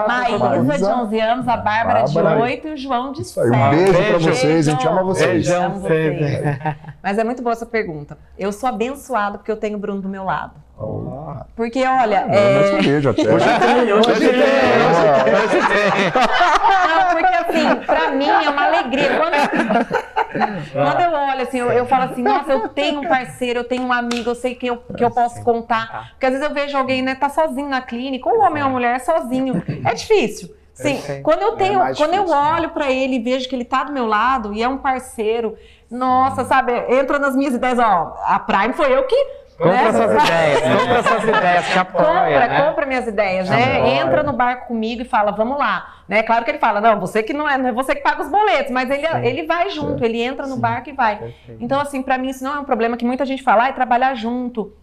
Maísa, 0.08 0.78
de 0.78 0.84
11 0.86 1.20
anos, 1.20 1.48
a 1.48 1.58
Bárbara, 1.58 2.04
de 2.04 2.14
Bárbara. 2.16 2.40
8 2.42 2.68
e 2.68 2.74
o 2.74 2.78
João 2.78 3.12
de 3.12 3.22
Isso 3.22 3.40
aí, 3.40 3.50
7. 3.50 3.60
um 3.64 3.70
beijo 3.70 3.94
pra 3.94 4.02
Beijo. 4.02 4.30
vocês, 4.30 4.68
a 4.68 4.72
gente 4.72 4.88
ama 4.88 5.04
vocês. 5.04 5.30
Beijão. 5.32 5.64
Amo 5.66 5.80
vocês. 5.80 6.20
Mas 7.02 7.18
é 7.18 7.24
muito 7.24 7.42
boa 7.44 7.54
essa 7.54 7.66
pergunta. 7.66 8.18
Eu 8.38 8.52
sou 8.52 8.68
abençoada 8.70 9.38
porque 9.38 9.52
eu 9.52 9.58
tenho 9.58 9.78
o 9.78 9.80
Bruno 9.80 10.02
do 10.02 10.10
meu 10.10 10.24
lado. 10.24 10.54
Ah, 10.80 11.46
Porque, 11.56 11.86
olha, 11.86 12.26
Mas 12.28 12.38
é... 12.38 12.76
um 12.76 12.82
beijo 12.82 13.10
até. 13.10 13.24
Não, 13.24 13.40
porque 17.12 17.36
assim, 17.36 17.76
pra 17.86 18.12
mim 18.12 18.28
é 18.28 18.50
uma 18.50 18.66
alegria. 18.66 19.10
Quando, 19.18 19.36
quando 20.74 21.02
eu 21.02 21.12
olho 21.12 21.42
assim, 21.42 21.60
eu, 21.60 21.72
eu 21.72 21.86
falo 21.86 22.06
assim, 22.06 22.24
nossa, 22.24 22.52
eu 22.52 22.70
tenho 22.70 23.02
um 23.02 23.08
parceiro, 23.08 23.60
eu 23.60 23.64
tenho 23.64 23.84
um 23.84 23.94
amigo, 23.94 24.30
eu 24.30 24.36
sei 24.36 24.56
que 24.56 24.68
eu, 24.68 24.78
que 24.78 25.04
eu 25.04 25.12
posso 25.12 25.44
contar. 25.44 26.12
Porque 26.12 26.26
às 26.26 26.32
vezes 26.34 26.48
eu 26.48 26.54
vejo 26.54 26.78
alguém, 26.78 27.02
né, 27.02 27.16
tá 27.16 27.30
sozinho 27.30 27.70
na 27.70 27.82
clínica, 27.82 28.28
ou 28.28 28.38
um 28.40 28.42
homem 28.42 28.64
ou 28.64 28.70
uma 28.70 28.74
mulher 28.74 29.00
sozinho. 29.00 29.62
É 29.86 29.94
difícil. 29.94 30.54
Sim, 30.74 30.96
Perfeito. 30.96 31.22
quando 31.22 31.42
eu 31.44 31.52
tenho, 31.56 31.78
mais 31.80 31.96
quando 31.96 32.16
eu 32.16 32.24
difícil, 32.24 32.42
né? 32.42 32.54
olho 32.58 32.70
pra 32.70 32.92
ele 32.92 33.18
e 33.18 33.20
vejo 33.20 33.48
que 33.48 33.56
ele 33.56 33.64
tá 33.64 33.84
do 33.84 33.94
meu 33.94 34.08
lado 34.08 34.52
e 34.56 34.64
é 34.64 34.68
um 34.68 34.80
parceiro, 34.80 35.56
nossa, 35.90 36.44
sabe, 36.46 36.74
entra 36.90 37.20
nas 37.20 37.36
minhas 37.36 37.54
ideias, 37.54 37.78
ó, 37.78 38.18
a 38.26 38.40
Prime 38.40 38.74
foi 38.74 38.92
eu 38.92 39.04
que 39.06 39.16
Compra 39.58 39.92
né? 39.92 39.92
suas 39.92 40.24
ideias, 40.24 40.62
compra 40.62 41.04
suas 41.04 41.24
ideias, 41.24 41.68
te 41.68 41.80
apoia, 41.80 42.08
compra, 42.08 42.48
né? 42.48 42.62
compra 42.62 42.86
minhas 42.86 43.08
ideias, 43.08 43.50
né? 43.50 43.90
Entra 43.98 44.24
no 44.24 44.34
barco 44.34 44.68
comigo 44.68 45.02
e 45.02 45.06
fala, 45.06 45.32
vamos 45.32 45.58
lá. 45.58 45.94
Né? 46.08 46.24
Claro 46.24 46.44
que 46.44 46.52
ele 46.52 46.60
fala, 46.60 46.82
não, 46.82 47.00
você 47.00 47.24
que 47.24 47.34
não 47.34 47.48
é, 47.48 47.58
não 47.58 47.68
é 47.68 47.72
você 47.72 47.96
que 47.96 48.02
paga 48.02 48.22
os 48.22 48.30
boletos, 48.30 48.72
mas 48.72 48.90
ele, 48.90 49.08
Sim. 49.08 49.26
ele 49.26 49.46
vai 49.46 49.70
junto, 49.70 50.04
ele 50.04 50.22
entra 50.22 50.48
no 50.48 50.58
barco 50.58 50.90
e 50.90 50.94
vai. 50.94 51.34
Então, 51.60 51.80
assim, 51.80 52.02
pra 52.02 52.18
mim 52.18 52.30
isso 52.30 52.44
não 52.44 52.56
é 52.56 52.60
um 52.60 52.66
problema 52.66 52.98
que 52.98 53.06
muita 53.06 53.26
gente 53.26 53.44
fala, 53.44 53.66
ah, 53.66 53.68
é 53.70 53.72
trabalhar 53.74 54.14
junto. 54.16 54.74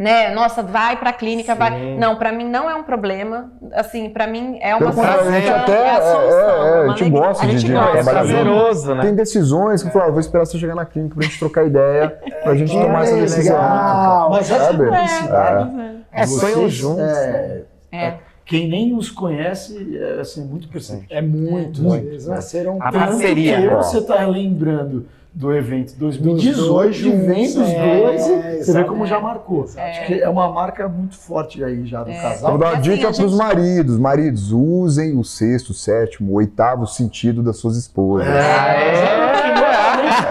Né? 0.00 0.30
Nossa, 0.34 0.62
vai 0.62 0.96
pra 0.96 1.12
clínica, 1.12 1.52
Sim. 1.52 1.58
vai. 1.58 1.96
Não, 1.98 2.16
pra 2.16 2.32
mim 2.32 2.48
não 2.48 2.70
é 2.70 2.74
um 2.74 2.82
problema. 2.82 3.52
Assim, 3.74 4.08
pra 4.08 4.26
mim 4.26 4.58
é 4.62 4.74
uma 4.74 4.78
Pelo 4.78 4.92
contrário, 4.94 5.20
a 5.28 5.30
gente 5.32 5.44
solução, 5.46 5.62
até- 5.62 5.86
é 5.86 5.90
a 5.90 6.00
solução. 6.00 6.38
é, 6.40 6.68
é, 6.78 6.80
uma 6.80 6.92
a 6.94 6.96
gente 6.96 7.10
gosta 7.10 7.42
a 7.42 7.46
de- 7.46 7.52
gente 7.58 7.66
de 7.66 7.72
gosta. 7.74 7.98
É 7.98 8.02
trabalhar 8.02 8.44
junto. 8.44 8.94
né? 8.94 9.02
Tem 9.02 9.14
decisões 9.14 9.82
que 9.82 9.88
eu 9.88 9.92
falo, 9.92 10.04
ah, 10.06 10.10
vou 10.10 10.20
esperar 10.20 10.46
você 10.46 10.58
chegar 10.58 10.74
na 10.74 10.86
clínica 10.86 11.14
pra 11.14 11.24
gente 11.24 11.38
trocar 11.38 11.66
ideia, 11.66 12.18
pra 12.42 12.54
gente 12.54 12.72
Que 12.72 12.80
tomar 12.80 13.02
essa 13.02 13.16
decisão. 13.16 13.56
legal. 13.56 14.30
Mas 14.30 14.50
essa 14.50 14.64
Sabe? 14.64 14.84
publicidade, 14.84 15.70
É, 16.12 16.26
sonham 16.26 16.54
vocês, 16.54 16.72
juntos. 16.72 17.02
é, 17.02 17.62
É. 17.92 18.14
quem 18.46 18.68
nem 18.70 18.96
os 18.96 19.10
conhece, 19.10 19.98
é 19.98 20.20
assim, 20.20 20.42
muito 20.46 20.66
perceptível. 20.68 21.14
É 21.14 21.20
muito. 21.20 21.82
Muito. 21.82 22.06
Eles 22.06 22.26
nasceram 22.26 22.78
A 22.80 22.90
parceria. 22.90 23.76
você 23.76 24.00
tá 24.00 24.24
lembrando 24.26 25.06
do 25.32 25.54
evento 25.54 25.94
Dos 25.96 26.16
2018, 26.18 26.66
dois 26.68 26.96
de 26.96 27.10
vem 27.10 27.44
dos 27.54 27.68
é, 27.70 28.00
dois, 28.00 28.26
e 28.26 28.64
você 28.64 28.72
vê 28.72 28.84
como 28.84 29.06
já 29.06 29.20
marcou. 29.20 29.64
Acho 29.76 30.06
que 30.06 30.20
é 30.20 30.28
uma 30.28 30.50
marca 30.50 30.88
muito 30.88 31.16
forte 31.16 31.62
aí 31.62 31.86
já 31.86 32.02
do 32.02 32.10
É. 32.10 32.20
casal. 32.20 32.50
Vou 32.50 32.58
dar 32.58 32.66
uma 32.66 32.72
assim, 32.78 32.82
dica 32.90 33.02
para 33.02 33.10
os 33.10 33.16
gente- 33.16 33.36
maridos. 33.36 33.98
Maridos, 33.98 34.50
usem 34.52 35.16
o 35.16 35.22
sexto, 35.22 35.72
sétimo, 35.72 36.32
oitavo 36.34 36.84
sentido 36.86 37.42
das 37.44 37.56
suas 37.58 37.76
esposas. 37.76 38.26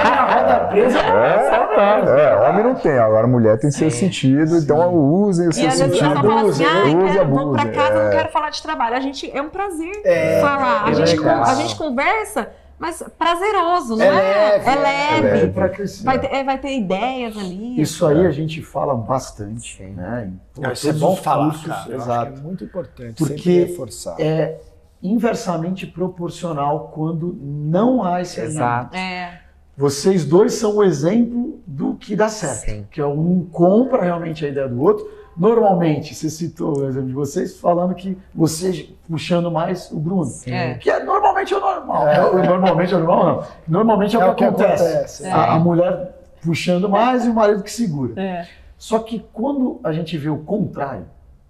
A 0.01 0.25
roda 0.35 0.59
presa. 0.69 0.99
É, 0.99 2.49
homem 2.49 2.63
não 2.63 2.75
tem, 2.75 2.97
agora 2.97 3.25
mulher 3.27 3.57
tem 3.57 3.71
seu 3.71 3.89
sentido, 3.89 4.57
então 4.57 4.93
usem 4.95 5.47
o 5.47 5.51
E 5.51 5.53
seu 5.53 5.67
às 5.67 5.79
vezes 5.79 5.95
o 5.95 5.97
sentido. 5.97 6.13
pessoal 6.21 6.35
fala 6.37 6.49
assim, 6.49 6.65
ah, 6.65 7.13
quero, 7.13 7.29
vou 7.29 7.51
pra 7.53 7.65
casa, 7.69 7.93
não 7.93 8.07
É. 8.07 8.09
quero 8.09 8.29
falar 8.31 8.49
de 8.49 8.61
trabalho. 8.61 8.95
A 8.95 8.99
gente, 8.99 9.31
é 9.33 9.41
um 9.41 9.49
prazer 9.49 9.91
É, 10.03 10.41
falar. 10.41 10.83
A 10.85 10.93
gente, 10.93 11.25
a 11.25 11.53
gente 11.55 11.75
conversa, 11.77 12.49
mas 12.79 13.03
prazeroso, 13.17 13.95
não 13.97 14.03
É 14.03 14.07
é? 14.07 14.11
leve, 14.11 14.65
É 14.69 14.71
é 14.71 14.75
leve. 14.75 15.21
leve. 15.27 15.51
Pra 15.53 15.69
crescer. 15.69 16.03
Vai, 16.03 16.19
ter, 16.19 16.27
é, 16.33 16.43
vai 16.43 16.57
ter 16.57 16.77
ideias 16.77 17.37
ali. 17.37 17.79
Isso 17.81 18.05
aí 18.05 18.25
a 18.25 18.31
gente 18.31 18.61
fala 18.61 18.95
bastante, 18.95 19.83
né? 19.83 20.31
em 20.57 20.61
Não, 20.61 20.71
Isso 20.71 20.89
é 20.89 20.93
bom 20.93 21.15
falar, 21.15 21.45
cursos, 21.45 21.65
cara. 21.67 21.79
Acho 21.81 21.91
Exato. 21.93 22.39
é 22.39 22.41
muito 22.41 22.63
importante 22.63 23.15
Porque 23.15 23.65
reforçar. 23.65 24.15
É 24.19 24.59
inversamente 25.01 25.87
proporcional 25.87 26.91
quando 26.93 27.37
não 27.41 28.03
há 28.03 28.21
esse 28.21 28.39
alinhamento. 28.39 28.95
Exato. 28.95 28.97
É, 28.97 29.41
vocês 29.77 30.25
dois 30.25 30.53
são 30.53 30.75
o 30.77 30.83
exemplo 30.83 31.59
do 31.65 31.95
que 31.95 32.15
dá 32.15 32.27
certo. 32.27 32.65
Sim. 32.69 32.85
Que 32.91 32.99
é 32.99 33.05
um 33.05 33.45
compra 33.49 34.03
realmente 34.03 34.45
a 34.45 34.49
ideia 34.49 34.67
do 34.67 34.81
outro. 34.81 35.07
Normalmente, 35.39 36.13
você 36.13 36.29
citou 36.29 36.79
o 36.79 36.87
exemplo 36.87 37.07
de 37.07 37.13
vocês, 37.13 37.57
falando 37.57 37.95
que 37.95 38.17
você 38.35 38.89
puxando 39.07 39.49
mais 39.49 39.89
o 39.91 39.97
Bruno. 39.99 40.29
É. 40.45 40.73
Que 40.75 40.89
é 40.89 41.01
normalmente 41.03 41.53
é 41.53 41.57
o 41.57 41.61
normal. 41.61 42.07
É, 42.07 42.25
o- 42.25 42.43
normalmente 42.43 42.93
é 42.93 42.97
o 42.97 42.99
normal, 42.99 43.25
não. 43.25 43.43
Normalmente 43.79 44.15
é, 44.15 44.19
o 44.25 44.35
que, 44.35 44.43
acontece. 44.43 45.23
É. 45.25 45.31
A, 45.31 45.53
a 45.53 45.59
mulher 45.59 46.19
puxando 46.43 46.89
mais 46.89 47.25
e 47.25 47.29
o 47.29 47.33
marido 47.33 47.63
que 47.63 47.71
segura. 47.71 48.21
É. 48.21 48.45
Só 48.77 48.99
que 48.99 49.25
quando 49.33 49.79
a 49.83 49.91
gente 49.93 50.17
vê 50.17 50.29
o 50.29 50.37
contrário, 50.39 51.05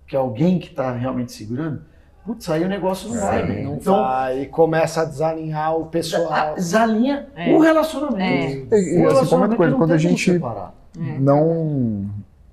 que 0.08 0.16
é 0.16 0.20
alguém 0.20 0.60
que 0.60 0.68
está 0.68 0.92
realmente 0.92 1.32
segurando, 1.32 1.82
putz, 2.26 2.50
aí 2.50 2.64
o 2.64 2.68
negócio 2.68 3.10
não 3.10 3.20
vai 3.20 3.46
bem. 3.46 3.64
Não 3.66 3.76
Então, 3.76 3.96
vai, 3.96 4.42
e 4.42 4.46
começa 4.48 5.02
a 5.02 5.06
desalinhar 5.06 5.76
o 5.76 5.86
pessoal. 5.88 6.54
desalinha 6.56 7.28
É. 7.36 7.52
o 7.54 7.60
relacionamento. 7.60 8.76
E 8.76 8.76
O 8.76 8.76
assim, 8.76 8.94
como 8.96 9.06
é 9.06 9.08
relacionamento 9.14 9.56
coisa, 9.58 9.72
não 9.72 9.78
quando 9.80 9.92
a 9.94 9.98
gente 9.98 10.32
separar. 10.34 10.74
não. 11.20 12.06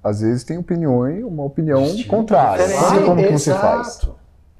Às 0.06 0.20
vezes 0.20 0.44
tem 0.44 0.56
opiniões, 0.56 1.24
uma 1.24 1.42
opinião 1.44 1.84
contrária. 2.08 2.64
Sim, 2.66 2.96
Não 3.00 3.06
como 3.06 3.22
que 3.24 3.32
você 3.32 3.52
faz 3.54 4.08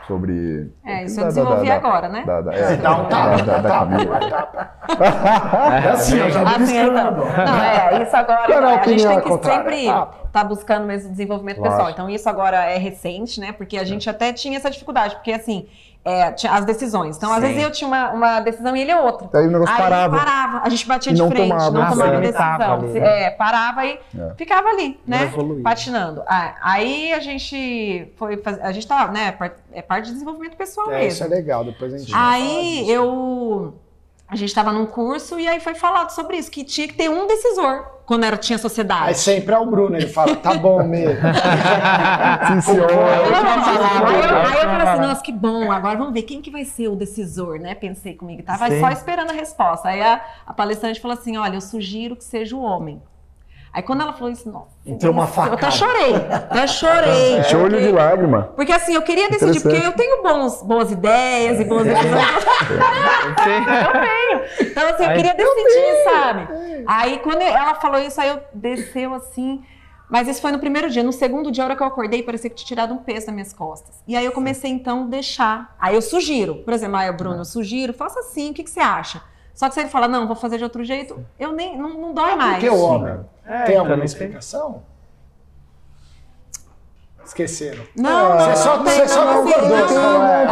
sobre. 0.06 0.72
É, 0.84 1.04
isso 1.04 1.16
da- 1.16 1.22
eu 1.22 1.26
desenvolvi 1.28 1.66
da- 1.68 1.74
agora, 1.76 2.08
né? 2.08 2.24
Da, 2.24 2.40
da, 2.40 2.54
É, 2.54 2.72
é, 2.72 2.76
dá 2.76 2.96
um 2.96 3.04
tapa, 3.08 3.42
da- 3.42 3.44
dá 3.44 3.58
da 3.58 3.68
Camila. 3.70 4.18
É 4.86 5.88
assim, 5.90 6.16
eu 6.18 6.30
já 6.30 6.44
vi 6.44 6.62
Assim, 6.62 6.78
então. 6.78 7.12
Não, 7.12 7.62
é, 7.62 8.02
isso 8.02 8.16
agora. 8.16 8.52
É 8.52 8.56
a 8.56 8.68
gente 8.70 8.80
opinião 8.80 9.08
tem 9.12 9.20
que 9.20 9.28
contrária? 9.28 9.58
sempre 9.62 9.88
estar 10.26 10.44
buscando 10.44 10.86
mesmo 10.86 11.10
desenvolvimento 11.10 11.60
pessoal. 11.60 11.90
Então, 11.90 12.08
isso 12.08 12.28
agora 12.28 12.64
é 12.66 12.78
recente, 12.78 13.40
né? 13.40 13.52
Porque 13.52 13.76
a 13.76 13.84
gente 13.84 14.08
até 14.08 14.32
tinha 14.32 14.56
essa 14.56 14.70
dificuldade, 14.70 15.16
porque 15.16 15.32
assim, 15.32 15.66
é, 16.08 16.30
tinha 16.30 16.52
as 16.52 16.64
decisões. 16.64 17.16
Então, 17.16 17.30
às 17.32 17.40
Sim. 17.40 17.48
vezes 17.48 17.62
eu 17.64 17.72
tinha 17.72 17.88
uma, 17.88 18.10
uma 18.12 18.40
decisão 18.40 18.76
e 18.76 18.80
ele 18.80 18.92
é 18.92 19.00
outra. 19.00 19.28
Daí 19.32 19.48
o 19.48 19.50
negócio 19.50 19.74
Aí 19.74 19.80
parava. 19.82 20.16
parava, 20.16 20.60
a 20.64 20.68
gente 20.68 20.86
batia 20.86 21.10
E 21.10 21.14
de 21.16 21.20
não 21.20 21.28
frente, 21.28 21.48
tomava, 21.48 21.70
não 21.72 21.80
né? 21.82 21.90
tomava 21.90 22.20
decisão. 22.20 22.72
ali, 22.74 22.86
né? 23.00 23.22
É, 23.24 23.30
parava 23.30 23.84
e 23.84 23.98
É. 24.16 24.34
ficava 24.36 24.68
ali, 24.68 25.00
né? 25.04 25.24
evoluía. 25.24 25.64
Patinando. 25.64 26.22
Ah, 26.28 26.54
aí 26.62 27.12
a 27.12 27.18
gente 27.18 28.12
foi 28.16 28.36
fazer. 28.36 28.62
A 28.62 28.70
gente 28.70 28.86
tá, 28.86 29.08
né? 29.08 29.36
É 29.72 29.82
parte 29.82 30.06
de 30.06 30.12
desenvolvimento 30.12 30.56
pessoal 30.56 30.92
É, 30.92 30.98
mesmo. 30.98 31.08
isso 31.08 31.24
é 31.24 31.26
legal, 31.26 31.64
depois 31.64 31.92
a 31.92 31.98
gente 31.98 32.12
Aí 32.14 32.88
eu. 32.88 33.74
A 34.28 34.36
gente 34.36 34.48
estava 34.48 34.70
num 34.72 34.86
curso 34.86 35.40
e 35.40 35.46
aí 35.48 35.58
foi 35.58 35.74
falado 35.74 36.10
sobre 36.10 36.36
isso, 36.36 36.50
que 36.52 36.62
tinha 36.62 36.86
que 36.86 36.94
ter 36.94 37.08
um 37.10 37.26
decisor 37.26 37.84
quando 38.06 38.24
era, 38.24 38.36
tinha 38.36 38.56
sociedade. 38.56 39.08
Aí 39.08 39.14
sempre 39.14 39.52
é 39.52 39.58
o 39.58 39.66
Bruno, 39.66 39.96
ele 39.96 40.06
fala, 40.06 40.36
tá 40.36 40.54
bom 40.54 40.82
mesmo. 40.84 41.20
Sim, 42.46 42.60
senhor. 42.60 42.88
Aí 42.88 44.62
eu, 44.62 44.68
falei 44.68 44.88
assim, 44.88 45.00
nossa, 45.00 45.22
que 45.22 45.32
bom, 45.32 45.72
agora 45.72 45.98
vamos 45.98 46.14
ver 46.14 46.22
quem 46.22 46.40
que 46.40 46.50
vai 46.50 46.64
ser 46.64 46.86
o 46.86 46.94
decisor, 46.94 47.58
né? 47.58 47.74
Pensei 47.74 48.14
comigo, 48.14 48.44
tava 48.44 48.70
Sim. 48.70 48.78
só 48.80 48.90
esperando 48.90 49.30
a 49.30 49.34
resposta. 49.34 49.88
Aí 49.88 50.00
a, 50.00 50.24
a 50.46 50.54
palestrante 50.54 51.00
falou 51.00 51.18
assim, 51.18 51.36
olha, 51.36 51.56
eu 51.56 51.60
sugiro 51.60 52.14
que 52.14 52.22
seja 52.22 52.54
o 52.54 52.60
homem. 52.60 53.02
Aí 53.76 53.82
quando 53.82 54.00
ela 54.00 54.14
falou 54.14 54.32
isso, 54.32 54.50
nossa. 54.50 54.70
Entrou 54.86 55.12
uma 55.12 55.24
eu 55.24 55.28
até 55.28 55.34
facada. 55.34 55.70
chorei, 55.70 56.14
até 56.14 56.66
chorei. 56.66 57.42
O 57.56 57.62
olho 57.62 57.78
de 57.78 57.92
lágrima. 57.92 58.50
Porque 58.56 58.72
assim, 58.72 58.94
eu 58.94 59.02
queria 59.02 59.28
decidir, 59.28 59.60
porque 59.60 59.76
eu 59.76 59.92
tenho 59.92 60.22
bons, 60.22 60.62
boas 60.62 60.90
ideias 60.90 61.60
e 61.60 61.64
boas 61.64 61.84
decisões. 61.84 62.14
Eu 63.26 63.34
tenho. 63.34 64.70
Então, 64.70 64.88
assim, 64.88 65.04
eu 65.04 65.14
queria 65.14 65.34
decidir, 65.34 66.04
sabe? 66.04 66.48
Aí, 66.86 67.18
quando 67.18 67.42
ela 67.42 67.74
falou 67.74 68.00
isso, 68.00 68.20
aí 68.20 68.28
eu 68.28 68.40
desceu 68.54 69.12
assim. 69.14 69.62
Mas 70.08 70.28
isso 70.28 70.40
foi 70.40 70.52
no 70.52 70.58
primeiro 70.58 70.88
dia. 70.88 71.02
No 71.02 71.12
segundo 71.12 71.50
dia, 71.50 71.64
a 71.64 71.66
hora 71.66 71.76
que 71.76 71.82
eu 71.82 71.86
acordei, 71.86 72.22
parecia 72.22 72.48
que 72.48 72.56
tinha 72.56 72.66
tirado 72.66 72.94
um 72.94 72.98
peso 72.98 73.26
das 73.26 73.34
minhas 73.34 73.52
costas. 73.52 74.02
E 74.06 74.16
aí 74.16 74.24
eu 74.24 74.32
comecei, 74.32 74.70
então, 74.70 75.02
a 75.04 75.06
deixar. 75.06 75.74
Aí 75.78 75.94
eu 75.94 76.02
sugiro. 76.02 76.56
Por 76.56 76.72
exemplo, 76.72 76.96
aí, 76.96 77.10
Bruno, 77.12 77.38
eu 77.38 77.44
sugiro, 77.44 77.92
faça 77.92 78.20
assim, 78.20 78.50
o 78.50 78.54
que, 78.54 78.64
que 78.64 78.70
você 78.70 78.80
acha? 78.80 79.20
Só 79.56 79.66
que 79.68 79.74
se 79.74 79.80
ele 79.80 79.88
fala, 79.88 80.06
não, 80.06 80.26
vou 80.26 80.36
fazer 80.36 80.58
de 80.58 80.64
outro 80.64 80.84
jeito, 80.84 81.18
eu 81.40 81.50
nem, 81.50 81.76
não, 81.78 81.88
não 81.94 82.12
dói 82.14 82.36
mais. 82.36 82.62
Porque 82.62 82.68
o 82.68 82.78
homem 82.80 83.14
É, 83.44 83.62
tem 83.62 83.70
então, 83.70 83.78
alguma 83.78 83.96
não 83.96 84.04
explicação? 84.04 84.82
Esqueceram. 87.24 87.82
Não, 87.96 88.38
Você 88.38 88.46
não, 88.50 88.56
só- 88.56 88.76
não 88.76 88.84
você 88.84 88.98
tem, 89.00 89.08
só 89.08 89.24
não, 89.24 89.32
assim, 89.42 89.52
concordou, 89.52 89.76
não, 89.78 89.88
você 89.88 89.94
não. 89.94 90.26
é. 90.28 90.44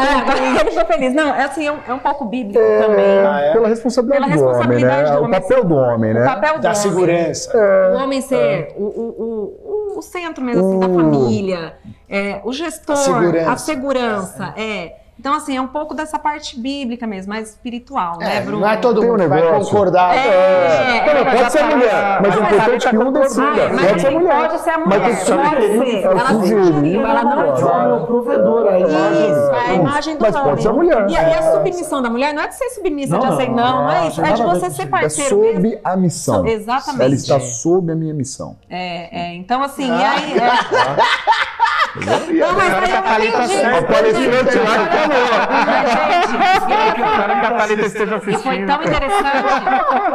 É, 0.57 0.61
ele 0.61 0.71
ficou 0.73 0.87
feliz. 0.87 1.15
Não, 1.15 1.29
é 1.33 1.45
assim, 1.45 1.67
é 1.69 1.73
um, 1.73 1.79
é 1.87 1.95
um 1.95 1.99
pouco 2.01 2.25
bíblico 2.25 2.59
também. 2.59 3.19
Ah, 3.25 3.41
é? 3.43 3.53
Pela 3.53 3.69
responsabilidade, 3.69 4.25
Pela 4.25 4.37
do 4.37 4.43
homem, 4.43 4.57
responsabilidade 4.59 5.11
né? 5.11 5.17
do 5.17 5.21
O 5.21 5.25
homem. 5.25 5.41
papel 5.41 5.65
do 5.65 5.75
homem, 5.77 6.11
O 6.11 6.15
né? 6.15 6.25
papel 6.25 6.55
do 6.55 6.61
Da 6.63 6.69
homem. 6.71 6.83
segurança. 6.83 7.57
O 7.93 7.97
homem 8.03 8.21
ser 8.21 8.75
o, 8.77 8.83
o, 8.83 9.95
o, 9.95 9.99
o 9.99 10.03
centro 10.03 10.43
mesmo 10.43 10.67
assim, 10.67 10.81
da 10.81 10.87
Uh. 10.89 10.95
família, 10.95 11.77
é, 12.09 12.41
o 12.43 12.53
gestor, 12.53 12.97
A 12.97 12.99
segurança. 12.99 13.53
a 13.53 13.57
segurança, 13.57 14.55
é. 14.57 14.97
Então, 15.19 15.33
assim, 15.35 15.57
é 15.57 15.61
um 15.61 15.69
pouco 15.69 15.95
dessa 15.95 16.19
parte 16.19 16.59
bíblica 16.59 17.07
mesmo, 17.07 17.33
mais 17.33 17.51
espiritual, 17.51 18.19
né, 18.19 18.39
É, 18.39 18.41
Bruno? 18.41 18.61
não 18.61 18.69
é 18.69 18.77
todo 18.77 19.01
Tem 19.01 19.09
mundo 19.11 19.23
que 19.23 19.29
vai 19.29 19.43
concordar. 19.61 20.15
É, 20.17 21.07
Não, 21.07 21.21
é, 21.21 21.37
pode 21.37 21.53
ser 21.53 21.63
mulher, 21.65 22.21
mas 22.21 22.35
o 22.35 22.41
Não, 22.41 22.47
importante 22.51 22.87
é 22.87 22.91
que 22.91 22.97
um 22.99 23.09
Ah, 23.09 23.11
decida. 23.13 23.69
mas 23.73 23.87
Pode 23.89 24.01
ser 24.01 24.11
mulher. 24.11 24.37
pode 24.49 24.59
ser 24.61 24.71
a 24.71 24.79
Mas 24.79 24.87
mulher, 24.87 25.25
tu 25.25 25.33
pode 25.35 25.89
ser. 25.89 26.03
Ela 26.05 26.25
não 26.33 26.41
O 26.41 26.43
homem 26.45 27.91
é 27.91 27.95
o 27.95 28.07
provedor 28.07 28.67
aí. 28.69 28.83
Isso, 28.83 28.93
é 28.93 29.61
a 29.61 29.65
Isso. 29.65 29.75
imagem 29.75 30.17
do 30.17 30.23
Mas 30.23 30.35
homem. 30.35 30.49
pode 30.49 30.63
ser 30.63 30.69
a 30.69 30.73
mulher. 30.73 31.07
E, 31.11 31.17
a- 31.17 31.39
a 31.39 31.53
submissão 31.53 32.03
da 32.03 32.11
mulher 32.11 32.35
não 32.35 32.43
é 32.43 32.49
de 32.49 32.55
ser 32.57 32.71
submissa, 32.71 33.19
de 33.19 33.25
Não, 33.27 33.33
aceitar, 33.35 33.53
não, 33.55 33.83
não 33.85 33.91
é 33.93 34.09
isso. 34.09 34.21
não, 34.21 34.29
É 34.29 34.33
de 34.33 34.43
você 34.43 34.61
ser 34.61 34.67
isso. 34.69 34.83
É 34.83 34.87
parceiro 34.87 35.39
mesmo. 35.41 35.55
sob 35.63 35.81
a 35.85 35.97
missão. 35.97 36.47
Exatamente. 36.47 37.03
Ela 37.05 37.15
está 37.15 37.41
sob 37.41 37.93
a 37.93 37.95
minha 37.97 38.15
missão. 38.15 38.57
É, 38.69 39.19
é, 39.31 39.35
então 39.37 39.63
assim, 39.63 39.89
e 39.89 40.05
aí. 40.05 40.35
É... 42.05 42.33
Não, 42.33 42.53
mas 42.55 42.75
que 42.85 42.93
a 42.93 42.97
eu 42.97 43.03
Thalita. 43.03 43.39
O 43.79 43.85
palestrante 43.87 44.59
lá 44.59 44.89
que 44.89 46.35
Espero 47.05 47.41
que 47.41 47.47
a 47.47 47.55
Thalita 47.57 47.83
esteja 47.87 48.17
E 48.17 48.21
foi 48.21 48.35
assistindo. 48.35 48.67
tão 48.67 48.83
interessante 48.83 49.45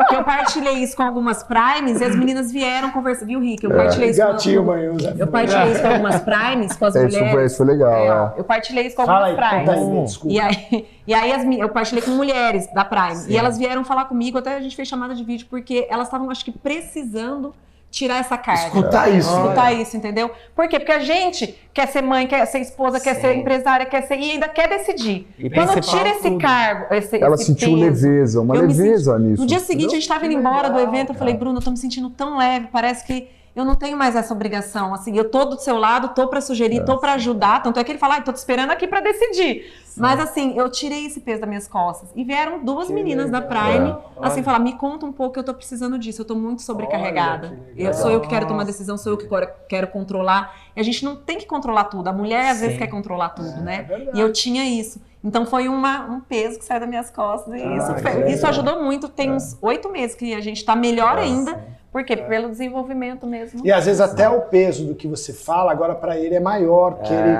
que 0.09 0.15
eu 0.15 0.23
partilhei 0.23 0.73
isso 0.83 0.95
com 0.97 1.03
algumas 1.03 1.41
primes 1.43 2.01
e 2.01 2.03
as 2.03 2.15
meninas 2.15 2.51
vieram 2.51 2.91
conversar. 2.91 3.25
Viu, 3.25 3.39
Rick? 3.39 3.63
Eu 3.63 3.71
partilhei 3.71 4.09
isso 4.09 4.19
Gatinho, 4.19 4.61
com, 4.63 4.71
manhoso. 4.71 5.13
eu 5.17 5.27
partilhei 5.27 5.71
isso 5.71 5.81
com 5.81 5.87
algumas 5.87 6.19
primes, 6.21 6.75
com 6.75 6.85
as 6.85 6.95
É, 6.95 7.07
Isso 7.07 7.17
foi, 7.17 7.27
mulheres. 7.27 7.51
isso 7.51 7.57
foi 7.57 7.65
legal. 7.65 7.91
É, 7.91 8.07
é. 8.35 8.39
eu 8.39 8.43
partilhei 8.43 8.87
isso 8.87 8.95
com 8.95 9.01
algumas 9.03 9.23
aí, 9.23 9.35
conta 9.35 9.71
aí, 9.71 9.77
primes. 9.79 10.09
desculpa. 10.09 10.33
E 10.35 10.39
aí, 10.39 10.87
e 11.07 11.13
aí 11.13 11.31
as, 11.31 11.43
eu 11.45 11.69
partilhei 11.69 12.01
com 12.03 12.11
mulheres 12.11 12.67
da 12.73 12.83
Prime. 12.83 13.23
E 13.29 13.37
elas 13.37 13.57
vieram 13.57 13.85
falar 13.85 14.05
comigo, 14.05 14.37
até 14.37 14.55
a 14.55 14.59
gente 14.59 14.75
fez 14.75 14.87
chamada 14.87 15.15
de 15.15 15.23
vídeo, 15.23 15.47
porque 15.49 15.87
elas 15.89 16.07
estavam, 16.07 16.29
acho 16.29 16.43
que, 16.43 16.51
precisando 16.51 17.53
tirar 17.91 18.19
essa 18.19 18.37
carga. 18.37 18.65
Escutar 18.67 19.09
isso. 19.09 19.29
Escutar 19.29 19.73
isso, 19.73 19.97
entendeu? 19.97 20.29
Por 20.55 20.67
quê? 20.67 20.79
Porque 20.79 20.91
a 20.91 20.99
gente 20.99 21.55
quer 21.73 21.87
ser 21.87 22.01
mãe, 22.01 22.27
quer 22.27 22.45
ser 22.45 22.59
esposa, 22.59 22.99
quer 22.99 23.15
Sim. 23.15 23.21
ser 23.21 23.35
empresária, 23.35 23.85
quer 23.85 24.03
ser. 24.03 24.19
E 24.19 24.31
ainda 24.31 24.47
quer 24.47 24.67
decidir. 24.69 25.27
E 25.37 25.49
Quando 25.49 25.79
tira 25.81 26.09
esse 26.09 26.23
tudo. 26.29 26.37
cargo, 26.39 26.93
esse, 26.93 27.21
Ela 27.21 27.35
esse 27.35 27.45
sentiu 27.45 27.69
peso, 27.69 27.79
leveza, 27.81 28.41
uma 28.41 28.53
leveza 28.55 29.17
nisso. 29.17 29.41
no 29.41 29.47
dia 29.47 29.59
seguinte, 29.59 29.87
a 29.87 29.93
gente 29.93 30.01
estava 30.03 30.25
indo 30.25 30.35
embora 30.35 30.69
do 30.69 30.79
evento, 30.79 31.09
eu 31.13 31.15
falei, 31.15 31.33
Bruno, 31.33 31.57
eu 31.59 31.63
tô 31.63 31.71
me 31.71 31.77
sentindo 31.77 32.09
tão 32.09 32.37
leve, 32.37 32.67
parece 32.71 33.05
que 33.05 33.27
eu 33.55 33.65
não 33.65 33.75
tenho 33.75 33.97
mais 33.97 34.15
essa 34.15 34.33
obrigação. 34.33 34.93
Assim, 34.93 35.17
eu 35.17 35.29
tô 35.29 35.45
do 35.45 35.59
seu 35.59 35.77
lado, 35.77 36.09
tô 36.09 36.27
para 36.27 36.39
sugerir, 36.41 36.85
tô 36.85 36.97
para 36.97 37.13
ajudar. 37.13 37.61
Tanto 37.61 37.79
é 37.79 37.83
que 37.83 37.91
ele 37.91 37.99
fala, 37.99 38.17
ah, 38.17 38.21
tô 38.21 38.31
te 38.31 38.37
esperando 38.37 38.71
aqui 38.71 38.87
para 38.87 39.01
decidir. 39.01 39.71
Mas 39.97 40.19
assim, 40.19 40.57
eu 40.57 40.69
tirei 40.69 41.05
esse 41.05 41.19
peso 41.19 41.41
das 41.41 41.49
minhas 41.49 41.67
costas. 41.67 42.09
E 42.15 42.23
vieram 42.23 42.63
duas 42.63 42.89
meninas 42.89 43.29
da 43.29 43.41
Prime, 43.41 43.95
assim, 44.21 44.41
falar, 44.43 44.59
me 44.59 44.73
conta 44.77 45.05
um 45.05 45.11
pouco, 45.11 45.37
eu 45.37 45.43
tô 45.43 45.53
precisando 45.53 45.99
disso, 45.99 46.21
eu 46.21 46.25
tô 46.25 46.35
muito 46.35 46.61
sobrecarregada. 46.61 47.49
Que 47.49 47.55
legal. 47.55 47.75
Eu, 47.77 47.93
sou 47.93 48.09
eu 48.09 48.21
que 48.21 48.27
quero 48.27 48.47
tomar 48.47 48.63
decisão, 48.63 48.97
sou 48.97 49.13
eu 49.13 49.17
que 49.17 49.27
quero, 49.27 49.47
quero 49.67 49.87
controlar. 49.87 50.55
E 50.75 50.79
a 50.79 50.83
gente 50.83 51.03
não 51.03 51.15
tem 51.15 51.37
que 51.37 51.45
controlar 51.45 51.85
tudo. 51.85 52.07
A 52.07 52.13
mulher, 52.13 52.51
às 52.51 52.59
vezes, 52.61 52.75
Sim. 52.75 52.79
quer 52.79 52.87
controlar 52.87 53.29
tudo, 53.29 53.59
né? 53.61 53.83
verdade. 53.83 54.17
E 54.17 54.21
eu 54.21 54.31
tinha 54.31 54.63
isso. 54.63 55.01
Então 55.21 55.45
foi 55.45 55.67
uma, 55.67 56.05
um 56.05 56.21
peso 56.21 56.57
que 56.57 56.63
saiu 56.63 56.79
das 56.79 56.87
minhas 56.87 57.09
costas. 57.09 57.53
E 57.53 57.57
isso, 57.57 57.93
que 57.93 58.01
foi- 58.01 58.13
legal. 58.13 58.29
isso 58.29 58.47
ajudou 58.47 58.81
muito. 58.81 59.09
Tem 59.09 59.29
uns 59.31 59.57
oito 59.61 59.89
meses 59.91 60.15
que 60.15 60.33
a 60.33 60.39
gente 60.39 60.57
está 60.57 60.77
melhor 60.77 61.17
ainda. 61.17 61.77
Por 61.91 62.03
quê? 62.03 62.15
Pelo 62.17 62.49
desenvolvimento 62.49 63.25
mesmo. 63.25 63.65
E 63.65 63.71
às 63.71 63.85
vezes 63.85 63.99
até 64.01 64.29
o 64.29 64.41
peso 64.41 64.85
do 64.85 64.93
que 64.95 65.07
você 65.07 65.33
fala 65.33 65.71
agora 65.71 65.95
pra 65.95 66.17
ele 66.17 66.35
é 66.35 66.39
maior, 66.39 66.93
porque 66.95 67.11
ele 67.13 67.37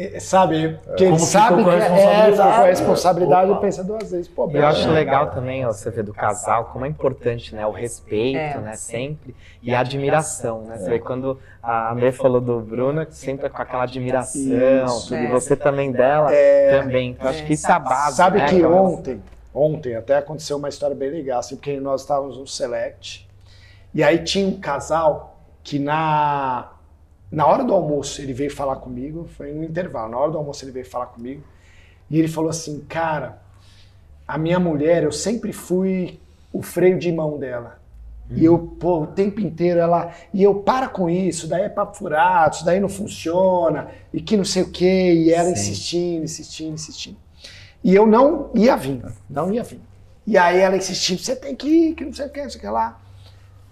É. 0.00 0.16
é, 0.16 0.20
sabe, 0.20 0.76
que 0.96 1.04
ele 1.04 1.12
Como 1.12 1.18
sabe 1.24 1.58
ficou 1.58 1.64
com 1.64 1.70
a 1.70 1.76
que 1.76 1.82
é, 1.84 2.40
a 2.40 2.62
responsabilidade. 2.64 3.50
Opa. 3.52 3.58
e 3.58 3.62
pensa 3.62 3.84
duas 3.84 4.10
vezes. 4.10 4.26
Pô, 4.26 4.50
E 4.50 4.56
eu 4.56 4.66
acho 4.66 4.90
legal 4.90 5.30
também, 5.30 5.64
ó, 5.64 5.72
você 5.72 5.88
vê 5.92 6.02
do 6.02 6.12
casal, 6.12 6.64
como 6.72 6.84
é 6.84 6.88
importante, 6.88 7.54
né? 7.54 7.64
O 7.64 7.70
respeito, 7.70 8.36
É. 8.36 8.58
né? 8.58 8.72
Sempre. 8.74 9.36
E 9.62 9.72
a 9.72 9.78
admiração, 9.78 10.62
né? 10.62 10.78
Você 10.78 10.90
vê 10.90 10.98
quando 10.98 11.38
a 11.62 11.90
Amê 11.90 12.10
falou 12.10 12.40
do 12.40 12.58
Bruno, 12.60 13.06
que 13.06 13.14
sempre 13.14 13.46
é 13.46 13.48
com 13.48 13.62
aquela 13.62 13.84
admiração, 13.84 14.84
Isso. 14.86 15.14
e 15.14 15.26
É. 15.26 15.28
você 15.30 15.54
também 15.54 15.92
dela, 15.92 16.30
também. 16.80 17.10
Então, 17.10 17.28
acho 17.30 17.44
que 17.46 17.52
isso 17.52 17.68
é 17.68 17.72
a 17.74 17.78
base. 17.78 18.16
Sabe 18.16 18.38
né, 18.38 18.46
que 18.48 18.64
ontem, 18.64 19.22
ontem 19.54 19.94
até 19.94 20.16
aconteceu 20.16 20.56
uma 20.56 20.68
história 20.68 20.96
bem 20.96 21.10
legal, 21.10 21.38
assim, 21.38 21.54
porque 21.54 21.78
nós 21.78 22.00
estávamos 22.00 22.36
no 22.36 22.46
Select, 22.48 23.27
e 23.94 24.02
aí 24.02 24.22
tinha 24.24 24.46
um 24.46 24.58
casal 24.58 25.40
que 25.62 25.78
na, 25.78 26.72
na 27.30 27.46
hora 27.46 27.64
do 27.64 27.74
almoço 27.74 28.20
ele 28.20 28.32
veio 28.32 28.50
falar 28.50 28.76
comigo, 28.76 29.28
foi 29.36 29.52
no 29.52 29.64
intervalo, 29.64 30.10
na 30.10 30.18
hora 30.18 30.32
do 30.32 30.38
almoço 30.38 30.64
ele 30.64 30.72
veio 30.72 30.86
falar 30.86 31.06
comigo, 31.06 31.42
e 32.10 32.18
ele 32.18 32.28
falou 32.28 32.50
assim, 32.50 32.80
cara, 32.88 33.40
a 34.26 34.38
minha 34.38 34.58
mulher, 34.58 35.02
eu 35.02 35.12
sempre 35.12 35.52
fui 35.52 36.18
o 36.52 36.62
freio 36.62 36.98
de 36.98 37.10
mão 37.12 37.38
dela. 37.38 37.78
E 38.30 38.44
eu, 38.44 38.58
pô, 38.58 39.02
o 39.02 39.06
tempo 39.06 39.40
inteiro 39.40 39.80
ela. 39.80 40.12
E 40.34 40.42
eu, 40.42 40.56
para 40.56 40.86
com 40.86 41.08
isso, 41.08 41.48
daí 41.48 41.62
é 41.62 41.68
papo 41.68 41.96
furado, 41.96 42.56
isso 42.56 42.64
daí 42.64 42.78
não 42.78 42.88
funciona, 42.88 43.88
e 44.12 44.20
que 44.20 44.36
não 44.36 44.44
sei 44.44 44.62
o 44.62 44.70
quê, 44.70 45.14
e 45.14 45.32
ela 45.32 45.46
Sim. 45.46 45.52
insistindo, 45.52 46.24
insistindo, 46.24 46.74
insistindo. 46.74 47.16
E 47.82 47.94
eu 47.94 48.06
não 48.06 48.50
ia 48.54 48.76
vir, 48.76 49.02
não 49.30 49.50
ia 49.52 49.62
vir. 49.62 49.80
E 50.26 50.36
aí 50.36 50.58
ela 50.58 50.76
insistiu, 50.76 51.16
você 51.16 51.34
tem 51.34 51.56
que 51.56 51.68
ir, 51.68 51.94
que 51.94 52.04
não 52.04 52.12
sei 52.12 52.26
o 52.26 52.30
que, 52.30 52.42
não 52.42 52.50
sei 52.50 52.58
o 52.58 52.60
que 52.60 52.68
lá. 52.68 53.00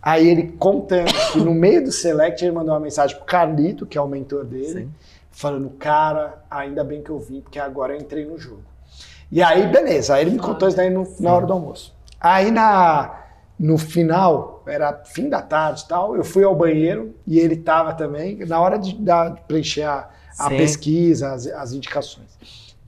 Aí 0.06 0.28
ele 0.28 0.52
contando 0.52 1.10
que 1.32 1.38
no 1.40 1.52
meio 1.52 1.82
do 1.82 1.90
select 1.90 2.44
ele 2.44 2.52
mandou 2.54 2.72
uma 2.72 2.78
mensagem 2.78 3.16
pro 3.16 3.24
Carlito, 3.26 3.84
que 3.84 3.98
é 3.98 4.00
o 4.00 4.06
mentor 4.06 4.44
dele, 4.44 4.82
Sim. 4.82 4.90
falando, 5.32 5.68
cara, 5.70 6.44
ainda 6.48 6.84
bem 6.84 7.02
que 7.02 7.10
eu 7.10 7.18
vim, 7.18 7.40
porque 7.40 7.58
agora 7.58 7.92
eu 7.92 8.00
entrei 8.00 8.24
no 8.24 8.38
jogo. 8.38 8.62
E 9.32 9.42
aí, 9.42 9.66
beleza, 9.66 10.14
aí 10.14 10.22
ele 10.22 10.30
me 10.30 10.38
contou 10.38 10.68
isso 10.68 10.76
daí 10.76 10.90
no- 10.90 11.12
na 11.18 11.34
hora 11.34 11.44
do 11.44 11.52
almoço. 11.52 11.92
Aí 12.20 12.52
na, 12.52 13.18
no 13.58 13.76
final, 13.76 14.62
era 14.64 14.92
fim 15.04 15.28
da 15.28 15.42
tarde 15.42 15.82
e 15.84 15.88
tal, 15.88 16.14
eu 16.14 16.22
fui 16.22 16.44
ao 16.44 16.54
banheiro 16.54 17.12
e 17.26 17.40
ele 17.40 17.56
tava 17.56 17.92
também, 17.92 18.36
na 18.46 18.60
hora 18.60 18.78
de, 18.78 18.92
de 18.92 19.40
preencher 19.48 19.82
a, 19.82 20.08
a 20.38 20.50
pesquisa, 20.50 21.32
as, 21.32 21.48
as 21.48 21.72
indicações. 21.72 22.28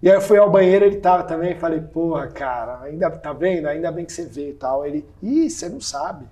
E 0.00 0.08
aí 0.08 0.14
eu 0.14 0.20
fui 0.20 0.38
ao 0.38 0.48
banheiro, 0.48 0.84
ele 0.84 0.98
tava 0.98 1.24
também, 1.24 1.58
falei, 1.58 1.80
porra, 1.80 2.28
cara, 2.28 2.78
ainda 2.82 3.10
tá 3.10 3.32
vendo? 3.32 3.66
Ainda 3.66 3.90
bem 3.90 4.04
que 4.04 4.12
você 4.12 4.24
vê 4.24 4.50
e 4.50 4.54
tal. 4.54 4.86
Ele, 4.86 5.04
ih, 5.20 5.50
você 5.50 5.68
não 5.68 5.80
sabe. 5.80 6.24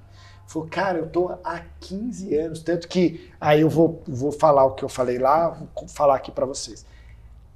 Falou, 0.46 0.68
cara, 0.68 0.98
eu 0.98 1.08
tô 1.08 1.28
há 1.42 1.60
15 1.80 2.36
anos, 2.36 2.62
tanto 2.62 2.86
que 2.86 3.30
aí 3.40 3.62
eu 3.62 3.68
vou, 3.68 4.02
vou 4.06 4.30
falar 4.30 4.64
o 4.64 4.72
que 4.72 4.84
eu 4.84 4.88
falei 4.88 5.18
lá, 5.18 5.48
vou 5.48 5.88
falar 5.88 6.14
aqui 6.16 6.30
pra 6.30 6.46
vocês. 6.46 6.86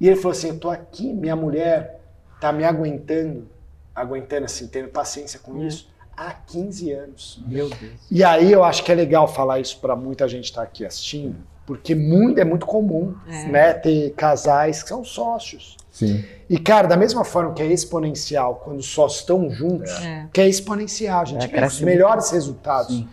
E 0.01 0.09
ele 0.09 0.17
falou 0.17 0.33
assim, 0.33 0.49
eu 0.49 0.59
tô 0.59 0.69
aqui, 0.69 1.13
minha 1.13 1.37
mulher 1.37 2.01
tá 2.41 2.53
me 2.53 2.65
aguentando, 2.65 3.47
aguentando 3.95 4.47
assim, 4.47 4.67
tendo 4.67 4.89
paciência 4.89 5.39
com 5.39 5.63
isso, 5.63 5.89
há 6.17 6.33
15 6.33 6.91
anos. 6.91 7.43
Meu 7.47 7.69
Deus. 7.69 7.93
E 8.11 8.25
aí 8.25 8.51
eu 8.51 8.65
acho 8.65 8.83
que 8.83 8.91
é 8.91 8.95
legal 8.95 9.29
falar 9.29 9.61
isso 9.61 9.79
pra 9.79 9.95
muita 9.95 10.27
gente 10.27 10.47
estar 10.47 10.63
aqui 10.63 10.85
assistindo, 10.85 11.37
porque 11.67 11.95
muito, 11.95 12.41
é 12.41 12.45
muito 12.45 12.67
comum, 12.67 13.15
É. 13.29 13.45
né, 13.47 13.73
ter 13.75 14.11
casais 14.17 14.83
que 14.83 14.89
são 14.89 15.05
sócios. 15.05 15.77
Sim. 15.91 16.25
E, 16.49 16.59
cara, 16.59 16.87
da 16.89 16.97
mesma 16.97 17.25
forma 17.25 17.53
que 17.53 17.63
é 17.63 17.67
exponencial 17.67 18.57
quando 18.65 18.83
só 18.83 19.07
estão 19.07 19.51
juntos, 19.51 19.91
É. 20.05 20.27
que 20.33 20.41
é 20.41 20.49
exponencial. 20.49 21.23
A 21.23 21.25
gente 21.25 21.55
É, 21.55 21.67
os 21.67 21.81
melhores 21.81 22.31
resultados 22.31 23.05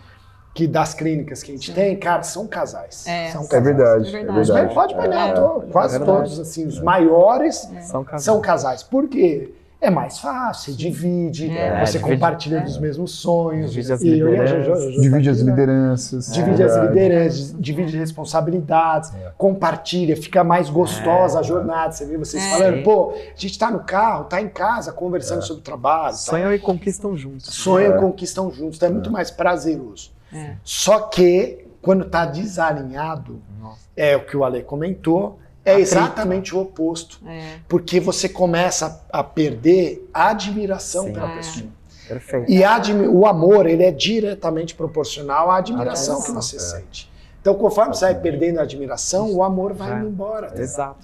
que 0.54 0.66
das 0.66 0.92
clínicas 0.92 1.40
que 1.42 1.52
a 1.52 1.54
gente 1.54 1.72
tem, 1.72 1.96
cara, 1.96 2.22
são 2.24 2.46
casais. 2.46 3.06
É. 3.06 3.30
São 3.30 3.42
É 3.44 3.46
casais. 3.46 3.64
verdade. 3.64 4.04
É 4.06 4.08
É 4.08 4.12
verdade. 4.12 4.40
Os 4.40 4.48
verdade. 4.48 4.74
pode 4.74 4.94
pegar, 4.96 5.28
É. 5.28 5.70
quase 5.70 5.94
É 5.96 5.98
verdade. 5.98 6.18
todos, 6.20 6.40
assim, 6.40 6.66
os 6.66 6.80
maiores 6.80 7.56
São 7.82 8.02
casais. 8.02 8.22
são 8.24 8.40
casais. 8.40 8.82
Por 8.82 9.08
quê? 9.08 9.54
É 9.80 9.90
mais 9.90 10.18
fácil, 10.18 10.74
divide, 10.74 11.48
É, 11.56 11.86
você 11.86 11.98
divide- 11.98 12.14
compartilha 12.14 12.60
dos 12.62 12.78
mesmos 12.78 13.12
sonhos. 13.12 13.70
Divide 13.72 13.92
as 13.92 14.00
e 14.02 14.08
eu 14.18 14.28
e 14.28 14.30
lideranças. 14.32 14.66
Jojo- 14.66 14.80
Jojo 14.90 15.00
Divide 15.00 15.24
tá 15.26 15.30
as 15.30 15.42
né? 15.42 15.50
lideranças. 15.50 16.32
Divide 16.32 16.62
as 16.64 16.76
lideranças, 16.76 17.54
divide 17.60 17.96
responsabilidades, 17.96 19.12
compartilha, 19.36 20.16
fica 20.16 20.42
mais 20.42 20.68
gostosa 20.68 21.38
a 21.38 21.42
jornada. 21.44 21.92
Você 21.92 22.04
vê 22.06 22.16
vocês 22.16 22.42
É. 22.42 22.50
falando, 22.50 22.82
pô, 22.82 23.12
a 23.12 23.40
gente 23.40 23.56
tá 23.56 23.70
no 23.70 23.78
carro, 23.80 24.24
tá 24.24 24.40
em 24.40 24.48
casa, 24.48 24.90
conversando 24.92 25.42
sobre 25.42 25.60
o 25.60 25.64
trabalho. 25.64 26.06
tá? 26.08 26.12
Sonham 26.14 26.52
e 26.52 26.58
conquistam 26.58 27.16
juntos. 27.16 27.46
Sonham 27.54 27.96
e 27.96 28.00
conquistam 28.00 28.50
juntos, 28.50 28.78
então 28.78 28.88
é 28.88 28.92
muito 28.92 29.12
mais 29.12 29.30
prazeroso. 29.30 30.10
É. 30.32 30.54
Só 30.64 31.00
que, 31.02 31.64
quando 31.80 32.04
tá 32.04 32.26
desalinhado, 32.26 33.40
Nossa. 33.60 33.78
é 33.96 34.16
o 34.16 34.24
que 34.26 34.36
o 34.36 34.44
Ale 34.44 34.62
comentou, 34.62 35.38
é 35.68 35.72
Atrito. 35.72 35.88
exatamente 35.88 36.54
o 36.54 36.60
oposto. 36.60 37.20
É. 37.26 37.56
Porque 37.68 38.00
você 38.00 38.28
começa 38.28 39.04
a 39.12 39.22
perder 39.22 40.08
a 40.12 40.30
admiração 40.30 41.04
Sim. 41.04 41.12
pela 41.12 41.32
É. 41.32 41.36
pessoa. 41.36 41.66
Perfeito. 42.08 42.50
E 42.50 42.62
o 43.08 43.26
amor, 43.26 43.66
ele 43.66 43.82
é 43.84 43.90
diretamente 43.90 44.74
proporcional 44.74 45.50
à 45.50 45.58
admiração 45.58 46.22
que 46.22 46.30
você 46.32 46.58
sente. 46.58 47.10
Então, 47.40 47.54
conforme 47.54 47.94
você 47.94 48.06
vai 48.06 48.14
perdendo 48.14 48.58
a 48.58 48.62
admiração, 48.62 49.30
o 49.32 49.42
amor 49.42 49.72
vai 49.74 49.98
indo 49.98 50.08
embora. 50.08 50.52
Exato. 50.60 50.96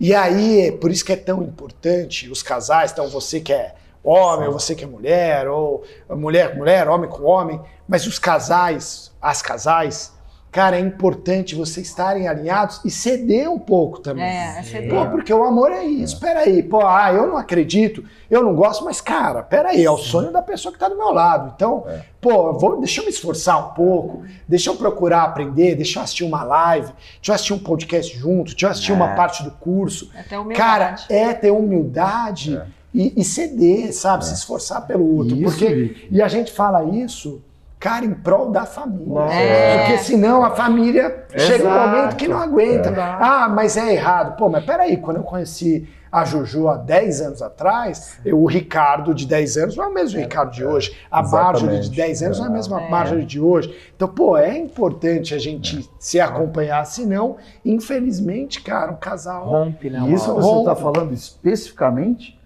E 0.00 0.14
aí, 0.14 0.68
é 0.68 0.72
por 0.72 0.90
isso 0.90 1.04
que 1.04 1.12
é 1.12 1.16
tão 1.16 1.42
importante 1.42 2.28
os 2.30 2.42
casais, 2.42 2.90
então 2.90 3.08
você 3.08 3.40
que 3.40 3.52
é 3.52 3.74
homem, 4.02 4.46
ou 4.46 4.52
você 4.52 4.74
que 4.74 4.84
é 4.84 4.86
mulher, 4.86 5.46
ou 5.48 5.84
mulher 6.10 6.52
com 6.52 6.58
mulher, 6.58 6.88
homem 6.88 7.08
com 7.08 7.22
homem, 7.24 7.60
mas 7.86 8.06
os 8.06 8.18
casais, 8.18 9.12
as 9.20 9.42
casais, 9.42 10.12
cara, 10.56 10.78
é 10.78 10.80
importante 10.80 11.54
vocês 11.54 11.86
estarem 11.86 12.26
alinhados 12.26 12.80
e 12.82 12.90
ceder 12.90 13.50
um 13.50 13.58
pouco 13.58 14.00
também. 14.00 14.24
É, 14.24 14.58
é 14.58 14.62
ceder. 14.62 14.88
Pô, 14.88 15.10
porque 15.10 15.30
o 15.30 15.44
amor 15.44 15.70
é 15.70 15.84
isso. 15.84 16.18
Peraí, 16.18 16.62
pô, 16.62 16.80
ah, 16.80 17.12
eu 17.12 17.26
não 17.26 17.36
acredito, 17.36 18.02
eu 18.30 18.42
não 18.42 18.54
gosto, 18.54 18.82
mas, 18.82 18.98
cara, 18.98 19.42
peraí, 19.42 19.84
é 19.84 19.90
o 19.90 19.98
sonho 19.98 20.32
da 20.32 20.40
pessoa 20.40 20.72
que 20.72 20.78
tá 20.78 20.88
do 20.88 20.96
meu 20.96 21.12
lado. 21.12 21.52
Então, 21.54 21.84
pô, 22.22 22.48
eu 22.48 22.58
vou, 22.58 22.80
deixa 22.80 23.02
eu 23.02 23.04
me 23.04 23.10
esforçar 23.10 23.68
um 23.68 23.74
pouco, 23.74 24.24
deixa 24.48 24.70
eu 24.70 24.76
procurar 24.76 25.24
aprender, 25.24 25.74
deixa 25.74 25.98
eu 25.98 26.02
assistir 26.02 26.24
uma 26.24 26.42
live, 26.42 26.86
deixa 27.16 27.32
eu 27.32 27.34
assistir 27.34 27.52
um 27.52 27.58
podcast 27.58 28.16
junto, 28.18 28.52
deixa 28.52 28.66
eu 28.66 28.70
assistir 28.70 28.92
uma 28.92 29.14
parte 29.14 29.42
do 29.42 29.50
curso. 29.50 30.10
Até 30.18 30.38
o 30.38 30.46
Cara, 30.54 30.94
é 31.10 31.34
ter 31.34 31.50
humildade 31.50 32.58
e, 32.94 33.12
e 33.14 33.22
ceder, 33.22 33.92
sabe? 33.92 34.24
Se 34.24 34.32
esforçar 34.32 34.86
pelo 34.86 35.18
outro. 35.18 35.36
Isso, 35.36 35.44
porque, 35.44 36.08
e 36.10 36.22
a 36.22 36.28
gente 36.28 36.50
fala 36.50 36.82
isso, 36.82 37.42
cara, 37.86 38.04
em 38.04 38.12
prol 38.14 38.50
da 38.50 38.66
família. 38.66 39.20
É. 39.32 39.78
Porque 39.78 39.98
senão 39.98 40.44
a 40.44 40.50
família 40.50 41.24
chega 41.36 41.64
um 41.64 41.68
Exato. 41.70 41.88
momento 41.88 42.16
que 42.16 42.26
não 42.26 42.38
aguenta. 42.38 42.92
Ah, 42.98 43.48
mas 43.48 43.76
é 43.76 43.92
errado. 43.94 44.36
Pô, 44.36 44.48
mas 44.48 44.64
peraí, 44.64 44.96
quando 44.96 45.18
eu 45.18 45.22
conheci 45.22 45.88
a 46.10 46.24
Juju 46.24 46.68
há 46.68 46.76
10 46.78 47.20
anos 47.20 47.42
atrás, 47.42 48.18
eu- 48.24 48.40
o 48.42 48.46
Ricardo 48.46 49.14
de 49.14 49.26
10 49.26 49.56
anos 49.56 49.76
não 49.76 49.84
é 49.84 49.88
o 49.88 49.94
mesmo 49.94 50.18
Ricardo 50.18 50.50
de 50.50 50.64
hoje. 50.64 50.96
A 51.10 51.22
Marjorie 51.22 51.58
de 51.58 51.64
Exatamente. 51.74 51.90
10 51.96 52.22
anos 52.22 52.38
não 52.38 52.46
é 52.46 52.48
a 52.48 52.52
mesma 52.52 52.80
É. 52.82 52.88
Marjorie 52.90 53.24
de 53.24 53.40
hoje. 53.40 53.76
Então, 53.94 54.08
pô, 54.08 54.36
é 54.36 54.56
importante 54.58 55.32
a 55.34 55.38
gente 55.38 55.88
se 55.98 56.18
acompanhar, 56.18 56.84
senão, 56.86 57.36
infelizmente, 57.64 58.62
cara, 58.62 58.90
um 58.92 58.96
casal. 58.96 59.44
Rompe, 59.46 59.90
né? 59.90 60.00
E 60.08 60.14
isso 60.14 60.32
você 60.34 60.58
está 60.58 60.74
falando 60.74 61.12
especificamente 61.12 62.36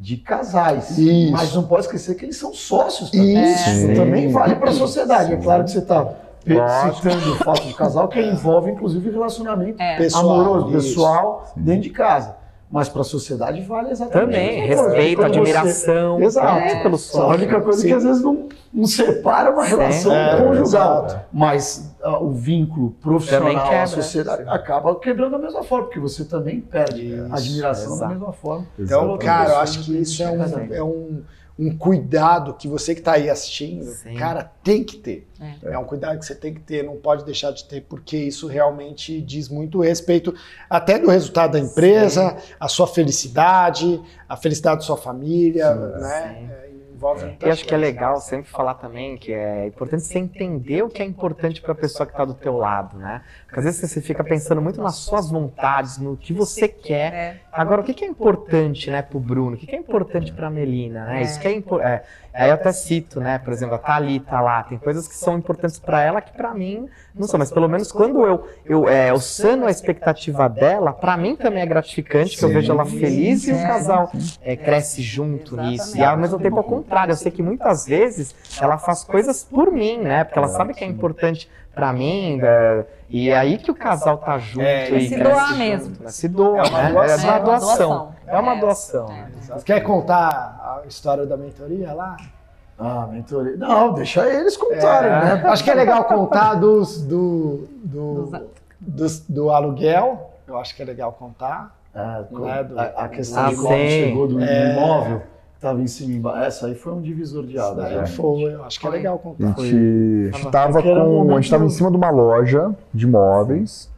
de 0.00 0.16
casais. 0.16 0.96
Isso. 0.98 1.30
Mas 1.30 1.54
não 1.54 1.64
pode 1.64 1.82
esquecer 1.84 2.14
que 2.14 2.24
eles 2.24 2.36
são 2.38 2.54
sócios 2.54 3.10
também. 3.10 3.52
Isso. 3.52 3.70
Isso 3.70 3.94
também 3.94 4.28
vale 4.32 4.54
para 4.56 4.70
a 4.70 4.72
sociedade. 4.72 5.34
É 5.34 5.36
claro 5.36 5.62
que 5.64 5.70
você 5.72 5.78
está 5.80 6.08
citando 6.94 7.32
o 7.32 7.36
fato 7.36 7.66
de 7.66 7.74
casal 7.74 8.08
que 8.08 8.18
envolve, 8.18 8.70
inclusive, 8.70 9.10
relacionamento 9.10 9.80
É. 9.80 9.98
Pessoal, 9.98 10.30
amoroso, 10.40 10.68
isso. 10.78 10.88
pessoal, 10.88 11.52
dentro 11.54 11.82
de 11.82 11.90
casa. 11.90 12.34
Mas 12.72 12.88
para 12.88 13.00
a 13.02 13.04
sociedade 13.04 13.60
vale 13.62 13.90
exatamente 13.90 14.26
Também, 14.26 14.66
respeito, 14.66 15.20
Quando 15.20 15.32
você- 15.34 15.38
admiração. 15.40 16.22
Exato. 16.22 16.58
É, 16.60 16.82
pelo 16.82 16.96
Só 16.96 17.22
a 17.32 17.34
única 17.34 17.60
coisa 17.60 17.80
Sim. 17.80 17.88
que 17.88 17.92
às 17.94 18.04
vezes 18.04 18.22
não, 18.22 18.48
não 18.72 18.86
separa 18.86 19.50
uma 19.50 19.64
relação 19.64 20.12
É, 20.14 20.36
conjugal. 20.36 20.62
exato. 20.62 21.20
Mas 21.32 21.89
o 22.02 22.32
vínculo 22.32 22.90
profissional, 22.92 23.70
a 23.70 23.86
sociedade, 23.86 24.48
acaba 24.48 24.94
quebrando 24.98 25.32
da 25.32 25.38
mesma 25.38 25.62
forma, 25.62 25.86
porque 25.86 26.00
você 26.00 26.24
também 26.24 26.60
perde 26.60 27.14
Isso, 27.14 27.32
a 27.32 27.36
admiração 27.36 27.90
da 27.90 27.96
exato. 27.96 28.12
mesma 28.12 28.32
forma. 28.32 28.66
Então, 28.78 28.84
Exatamente. 28.84 29.24
cara, 29.24 29.50
eu 29.50 29.56
acho 29.58 29.84
que 29.84 29.96
isso 29.98 30.22
é 30.22 30.30
um, 30.30 30.74
é 30.74 30.82
um, 30.82 31.22
um 31.58 31.76
cuidado 31.76 32.54
que 32.54 32.66
você 32.66 32.94
que 32.94 33.02
está 33.02 33.12
aí 33.12 33.28
assistindo, 33.28 33.84
Sim. 33.84 34.14
cara, 34.14 34.50
tem 34.64 34.82
que 34.82 34.96
ter. 34.96 35.28
É. 35.62 35.72
É. 35.72 35.78
um 35.78 35.84
cuidado 35.84 36.18
que 36.18 36.24
você 36.24 36.34
tem 36.34 36.54
que 36.54 36.60
ter, 36.60 36.82
não 36.82 36.96
pode 36.96 37.24
deixar 37.24 37.50
de 37.50 37.64
ter, 37.64 37.82
porque 37.82 38.16
isso 38.16 38.46
realmente 38.46 39.20
diz 39.20 39.50
muito 39.50 39.78
respeito 39.80 40.34
até 40.70 40.98
do 40.98 41.10
resultado 41.10 41.52
da 41.52 41.58
empresa, 41.58 42.36
a 42.58 42.66
sua 42.66 42.86
felicidade, 42.86 44.00
a 44.26 44.36
felicidade 44.36 44.76
da 44.76 44.86
sua 44.86 44.96
família, 44.96 45.74
né? 45.74 46.69
Sim. 47.18 47.26
É, 47.26 47.26
envolve 47.26 47.26
muita 47.26 47.46
E 47.46 47.50
acho 47.50 47.64
que 47.64 47.74
é 47.74 47.76
legal 47.76 48.20
sempre 48.20 48.50
falar 48.50 48.74
também 48.74 49.16
que 49.16 49.32
é 49.32 49.66
importante 49.66 50.02
você 50.02 50.18
entender 50.18 50.82
o 50.82 50.88
que 50.88 51.02
é 51.02 51.04
importante 51.04 51.60
para 51.60 51.72
a 51.72 51.74
pessoa 51.74 52.06
que 52.06 52.12
está 52.12 52.24
do 52.24 52.34
teu 52.34 52.56
lado, 52.56 52.98
né? 52.98 53.22
Porque 53.46 53.58
às 53.58 53.64
vezes 53.64 53.90
você 53.90 54.00
fica 54.00 54.22
pensando 54.22 54.60
muito 54.60 54.80
nas 54.80 54.96
suas 54.96 55.30
vontades, 55.30 55.98
no 55.98 56.16
que 56.16 56.32
você 56.32 56.68
quer. 56.68 57.12
É. 57.12 57.40
Agora, 57.52 57.80
o 57.80 57.84
que 57.84 58.04
é 58.04 58.08
importante, 58.08 58.90
né, 58.90 59.02
pro 59.02 59.18
Bruno? 59.18 59.56
O 59.56 59.58
que 59.58 59.74
é 59.74 59.78
importante 59.78 60.32
pra 60.32 60.50
Melina, 60.50 61.04
né? 61.06 61.20
É. 61.20 61.22
Isso 61.22 61.40
que 61.40 61.48
é 61.48 61.52
importante. 61.52 62.02
Aí 62.32 62.48
eu 62.50 62.54
até 62.54 62.72
cito, 62.72 63.20
né, 63.20 63.38
por 63.38 63.52
exemplo, 63.52 63.74
a 63.74 63.78
Thalita 63.78 64.40
lá, 64.40 64.62
tem 64.62 64.78
coisas 64.78 65.06
que 65.08 65.14
são 65.14 65.36
importantes 65.38 65.78
pra 65.78 66.02
ela 66.02 66.20
que 66.20 66.32
pra 66.32 66.54
mim 66.54 66.88
não 67.14 67.26
são, 67.26 67.38
mas 67.38 67.50
pelo 67.50 67.68
menos 67.68 67.90
quando 67.90 68.24
eu, 68.24 68.46
eu, 68.64 68.88
é, 68.88 69.10
eu 69.10 69.18
sano 69.20 69.66
a 69.66 69.70
expectativa 69.70 70.48
dela, 70.48 70.92
pra 70.92 71.16
mim 71.16 71.36
também 71.36 71.62
é 71.62 71.66
gratificante, 71.66 72.36
que 72.36 72.44
eu 72.44 72.48
vejo 72.48 72.72
ela 72.72 72.84
feliz 72.84 73.46
e 73.48 73.52
o 73.52 73.56
É. 73.56 73.66
casal 73.66 74.12
é, 74.40 74.56
cresce 74.56 75.02
junto 75.02 75.56
nisso. 75.56 75.96
E 75.96 76.04
ao 76.04 76.16
mesmo 76.16 76.38
tempo, 76.38 76.56
ao 76.58 76.64
contrário, 76.64 77.12
eu 77.12 77.16
sei 77.16 77.30
que 77.32 77.42
muitas 77.42 77.86
vezes 77.86 78.34
ela 78.60 78.78
faz 78.78 79.04
coisas 79.04 79.42
por 79.44 79.70
mim, 79.72 79.98
né? 79.98 80.24
Porque 80.24 80.38
ela 80.38 80.48
sabe 80.48 80.72
que 80.74 80.84
é 80.84 80.86
importante 80.86 81.50
pra 81.74 81.92
mim, 81.92 82.40
é, 82.42 82.84
e 83.08 83.30
é 83.30 83.36
aí 83.38 83.58
que 83.58 83.70
o 83.70 83.74
casal 83.74 84.18
tá 84.18 84.38
junto 84.38 84.64
É, 84.64 84.90
e 84.90 85.08
se 85.08 85.16
doar 85.18 85.46
junto, 85.48 85.58
mesmo. 85.58 85.96
né? 86.00 86.08
Se 86.10 86.28
doa, 86.28 86.58
É 86.58 86.62
uma 86.68 86.82
né? 86.82 86.92
doação. 86.92 87.28
É 87.28 87.28
uma 87.28 87.32
É 87.32 87.38
uma 87.38 87.38
doação. 87.40 88.14
É 88.26 88.38
uma 88.38 88.52
É. 88.54 88.60
doação. 88.60 89.06
É. 89.10 89.26
Você 89.58 89.64
quer 89.64 89.80
contar 89.80 90.80
a 90.84 90.86
história 90.86 91.26
da 91.26 91.36
mentoria 91.36 91.92
lá? 91.92 92.16
Ah, 92.78 93.06
mentoria. 93.10 93.56
Não, 93.56 93.92
deixa 93.92 94.26
eles 94.26 94.56
contarem, 94.56 95.10
É, 95.10 95.34
né? 95.36 95.42
Acho 95.48 95.62
que 95.62 95.70
é 95.70 95.74
legal 95.74 96.04
contar 96.04 96.54
dos, 96.54 97.02
do, 97.02 97.68
do, 97.84 98.50
Dos- 98.80 99.20
do 99.28 99.50
aluguel. 99.50 100.30
Eu 100.48 100.58
acho 100.58 100.74
que 100.74 100.80
é 100.80 100.84
legal 100.86 101.12
contar. 101.12 101.76
Ah, 101.94 102.22
Né, 102.30 102.64
do- 102.64 102.78
a, 102.80 102.82
a 102.84 103.08
questão 103.08 103.44
Ah, 103.44 103.48
de 103.50 103.56
quando 103.56 103.68
sim. 103.78 103.88
chegou 103.88 104.26
do 104.28 104.42
É. 104.42 104.72
imóvel, 104.72 105.22
estava 105.60 105.80
em 105.82 105.86
cima 105.86 106.12
e 106.12 106.16
embaixo. 106.16 106.42
Essa 106.42 106.66
aí 106.68 106.74
foi 106.74 106.92
um 106.94 107.02
divisor 107.02 107.46
de 107.46 107.58
né? 108.00 108.06
foi, 108.06 108.54
eu 108.54 108.64
acho 108.64 108.80
que 108.80 108.86
é 108.86 108.90
legal 108.90 109.16
A 109.16 109.18
contar. 109.18 109.62
gente 109.62 110.30
estava 110.34 110.78
um 110.78 110.82
com. 110.82 111.30
A 111.32 111.34
gente 111.34 111.44
estava 111.44 111.64
em 111.64 111.68
cima 111.70 111.90
de 111.90 111.96
uma 111.98 112.10
loja 112.10 112.74
de 112.94 113.06
móveis. 113.06 113.90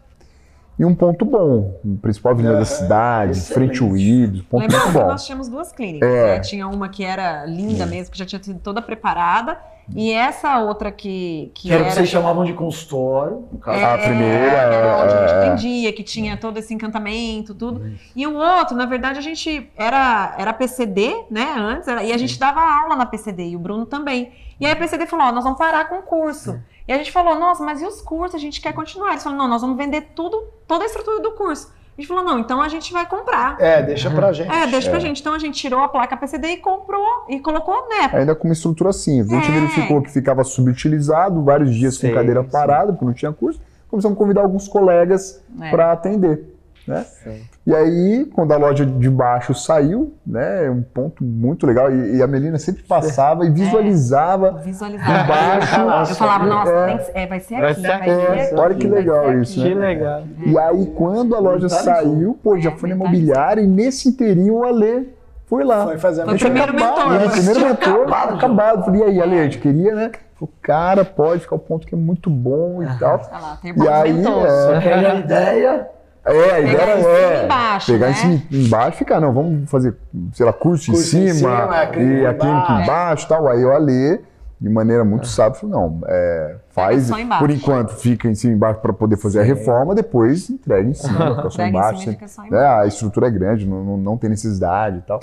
e 0.78 0.84
um 0.84 0.94
ponto 0.94 1.24
bom, 1.24 1.78
o 1.84 1.96
principal 1.98 2.32
avenida 2.32 2.56
da 2.56 2.64
cidade, 2.64 3.32
excelente. 3.38 3.78
frente 3.78 3.82
ao 3.88 3.96
Ídolos, 3.96 4.42
ponto 4.42 4.60
Lembrando 4.62 4.82
muito 4.82 4.92
que 4.92 4.98
bom. 5.04 5.06
nós 5.06 5.24
tínhamos 5.24 5.48
duas 5.48 5.70
clínicas, 5.70 6.08
É. 6.08 6.24
né? 6.34 6.40
Tinha 6.40 6.66
uma 6.66 6.88
que 6.88 7.04
era 7.04 7.44
linda 7.46 7.86
mesmo, 7.86 8.10
que 8.12 8.18
já 8.18 8.26
tinha 8.26 8.42
sido 8.42 8.58
toda 8.58 8.82
preparada, 8.82 9.56
e 9.94 10.12
essa 10.12 10.58
outra 10.60 10.90
que, 10.92 11.50
que 11.54 11.68
Que 11.68 11.72
era 11.72 11.78
o 11.78 11.80
era... 11.82 11.88
que 11.90 11.94
vocês 11.96 12.08
chamavam 12.08 12.44
de 12.44 12.52
consultório, 12.52 13.48
no 13.52 13.58
caso. 13.58 13.84
A 13.84 13.98
primeira, 13.98 14.50
que 14.50 14.56
era 14.74 14.96
onde 15.02 15.14
a 15.14 15.20
gente 15.20 15.32
é. 15.32 15.38
atendia, 15.46 15.92
que 15.92 16.02
tinha 16.02 16.36
todo 16.36 16.56
esse 16.58 16.72
encantamento, 16.72 17.54
tudo. 17.54 17.92
E 18.14 18.26
o 18.26 18.34
outro, 18.34 18.76
na 18.76 18.86
verdade, 18.86 19.18
a 19.18 19.22
gente 19.22 19.70
era, 19.76 20.34
era 20.38 20.52
PCD, 20.52 21.24
né, 21.30 21.54
antes, 21.58 21.88
era- 21.88 22.02
e 22.04 22.12
a 22.12 22.16
gente 22.18 22.38
dava 22.38 22.60
aula 22.60 22.96
na 22.96 23.06
PCD, 23.06 23.48
e 23.50 23.56
o 23.56 23.58
Bruno 23.58 23.84
também. 23.86 24.32
E 24.60 24.66
aí 24.66 24.72
a 24.72 24.76
PCD 24.76 25.06
falou, 25.06 25.26
ó, 25.26 25.32
nós 25.32 25.42
vamos 25.44 25.58
parar 25.58 25.88
com 25.88 25.96
o 25.98 26.02
curso. 26.02 26.60
E 26.86 26.92
a 26.92 26.96
gente 26.98 27.10
falou, 27.12 27.38
nossa, 27.38 27.64
mas 27.64 27.80
e 27.80 27.86
os 27.86 28.00
cursos? 28.00 28.34
A 28.34 28.38
gente 28.38 28.60
quer 28.60 28.72
continuar. 28.72 29.10
Eles 29.10 29.22
falaram, 29.22 29.42
não, 29.42 29.48
nós 29.48 29.62
vamos 29.62 29.76
vender 29.76 30.12
tudo, 30.14 30.44
toda 30.66 30.84
a 30.84 30.86
estrutura 30.86 31.20
do 31.20 31.32
curso. 31.32 31.72
A 31.96 32.00
gente 32.00 32.08
falou, 32.08 32.24
não, 32.24 32.38
então 32.38 32.60
a 32.62 32.68
gente 32.68 32.90
vai 32.92 33.06
comprar. 33.06 33.56
É, 33.60 33.82
deixa 33.82 34.10
pra 34.10 34.32
gente. 34.32 34.50
É, 34.50 34.66
deixa 34.66 34.88
pra 34.90 34.98
gente. 34.98 35.20
Então 35.20 35.34
a 35.34 35.38
gente 35.38 35.60
tirou 35.60 35.80
a 35.80 35.88
placa 35.88 36.16
PCD 36.16 36.48
e 36.48 36.56
comprou 36.56 37.04
e 37.28 37.38
colocou, 37.38 37.86
né? 37.88 38.08
Ainda 38.14 38.34
com 38.34 38.48
uma 38.48 38.54
estrutura 38.54 38.92
simples. 38.94 39.30
A 39.30 39.36
gente 39.36 39.50
É. 39.50 39.60
verificou 39.60 40.00
que 40.00 40.10
ficava 40.10 40.42
subutilizado, 40.42 41.42
vários 41.44 41.74
dias 41.74 41.96
Sim, 41.96 42.08
com 42.08 42.14
cadeira 42.14 42.42
sim. 42.42 42.48
parada, 42.50 42.92
porque 42.92 43.04
não 43.04 43.12
tinha 43.12 43.32
curso. 43.32 43.60
Começamos 43.90 44.16
a 44.16 44.18
convidar 44.18 44.40
alguns 44.40 44.66
colegas 44.68 45.42
É. 45.60 45.70
para 45.70 45.92
atender. 45.92 46.46
Né? 46.86 47.04
Sim. 47.22 47.42
E 47.64 47.72
aí, 47.72 48.24
quando 48.34 48.50
a 48.52 48.56
loja 48.56 48.84
de 48.84 49.08
baixo 49.08 49.54
saiu, 49.54 50.14
né, 50.26 50.66
é 50.66 50.70
um 50.70 50.82
ponto 50.82 51.22
muito 51.22 51.64
legal, 51.64 51.92
e, 51.92 52.16
e 52.16 52.22
a 52.22 52.26
Melina 52.26 52.58
sempre 52.58 52.82
passava 52.82 53.46
e 53.46 53.50
visualizava. 53.50 54.60
Visualizar. 54.64 55.24
Embaixo. 55.24 55.80
Eu 56.10 56.16
falava, 56.16 56.46
nossa, 56.46 56.72
É. 56.72 56.86
tem 56.96 57.22
é, 57.22 57.26
vai 57.28 57.40
ser 57.40 57.60
Vai 57.60 57.70
aqui, 57.70 57.80
ser 57.80 57.86
vai 57.86 57.96
aqui, 57.98 58.04
ser 58.10 58.10
é. 58.38 58.42
aqui, 58.46 58.54
Olha 58.56 58.74
que 58.74 58.88
legal 58.88 59.38
isso, 59.40 59.60
aqui. 59.60 59.68
Que 59.68 59.74
legal. 59.76 60.22
E 60.44 60.58
aí, 60.58 60.86
quando 60.96 61.36
a 61.36 61.38
loja 61.38 61.68
saiu, 61.68 62.36
pô, 62.42 62.58
já 62.58 62.70
É, 62.70 62.76
foi 62.76 62.88
na 62.88 62.96
imobiliária 62.96 63.60
e 63.60 63.66
nesse 63.66 64.08
inteirinho 64.08 64.54
o 64.54 64.64
Alê 64.64 65.04
foi 65.46 65.62
lá. 65.62 65.84
Foi 65.84 65.98
fazer 65.98 66.22
a 66.22 66.26
Foi 66.26 66.38
primeiro 66.38 66.72
acabado, 66.72 67.10
mentor. 67.10 67.26
né? 67.26 67.28
Primeiro 67.28 67.60
mentor, 67.66 68.02
acabado, 68.02 68.34
acabado. 68.34 68.84
Falei, 68.86 69.00
e 69.02 69.04
aí, 69.04 69.22
Ale, 69.22 69.38
a 69.38 69.42
gente 69.44 69.58
queria, 69.58 69.94
né? 69.94 70.10
O 70.40 70.48
cara 70.60 71.04
pode 71.04 71.42
ficar 71.42 71.54
o 71.54 71.58
ponto 71.60 71.86
que 71.86 71.94
é 71.94 71.98
muito 71.98 72.28
bom 72.28 72.82
e 72.82 72.98
tal. 72.98 73.18
Lá, 73.30 73.56
tem 73.62 73.72
E 73.76 73.88
aí, 73.88 74.20
é, 74.20 74.24
Só 74.24 74.80
que 74.80 74.88
aí 74.88 75.06
a 75.06 75.14
ideia 75.14 75.86
é, 76.24 76.52
a 76.52 76.60
ideia 76.60 76.78
Pegar 76.78 76.82
era 76.82 76.98
em 76.98 77.02
cima 77.02 77.12
e 77.12 77.22
é, 77.22 77.44
embaixo, 77.44 77.92
pegar 77.92 78.06
né? 78.06 78.12
em 78.12 78.14
cima 78.14 78.42
e 78.50 78.66
embaixo 78.66 78.96
e 78.96 78.98
ficar, 78.98 79.20
não, 79.20 79.32
vamos 79.32 79.70
fazer, 79.70 79.96
sei 80.32 80.46
lá, 80.46 80.52
curso, 80.52 80.92
Curso 80.92 81.16
em 81.16 81.24
em 81.24 81.28
cima, 81.34 81.50
cima, 81.62 81.80
a 81.80 81.86
clínica 81.86 82.20
e 82.20 82.26
a 82.26 82.34
clínica 82.34 82.58
embaixo. 82.72 82.82
embaixo 82.82 83.24
e 83.24 83.28
tal. 83.28 83.48
Aí 83.48 83.64
o 83.64 83.72
Ale, 83.72 84.20
de 84.60 84.68
maneira 84.68 85.04
muito 85.04 85.26
sábia, 85.26 85.58
falou, 85.58 85.80
não, 85.80 86.00
é, 86.06 86.56
faz, 86.70 87.04
só 87.08 87.18
embaixo. 87.18 87.44
por 87.44 87.50
enquanto, 87.50 87.90
fica 87.96 88.28
em 88.28 88.34
cima 88.34 88.52
e 88.52 88.56
embaixo 88.56 88.80
para 88.80 88.92
poder 88.92 89.16
fazer 89.16 89.40
a 89.40 89.42
reforma, 89.42 89.94
depois 89.94 90.48
entrega 90.48 90.88
em 90.88 90.94
cima, 90.94 91.34
fica 91.36 91.50
só 91.50 91.56
Pega 91.56 91.64
em 91.64 91.68
embaixo. 91.70 92.00
cima 92.00 92.12
fica 92.12 92.28
só 92.28 92.42
né, 92.42 92.48
embaixo. 92.48 92.82
a 92.82 92.86
estrutura 92.86 93.26
é 93.26 93.30
grande, 93.30 93.66
não, 93.66 93.82
não, 93.84 93.96
não 93.96 94.16
tem 94.16 94.30
necessidade 94.30 94.98
e 94.98 95.02
tal. 95.02 95.18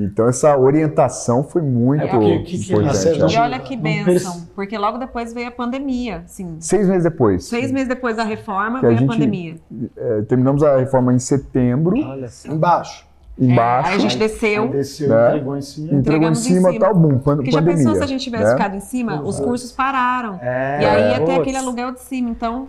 Então 0.00 0.26
essa 0.28 0.56
orientação 0.56 1.44
foi 1.44 1.62
muito 1.62 2.02
É 2.02 2.08
porque 2.08 2.34
o 2.36 2.44
que 2.44 2.58
que 2.58 2.72
importante. 2.72 3.34
E 3.34 3.38
olha 3.38 3.58
que 3.58 3.76
bênção, 3.76 4.46
porque 4.54 4.76
logo 4.76 4.98
depois 4.98 5.32
veio 5.32 5.48
a 5.48 5.50
pandemia, 5.50 6.22
assim, 6.24 6.56
Seis 6.60 6.88
meses 6.88 7.04
depois. 7.04 7.44
seis 7.44 7.70
meses 7.70 7.88
depois 7.88 8.16
da 8.16 8.24
reforma 8.24 8.80
Que 8.80 8.86
a 8.86 8.88
veio 8.88 8.98
a, 8.98 9.00
gente- 9.00 9.10
pandemia. 9.12 9.54
é, 9.96 10.22
terminamos 10.22 10.62
a 10.62 10.76
reforma 10.78 11.12
em 11.12 11.18
setembro, 11.18 11.96
Olha 11.98 12.28
só. 12.28 12.50
Embaixo. 12.50 13.06
embaixo. 13.38 13.88
É, 13.88 13.92
aí 13.92 13.96
a 13.96 14.00
gente 14.00 14.18
desceu, 14.18 14.62
Aí 14.64 14.68
desceu, 14.70 15.08
Né? 15.08 15.28
entregou 15.28 15.56
em 15.56 15.60
cima. 15.62 15.86
Entregou 15.86 15.96
em 15.96 16.00
Entregamos 16.00 16.38
em 16.46 16.54
cima, 16.54 16.68
cima. 16.72 16.80
tal, 16.84 16.94
bum, 16.94 17.18
pan 17.18 17.36
porque 17.36 17.50
já 17.50 17.58
pandemia. 17.58 17.76
pensou 17.84 17.94
se 17.96 18.02
a 18.02 18.06
gente 18.06 18.22
tivesse 18.24 18.44
né? 18.44 18.50
ficado 18.52 18.76
em 18.76 18.80
cima, 18.80 19.22
os 19.22 19.38
cursos 19.40 19.72
pararam. 19.72 20.38
É, 20.42 20.78
E 20.80 20.84
aí 20.84 21.10
ia 21.10 21.18
ter 21.20 21.24
putz. 21.26 21.38
aquele 21.38 21.56
aluguel 21.58 21.92
de 21.92 22.00
cima, 22.00 22.30
então 22.30 22.68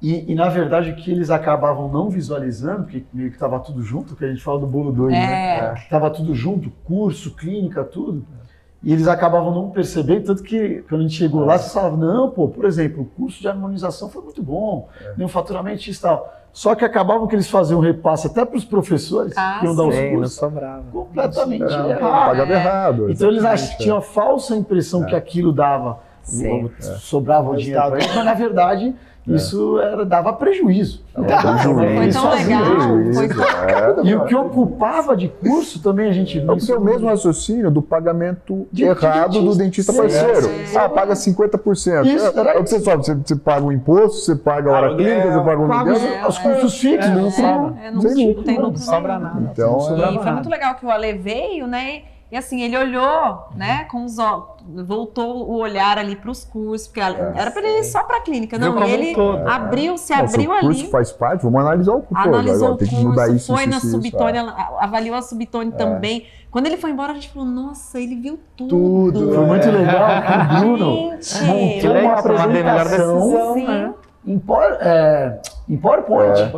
E, 0.00 0.30
e, 0.30 0.34
na 0.34 0.48
verdade 0.48 0.90
o 0.90 0.94
que 0.96 1.10
eles 1.10 1.28
acabavam 1.28 1.88
não 1.88 2.08
visualizando, 2.08 2.84
porque 2.84 3.04
meio 3.12 3.30
que 3.30 3.36
estava 3.36 3.58
tudo 3.58 3.82
junto, 3.82 4.14
que 4.14 4.24
a 4.24 4.28
gente 4.28 4.42
fala 4.42 4.60
do 4.60 4.66
bolo 4.66 4.92
2, 4.92 5.12
É. 5.12 5.18
né? 5.18 5.74
Tava 5.90 6.08
tudo 6.10 6.34
junto, 6.34 6.70
curso, 6.84 7.32
clínica, 7.34 7.82
tudo. 7.82 8.24
E 8.80 8.92
eles 8.92 9.08
acabavam 9.08 9.52
não 9.52 9.70
percebendo, 9.70 10.26
tanto 10.26 10.44
que 10.44 10.84
quando 10.88 11.00
a 11.00 11.02
gente 11.02 11.16
chegou 11.16 11.44
lá, 11.44 11.58
vocês 11.58 11.72
falavam, 11.72 11.98
não, 11.98 12.30
pô, 12.30 12.46
por 12.46 12.64
exemplo, 12.64 13.02
o 13.02 13.06
curso 13.06 13.40
de 13.40 13.48
harmonização 13.48 14.08
foi 14.08 14.22
muito 14.22 14.40
bom, 14.40 14.88
nem 15.16 15.26
o 15.26 15.28
faturamento 15.28 15.82
X 15.82 15.96
e 15.98 16.00
tal. 16.00 16.32
Só 16.52 16.76
que 16.76 16.84
acabavam 16.84 17.26
que 17.26 17.34
eles 17.34 17.50
faziam 17.50 17.80
um 17.80 17.82
repasse 17.82 18.28
até 18.28 18.44
para 18.44 18.56
os 18.56 18.64
professores 18.64 19.32
Ah, 19.36 19.56
que 19.58 19.66
iam 19.66 19.74
dar 19.74 19.82
os 19.84 19.94
Sim, 19.96 20.10
não 20.10 20.16
cursos 20.18 20.36
sobrava. 20.36 20.82
completamente 20.92 21.62
Era, 21.64 21.88
errado. 21.90 22.00
pagava 22.28 22.52
errado. 22.52 23.10
Então 23.10 23.28
eles 23.28 23.40
exatamente, 23.40 23.72
ach- 23.72 23.78
tinham 23.78 23.96
a 23.96 24.00
falsa 24.00 24.54
impressão 24.56 25.04
que 25.04 25.14
aquilo 25.16 25.52
dava, 25.52 25.98
Sim. 26.22 26.64
o- 26.66 26.82
sobrava 27.00 27.50
o 27.50 27.56
dinheiro 27.56 27.82
para 27.82 27.96
eles, 27.96 28.14
mas 28.14 28.24
na 28.24 28.34
verdade 28.34 28.94
isso 29.34 29.78
era, 29.80 30.04
dava 30.04 30.32
prejuízo. 30.32 31.02
é. 31.16 31.20
Dava 31.22 31.58
Foi 31.58 31.74
prejuízo, 31.74 32.20
tão 32.20 32.30
legal, 32.34 32.62
prejuízo, 32.64 33.18
foi 33.18 33.28
tão- 33.28 33.44
é, 33.44 33.94
E 34.04 34.14
o 34.14 34.24
que 34.24 34.34
ocupava 34.34 35.16
de 35.16 35.28
curso 35.28 35.82
também 35.82 36.08
a 36.08 36.12
gente 36.12 36.38
viu. 36.38 36.52
É 36.52 36.72
é 36.72 36.76
o 36.76 36.80
mesmo 36.80 37.06
raciocínio 37.08 37.70
do 37.70 37.82
pagamento 37.82 38.66
De- 38.72 38.84
errado 38.84 39.32
de 39.32 39.40
do 39.40 39.54
dentista. 39.54 39.92
dentista 39.92 39.92
Sim, 39.92 39.98
parceiro. 39.98 40.66
sim. 40.66 40.76
Ah, 40.76 40.88
paga 40.88 41.14
50%. 41.14 42.06
Isso, 42.06 42.26
é, 42.26 42.40
era 42.40 42.50
é 42.54 42.58
o 42.58 42.64
que 42.64 42.70
você 42.70 42.80
sabe, 42.80 43.04
você, 43.04 43.14
você 43.14 43.36
paga 43.36 43.64
o 43.66 43.72
imposto, 43.72 44.18
você 44.20 44.36
paga 44.36 44.70
a 44.70 44.74
hora 44.74 44.86
Aluguel, 44.88 45.06
clínica, 45.06 45.32
você 45.32 45.44
paga 45.44 45.62
o 45.62 45.68
Paga 45.68 45.92
os, 45.92 46.28
os 46.28 46.38
cursos 46.38 46.78
fixos, 46.80 47.10
É, 47.10 47.14
não 47.14 47.30
sobra. 47.30 47.74
é, 47.82 47.90
não, 47.90 48.00
lucro, 48.02 48.42
tem 48.44 48.56
não 48.56 48.64
lucro 48.64 48.80
sobra 48.80 49.18
nada. 49.18 49.50
Então, 49.52 49.78
Não 49.96 50.14
E 50.14 50.18
foi 50.22 50.32
muito 50.32 50.48
legal 50.50 50.74
que 50.74 50.86
o 50.86 50.90
Ale 50.90 51.12
veio, 51.14 51.66
né? 51.66 52.02
E 52.30 52.36
assim, 52.36 52.60
ele 52.60 52.76
olhou, 52.76 53.48
né, 53.54 53.84
com 53.90 54.04
os 54.04 54.18
ó- 54.18 54.54
voltou 54.84 55.48
o 55.48 55.56
olhar 55.56 55.96
ali 55.96 56.14
para 56.14 56.30
os 56.30 56.44
cursos, 56.44 56.86
porque 56.86 57.00
era 57.00 57.50
para 57.50 57.62
ele 57.66 57.78
ir 57.80 57.84
só 57.84 58.02
para 58.04 58.18
a 58.18 58.20
clínica, 58.20 58.58
não, 58.58 58.86
e 58.86 58.90
ele 58.90 59.14
todo. 59.14 59.48
abriu, 59.48 59.96
se 59.96 60.08
se 60.08 60.12
abriu 60.12 60.50
o 60.52 60.60
curso 60.60 60.80
ali, 60.82 60.90
faz 60.90 61.10
parte, 61.10 61.42
vamos 61.42 61.58
analisar 61.60 61.94
o 61.94 62.02
curso. 62.02 62.28
analisou 62.28 62.54
Agora, 62.68 62.74
o 62.74 62.78
curso, 62.78 63.02
mudar 63.08 63.28
isso, 63.30 63.54
foi 63.54 63.62
isso, 63.64 63.70
na 63.70 63.80
subtone, 63.80 64.36
é. 64.36 64.40
a- 64.42 64.76
avaliou 64.80 65.16
a 65.16 65.22
subtone 65.22 65.72
também. 65.72 66.26
Quando 66.50 66.66
ele 66.66 66.76
foi 66.76 66.90
embora, 66.90 67.12
a 67.12 67.14
gente 67.14 67.30
falou, 67.30 67.48
nossa, 67.48 67.98
ele 67.98 68.16
viu 68.16 68.38
tudo. 68.56 68.68
Tudo. 68.70 69.34
Foi 69.34 69.46
muito 69.46 69.70
legal 69.70 70.08
que 70.22 70.32
o 70.56 70.60
Bruno 70.60 71.10
Gente, 71.20 71.80
Que 71.80 71.86
uma 71.88 71.94
legal, 71.94 72.24
uma 72.24 72.46
melhor 72.46 72.80
apresentação 72.80 73.20
decisão, 73.20 73.54
Sim. 73.54 73.66
né? 73.66 73.94
Em, 74.26 74.42
é, 74.80 75.38
em 75.68 75.76
PowerPoint. 75.76 76.50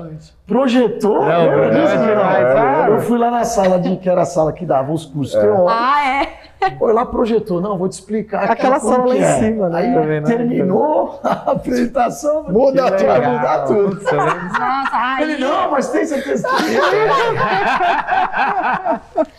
Projetou. 0.46 1.24
Não, 1.24 1.44
lembra 1.44 1.72
não, 1.72 1.80
disso, 1.80 1.94
é 1.94 2.14
não? 2.14 2.22
ah. 2.22 2.86
Eu 2.90 3.00
fui 3.00 3.18
lá 3.18 3.30
na 3.30 3.44
sala 3.44 3.78
de 3.78 3.96
que 3.96 4.08
era 4.08 4.22
a 4.22 4.26
sala 4.26 4.52
que 4.52 4.66
dava 4.66 4.92
os 4.92 5.04
cursos 5.04 5.40
teóricos. 5.40 5.72
Ah, 5.72 6.06
é? 6.06 6.40
Foi 6.78 6.92
lá, 6.92 7.06
projetou. 7.06 7.60
Não, 7.60 7.78
vou 7.78 7.88
te 7.88 7.92
explicar. 7.92 8.42
aqui 8.42 8.52
Aquela 8.52 8.78
sala 8.80 9.06
lá 9.06 9.16
em 9.16 9.22
é. 9.22 9.38
cima, 9.38 9.68
né, 9.68 9.78
Aí 9.78 9.94
também, 9.94 10.20
né? 10.20 10.26
terminou 10.26 11.18
a 11.22 11.52
apresentação. 11.52 12.44
Muda 12.48 12.90
tudo. 12.90 13.06
Vai 13.06 13.20
mudar 13.20 13.64
tudo. 13.64 14.00
Eu. 14.00 14.16
Nossa, 14.18 14.90
aí, 14.92 15.22
Ele, 15.22 15.44
não, 15.44 15.70
mas 15.70 15.88
tem 15.88 16.04
certeza 16.04 16.48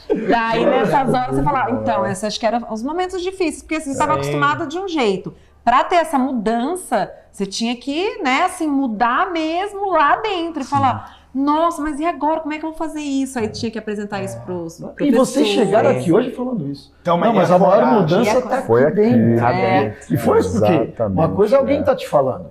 que 0.07 0.15
daí 0.29 0.65
nessas 0.65 1.13
horas 1.13 1.35
você 1.35 1.43
fala, 1.43 1.71
então, 1.71 2.05
esses 2.07 2.23
acho 2.23 2.39
que 2.39 2.45
eram 2.45 2.65
os 2.71 2.81
momentos 2.81 3.21
difíceis, 3.21 3.61
porque 3.61 3.79
você 3.79 3.91
estava 3.91 4.13
acostumado 4.13 4.67
de 4.67 4.79
um 4.79 4.87
jeito. 4.87 5.33
Para 5.63 5.83
ter 5.83 5.95
essa 5.95 6.17
mudança, 6.17 7.11
você 7.31 7.45
tinha 7.45 7.75
que, 7.75 8.21
né, 8.23 8.43
assim, 8.43 8.67
mudar 8.67 9.31
mesmo 9.31 9.91
lá 9.91 10.15
dentro 10.17 10.61
e 10.61 10.65
falar, 10.65 11.19
nossa, 11.33 11.81
mas 11.81 11.99
e 11.99 12.05
agora? 12.05 12.41
Como 12.41 12.53
é 12.53 12.59
que 12.59 12.65
eu 12.65 12.69
vou 12.71 12.77
fazer 12.77 12.99
isso? 12.99 13.39
Aí 13.39 13.47
tinha 13.47 13.71
que 13.71 13.79
apresentar 13.79 14.21
isso 14.23 14.39
pros 14.41 14.79
E 14.79 14.81
professores. 14.81 15.15
vocês 15.15 15.47
chegaram 15.47 15.91
aqui 15.91 16.11
hoje 16.11 16.31
falando 16.31 16.67
isso. 16.69 16.91
Então, 17.01 17.15
não, 17.15 17.27
mas 17.27 17.35
mas 17.35 17.49
e 17.49 17.53
a 17.53 17.59
maior 17.59 17.85
mudança 17.93 18.31
E 18.35 18.37
está 18.37 18.61
Foi 18.63 18.83
aqui 18.83 19.01
aqui. 19.01 19.09
dentro. 19.13 19.45
É. 19.45 19.97
E 20.09 20.17
foi 20.17 20.39
isso 20.39 20.51
porque 20.59 20.73
Exatamente, 20.73 21.17
uma 21.19 21.29
coisa 21.29 21.55
é 21.55 21.59
alguém 21.59 21.79
é. 21.79 21.83
tá 21.83 21.95
te 21.95 22.07
falando. 22.07 22.47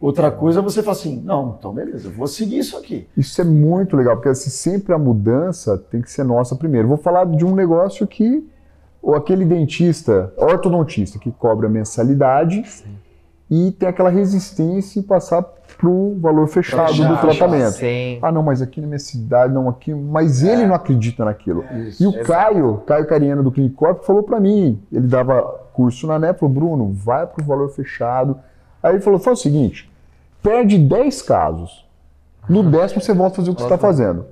Outra 0.00 0.30
coisa 0.32 0.58
é 0.58 0.62
você 0.62 0.82
falar 0.82 0.96
assim, 0.96 1.20
não, 1.24 1.56
então 1.58 1.72
beleza, 1.72 2.08
eu 2.08 2.12
vou 2.12 2.26
seguir 2.26 2.58
isso 2.58 2.76
aqui. 2.76 3.06
Isso 3.16 3.40
é 3.40 3.44
muito 3.44 3.96
legal, 3.96 4.16
porque 4.16 4.30
assim, 4.30 4.50
sempre 4.50 4.92
a 4.92 4.98
mudança 4.98 5.78
tem 5.78 6.00
que 6.02 6.10
ser 6.10 6.24
nossa 6.24 6.56
primeiro. 6.56 6.88
Vou 6.88 6.96
falar 6.96 7.24
de 7.26 7.44
um 7.44 7.54
negócio 7.54 8.04
que 8.06 8.44
ou 9.02 9.16
aquele 9.16 9.44
dentista, 9.44 10.32
ortodontista, 10.36 11.18
que 11.18 11.32
cobra 11.32 11.68
mensalidade 11.68 12.62
e 13.50 13.72
tem 13.72 13.88
aquela 13.88 14.08
resistência 14.08 15.00
em 15.00 15.02
passar 15.02 15.42
pro 15.76 16.16
valor 16.20 16.46
fechado 16.46 16.94
do 16.94 17.16
tratamento. 17.18 17.72
Sim. 17.72 18.18
Ah, 18.22 18.30
não, 18.30 18.42
mas 18.42 18.62
aqui 18.62 18.80
na 18.80 18.86
minha 18.86 18.98
cidade, 18.98 19.52
não 19.52 19.68
aqui, 19.68 19.92
mas 19.92 20.42
ele 20.42 20.66
não 20.66 20.74
acredita 20.74 21.24
naquilo. 21.24 21.64
E 22.00 22.06
o 22.06 22.10
Exato. 22.10 22.24
Caio, 22.24 22.82
Caio 22.86 23.06
Cariano 23.06 23.42
do 23.42 23.50
Clinic 23.50 23.74
Corp, 23.74 24.04
falou 24.04 24.22
pra 24.22 24.38
mim, 24.38 24.80
ele 24.92 25.08
dava 25.08 25.42
curso 25.72 26.06
na 26.06 26.18
NEP, 26.18 26.38
falou, 26.38 26.54
Bruno, 26.54 26.92
vai 26.92 27.26
pro 27.26 27.44
valor 27.44 27.68
fechado. 27.70 28.38
Aí 28.82 28.94
ele 28.94 29.02
falou, 29.02 29.18
faz 29.18 29.40
o 29.40 29.42
seguinte, 29.42 29.90
perde 30.42 30.78
10 30.78 31.22
casos, 31.22 31.84
no 32.48 32.62
décimo 32.62 33.00
você 33.00 33.12
volta 33.12 33.34
a 33.34 33.36
fazer 33.36 33.50
o 33.50 33.54
que 33.54 33.60
você 33.60 33.66
está 33.66 33.78
fazendo. 33.78 34.26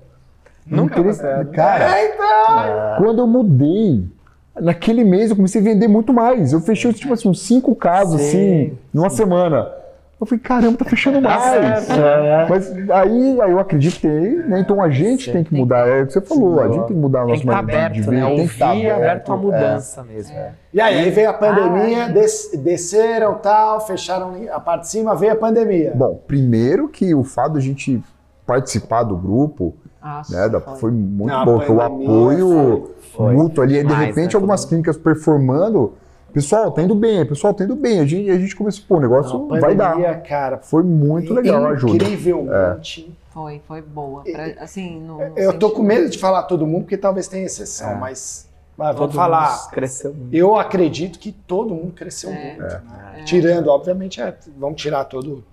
Nunca 0.66 1.00
acontece. 1.00 1.22
Cara, 1.52 2.96
quando 2.98 3.18
eu 3.18 3.26
mudei, 3.26 4.08
naquele 4.60 5.04
mês 5.04 5.30
eu 5.30 5.36
comecei 5.36 5.60
a 5.60 5.64
vender 5.64 5.88
muito 5.88 6.12
mais. 6.12 6.52
Eu 6.52 6.60
fechei, 6.60 6.92
tipo 6.92 7.12
assim, 7.12 7.28
uns 7.28 7.42
5 7.42 7.74
casos, 7.74 8.20
Sim, 8.20 8.26
assim, 8.28 8.78
numa 8.92 9.10
semana. 9.10 9.68
Eu 10.20 10.26
falei, 10.26 10.40
caramba, 10.44 10.76
tá 10.76 10.84
fechando 10.84 11.18
mais. 11.18 11.42
certo. 11.42 11.92
É. 11.98 12.46
Mas 12.46 12.70
aí, 12.90 13.40
aí 13.40 13.50
eu 13.50 13.58
acreditei, 13.58 14.36
né? 14.46 14.60
Então 14.60 14.82
a 14.82 14.90
gente 14.90 15.24
Sim. 15.24 15.32
tem 15.32 15.44
que 15.44 15.54
mudar. 15.54 15.88
É 15.88 16.02
o 16.02 16.06
que 16.06 16.12
você 16.12 16.20
falou, 16.20 16.60
a 16.60 16.66
gente 16.68 16.76
tem 16.76 16.86
que 16.88 16.92
mudar 16.92 17.20
a 17.20 17.24
Tem 17.24 17.30
nossa 17.32 17.40
que 17.42 17.48
estar 17.48 17.62
maneira 17.62 17.86
aberto, 17.86 17.94
de 18.04 18.10
né? 18.10 18.20
ver. 18.20 18.26
tem 18.26 18.36
que 18.46 18.52
estar 18.52 18.70
aberto, 18.70 18.96
aberto 18.96 19.32
à 19.32 19.34
é. 19.34 19.38
mudança 19.38 20.02
mesmo. 20.04 20.36
E 20.74 20.80
aí, 20.80 20.98
aí 20.98 21.10
veio 21.10 21.30
a 21.30 21.32
pandemia, 21.32 22.04
Ai. 22.04 22.12
des- 22.12 22.50
desceram 22.62 23.34
tal, 23.36 23.80
fecharam 23.86 24.34
a 24.52 24.60
parte 24.60 24.82
de 24.82 24.88
cima, 24.90 25.16
veio 25.16 25.32
a 25.32 25.36
pandemia. 25.36 25.92
Bom, 25.94 26.20
primeiro 26.26 26.86
que 26.88 27.14
o 27.14 27.24
fato 27.24 27.52
de 27.52 27.58
a 27.58 27.62
gente 27.62 28.02
participar 28.46 29.04
do 29.04 29.16
grupo, 29.16 29.74
Nossa, 30.02 30.34
né, 30.40 30.48
da- 30.48 30.60
foi. 30.60 30.76
foi 30.76 30.90
muito 30.90 31.26
Na 31.30 31.44
bom, 31.44 31.58
porque 31.58 31.72
o 31.72 31.80
apoio 31.80 32.90
Foi. 33.14 33.34
mútuo 33.34 33.62
ali, 33.62 33.74
de 33.74 33.80
Demais, 33.80 34.06
repente 34.08 34.28
né, 34.32 34.36
algumas 34.36 34.64
clínicas 34.64 34.96
performando, 34.96 35.92
pessoal, 36.32 36.70
tá 36.70 36.82
indo 36.82 36.94
bem, 36.94 37.26
pessoal, 37.26 37.52
tá 37.52 37.64
indo 37.64 37.76
bem, 37.76 38.00
a 38.00 38.06
gente, 38.06 38.30
a 38.30 38.38
gente 38.38 38.56
começou, 38.56 38.84
pô, 38.88 38.96
o 38.96 39.00
negócio 39.00 39.38
Não, 39.38 39.48
vai 39.48 39.60
pandemia, 39.60 40.08
dar. 40.08 40.22
cara, 40.22 40.58
Foi 40.58 40.82
muito 40.82 41.34
legal 41.34 41.64
a 41.66 41.70
ajuda. 41.70 41.94
Incrivelmente. 41.96 43.14
Foi, 43.30 43.60
foi 43.66 43.80
boa. 43.80 44.22
Pra- 44.24 44.54
assim, 44.64 45.00
no, 45.00 45.18
no 45.18 45.38
Eu 45.38 45.52
tô 45.58 45.70
com 45.70 45.82
medo 45.82 46.08
de 46.08 46.18
falar 46.18 46.42
todo 46.44 46.66
mundo, 46.66 46.82
porque 46.82 46.96
talvez 46.96 47.28
tenha 47.28 47.44
exceção, 47.46 47.90
É. 47.90 47.94
mas 47.94 48.48
vai, 48.76 48.88
Todo 48.88 48.98
vamos 48.98 49.14
mundo 49.14 49.20
falar. 49.22 49.70
Cresceu 49.70 50.12
muito. 50.12 50.34
Eu 50.34 50.56
acredito 50.56 51.18
que 51.18 51.30
todo 51.30 51.72
mundo 51.74 51.92
cresceu 51.92 52.30
É. 52.30 52.34
muito. 52.44 52.60
né? 52.62 52.80
É. 53.18 53.22
Tirando, 53.24 53.68
obviamente, 53.68 54.20
é, 54.20 54.34
vamos 54.58 54.80
tirar 54.82 55.04
todo, 55.04 55.44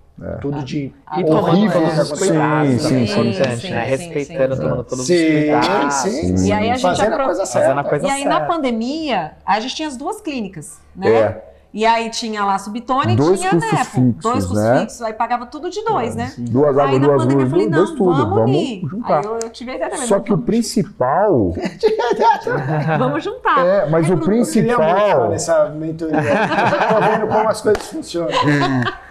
tudo 0.41 0.63
de 0.63 0.93
Ah, 1.05 1.21
E 1.21 1.23
Horrível 1.23 1.71
que 1.71 1.87
os 1.87 1.99
aconteceu. 1.99 2.17
cuidados, 2.17 2.81
Sim, 2.81 3.03
é 3.03 3.05
sim, 3.07 3.31
sim, 3.31 3.39
né? 3.39 3.55
sim, 3.57 3.69
Respeitando, 3.73 4.55
sim. 4.55 4.61
tomando 4.61 4.83
todos 4.83 4.99
os 5.01 5.05
Sim, 5.07 5.31
cuidados. 5.31 5.93
sim, 5.95 6.47
E 6.47 6.51
aí 6.53 6.69
a 6.69 6.73
gente 6.73 6.81
Fazendo 6.81 7.11
a 7.11 7.13
apro- 7.15 7.25
coisa 7.25 7.43
a 7.43 7.45
certa. 7.45 7.83
coisa 7.83 8.07
E 8.07 8.09
aí, 8.09 8.25
na 8.25 8.31
certa. 8.37 8.47
pandemia, 8.47 9.31
a 9.45 9.59
gente 9.59 9.75
tinha 9.75 9.87
as 9.87 9.95
duas 9.95 10.19
clínicas, 10.21 10.79
né? 10.95 11.09
É. 11.09 11.46
E 11.73 11.85
aí 11.85 12.09
tinha 12.09 12.43
lá 12.43 12.57
Subtone 12.57 13.13
e 13.13 13.15
Dois 13.15 13.39
tinha 13.39 13.51
custos 13.51 13.71
Nepo. 13.71 13.85
fixos, 13.85 14.23
dois 14.23 14.45
custos 14.45 14.63
né? 14.63 14.79
fixos. 14.79 15.01
Aí 15.01 15.13
pagava 15.13 15.45
tudo 15.45 15.69
de 15.69 15.83
dois, 15.83 16.15
né? 16.15 16.33
Duas 16.37 16.77
Aí 16.77 16.85
águas, 16.87 17.01
na 17.01 17.07
duas 17.07 17.21
pandemia 17.23 17.33
eu 17.35 17.39
luzes, 17.39 17.51
falei, 17.51 17.69
dois 17.69 17.89
não, 17.89 17.97
tudo, 17.97 18.13
vamos, 18.13 18.29
vamos 18.29 18.49
unir. 18.51 18.81
juntar. 18.89 19.17
Aí 19.19 19.25
eu, 19.25 19.39
eu 19.43 19.49
tive 19.49 19.71
a 19.71 19.75
ideia 19.75 19.89
também, 19.91 20.07
Só 20.07 20.19
que 20.19 20.33
o 20.33 20.37
principal, 20.37 21.53
vamos 22.97 23.23
juntar. 23.23 23.65
é, 23.65 23.89
mas 23.89 24.05
Aí, 24.05 24.11
o 24.13 24.15
Bruno, 24.17 24.37
Eu 24.41 24.45
queria 24.45 24.77
muito 24.77 24.81
estar 24.81 24.95
principal, 24.95 25.29
nessa 25.29 25.69
mentoria. 25.69 26.17
Eu 26.17 26.23
já 26.23 26.87
tô 26.87 27.01
vendo 27.01 27.27
como 27.27 27.49
as 27.49 27.61
coisas 27.61 27.87
funcionam. 27.87 28.29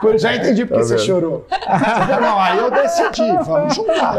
Eu 0.02 0.18
já 0.18 0.34
entendi 0.36 0.64
porque 0.64 0.80
Tá 0.80 0.86
você 0.86 0.98
chorou. 0.98 1.46
Não, 2.20 2.38
aí 2.40 2.58
eu 2.58 2.70
decidi, 2.70 3.32
vamos 3.44 3.74
juntar. 3.74 4.14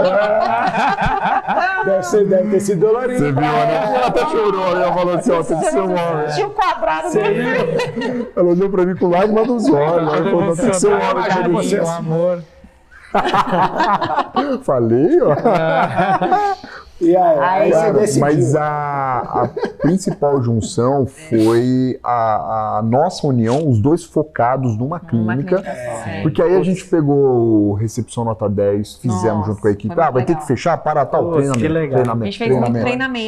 Deve, 1.85 2.03
ser, 2.03 2.25
deve 2.25 2.49
ter 2.49 2.59
sido 2.59 2.79
dolorido. 2.87 3.19
você 3.19 3.31
viu, 3.31 3.41
né? 3.41 3.93
Ela 3.95 4.07
até 4.07 4.25
chorou, 4.29 4.67
ela 4.75 4.93
falou 4.93 5.13
assim, 5.15 5.31
ó, 5.31 5.43
tem 5.43 5.59
que 5.59 5.65
ser 5.65 5.79
um 5.81 5.91
homem. 5.91 6.27
Tinha 6.33 6.47
o 6.47 6.51
quadrado 6.51 7.09
do 7.09 8.26
Ela 8.35 8.49
olhou 8.49 8.69
pra 8.69 8.85
mim 8.85 8.95
com 8.95 9.07
lágrimas 9.09 9.47
nos 9.47 9.69
olhos, 9.73 10.13
ela 10.13 10.23
falou, 10.31 10.55
tem 10.55 10.69
que 10.69 10.75
ser 10.79 10.87
um 10.87 10.93
homem. 10.93 11.11
Imagina 11.11 11.49
você 11.49 11.77
assim. 11.79 11.91
amor. 11.97 12.43
Falei, 14.63 15.21
ó. 15.21 15.35
E 16.99 17.15
aí, 17.15 17.39
aí 17.39 17.69
você 17.71 17.77
Cara, 17.79 17.93
decidiu. 17.93 18.21
mas 18.21 18.55
a, 18.55 19.17
a 19.19 19.49
principal 19.83 20.41
junção 20.41 21.05
foi 21.05 21.99
a, 22.03 22.77
a 22.79 22.81
nossa 22.81 23.27
união, 23.27 23.69
os 23.69 23.79
dois 23.79 24.03
focados 24.03 24.75
numa 24.75 24.97
Uma 24.97 24.99
clínica. 24.99 25.57
clínica 25.61 25.75
só. 25.75 26.21
Porque 26.23 26.41
aí 26.41 26.55
a 26.55 26.63
gente 26.63 26.83
pegou 26.87 27.69
o 27.69 27.73
recepção 27.75 28.23
nota 28.25 28.49
10, 28.49 28.95
fizemos 28.95 29.23
Nossa, 29.23 29.45
junto 29.51 29.61
com 29.61 29.67
a 29.67 29.71
equipe. 29.71 29.93
Ah, 29.93 29.95
vai 30.09 30.11
muito 30.13 30.25
ter 30.25 30.33
que 30.33 30.39
legal. 30.39 30.47
fechar 30.47 30.75
para 30.79 31.05
tal 31.05 31.33
treinamento. 31.33 31.59
que 31.59 31.67
legal. 31.67 31.89
treinamento, 31.99 32.23
A 32.23 32.25
gente 32.25 32.37
fez 32.39 32.49
muito 32.49 32.63
treinamento. 32.81 32.85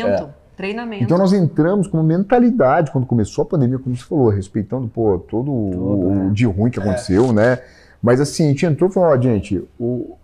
treinamento. 0.07 0.33
Treinamento. 0.59 1.05
Então 1.05 1.17
nós 1.17 1.31
entramos 1.31 1.87
com 1.87 2.03
mentalidade 2.03 2.91
quando 2.91 3.07
começou 3.07 3.43
a 3.43 3.45
pandemia, 3.45 3.79
como 3.79 3.95
você 3.95 4.03
falou, 4.03 4.27
respeitando 4.27 4.89
pô, 4.89 5.17
todo 5.17 5.49
o, 5.49 5.71
Tudo, 5.71 6.07
o 6.07 6.15
né? 6.15 6.31
de 6.33 6.45
ruim 6.45 6.69
que 6.69 6.77
aconteceu, 6.77 7.31
né? 7.31 7.59
Mas 8.03 8.19
assim, 8.19 8.43
a 8.43 8.47
gente 8.49 8.65
entrou 8.65 8.89
e 8.89 8.93
falou, 8.93 9.07
ó, 9.07 9.17
gente, 9.17 9.65
o, 9.79 10.17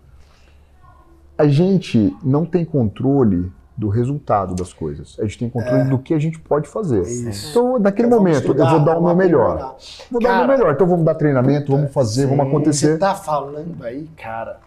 a 1.38 1.48
gente 1.48 2.14
não 2.22 2.46
tem 2.46 2.66
controle 2.66 3.50
do 3.78 3.88
resultado 3.88 4.54
das 4.56 4.74
coisas. 4.74 5.16
A 5.20 5.24
gente 5.24 5.38
tem 5.40 5.50
controle 5.50 5.86
do 5.86 5.98
que 6.00 6.14
a 6.14 6.20
gente 6.20 6.38
pode 6.38 6.68
fazer. 6.68 7.04
Isso. 7.04 7.52
Então, 7.52 7.80
naquele 7.80 8.10
Então, 8.10 8.20
vamos 8.20 8.34
momento, 8.34 8.52
estudar, 8.52 8.66
eu 8.66 8.70
vou 8.72 8.80
dar 8.80 8.92
o 8.92 8.96
meu 8.96 9.04
vamos 9.04 9.18
melhor. 9.18 9.52
aprimorar. 9.52 9.76
Vou 10.12 10.22
dar 10.22 10.28
o 10.28 10.32
Cara, 10.34 10.48
meu 10.48 10.58
melhor. 10.58 10.74
Então 10.74 10.88
vamos 10.88 11.06
dar 11.06 11.16
treinamento, 11.16 11.72
vamos 11.72 11.94
fazer, 11.94 12.26
vamos 12.26 12.44
Sim, 12.44 12.52
acontecer. 12.52 12.92
Você 12.92 12.98
tá 12.98 13.16
falando 13.16 13.82
aí, 13.86 14.10
cara, 14.18 14.60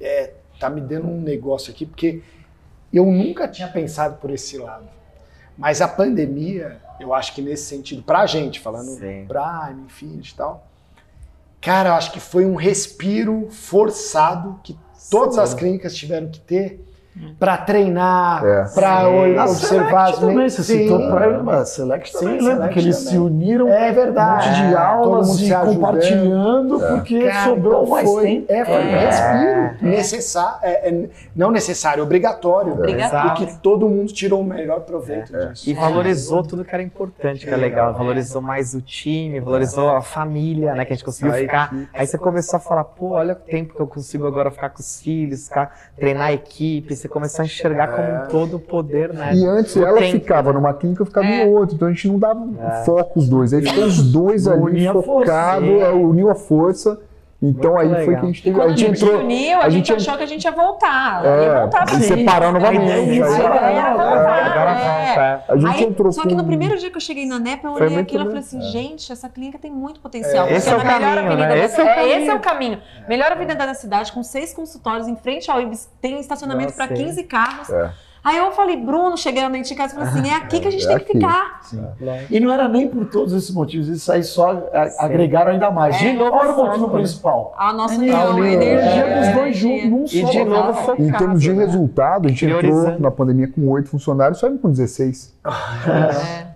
é, 0.00 0.32
tá 0.58 0.70
me 0.70 0.80
dando 0.80 1.08
um 1.08 1.20
negócio 1.20 1.70
aqui, 1.70 1.84
porque 1.84 2.22
eu 2.90 3.04
nunca 3.04 3.46
tinha 3.46 3.68
pensado 3.68 4.16
por 4.16 4.30
esse 4.30 4.56
lado. 4.56 4.98
Mas 5.60 5.82
a 5.82 5.86
pandemia, 5.86 6.80
eu 6.98 7.12
acho 7.12 7.34
que 7.34 7.42
nesse 7.42 7.64
sentido, 7.64 8.02
pra 8.02 8.24
gente, 8.24 8.58
falando 8.58 8.88
Sim. 8.92 9.26
Prime, 9.28 9.82
Infinity 9.84 10.32
e 10.32 10.36
tal, 10.36 10.66
cara, 11.60 11.90
eu 11.90 11.92
acho 11.92 12.12
que 12.12 12.18
foi 12.18 12.46
um 12.46 12.54
respiro 12.54 13.50
forçado 13.50 14.58
que 14.64 14.74
todas 15.10 15.36
as 15.36 15.52
clínicas 15.52 15.94
tiveram 15.94 16.30
que 16.30 16.40
ter 16.40 16.82
pra 17.38 17.56
treinar, 17.56 18.44
É. 18.44 18.64
pra 18.74 19.00
Sim. 19.00 19.06
olhar, 19.18 19.42
A 19.42 19.50
observar 19.50 19.86
Select 20.06 20.12
as 20.12 20.18
também, 20.18 20.48
você 20.48 20.62
Sim. 20.62 20.78
citou 20.78 20.98
Prime, 21.10 21.50
a 21.50 21.64
Select 21.64 22.10
Sim, 22.10 22.18
também, 22.18 22.34
lembra 22.34 22.52
Select 22.54 22.72
que 22.74 22.78
eles 22.80 22.96
também. 22.98 23.10
se 23.12 23.18
uniram 23.18 23.68
É 23.68 23.90
um 23.90 23.94
verdade. 23.94 24.46
monte 24.48 24.56
de 24.56 24.62
Todo 24.70 24.76
aulas 24.76 25.40
e 25.40 25.54
compartilhando, 25.54 26.78
porque 26.80 27.28
Cara, 27.28 27.44
sobrou 27.48 27.82
então 27.82 27.86
mais 27.94 28.08
foi, 28.10 28.24
tempo. 28.24 28.52
É, 28.52 28.64
foi 28.64 28.74
um 28.74 28.78
É. 28.78 29.06
respiro 29.06 29.90
necessário, 29.90 30.58
é, 30.62 30.88
é, 30.88 31.08
não 31.34 31.50
necessário, 31.50 32.02
obrigatório. 32.02 32.72
Obrigatório. 32.72 33.30
Porque 33.30 33.46
todo 33.62 33.88
mundo 33.88 34.12
tirou 34.12 34.40
o 34.40 34.44
melhor 34.44 34.80
proveito 34.80 35.32
disso. 35.32 35.68
E 35.68 35.74
valorizou 35.74 36.42
tudo 36.42 36.64
que 36.64 36.74
era 36.74 36.82
importante, 36.82 37.46
que 37.46 37.52
é 37.52 37.56
legal. 37.56 37.94
Valorizou 37.94 38.40
mais 38.42 38.74
o 38.74 38.80
time, 38.80 39.40
valorizou 39.40 39.90
a 39.90 40.02
família, 40.02 40.74
né? 40.74 40.84
Que 40.84 40.92
a 40.92 40.96
gente 40.96 41.04
conseguiu 41.04 41.32
ficar. 41.34 41.74
Aí 41.94 42.06
você 42.06 42.18
começou 42.18 42.56
a 42.56 42.60
falar, 42.60 42.84
pô, 42.84 43.10
olha 43.10 43.32
o 43.32 43.36
tempo 43.36 43.74
que 43.74 43.80
eu 43.80 43.86
consigo 43.86 44.26
agora 44.26 44.50
ficar 44.50 44.70
com 44.70 44.80
os 44.80 45.00
filhos, 45.00 45.48
ficar, 45.48 45.74
treinar 45.96 46.28
a 46.28 46.32
equipe. 46.32 46.94
Você 46.94 47.08
começou 47.10 47.42
a 47.42 47.46
enxergar 47.46 47.88
como 47.88 48.08
um 48.08 48.26
todo 48.28 48.56
o 48.56 48.60
poder, 48.60 49.12
né? 49.12 49.34
E 49.34 49.44
antes 49.46 49.76
O 49.76 49.84
ela 49.84 49.98
tempo, 49.98 50.12
ficava 50.12 50.50
né? 50.52 50.58
numa 50.58 50.72
clínica, 50.72 51.02
eu 51.02 51.06
ficava 51.06 51.26
É. 51.26 51.44
em 51.44 51.54
outra. 51.54 51.74
Então 51.74 51.88
a 51.88 51.90
gente 51.90 52.08
não 52.08 52.18
dava 52.18 52.40
foco 52.84 53.18
os 53.18 53.28
dois. 53.28 53.52
Aí 53.52 53.62
ficou 53.62 53.84
os 53.84 54.02
dois 54.12 54.46
ali 54.48 54.62
Unia 54.62 54.90
a 54.90 54.94
força. 54.94 55.06
focados, 55.10 55.68
Sim. 55.68 56.04
uniu 56.04 56.30
a 56.30 56.34
força. 56.34 56.98
Então 57.42 57.72
Muito 57.72 57.94
aí 57.96 58.04
foi 58.04 58.14
legal. 58.14 58.20
que 58.20 58.20
a 58.20 58.26
gente 58.26 58.42
teve. 58.42 58.56
quando 58.56 58.70
A 58.70 58.76
gente 58.76 59.02
entrou. 59.02 59.20
uniu, 59.20 59.58
a, 59.58 59.64
a 59.64 59.70
gente, 59.70 59.86
gente 59.88 59.92
achou 59.96 60.16
que 60.18 60.22
a 60.22 60.26
gente 60.26 60.44
ia 60.44 60.50
voltar. 60.52 61.24
É, 61.24 61.42
ia 61.44 61.60
voltar 61.60 61.86
pra 61.86 61.94
e 61.94 62.02
separar 62.02 62.52
novamente. 62.52 62.92
Aí- 62.92 63.18
era 63.18 63.90
voltar, 63.94 64.46
Agora 64.46 64.70
é. 64.70 65.06
volta. 65.38 65.44
A 65.52 65.56
gente 65.56 65.76
Aí, 65.78 65.84
entrou 65.84 66.12
só 66.12 66.22
que 66.22 66.34
no 66.34 66.42
com- 66.42 66.46
primeiro 66.48 66.76
dia 66.76 66.90
que 66.90 66.96
eu 66.98 67.00
cheguei 67.00 67.24
na 67.24 67.38
NEP, 67.38 67.64
eu 67.64 67.72
Foi 67.72 67.86
olhei 67.86 67.98
aquilo 67.98 68.24
e 68.24 68.26
falei 68.26 68.40
assim, 68.40 68.60
gente, 68.60 69.10
essa 69.10 69.26
clínica 69.28 69.58
tem 69.58 69.70
muito 69.70 70.00
potencial. 70.00 70.46
É, 70.48 70.52
esse 70.54 70.68
Porque 70.68 70.82
é 70.84 70.86
o 70.86 70.90
caminho, 70.92 71.10
avenida 71.18 71.36
né? 71.36 71.48
da- 71.48 71.56
Esse 71.56 71.80
é 71.80 71.84
o 71.84 71.86
é, 71.88 71.94
caminho. 71.94 72.18
esse 72.18 72.28
é 72.28 72.34
o 72.34 72.40
caminho. 72.40 72.82
Melhor 73.08 73.32
avenida 73.32 73.66
da 73.66 73.72
cidade, 73.74 74.12
com 74.12 74.22
seis 74.22 74.52
consultórios 74.52 75.08
em 75.08 75.16
frente 75.16 75.50
ao 75.50 75.62
Ibis, 75.62 75.88
tem 76.00 76.20
estacionamento 76.20 76.74
Nossa, 76.76 76.86
para 76.86 76.94
é. 76.94 76.96
15 76.96 77.22
carros. 77.22 77.70
É. 77.70 77.90
Aí 78.22 78.36
eu 78.36 78.52
falei, 78.52 78.76
Bruno, 78.76 79.16
mente 79.48 79.68
de 79.68 79.74
casa 79.74 79.94
e 79.94 79.96
falei 79.98 80.10
assim, 80.10 80.28
é 80.30 80.34
aqui 80.34 80.60
que 80.60 80.68
a 80.68 80.70
gente 80.70 80.84
É 80.86 80.88
tem 80.88 80.98
que 80.98 81.02
aqui. 81.04 81.12
ficar. 81.20 81.60
E 82.30 82.38
não 82.38 82.52
era 82.52 82.68
nem 82.68 82.86
por 82.88 83.06
todos 83.06 83.32
esses 83.32 83.50
motivos, 83.50 83.88
isso 83.88 84.10
aí 84.12 84.22
só 84.22 84.50
a- 84.72 85.04
agregaram 85.04 85.52
ainda 85.52 85.70
mais. 85.70 85.96
É, 85.96 85.98
De 85.98 86.12
novo, 86.12 86.36
era 86.36 86.52
o 86.52 86.56
motivo 86.56 86.86
né? 86.88 86.92
principal. 86.92 87.54
A 87.58 87.72
nossa 87.72 87.94
união, 87.94 88.20
a 88.20 88.30
união, 88.30 88.46
energia. 88.46 89.02
é, 89.04 89.20
dos 89.26 89.34
dois 89.34 89.56
juntos, 89.56 89.88
num 89.90 90.04
E 90.04 90.08
só 90.22 90.30
de 90.30 90.44
novo 90.44 90.72
focado. 90.74 91.02
Em 91.02 91.12
termos 91.12 91.40
de 91.42 91.52
né? 91.52 91.64
resultado, 91.64 92.26
a 92.26 92.28
gente 92.28 92.44
entrou 92.44 92.98
na 92.98 93.10
pandemia 93.10 93.48
com 93.48 93.66
oito 93.68 93.88
funcionários, 93.88 94.38
só 94.38 94.50
com 94.50 94.68
16. 94.70 95.34
É. 95.44 96.49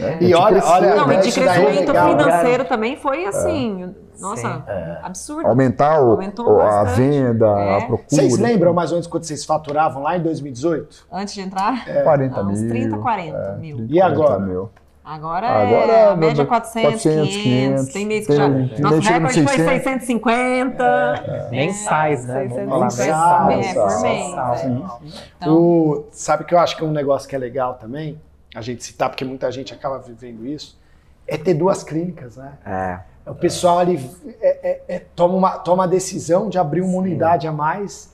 né? 0.00 0.18
A 0.20 0.24
E 0.24 0.34
olha, 0.34 0.64
olha, 0.64 0.94
Não, 0.96 1.06
né? 1.06 1.14
e 1.18 1.20
de 1.20 1.28
é 1.28 1.32
crescimento 1.32 1.88
legal, 1.88 2.14
né? 2.14 2.18
financeiro 2.24 2.64
também 2.64 2.96
foi 2.96 3.24
assim, 3.26 3.94
nossa, 4.20 4.62
É. 4.66 4.98
absurdo. 5.02 5.46
Aumentar 5.48 6.00
o- 6.02 6.18
a 6.60 6.84
venda, 6.84 7.46
É. 7.46 7.76
a 7.76 7.86
procura. 7.86 8.04
Vocês 8.08 8.38
lembram 8.38 8.72
mais 8.72 8.90
ou 8.90 8.96
menos 8.96 9.06
quanto 9.06 9.26
vocês 9.26 9.44
faturavam 9.44 10.02
lá 10.02 10.16
em 10.16 10.20
2018? 10.22 11.06
Antes 11.12 11.34
de 11.34 11.40
entrar, 11.40 11.84
40 12.04 12.40
Ah, 12.40 12.44
uns 12.44 12.60
mil. 12.60 12.70
30, 12.70 12.98
40 12.98 13.52
mil. 13.60 13.76
30, 13.76 13.92
E 13.94 14.00
agora? 14.00 14.28
40 14.36 14.46
mil. 14.46 14.70
Agora, 15.02 15.48
Agora, 15.48 15.92
é 15.92 16.08
a 16.10 16.14
média 16.16 16.36
meu, 16.44 16.46
400, 16.46 17.02
500, 17.02 17.36
500, 17.36 17.86
tem 17.92 18.06
mês 18.06 18.20
que 18.26 18.32
tem- 18.32 18.36
já... 18.36 18.44
tem 18.76 18.80
Nosso 18.80 19.00
recorde 19.00 19.42
foi 19.42 19.56
600. 19.56 19.72
650. 19.72 21.48
Mensais, 21.50 22.26
né? 22.26 22.46
Vamos 22.68 22.96
falar, 22.96 23.46
Mensal, 23.46 23.46
mensal. 23.46 23.88
É, 23.88 23.90
por 23.96 24.02
mês. 24.02 24.26
mensal. 24.28 24.54
é. 24.54 25.08
Então, 25.38 25.54
O- 25.56 26.04
sabe 26.12 26.44
que 26.44 26.54
eu 26.54 26.58
acho 26.58 26.76
que 26.76 26.84
é 26.84 26.86
um 26.86 26.92
negócio 26.92 27.28
que 27.28 27.34
é 27.34 27.38
legal 27.38 27.74
também, 27.74 28.20
a 28.54 28.60
gente 28.60 28.82
citar, 28.84 29.08
porque 29.08 29.24
muita 29.24 29.50
gente 29.50 29.72
acaba 29.72 29.98
vivendo 29.98 30.46
isso, 30.46 30.78
é 31.26 31.36
ter 31.36 31.54
duas 31.54 31.82
clínicas, 31.84 32.36
né? 32.36 32.52
É. 32.66 33.30
O 33.30 33.34
pessoal 33.34 33.78
ali 33.78 34.10
é- 34.40 34.70
é- 34.70 34.82
é- 34.96 35.02
toma, 35.14 35.34
uma, 35.34 35.50
toma 35.58 35.84
a 35.84 35.86
decisão 35.86 36.48
de 36.48 36.58
abrir 36.58 36.80
uma 36.80 36.98
unidade 36.98 37.46
a 37.46 37.52
mais 37.52 38.10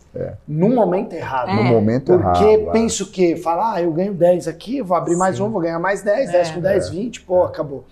no 0.49 0.71
momento 0.71 1.13
errado. 1.13 1.53
No 1.53 1.61
É. 1.61 1.65
momento 1.71 2.07
Porque 2.19 2.45
errado. 2.45 2.69
é. 2.69 2.73
penso 2.73 3.11
que, 3.11 3.37
fala, 3.37 3.75
ah, 3.75 3.83
eu 3.83 3.93
ganho 3.93 4.15
10 4.15 4.49
aqui, 4.49 4.81
vou 4.83 4.97
abrir 4.97 5.15
mais 5.17 5.37
Sim. 5.37 5.43
um, 5.43 5.51
vou 5.51 5.61
ganhar 5.61 5.79
mais 5.79 6.03
10, 6.03 6.33
10 6.33 6.51
com 6.53 6.61
10, 6.61 6.89
20, 6.89 7.21
pô, 7.23 7.43
acabou. 7.45 7.85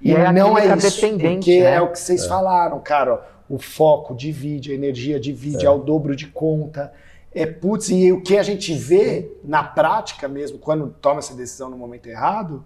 E, 0.00 0.10
E 0.10 0.14
é 0.14 0.32
não 0.32 0.56
é 0.56 0.66
isso, 0.76 1.00
porque 1.00 1.60
né? 1.62 1.74
é 1.74 1.80
o 1.80 1.90
que 1.90 1.98
vocês 1.98 2.26
falaram, 2.26 2.78
cara, 2.80 3.14
ó, 3.14 3.18
o 3.48 3.58
foco 3.58 4.14
divide, 4.14 4.70
a 4.70 4.74
energia 4.74 5.18
divide, 5.18 5.66
é. 5.66 5.70
o 5.70 5.78
dobro 5.78 6.14
de 6.14 6.26
conta. 6.28 6.92
É, 7.34 7.46
putz, 7.46 7.88
e 7.88 8.12
o 8.12 8.20
que 8.20 8.38
a 8.38 8.42
gente 8.42 8.72
vê 8.74 9.30
na 9.42 9.64
prática 9.64 10.28
mesmo, 10.28 10.58
quando 10.58 10.94
toma 11.00 11.18
essa 11.18 11.34
decisão 11.34 11.68
no 11.68 11.76
momento 11.76 12.06
errado, 12.06 12.64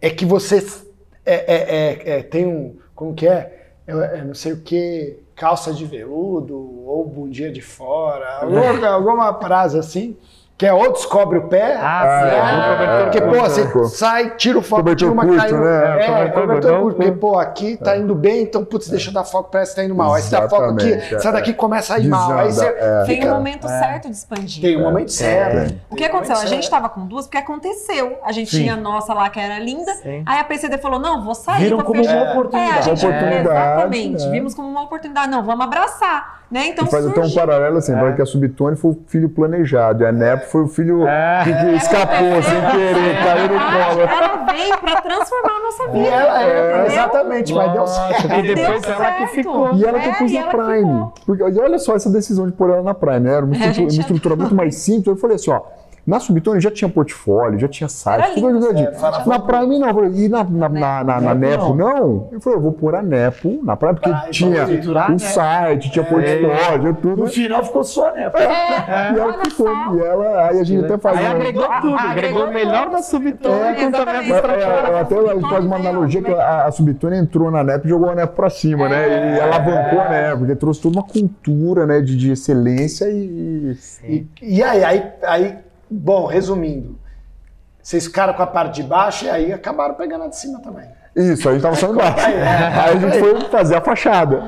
é 0.00 0.10
que 0.10 0.24
você 0.24 0.66
é, 1.24 1.34
é, 1.34 1.54
é, 1.54 2.18
é, 2.18 2.22
tem 2.22 2.46
um, 2.46 2.76
como 2.94 3.14
que 3.14 3.28
é? 3.28 3.72
É, 3.86 3.92
é 3.92 4.24
não 4.24 4.34
sei 4.34 4.52
o 4.52 4.60
que, 4.62 5.18
calça 5.36 5.72
de 5.72 5.84
veludo, 5.84 6.54
ou 6.86 7.06
bom 7.06 7.28
dia 7.28 7.52
de 7.52 7.60
fora, 7.60 8.40
alguma, 8.40 8.88
alguma 8.88 9.40
frase 9.40 9.78
assim, 9.78 10.16
Que 10.60 10.66
é 10.66 10.74
ou 10.74 10.92
descobre 10.92 11.38
o 11.38 11.48
pé. 11.48 11.74
Ah, 11.80 12.02
Ah, 12.02 12.20
sim. 12.20 12.26
é, 12.26 12.34
é, 12.34 12.38
é, 12.38 12.72
cobertor 12.76 13.02
Porque, 13.04 13.18
é, 13.18 13.20
pô, 13.22 13.34
é, 13.34 13.40
você 13.48 13.60
é. 13.62 13.84
sai, 13.88 14.30
tira 14.36 14.58
o 14.58 14.62
foco, 14.62 14.82
Cobertor 14.82 14.98
tira 15.08 15.10
uma 15.12 15.24
curto, 15.24 15.40
caiu. 15.40 15.56
né? 15.58 15.86
É, 16.02 16.06
Cobertor 16.06 16.40
cobertor 16.42 16.80
curto. 16.82 16.96
Porque, 16.96 17.12
pô, 17.12 17.38
aqui 17.38 17.76
tá 17.78 17.96
indo 17.96 18.14
bem, 18.14 18.42
então, 18.42 18.62
putz, 18.62 18.88
deixa 18.90 19.08
eu 19.08 19.14
dar 19.14 19.24
foco, 19.24 19.48
parece 19.50 19.70
que 19.74 19.76
tá 19.80 19.84
indo 19.86 19.94
mal. 19.94 20.12
Aí 20.12 20.20
você 20.20 20.30
dá 20.30 20.46
foco 20.50 20.64
aqui, 20.64 21.00
sai 21.18 21.30
é. 21.30 21.32
daqui 21.32 21.54
começa 21.54 21.94
a 21.94 21.98
ir 21.98 22.08
mal. 22.08 22.32
Aí 22.38 22.52
você 22.52 22.66
é. 22.66 23.04
Tem 23.06 23.16
fica- 23.22 23.32
um 23.32 23.36
momento 23.36 23.66
certo 23.66 24.04
de 24.10 24.14
expandir. 24.14 24.60
Tem 24.62 24.76
um 24.76 24.82
momento 24.82 25.10
certo. 25.10 25.74
O 25.88 25.96
que 25.96 26.04
aconteceu? 26.04 26.36
A 26.36 26.44
gente 26.44 26.68
tava 26.68 26.90
com 26.90 27.06
duas 27.06 27.24
porque 27.24 27.38
aconteceu. 27.38 28.18
A 28.22 28.30
gente 28.30 28.50
Sim. 28.50 28.58
tinha 28.64 28.74
a 28.74 28.76
nossa 28.76 29.14
lá 29.14 29.30
que 29.30 29.40
era 29.40 29.58
linda. 29.58 29.92
Sim. 29.94 30.22
Aí 30.26 30.38
a 30.40 30.44
PCD 30.44 30.76
falou: 30.76 30.98
não, 31.00 31.24
vou 31.24 31.34
sair. 31.34 31.62
Viram 31.64 31.78
como 31.80 32.04
fechar. 32.04 32.16
uma 32.16 32.24
É, 32.24 32.28
a 32.28 32.32
oportunidade. 32.32 32.84
gente, 32.84 33.06
Oportunidade, 33.06 33.40
exatamente. 33.48 34.24
né? 34.26 34.30
Vimos 34.30 34.54
como 34.54 34.68
uma 34.68 34.82
oportunidade. 34.82 35.30
Não, 35.30 35.42
vamos 35.42 35.64
abraçar. 35.64 36.40
Né? 36.50 36.66
Então 36.66 36.84
E 36.84 36.90
faz 36.90 37.06
até 37.06 37.20
um 37.20 37.30
paralelo 37.32 37.78
assim, 37.78 37.94
fala 37.94 38.12
que 38.12 38.20
a 38.20 38.26
Subtone 38.26 38.74
foi 38.76 38.90
o 38.90 38.98
filho 39.06 39.28
planejado, 39.28 40.02
e 40.02 40.06
a 40.06 40.10
Nepo 40.10 40.49
foi 40.50 40.62
o 40.64 40.68
filho 40.68 41.06
É. 41.06 41.42
que, 41.44 41.52
que 41.52 41.76
escapou 41.76 42.42
sem 42.42 42.60
querer, 42.70 43.16
caiu 43.22 43.48
no 43.48 43.58
colo. 43.60 44.00
Ela 44.02 44.52
veio 44.52 44.78
pra 44.78 45.00
transformar 45.00 45.56
a 45.56 45.60
nossa 45.60 45.84
E 45.84 45.92
vida. 45.92 46.08
ela, 46.08 46.42
é, 46.42 46.86
exatamente, 46.86 47.54
mas 47.54 47.72
deu 47.72 47.86
certo. 47.86 48.26
E 48.32 48.42
depois 48.54 48.82
Deu 48.82 48.92
ela 48.94 49.04
que 49.12 49.18
certo. 49.18 49.28
ficou. 49.34 49.74
E 49.74 49.84
ela 49.84 49.98
É, 49.98 50.10
depois 50.10 50.30
e 50.32 50.38
na 50.38 50.46
Prime. 50.46 50.80
ficou. 50.80 51.12
Porque, 51.26 51.42
e 51.42 51.58
olha 51.60 51.78
só 51.78 51.94
essa 51.96 52.10
decisão 52.10 52.46
de 52.46 52.52
pôr 52.52 52.70
ela 52.70 52.82
na 52.82 52.94
Prime, 52.94 53.20
né? 53.20 53.34
Era 53.34 53.44
uma 53.44 53.54
É, 53.56 53.58
estrutura, 53.58 53.82
uma 53.92 54.00
estrutura 54.00 54.36
muito 54.36 54.54
mais 54.54 54.74
simples. 54.76 55.06
Eu 55.06 55.16
falei 55.16 55.36
assim, 55.36 55.50
ó. 55.50 55.60
Na 56.10 56.18
Subtone 56.20 56.60
já 56.60 56.70
tinha 56.70 56.88
portfólio, 56.88 57.58
já 57.58 57.68
tinha 57.68 57.88
site, 57.88 58.24
Era 58.24 58.34
tudo 58.34 58.46
organizadinho. 58.46 58.88
é, 58.88 59.28
Na 59.28 59.38
Prime 59.38 59.78
não. 59.78 60.04
E 60.12 60.28
na, 60.28 60.42
na, 60.44 60.68
na, 60.68 61.04
na, 61.04 61.20
na 61.20 61.34
Nepo, 61.34 61.72
Nepo 61.72 61.74
não? 61.74 62.28
Eu 62.32 62.40
falei, 62.40 62.58
eu 62.58 62.62
vou 62.62 62.72
pôr 62.72 62.94
a 62.96 63.02
Nepo 63.02 63.60
na 63.62 63.76
Prime, 63.76 63.94
porque 63.94 64.10
Prime, 64.10 64.30
tinha 64.30 64.64
o 64.66 64.92
né? 65.12 65.18
site, 65.18 65.90
tinha 65.90 66.04
portfólio, 66.04 66.80
tinha 66.80 66.94
tudo. 66.94 67.16
No 67.22 67.26
final 67.28 67.64
ficou 67.64 67.84
só, 67.84 68.12
né? 68.12 68.30
É, 68.34 69.12
E 69.14 69.18
ela 69.18 69.32
ficou. 69.44 69.68
E 69.96 70.00
ela, 70.00 70.48
aí 70.48 70.60
a 70.60 70.64
gente 70.64 70.84
até 70.84 70.98
faz 70.98 71.16
Aí 71.18 71.24
uma- 71.26 71.34
agregou 71.36 71.68
tudo, 71.80 71.94
Ah, 71.94 72.10
agregou 72.10 72.44
o 72.46 72.52
melhor 72.52 72.90
da 72.90 73.02
Subtone 73.02 73.54
É, 73.60 73.74
com 73.74 73.90
também 73.92 74.14
a. 74.16 74.22
É, 74.22 74.92
é, 74.96 75.00
até 75.00 75.16
a 75.18 75.34
gente 75.34 75.48
faz 75.48 75.64
uma 75.64 75.76
analogia 75.76 76.22
que 76.22 76.32
a, 76.32 76.66
a 76.66 76.72
Subtone 76.72 77.16
entrou 77.18 77.50
na 77.50 77.62
NEP 77.62 77.86
e 77.86 77.88
jogou 77.88 78.10
a 78.10 78.14
NEP 78.14 78.34
pra 78.34 78.50
cima, 78.50 78.88
né? 78.88 79.36
E 79.36 79.40
alavancou 79.40 80.00
a 80.00 80.08
NEP, 80.08 80.38
porque 80.38 80.56
trouxe 80.56 80.80
toda 80.82 80.96
uma 80.98 81.04
cultura 81.06 81.86
né, 81.86 82.00
de, 82.00 82.16
de 82.16 82.32
excelência 82.32 83.06
e. 83.10 83.76
E, 84.04 84.26
e 84.42 84.62
aí, 84.62 84.82
aí, 84.84 85.02
aí, 85.22 85.58
bom, 85.90 86.26
resumindo, 86.26 86.98
vocês 87.82 88.04
ficaram 88.06 88.34
com 88.34 88.42
a 88.42 88.46
parte 88.46 88.82
de 88.82 88.88
baixo 88.88 89.24
e 89.24 89.30
aí 89.30 89.52
acabaram 89.52 89.94
pegando 89.94 90.24
a 90.24 90.28
de 90.28 90.36
cima 90.36 90.60
também. 90.60 90.84
Isso, 91.16 91.48
a 91.48 91.52
gente 91.52 91.62
tava 91.62 91.74
só 91.74 91.88
embaixo. 91.88 92.24
Aí 92.30 92.96
a 92.96 92.96
gente 92.96 93.18
foi 93.18 93.40
fazer 93.50 93.74
a 93.74 93.80
fachada. 93.80 94.44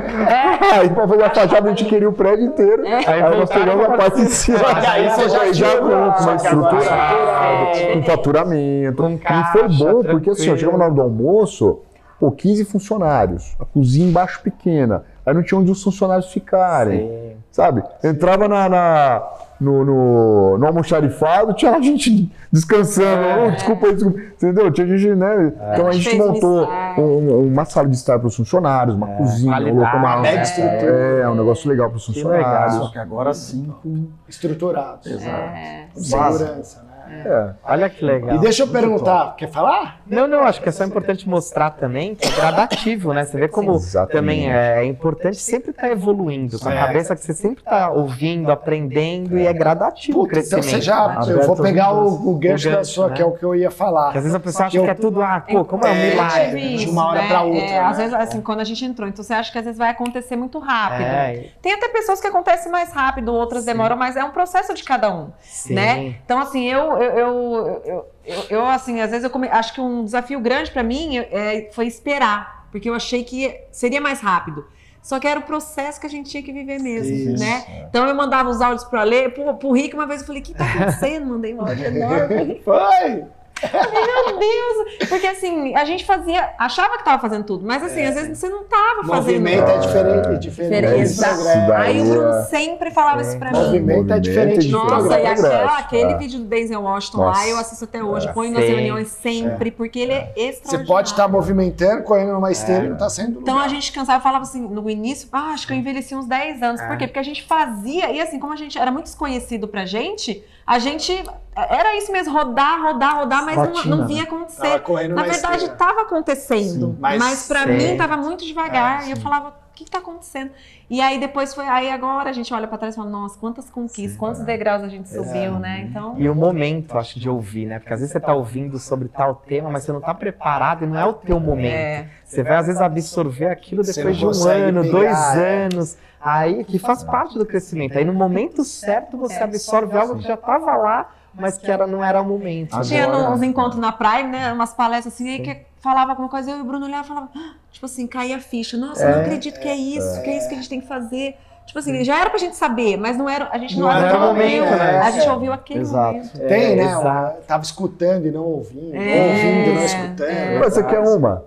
Aí 0.72 0.88
pra 0.90 1.08
fazer 1.08 1.22
a 1.24 1.30
fachada 1.30 1.66
a 1.66 1.70
gente 1.70 1.84
queria 1.86 2.08
o 2.08 2.12
prédio 2.12 2.44
inteiro. 2.46 2.84
Aí 2.86 3.20
nós 3.36 3.50
pegamos 3.50 3.84
a 3.84 3.96
parte 3.96 4.20
de 4.22 4.30
cima. 4.30 4.58
E 4.58 4.86
aí 4.86 5.10
você 5.10 5.28
já 5.28 5.44
já 5.46 5.52
tinha- 5.52 5.76
pronto, 5.82 5.90
agora- 5.90 6.36
estruturado, 6.36 7.78
É. 7.78 7.92
com 7.94 8.02
faturamento. 8.04 9.02
Com 9.02 9.10
e 9.10 9.18
foi 9.18 9.26
caixa, 9.26 9.68
bom, 9.84 10.02
porque 10.04 10.30
assim, 10.30 10.42
ó, 10.42 10.54
tranquilo. 10.54 10.58
chegava 10.58 10.78
na 10.78 10.84
hora 10.84 10.94
do 10.94 11.02
almoço, 11.02 11.80
pô, 12.20 12.30
15 12.30 12.64
funcionários, 12.64 13.56
a 13.58 13.64
cozinha 13.64 14.08
embaixo 14.08 14.40
pequena. 14.40 15.02
Aí 15.24 15.34
não 15.34 15.42
tinha 15.42 15.58
onde 15.60 15.70
os 15.70 15.82
funcionários 15.82 16.26
ficarem. 16.32 17.08
Sim. 17.08 17.32
Sabe? 17.50 17.82
Entrava 18.02 18.48
na, 18.48 18.68
na- 18.68 19.22
no, 19.60 19.84
no, 19.84 20.58
no 20.58 20.66
almoxarifado, 20.66 21.52
tinha 21.54 21.80
gente 21.80 22.32
descansando. 22.50 23.06
É. 23.22 23.46
Oh, 23.46 23.50
desculpa 23.52 23.86
aí, 23.86 23.94
desculpa. 23.94 24.18
Entendeu? 24.20 24.72
Tinha 24.72 24.86
gente, 24.98 25.14
né? 25.14 25.52
Então 25.72 25.86
a 25.86 25.92
gente 25.92 26.08
Fez 26.08 26.18
montou 26.18 26.64
ensaio. 26.64 27.00
um- 27.00 27.46
uma 27.46 27.64
sala 27.64 27.86
de 27.88 27.94
estar 27.94 28.18
para 28.18 28.26
os 28.26 28.34
funcionários, 28.34 28.96
uma 28.96 29.06
cozinha, 29.08 29.52
qualidade, 29.52 29.76
colocou 29.76 30.00
uma 30.00 30.16
mega 30.20 30.42
estrutura. 30.42 30.92
É, 31.22 31.28
um 31.28 31.34
negócio 31.36 31.68
legal 31.70 31.88
para 31.90 31.96
os 31.98 32.06
Que 32.06 32.12
funcionários. 32.14 32.74
Só 32.74 32.88
que 32.90 32.98
agora 32.98 33.32
sim, 33.34 33.72
com 33.82 34.06
Estruturados. 34.28 35.06
É. 35.06 35.86
Com 35.94 36.00
segurança, 36.00 36.82
né? 36.82 36.91
É. 37.08 37.50
Olha 37.64 37.88
que 37.90 38.04
legal. 38.04 38.36
E 38.36 38.38
deixa 38.38 38.62
eu 38.62 38.68
perguntar, 38.68 39.34
quer 39.36 39.48
falar? 39.50 40.00
Não, 40.06 40.26
não, 40.26 40.40
acho 40.44 40.60
que 40.60 40.68
é 40.68 40.72
só 40.72 40.84
importante 40.84 41.28
mostrar 41.28 41.70
também 41.70 42.14
que 42.14 42.26
é 42.26 42.30
gradativo, 42.30 43.12
né? 43.12 43.24
Você 43.24 43.38
vê 43.38 43.48
como 43.48 43.72
Exatamente. 43.74 44.12
também 44.12 44.52
é 44.52 44.84
importante 44.84 45.36
sempre 45.36 45.70
estar 45.70 45.90
evoluindo, 45.90 46.58
com 46.58 46.68
a 46.68 46.74
É. 46.74 46.78
cabeça 46.86 47.14
que 47.16 47.22
você 47.22 47.32
sempre 47.34 47.62
está 47.62 47.90
ouvindo, 47.90 48.50
aprendendo 48.50 49.38
e 49.38 49.46
é 49.46 49.52
gradativo 49.52 50.20
o 50.20 50.22
Puta, 50.26 50.38
então 50.38 50.58
crescimento. 50.60 50.70
você 50.76 50.80
já. 50.80 51.08
né? 51.08 51.18
Eu 51.32 51.42
vou 51.46 51.56
pegar 51.56 51.92
o, 51.92 52.30
o 52.30 52.34
gancho 52.38 52.70
da 52.70 52.84
sua, 52.84 53.08
né? 53.08 53.14
que 53.16 53.22
é 53.22 53.24
o 53.24 53.32
que 53.32 53.42
eu 53.44 53.54
ia 53.54 53.70
falar. 53.70 54.12
Que 54.12 54.18
às 54.18 54.24
vezes 54.24 54.34
a 54.36 54.40
pessoa 54.40 54.66
acha 54.66 54.76
Eu- 54.78 54.84
que 54.84 54.90
é 54.90 54.94
tudo, 54.94 55.22
ah, 55.22 55.40
pô, 55.46 55.64
como 55.64 55.86
é 55.86 55.90
um 55.90 55.94
É, 55.94 56.10
milagre. 56.10 56.60
tive 56.60 56.76
De 56.84 56.90
uma 56.90 57.06
hora 57.08 57.22
pra 57.26 57.42
outra, 57.42 57.60
É, 57.64 57.70
né? 57.70 57.78
Às 57.80 57.96
vezes, 57.98 58.14
assim, 58.14 58.40
quando 58.40 58.60
a 58.60 58.64
gente 58.64 58.84
entrou, 58.84 59.08
então 59.08 59.22
você 59.24 59.32
acha 59.34 59.50
que 59.52 59.58
às 59.58 59.64
vezes 59.64 59.78
vai 59.78 59.90
acontecer 59.90 60.36
muito 60.36 60.58
rápido. 60.58 61.02
É, 61.02 61.46
Tem 61.60 61.72
até 61.74 61.88
pessoas 61.88 62.20
que 62.20 62.26
acontece 62.26 62.68
mais 62.68 62.92
rápido, 62.92 63.32
outras 63.32 63.64
demoram, 63.64 63.96
mas 63.96 64.16
é 64.16 64.24
um 64.24 64.30
processo 64.30 64.74
de 64.74 64.82
cada 64.84 65.12
um, 65.14 65.28
sim. 65.40 65.74
né? 65.74 66.14
Então, 66.24 66.38
assim, 66.38 66.64
eu, 66.68 67.01
eu, 67.04 67.82
eu, 68.24 68.44
eu, 68.50 68.66
assim, 68.66 69.00
às 69.00 69.10
vezes 69.10 69.24
eu 69.24 69.30
come- 69.30 69.48
acho 69.48 69.74
que 69.74 69.80
um 69.80 70.04
desafio 70.04 70.40
grande 70.40 70.70
pra 70.70 70.82
mim 70.82 71.18
é, 71.18 71.70
foi 71.72 71.86
esperar, 71.86 72.66
porque 72.70 72.88
eu 72.88 72.94
achei 72.94 73.24
que 73.24 73.58
seria 73.70 74.00
mais 74.00 74.20
rápido. 74.20 74.64
Só 75.02 75.18
que 75.18 75.26
era 75.26 75.40
o 75.40 75.42
processo 75.42 76.00
que 76.00 76.06
a 76.06 76.10
gente 76.10 76.30
tinha 76.30 76.42
que 76.42 76.52
viver 76.52 76.78
mesmo, 76.78 77.12
Isso, 77.34 77.44
né? 77.44 77.86
Então 77.88 78.06
eu 78.06 78.14
mandava 78.14 78.48
os 78.48 78.60
áudios 78.60 78.84
pra 78.84 79.02
ler, 79.02 79.34
pro, 79.34 79.52
pro 79.56 79.72
Rick 79.72 79.94
uma 79.94 80.06
vez 80.06 80.20
eu 80.20 80.26
falei, 80.28 80.40
o 80.40 80.44
que 80.44 80.54
tá 80.54 80.64
acontecendo? 80.72 81.26
Mandei 81.26 81.52
um 81.54 81.60
áudio 81.60 81.86
enorme. 81.86 82.62
Foi! 82.64 83.24
Meu 83.72 84.38
Deus! 84.38 85.08
Porque 85.08 85.26
assim, 85.26 85.74
a 85.74 85.84
gente 85.84 86.04
fazia, 86.04 86.50
achava 86.58 86.98
que 86.98 87.04
tava 87.04 87.20
fazendo 87.20 87.44
tudo, 87.44 87.66
mas 87.66 87.82
assim, 87.82 88.04
às 88.04 88.14
vezes 88.14 88.38
você 88.38 88.48
não 88.48 88.64
tava 88.64 89.04
fazendo. 89.06 89.14
Movimento 89.40 89.68
é 89.70 89.78
diferente, 89.78 90.38
diferente. 90.38 91.14
Do 91.14 91.16
programa. 91.22 91.66
daí. 91.68 91.82
Aí 91.82 92.00
o 92.00 92.04
Bruno 92.10 92.28
é- 92.28 92.42
sempre 92.44 92.90
falava 92.90 93.22
isso 93.22 93.38
pra 93.38 93.50
mim. 93.52 93.58
Movimento 93.58 94.12
é 94.12 94.20
diferente 94.20 94.68
é 94.68 94.70
Nossa, 94.70 95.18
e 95.18 95.26
aquela, 95.26 95.48
Progresso, 95.48 95.78
aquele 95.80 96.12
é. 96.12 96.18
vídeo 96.18 96.38
do 96.40 96.44
Denzel 96.46 96.82
Washington 96.82 97.18
Nossa. 97.18 97.40
lá, 97.40 97.48
eu 97.48 97.56
assisto 97.58 97.84
até 97.84 98.02
hoje, 98.02 98.28
É. 98.28 98.32
ponho 98.32 98.52
nas 98.52 98.64
Sim. 98.64 98.70
reuniões 98.72 99.08
sempre, 99.08 99.70
porque 99.70 99.98
ele 99.98 100.12
é 100.12 100.32
Você 100.34 100.40
extraordinário. 100.48 100.86
pode 100.88 101.08
estar 101.10 101.28
movimentando, 101.28 102.02
correndo 102.02 102.32
numa 102.32 102.50
esteira 102.50 102.84
e 102.86 102.88
não 102.88 102.96
tá 102.96 103.08
saindo 103.08 103.32
do 103.34 103.40
Então 103.40 103.58
a 103.58 103.68
gente 103.68 103.92
cansava 103.92 104.18
e 104.18 104.22
falava 104.22 104.42
assim, 104.44 104.60
no 104.60 104.88
início, 104.90 105.28
ah, 105.32 105.50
acho 105.52 105.66
que 105.66 105.72
eu 105.72 105.76
envelheci 105.76 106.14
uns 106.14 106.26
10 106.26 106.62
anos. 106.62 106.80
Por 106.82 106.96
quê? 106.96 107.06
Porque 107.06 107.18
a 107.18 107.22
gente 107.24 107.42
fazia, 107.44 108.10
e 108.10 108.20
assim, 108.20 108.38
como 108.38 108.52
a 108.52 108.56
gente 108.56 108.78
era 108.78 108.90
muito 108.90 109.04
desconhecido 109.04 109.68
pra 109.68 109.84
gente, 109.86 110.44
a 110.66 110.78
gente. 110.78 111.12
Era 111.54 111.94
isso 111.98 112.10
mesmo, 112.10 112.32
rodar, 112.32 112.80
rodar, 112.82 113.16
rodar, 113.18 113.44
mas 113.44 113.56
não, 113.56 113.66
Rotina, 113.66 113.96
não 113.96 114.06
via 114.06 114.22
né? 114.22 114.24
Tava 114.24 114.36
acontecer. 114.36 114.80
correndo 114.80 115.14
Na 115.14 115.22
na 115.22 115.28
verdade, 115.28 115.64
estava 115.66 116.00
acontecendo. 116.02 116.86
Sim, 116.92 116.96
mas- 116.98 117.18
mas 117.18 117.46
pra 117.46 117.64
Sim. 117.64 117.72
mim 117.76 117.96
tava 117.98 118.16
muito 118.16 118.44
devagar. 118.44 119.02
É, 119.02 119.08
e 119.08 119.10
eu 119.10 119.16
falava, 119.18 119.54
o 119.72 119.74
que, 119.74 119.84
que 119.84 119.90
tá 119.90 119.98
acontecendo? 119.98 120.50
E 120.90 121.00
aí 121.00 121.18
depois 121.18 121.54
foi. 121.54 121.66
Aí 121.66 121.90
agora 121.90 122.28
a 122.28 122.32
gente 122.32 122.52
olha 122.52 122.68
pra 122.68 122.76
trás 122.76 122.94
e 122.94 122.96
fala, 122.96 123.08
nossa, 123.08 123.38
quantas 123.38 123.70
conquistas, 123.70 124.18
quantos 124.18 124.42
degraus 124.42 124.82
a 124.82 124.88
gente 124.88 125.08
subiu, 125.08 125.58
né? 125.58 125.88
Então. 125.88 126.14
E 126.18 126.28
o 126.28 126.34
momento, 126.34 126.96
acho, 126.98 127.18
de 127.18 127.28
ouvir, 127.28 127.64
né? 127.64 127.78
Porque 127.78 127.94
às 127.94 128.00
vezes 128.00 128.12
você 128.12 128.20
tá 128.20 128.34
ouvindo 128.34 128.78
sobre 128.78 129.08
tal 129.08 129.34
tema, 129.34 129.70
mas 129.70 129.84
você 129.84 129.92
não 129.92 130.00
tá 130.00 130.12
preparado 130.12 130.84
e 130.84 130.86
não 130.86 130.98
é 130.98 131.06
o 131.06 131.14
teu 131.14 131.40
momento. 131.40 131.72
É. 131.72 132.06
Você 132.22 132.42
vai, 132.42 132.56
às 132.56 132.66
vezes, 132.66 132.82
absorver 132.82 133.46
aquilo 133.46 133.82
depois 133.82 134.16
de 134.16 134.26
um 134.26 134.44
ano, 134.46 134.82
pegar, 134.82 134.92
dois 134.92 135.36
é. 135.36 135.64
anos. 135.64 135.96
Aí, 136.20 136.64
que 136.64 136.78
faz 136.78 137.02
parte 137.02 137.38
do 137.38 137.46
crescimento. 137.46 137.96
Aí, 137.96 138.04
no 138.04 138.12
momento 138.12 138.62
certo, 138.62 139.16
você 139.16 139.34
É. 139.36 139.42
absorve 139.42 139.96
algo 139.96 140.18
que 140.18 140.22
já 140.22 140.36
tava 140.36 140.76
lá, 140.76 141.10
mas 141.34 141.56
que 141.56 141.70
era, 141.70 141.86
não 141.86 142.04
era 142.04 142.20
o 142.20 142.24
momento. 142.24 142.78
Tinha 142.82 143.08
uns 143.08 143.42
encontros 143.42 143.80
na 143.80 143.90
Prime, 143.90 144.28
né? 144.28 144.52
Umas 144.52 144.74
palestras 144.74 145.14
assim, 145.14 145.30
aí 145.30 145.40
que 145.40 145.71
falava 145.82 146.12
alguma 146.12 146.28
coisa, 146.28 146.50
eu 146.50 146.58
e 146.58 146.60
o 146.60 146.64
Bruno 146.64 146.86
olhava 146.86 147.04
e 147.04 147.08
falava, 147.08 147.28
"Ah", 147.36 147.54
tipo 147.70 147.84
assim, 147.86 148.06
caía 148.06 148.36
a 148.36 148.40
ficha. 148.40 148.76
Nossa, 148.76 149.02
eu 149.04 149.10
não 149.16 149.20
acredito 149.22 149.58
que 149.60 149.68
é 149.68 149.74
isso, 149.74 150.22
que 150.22 150.30
é 150.30 150.36
isso 150.38 150.48
que 150.48 150.54
a 150.54 150.56
gente 150.58 150.68
tem 150.68 150.80
que 150.80 150.86
fazer. 150.86 151.36
Tipo 151.66 151.78
assim, 151.78 152.02
já 152.04 152.18
era 152.20 152.28
pra 152.28 152.38
gente 152.40 152.56
saber, 152.56 152.96
mas 152.96 153.16
não 153.16 153.28
era, 153.28 153.48
a 153.52 153.56
gente 153.58 153.78
não, 153.78 153.86
Não 153.86 153.96
era 153.96 154.08
era 154.08 154.18
momento, 154.18 154.64
momento, 154.64 154.78
né? 154.78 154.98
A 154.98 155.10
gente 155.12 155.26
É. 155.28 155.32
ouviu 155.32 155.52
aquele 155.52 155.80
Exato. 155.80 156.14
momento. 156.14 156.38
Tem, 156.38 156.76
né? 156.76 156.82
exato. 156.84 157.42
Tava 157.46 157.62
escutando 157.62 158.26
e 158.26 158.30
não 158.32 158.42
ouvindo. 158.44 158.96
É, 158.96 159.28
ouvindo 159.28 159.70
e 159.70 159.74
não 159.74 159.84
escutando. 159.84 160.28
é. 160.28 160.58
Mas 160.58 160.74
você 160.74 160.82
quer 160.82 160.98
uma? 161.00 161.44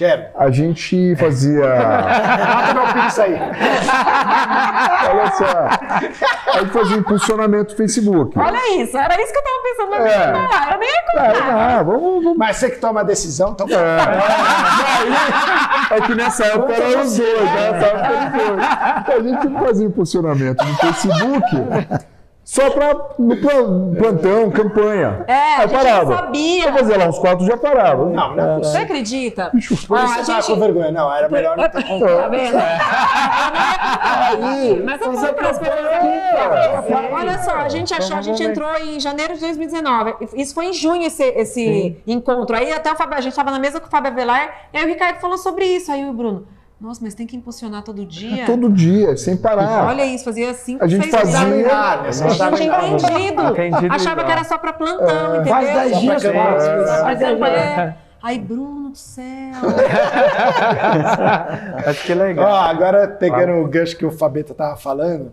Quero. 0.00 0.24
A 0.34 0.50
gente 0.50 1.14
fazia. 1.16 1.60
Mata 1.76 2.72
meu 2.72 2.86
pix 3.02 3.18
aí. 3.18 3.34
Olha 5.10 5.30
só. 5.32 5.44
A 6.54 6.60
gente 6.60 6.70
fazia 6.72 6.96
impulsionamento 6.96 7.76
Facebook. 7.76 8.38
Olha 8.38 8.80
isso, 8.82 8.96
era 8.96 9.14
isso 9.22 9.30
que 9.30 9.38
eu 9.38 9.42
tava 9.42 9.62
pensando, 9.62 9.90
mas 9.90 10.06
É. 10.10 10.32
não, 10.32 10.72
eu 10.72 10.78
nem 10.78 10.88
ia 10.88 10.96
É, 10.96 11.32
contar. 11.34 11.52
não, 11.52 11.84
vamos, 11.84 12.24
vamos. 12.24 12.38
Mas 12.38 12.56
você 12.56 12.70
que 12.70 12.78
toma 12.78 13.00
a 13.00 13.02
decisão, 13.04 13.50
então. 13.50 13.66
É 15.90 16.00
que 16.00 16.14
nessa 16.14 16.46
época 16.46 16.72
era 16.72 17.00
os 17.02 17.16
dois, 17.18 17.42
né? 17.42 17.70
Nessa 17.72 17.86
época 17.86 18.06
era 18.06 18.16
os 18.24 18.32
dois. 18.32 18.64
A 19.06 19.20
gente 19.50 19.64
fazia 19.66 19.86
impulsionamento 19.86 20.64
no 20.64 20.74
Facebook 20.76 21.44
só 22.52 22.68
pra 22.70 22.94
no 23.16 23.36
plan- 23.36 23.94
plantão, 23.96 24.50
campanha. 24.50 25.24
É, 25.28 25.32
a 25.32 25.56
Aí 25.58 25.68
gente 25.68 25.72
parava. 25.72 26.04
não 26.10 26.16
sabia. 26.16 26.66
Eu 26.66 26.72
fazia 26.72 26.98
lá 26.98 27.04
uns 27.04 27.18
quatro 27.20 27.46
já 27.46 27.56
parava. 27.56 28.06
Não, 28.06 28.34
não 28.34 28.42
é 28.44 28.54
Você 28.56 28.60
possível. 28.60 28.82
acredita? 28.82 29.50
Por 29.52 29.58
isso 29.60 29.86
Ó, 29.88 29.94
a 29.96 30.06
você 30.08 30.14
tava 30.24 30.42
gente- 30.42 30.46
com 30.54 30.60
vergonha. 30.60 30.90
Não, 30.90 31.14
era 31.14 31.28
melhor 31.28 31.56
não 31.56 31.68
ter 31.68 31.82
Tá 31.86 32.28
vendo? 32.28 32.58
Mas 34.84 35.00
eu 35.00 35.12
vou 35.12 35.32
para 35.34 35.50
as 35.50 35.58
pessoas. 35.58 37.12
Olha 37.12 37.38
só, 37.42 37.52
a 37.54 37.68
gente 37.68 37.94
achou, 37.94 38.16
a 38.16 38.22
gente 38.22 38.42
entrou 38.42 38.68
em 38.78 38.98
janeiro 38.98 39.34
de 39.34 39.40
2019. 39.40 40.14
Isso 40.34 40.52
foi 40.54 40.66
em 40.66 40.72
junho 40.72 41.06
esse, 41.06 41.22
esse 41.22 42.02
encontro. 42.06 42.56
Aí 42.56 42.72
até 42.72 42.92
o 42.92 42.96
Fábio, 42.96 43.16
a 43.16 43.20
gente 43.20 43.30
estava 43.32 43.50
na 43.52 43.58
mesa 43.60 43.78
com 43.80 43.86
o 43.86 43.90
Fábio 43.90 44.10
Avelar, 44.10 44.50
e 44.72 44.78
aí 44.78 44.84
o 44.84 44.88
Ricardo 44.88 45.20
falou 45.20 45.38
sobre 45.38 45.64
isso. 45.66 45.92
Aí 45.92 46.04
o 46.04 46.12
Bruno. 46.12 46.46
Nossa, 46.80 47.00
mas 47.04 47.14
tem 47.14 47.26
que 47.26 47.36
impulsionar 47.36 47.82
todo 47.82 48.06
dia? 48.06 48.44
É 48.44 48.46
todo 48.46 48.70
dia, 48.70 49.14
sem 49.16 49.36
parar. 49.36 49.86
Olha 49.88 50.04
isso, 50.06 50.24
fazia 50.24 50.54
cinco, 50.54 50.82
A 50.82 50.86
gente 50.88 51.10
seis 51.10 51.14
fazia-. 51.14 51.38
Examinar, 51.40 52.02
né? 52.02 52.08
A 52.08 52.12
gente 52.12 52.56
tinha 52.56 52.88
entendido. 52.88 53.42
Entendido 53.50 53.94
Achava 53.94 54.24
que 54.24 54.32
era 54.32 54.44
só 54.44 54.56
pra 54.56 54.72
plantão, 54.72 55.34
entendeu? 55.36 55.52
Faz 55.52 55.66
10 55.68 55.92
Só 55.92 56.00
dias, 56.00 56.22
faz. 56.22 57.18
10 57.18 57.36
dias. 57.38 57.52
É. 57.52 57.94
Aí, 58.22 58.38
Bruno 58.38 58.90
do 58.90 58.96
céu. 58.98 59.24
Acho 61.86 62.04
que 62.04 62.12
é 62.12 62.16
Ó, 62.16 62.18
legal. 62.18 62.54
agora 62.54 63.08
pegando 63.08 63.52
o 63.54 63.66
gancho 63.68 63.96
que 63.96 64.04
o 64.06 64.10
Fabeta 64.10 64.54
tava 64.54 64.76
falando, 64.76 65.32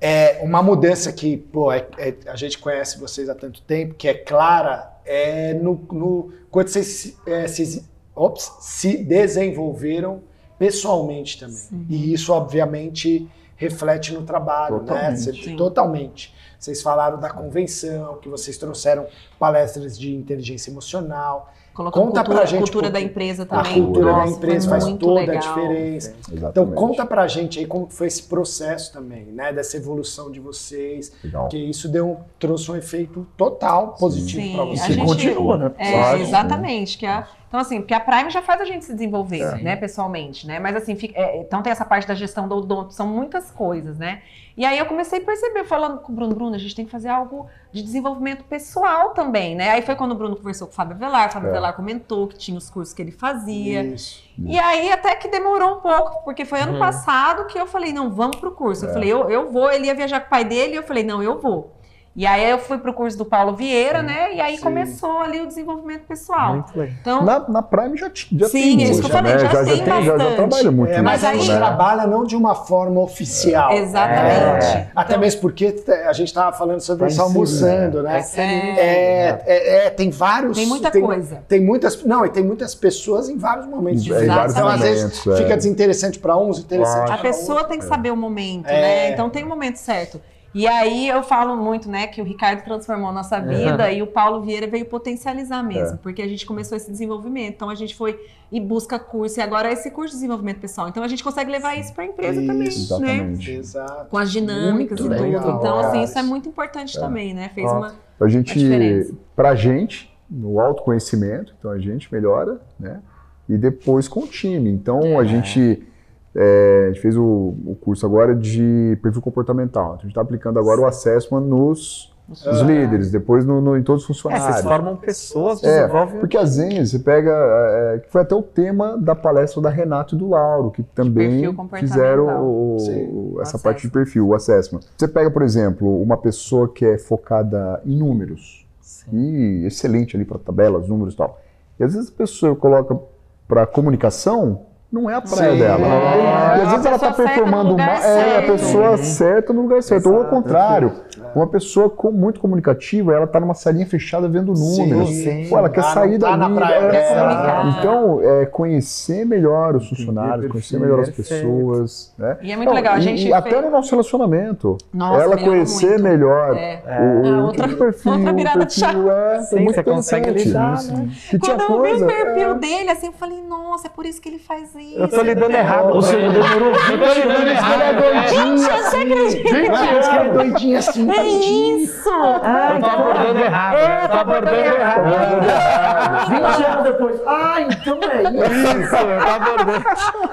é 0.00 0.40
uma 0.42 0.62
mudança 0.62 1.12
que, 1.12 1.36
pô, 1.36 1.72
é- 1.72 1.86
é- 1.98 2.14
a 2.28 2.36
gente 2.36 2.58
conhece 2.58 2.98
vocês 2.98 3.28
há 3.28 3.34
tanto 3.34 3.60
tempo, 3.62 3.94
que 3.94 4.08
é 4.08 4.14
clara, 4.14 4.90
é 5.04 5.54
no, 5.54 5.80
no- 5.92 6.32
quando 6.50 6.68
vocês 6.68 6.86
se, 6.86 7.16
é, 7.26 7.46
se- 7.48 7.84
ops, 8.14 8.52
se 8.60 8.96
desenvolveram 8.98 10.22
pessoalmente 10.58 11.38
também. 11.38 11.86
E 11.88 12.12
isso, 12.12 12.32
obviamente, 12.32 13.28
reflete 13.56 14.12
no 14.12 14.22
trabalho, 14.22 14.76
né? 14.76 14.80
Totalmente. 14.86 15.20
Cê- 15.20 15.32
Sim. 15.32 15.56
totalmente. 15.56 16.34
Vocês 16.58 16.82
falaram 16.82 17.20
da 17.20 17.30
convenção, 17.30 18.16
que 18.16 18.28
vocês 18.28 18.58
trouxeram 18.58 19.06
palestras 19.38 19.96
de 19.98 20.12
inteligência 20.14 20.70
emocional. 20.70 21.52
Colocou 21.72 22.02
Conta 22.06 22.24
cultura, 22.24 22.38
pra 22.38 22.46
gente, 22.46 22.58
cultura 22.62 22.86
pô, 22.88 22.92
da 22.92 23.00
empresa 23.00 23.44
A 23.44 23.46
também. 23.46 23.84
cultura 23.84 24.12
da 24.12 24.26
empresa 24.26 24.68
faz 24.68 24.84
toda 24.94 25.20
legal. 25.20 25.36
a 25.36 25.38
diferença. 25.38 26.14
Então 26.22 26.34
Exatamente. 26.36 26.74
conta 26.74 27.06
pra 27.06 27.28
gente 27.28 27.60
aí 27.60 27.66
como 27.66 27.88
foi 27.88 28.08
esse 28.08 28.24
processo 28.24 28.92
também, 28.92 29.26
né? 29.26 29.52
Dessa 29.52 29.76
evolução 29.76 30.28
de 30.32 30.40
vocês, 30.40 31.12
Legal. 31.22 31.42
porque 31.42 31.56
isso 31.56 31.88
deu 31.88 32.18
trouxe 32.40 32.68
um 32.72 32.74
efeito 32.74 33.24
total 33.36 33.94
positivo 33.94 34.42
Sim, 34.42 34.52
pra 34.54 34.62
a 34.62 34.66
vocês. 34.66 34.88
E 34.88 34.92
gente- 34.94 35.06
continua, 35.06 35.56
né? 35.56 35.70
É, 35.78 35.96
Lógico, 35.96 36.28
exatamente. 36.28 36.98
Que 36.98 37.06
a, 37.06 37.28
então, 37.48 37.58
assim, 37.58 37.80
porque 37.80 37.94
a 37.94 38.00
Prime 38.00 38.30
já 38.30 38.42
faz 38.42 38.60
a 38.60 38.64
gente 38.64 38.84
se 38.84 38.92
desenvolver, 38.92 39.40
É. 39.40 39.56
né, 39.62 39.74
pessoalmente, 39.76 40.46
né? 40.46 40.58
Mas 40.60 40.76
assim, 40.76 40.94
fica- 40.94 41.18
é, 41.18 41.40
então 41.40 41.62
tem 41.62 41.72
essa 41.72 41.84
parte 41.84 42.06
da 42.06 42.14
gestão 42.14 42.46
do 42.46 42.54
odonto, 42.56 42.92
são 42.94 43.06
muitas 43.06 43.50
coisas, 43.50 43.98
né? 43.98 44.22
E 44.56 44.64
aí 44.64 44.76
eu 44.76 44.86
comecei 44.86 45.20
a 45.20 45.24
perceber, 45.24 45.62
falando 45.64 45.98
com 46.00 46.10
o 46.12 46.14
Bruno, 46.14 46.34
Bruno, 46.34 46.54
a 46.56 46.58
gente 46.58 46.74
tem 46.74 46.84
que 46.84 46.90
fazer 46.90 47.08
algo 47.08 47.46
de 47.70 47.80
desenvolvimento 47.80 48.42
pessoal 48.42 49.10
também, 49.10 49.54
né? 49.54 49.70
Aí 49.70 49.82
foi 49.82 49.94
quando 49.94 50.12
o 50.12 50.14
Bruno 50.16 50.34
conversou 50.36 50.66
com 50.66 50.72
o 50.72 50.76
Fábio 50.76 50.96
Velar, 50.96 51.28
o 51.28 51.32
Fábio 51.32 51.48
É. 51.50 51.52
Velar 51.52 51.72
comentou 51.76 52.26
que 52.26 52.36
tinha 52.36 52.58
os 52.58 52.68
cursos 52.68 52.92
que 52.92 53.00
ele 53.00 53.12
fazia. 53.12 53.84
Isso. 53.84 54.20
E 54.36 54.58
aí 54.58 54.90
até 54.90 55.14
que 55.14 55.28
demorou 55.28 55.76
um 55.76 55.80
pouco, 55.80 56.24
porque 56.24 56.44
foi 56.44 56.60
ano 56.60 56.72
Uhum. 56.72 56.78
passado 56.80 57.46
que 57.46 57.56
eu 57.58 57.68
falei, 57.68 57.92
não, 57.92 58.10
vamos 58.10 58.36
pro 58.36 58.50
curso. 58.50 58.84
Eu 58.84 58.90
É. 58.90 58.92
falei, 58.92 59.08
eu, 59.12 59.30
eu 59.30 59.50
vou, 59.52 59.70
ele 59.70 59.86
ia 59.86 59.94
viajar 59.94 60.18
com 60.20 60.26
o 60.26 60.30
pai 60.30 60.44
dele, 60.44 60.72
e 60.72 60.76
eu 60.76 60.82
falei, 60.82 61.04
não, 61.04 61.22
eu 61.22 61.40
vou. 61.40 61.77
E 62.18 62.26
aí 62.26 62.50
eu 62.50 62.58
fui 62.58 62.78
pro 62.78 62.92
curso 62.92 63.16
do 63.16 63.24
Paulo 63.24 63.54
Vieira, 63.54 64.02
né? 64.02 64.34
E 64.34 64.40
aí 64.40 64.56
Sim. 64.56 64.62
começou 64.64 65.20
ali 65.20 65.40
o 65.40 65.46
desenvolvimento 65.46 66.02
pessoal. 66.02 66.54
Muito. 66.54 66.82
Então, 67.00 67.24
Na, 67.24 67.48
na 67.48 67.62
Prime 67.62 67.96
já, 67.96 68.10
já 68.12 68.48
Sim, 68.48 68.60
tem 68.60 68.80
é 68.80 68.82
isso 68.90 68.92
hoje, 68.94 69.00
que 69.02 69.06
eu 69.06 69.10
falei, 69.10 69.32
né? 69.34 69.38
já 69.38 69.48
já, 69.48 69.64
tem 69.64 69.76
já, 69.76 69.84
já, 69.84 70.00
já 70.02 70.12
bastante. 70.16 70.34
trabalha 70.34 70.70
muito 70.72 70.92
É, 70.92 71.00
mas 71.00 71.22
nisso, 71.22 71.26
a 71.32 71.34
gente 71.36 71.48
né? 71.52 71.56
trabalha 71.58 72.06
não 72.08 72.24
de 72.24 72.34
uma 72.34 72.56
forma 72.56 73.00
oficial. 73.00 73.70
exatamente. 73.70 74.66
É, 74.66 74.88
Até 74.96 75.16
mesmo 75.16 75.40
porque 75.42 75.72
a 76.08 76.12
gente 76.12 76.26
estava 76.26 76.50
falando 76.56 76.80
sobre 76.80 76.98
Pra 77.04 77.06
isso 77.08 77.22
almoçando, 77.22 78.02
né? 78.02 78.18
Essa 78.18 78.40
é 78.40 78.44
É, 78.44 79.42
é, 79.46 79.86
é, 79.86 79.90
tem 79.90 80.10
vários. 80.10 80.56
Tem 80.58 80.66
muita 80.66 80.90
coisa. 80.90 81.44
Tem 81.46 81.60
muitas. 81.60 82.02
Não, 82.02 82.26
e 82.26 82.30
tem 82.30 82.42
muitas 82.42 82.74
pessoas 82.74 83.28
em 83.28 83.36
vários 83.38 83.66
momentos 83.66 84.00
Em 84.00 84.06
diferentes. 84.06 84.34
vários 84.34 84.56
então, 84.56 84.66
às 84.66 84.80
vezes, 84.80 85.24
é. 85.24 85.36
fica 85.36 85.56
desinteressante 85.56 86.18
para 86.18 86.36
uns, 86.36 86.58
interessante 86.58 86.98
Lógico. 87.10 87.14
A 87.16 87.22
pessoa 87.22 87.62
tem 87.62 87.78
que 87.78 87.84
saber 87.84 88.10
o 88.10 88.16
momento, 88.16 88.66
É. 88.66 88.80
né? 88.80 89.10
Então 89.12 89.30
tem 89.30 89.44
o 89.44 89.48
momento 89.48 89.76
certo. 89.76 90.20
E 90.58 90.66
aí 90.66 91.06
eu 91.08 91.22
falo 91.22 91.56
muito, 91.56 91.88
né, 91.88 92.08
que 92.08 92.20
o 92.20 92.24
Ricardo 92.24 92.64
transformou 92.64 93.10
a 93.10 93.12
nossa 93.12 93.38
vida 93.40 93.92
e 93.92 94.02
o 94.02 94.08
Paulo 94.08 94.42
Vieira 94.42 94.66
veio 94.66 94.84
potencializar 94.86 95.62
mesmo, 95.62 95.94
É. 95.94 95.98
porque 96.02 96.20
a 96.20 96.26
gente 96.26 96.44
começou 96.44 96.76
esse 96.76 96.90
desenvolvimento. 96.90 97.54
Então 97.54 97.70
a 97.70 97.76
gente 97.76 97.94
foi 97.94 98.18
e 98.50 98.58
busca 98.60 98.98
curso 98.98 99.38
e 99.38 99.42
agora 99.42 99.68
é 99.68 99.72
esse 99.74 99.88
curso 99.90 100.08
de 100.10 100.16
desenvolvimento 100.16 100.58
pessoal. 100.58 100.88
Então 100.88 101.02
a 101.04 101.06
gente 101.08 101.22
consegue 101.22 101.48
levar 101.50 101.76
isso 101.78 101.94
para 101.94 102.02
a 102.02 102.06
empresa 102.08 102.40
também, 102.44 102.66
Isso, 102.68 102.98
né? 102.98 103.12
Exatamente. 103.12 103.50
Exato. 103.52 104.10
Com 104.10 104.18
as 104.18 104.32
dinâmicas 104.32 104.98
Muito 105.00 105.12
e 105.12 105.16
tudo. 105.16 105.22
legal, 105.32 105.58
então 105.58 105.78
assim, 105.78 106.02
isso 106.02 106.18
é 106.18 106.22
muito 106.22 106.48
importante 106.48 106.98
também, 106.98 107.32
né? 107.34 107.50
Fez 107.54 107.70
uma 107.70 107.94
A 108.20 108.24
a 108.24 108.28
gente, 108.28 108.58
diferença. 108.58 109.14
pra 109.36 109.54
gente, 109.54 110.12
no 110.28 110.58
autoconhecimento, 110.58 111.54
então 111.56 111.70
a 111.70 111.78
gente 111.78 112.12
melhora, 112.12 112.60
né? 112.80 113.00
E 113.48 113.56
depois 113.56 114.08
com 114.08 114.20
o 114.20 114.26
time. 114.26 114.70
Então 114.70 115.20
a 115.20 115.24
gente, 115.24 115.86
é, 116.34 116.84
a 116.84 116.92
gente 116.92 117.00
fez 117.00 117.16
o, 117.16 117.22
o 117.66 117.76
curso 117.80 118.04
agora 118.06 118.34
de 118.34 118.98
perfil 119.02 119.22
comportamental. 119.22 119.84
Então, 119.86 119.94
a 119.94 120.02
gente 120.02 120.08
está 120.10 120.20
aplicando 120.20 120.58
agora 120.58 120.80
o 120.80 120.86
assessment 120.86 121.40
nos, 121.40 122.14
nos 122.28 122.60
líderes, 122.60 123.10
depois 123.10 123.44
no, 123.44 123.60
no- 123.60 123.76
em 123.76 123.82
todos 123.82 124.02
os 124.04 124.10
É, 124.10 124.12
funcionários. 124.12 124.46
vocês 124.46 124.62
formam 124.66 124.96
pessoas, 124.96 125.64
É, 125.64 125.80
desenvolvem. 125.86 126.20
porque 126.20 126.36
às 126.36 126.56
vezes 126.58 126.90
você 126.90 126.98
pega, 126.98 127.30
é, 127.30 127.98
que 128.00 128.10
foi 128.12 128.20
até 128.20 128.34
o 128.34 128.42
tema 128.42 128.98
da 128.98 129.14
palestra 129.14 129.62
da 129.62 129.70
Renato 129.70 130.14
e 130.14 130.18
do 130.18 130.28
Lauro, 130.28 130.70
que 130.70 130.82
também 130.82 131.42
fizeram 131.78 132.44
o- 132.44 132.76
o- 132.76 132.78
Sim, 132.80 133.34
essa 133.40 133.56
o 133.56 133.60
parte 133.60 133.86
de 133.86 133.92
perfil, 133.92 134.28
o 134.28 134.34
assessment. 134.34 134.80
Você 134.96 135.08
pega, 135.08 135.30
por 135.30 135.42
exemplo, 135.42 136.00
uma 136.02 136.16
pessoa 136.18 136.68
que 136.68 136.84
é 136.84 136.98
focada 136.98 137.80
em 137.86 137.96
números, 137.96 138.66
e 139.10 139.64
excelente 139.64 140.14
ali 140.16 140.24
para 140.26 140.38
tabelas, 140.38 140.86
números 140.86 141.14
e 141.14 141.16
tal. 141.16 141.40
E 141.80 141.84
às 141.84 141.94
vezes 141.94 142.10
a 142.10 142.12
pessoa 142.12 142.54
coloca 142.54 142.98
para 143.46 143.64
comunicação, 143.66 144.66
não 144.90 145.08
é 145.08 145.14
a 145.14 145.20
praia 145.20 145.52
Sim. 145.52 145.58
dela. 145.58 145.86
É, 145.86 146.58
e 146.58 146.62
às 146.62 146.68
a 146.68 146.70
vezes 146.70 146.86
ela 146.86 146.96
está 146.96 147.12
performando 147.12 147.76
mal, 147.76 147.88
é 147.88 148.38
a 148.38 148.42
pessoa 148.42 148.96
certa 148.96 149.52
no 149.52 149.62
lugar 149.62 149.82
certo. 149.82 150.08
Ou 150.08 150.14
ao 150.14 150.20
Exato. 150.22 150.34
contrário, 150.34 150.92
uma 151.34 151.46
pessoa 151.46 151.88
com- 151.90 152.10
muito 152.10 152.40
comunicativa, 152.40 153.12
ela 153.14 153.24
está 153.24 153.38
numa 153.40 153.54
salinha 153.54 153.86
fechada 153.86 154.28
vendo 154.28 154.52
números. 154.52 155.08
sim. 155.10 155.46
Pô, 155.48 155.58
ela 155.58 155.68
quer 155.68 155.80
Ah, 155.80 155.94
sair 155.94 156.18
tá 156.18 156.36
dali. 156.36 156.54
na 156.54 156.60
praia 156.60 156.74
é. 156.96 157.78
Então, 157.78 158.20
é, 158.22 158.46
conhecer 158.46 159.24
melhor 159.24 159.76
os 159.76 159.88
funcionários, 159.88 160.36
Entendi, 160.38 160.52
conhecer 160.52 160.78
melhor 160.80 161.00
as 161.00 161.10
pessoas. 161.10 162.14
Né? 162.18 162.36
E 162.42 162.52
é 162.52 162.56
muito 162.56 162.72
legal, 162.72 162.94
a 162.94 163.00
gente 163.00 163.26
e 163.28 163.32
até 163.32 163.50
fez- 163.50 163.64
no 163.64 163.70
nosso 163.70 163.90
relacionamento. 163.90 164.76
Nossa, 164.92 165.22
ela 165.22 165.36
conhecer 165.36 165.88
muito. 165.90 166.02
melhor 166.02 166.56
É. 166.56 166.82
o, 166.86 167.26
Ah, 167.26 167.30
o 167.42 167.44
outra- 167.46 167.68
que 167.68 167.74
o 167.74 167.78
perfil, 167.78 168.12
outra 168.12 168.32
virada 168.32 168.64
de 168.66 168.80
perfil 168.80 169.10
é, 169.12 169.40
Sim, 169.42 169.56
é 169.56 169.60
muito 169.60 169.74
você 169.74 169.82
consegue 169.82 170.30
lidar, 170.30 170.74
Isso. 170.74 170.92
né? 170.96 171.08
Que 171.30 171.38
tinha 171.38 171.56
Quando 171.56 171.86
eu 171.86 171.96
vi 171.96 172.02
o 172.02 172.06
perfil 172.06 172.50
é, 172.50 172.54
dele, 172.54 172.90
assim, 172.90 173.06
eu 173.06 173.12
falei, 173.12 173.42
nossa, 173.42 173.86
é 173.86 173.90
por 173.90 174.06
isso 174.06 174.20
que 174.20 174.28
ele 174.28 174.38
faz 174.38 174.74
isso. 174.74 174.98
Eu 174.98 175.08
tô 175.08 175.22
lidando 175.22 175.52
errado. 175.52 175.94
Ou 175.94 176.02
seja, 176.02 176.28
demorou 176.28 176.72
20 176.72 177.18
Ele 177.18 177.82
é 177.82 177.92
doidinho 177.94 178.58
Você 178.58 178.70
assim. 178.70 178.96
acredita? 179.02 179.48
Gente, 179.48 179.70
parece 179.70 180.10
que 180.10 180.16
ele 180.16 180.28
é 180.28 180.32
doidinho 180.32 180.78
assim. 180.78 181.07
É 181.10 181.14
tadinho. 181.16 181.78
isso! 181.78 182.08
Eu 182.08 182.80
tô 182.80 182.86
abordando 182.86 183.38
errado. 183.40 183.76
É, 183.76 184.04
eu 184.04 184.08
tô 184.08 184.16
abordando 184.16 184.56
errado. 184.56 186.28
20 186.28 186.64
anos 186.64 186.84
depois. 186.84 187.20
Ah, 187.26 187.56
então 187.62 187.98
é 188.02 188.22
isso. 188.22 188.78
Isso, 188.78 188.96
eu 188.96 189.20
tô 189.20 189.28
abordando. 189.30 189.84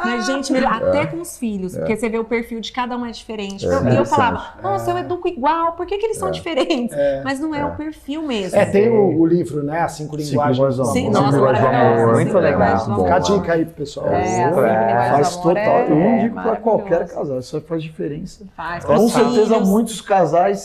Mas, 0.03 0.25
gente, 0.25 0.53
melhor- 0.53 0.73
até 0.73 1.05
com 1.05 1.21
os 1.21 1.37
filhos, 1.37 1.75
porque 1.75 1.95
você 1.95 2.09
vê 2.09 2.17
o 2.19 2.23
perfil 2.25 2.59
de 2.59 2.71
cada 2.71 2.97
um 2.97 3.05
é 3.05 3.11
diferente. 3.11 3.65
É, 3.67 3.93
e 3.93 3.95
eu 3.97 4.05
falava, 4.05 4.45
nossa, 4.61 4.91
eu 4.91 4.97
educo 4.97 5.27
igual, 5.27 5.73
por 5.73 5.85
que, 5.85 5.97
que 5.97 6.05
eles 6.05 6.17
são 6.17 6.31
diferentes? 6.31 6.95
Mas 7.23 7.39
não 7.39 7.53
é, 7.53 7.65
o 7.65 7.71
perfil 7.75 8.21
mesmo. 8.21 8.57
É, 8.57 8.65
tem 8.65 8.89
o, 8.89 9.19
o 9.19 9.25
livro, 9.25 9.63
né? 9.63 9.81
As 9.81 9.93
cinco 9.93 10.15
linguagens. 10.15 10.75
Sim, 10.75 10.85
Cinco 10.85 11.11
nossa, 11.11 11.35
linguagens 11.37 11.59
do 11.65 11.71
maravilhoso. 11.71 12.03
amor. 12.03 12.15
Muito 12.15 12.37
legal. 12.37 12.95
Fica 12.95 13.15
a 13.15 13.19
dica 13.19 13.53
aí, 13.53 13.65
pessoal. 13.65 14.07
É, 14.09 14.25
É, 14.25 14.47
linguagens 14.47 15.11
Faz 15.11 15.35
total. 15.37 15.55
é- 15.57 15.87
Eu 15.89 15.95
é 15.97 16.19
indico 16.19 16.35
para 16.35 16.55
qualquer 16.57 17.07
casal. 17.07 17.39
Isso 17.39 17.61
faz 17.61 17.83
diferença. 17.83 18.45
Faz. 18.55 18.85
Com 18.85 19.07
certeza, 19.09 19.59
muitos 19.59 20.01
casais 20.01 20.64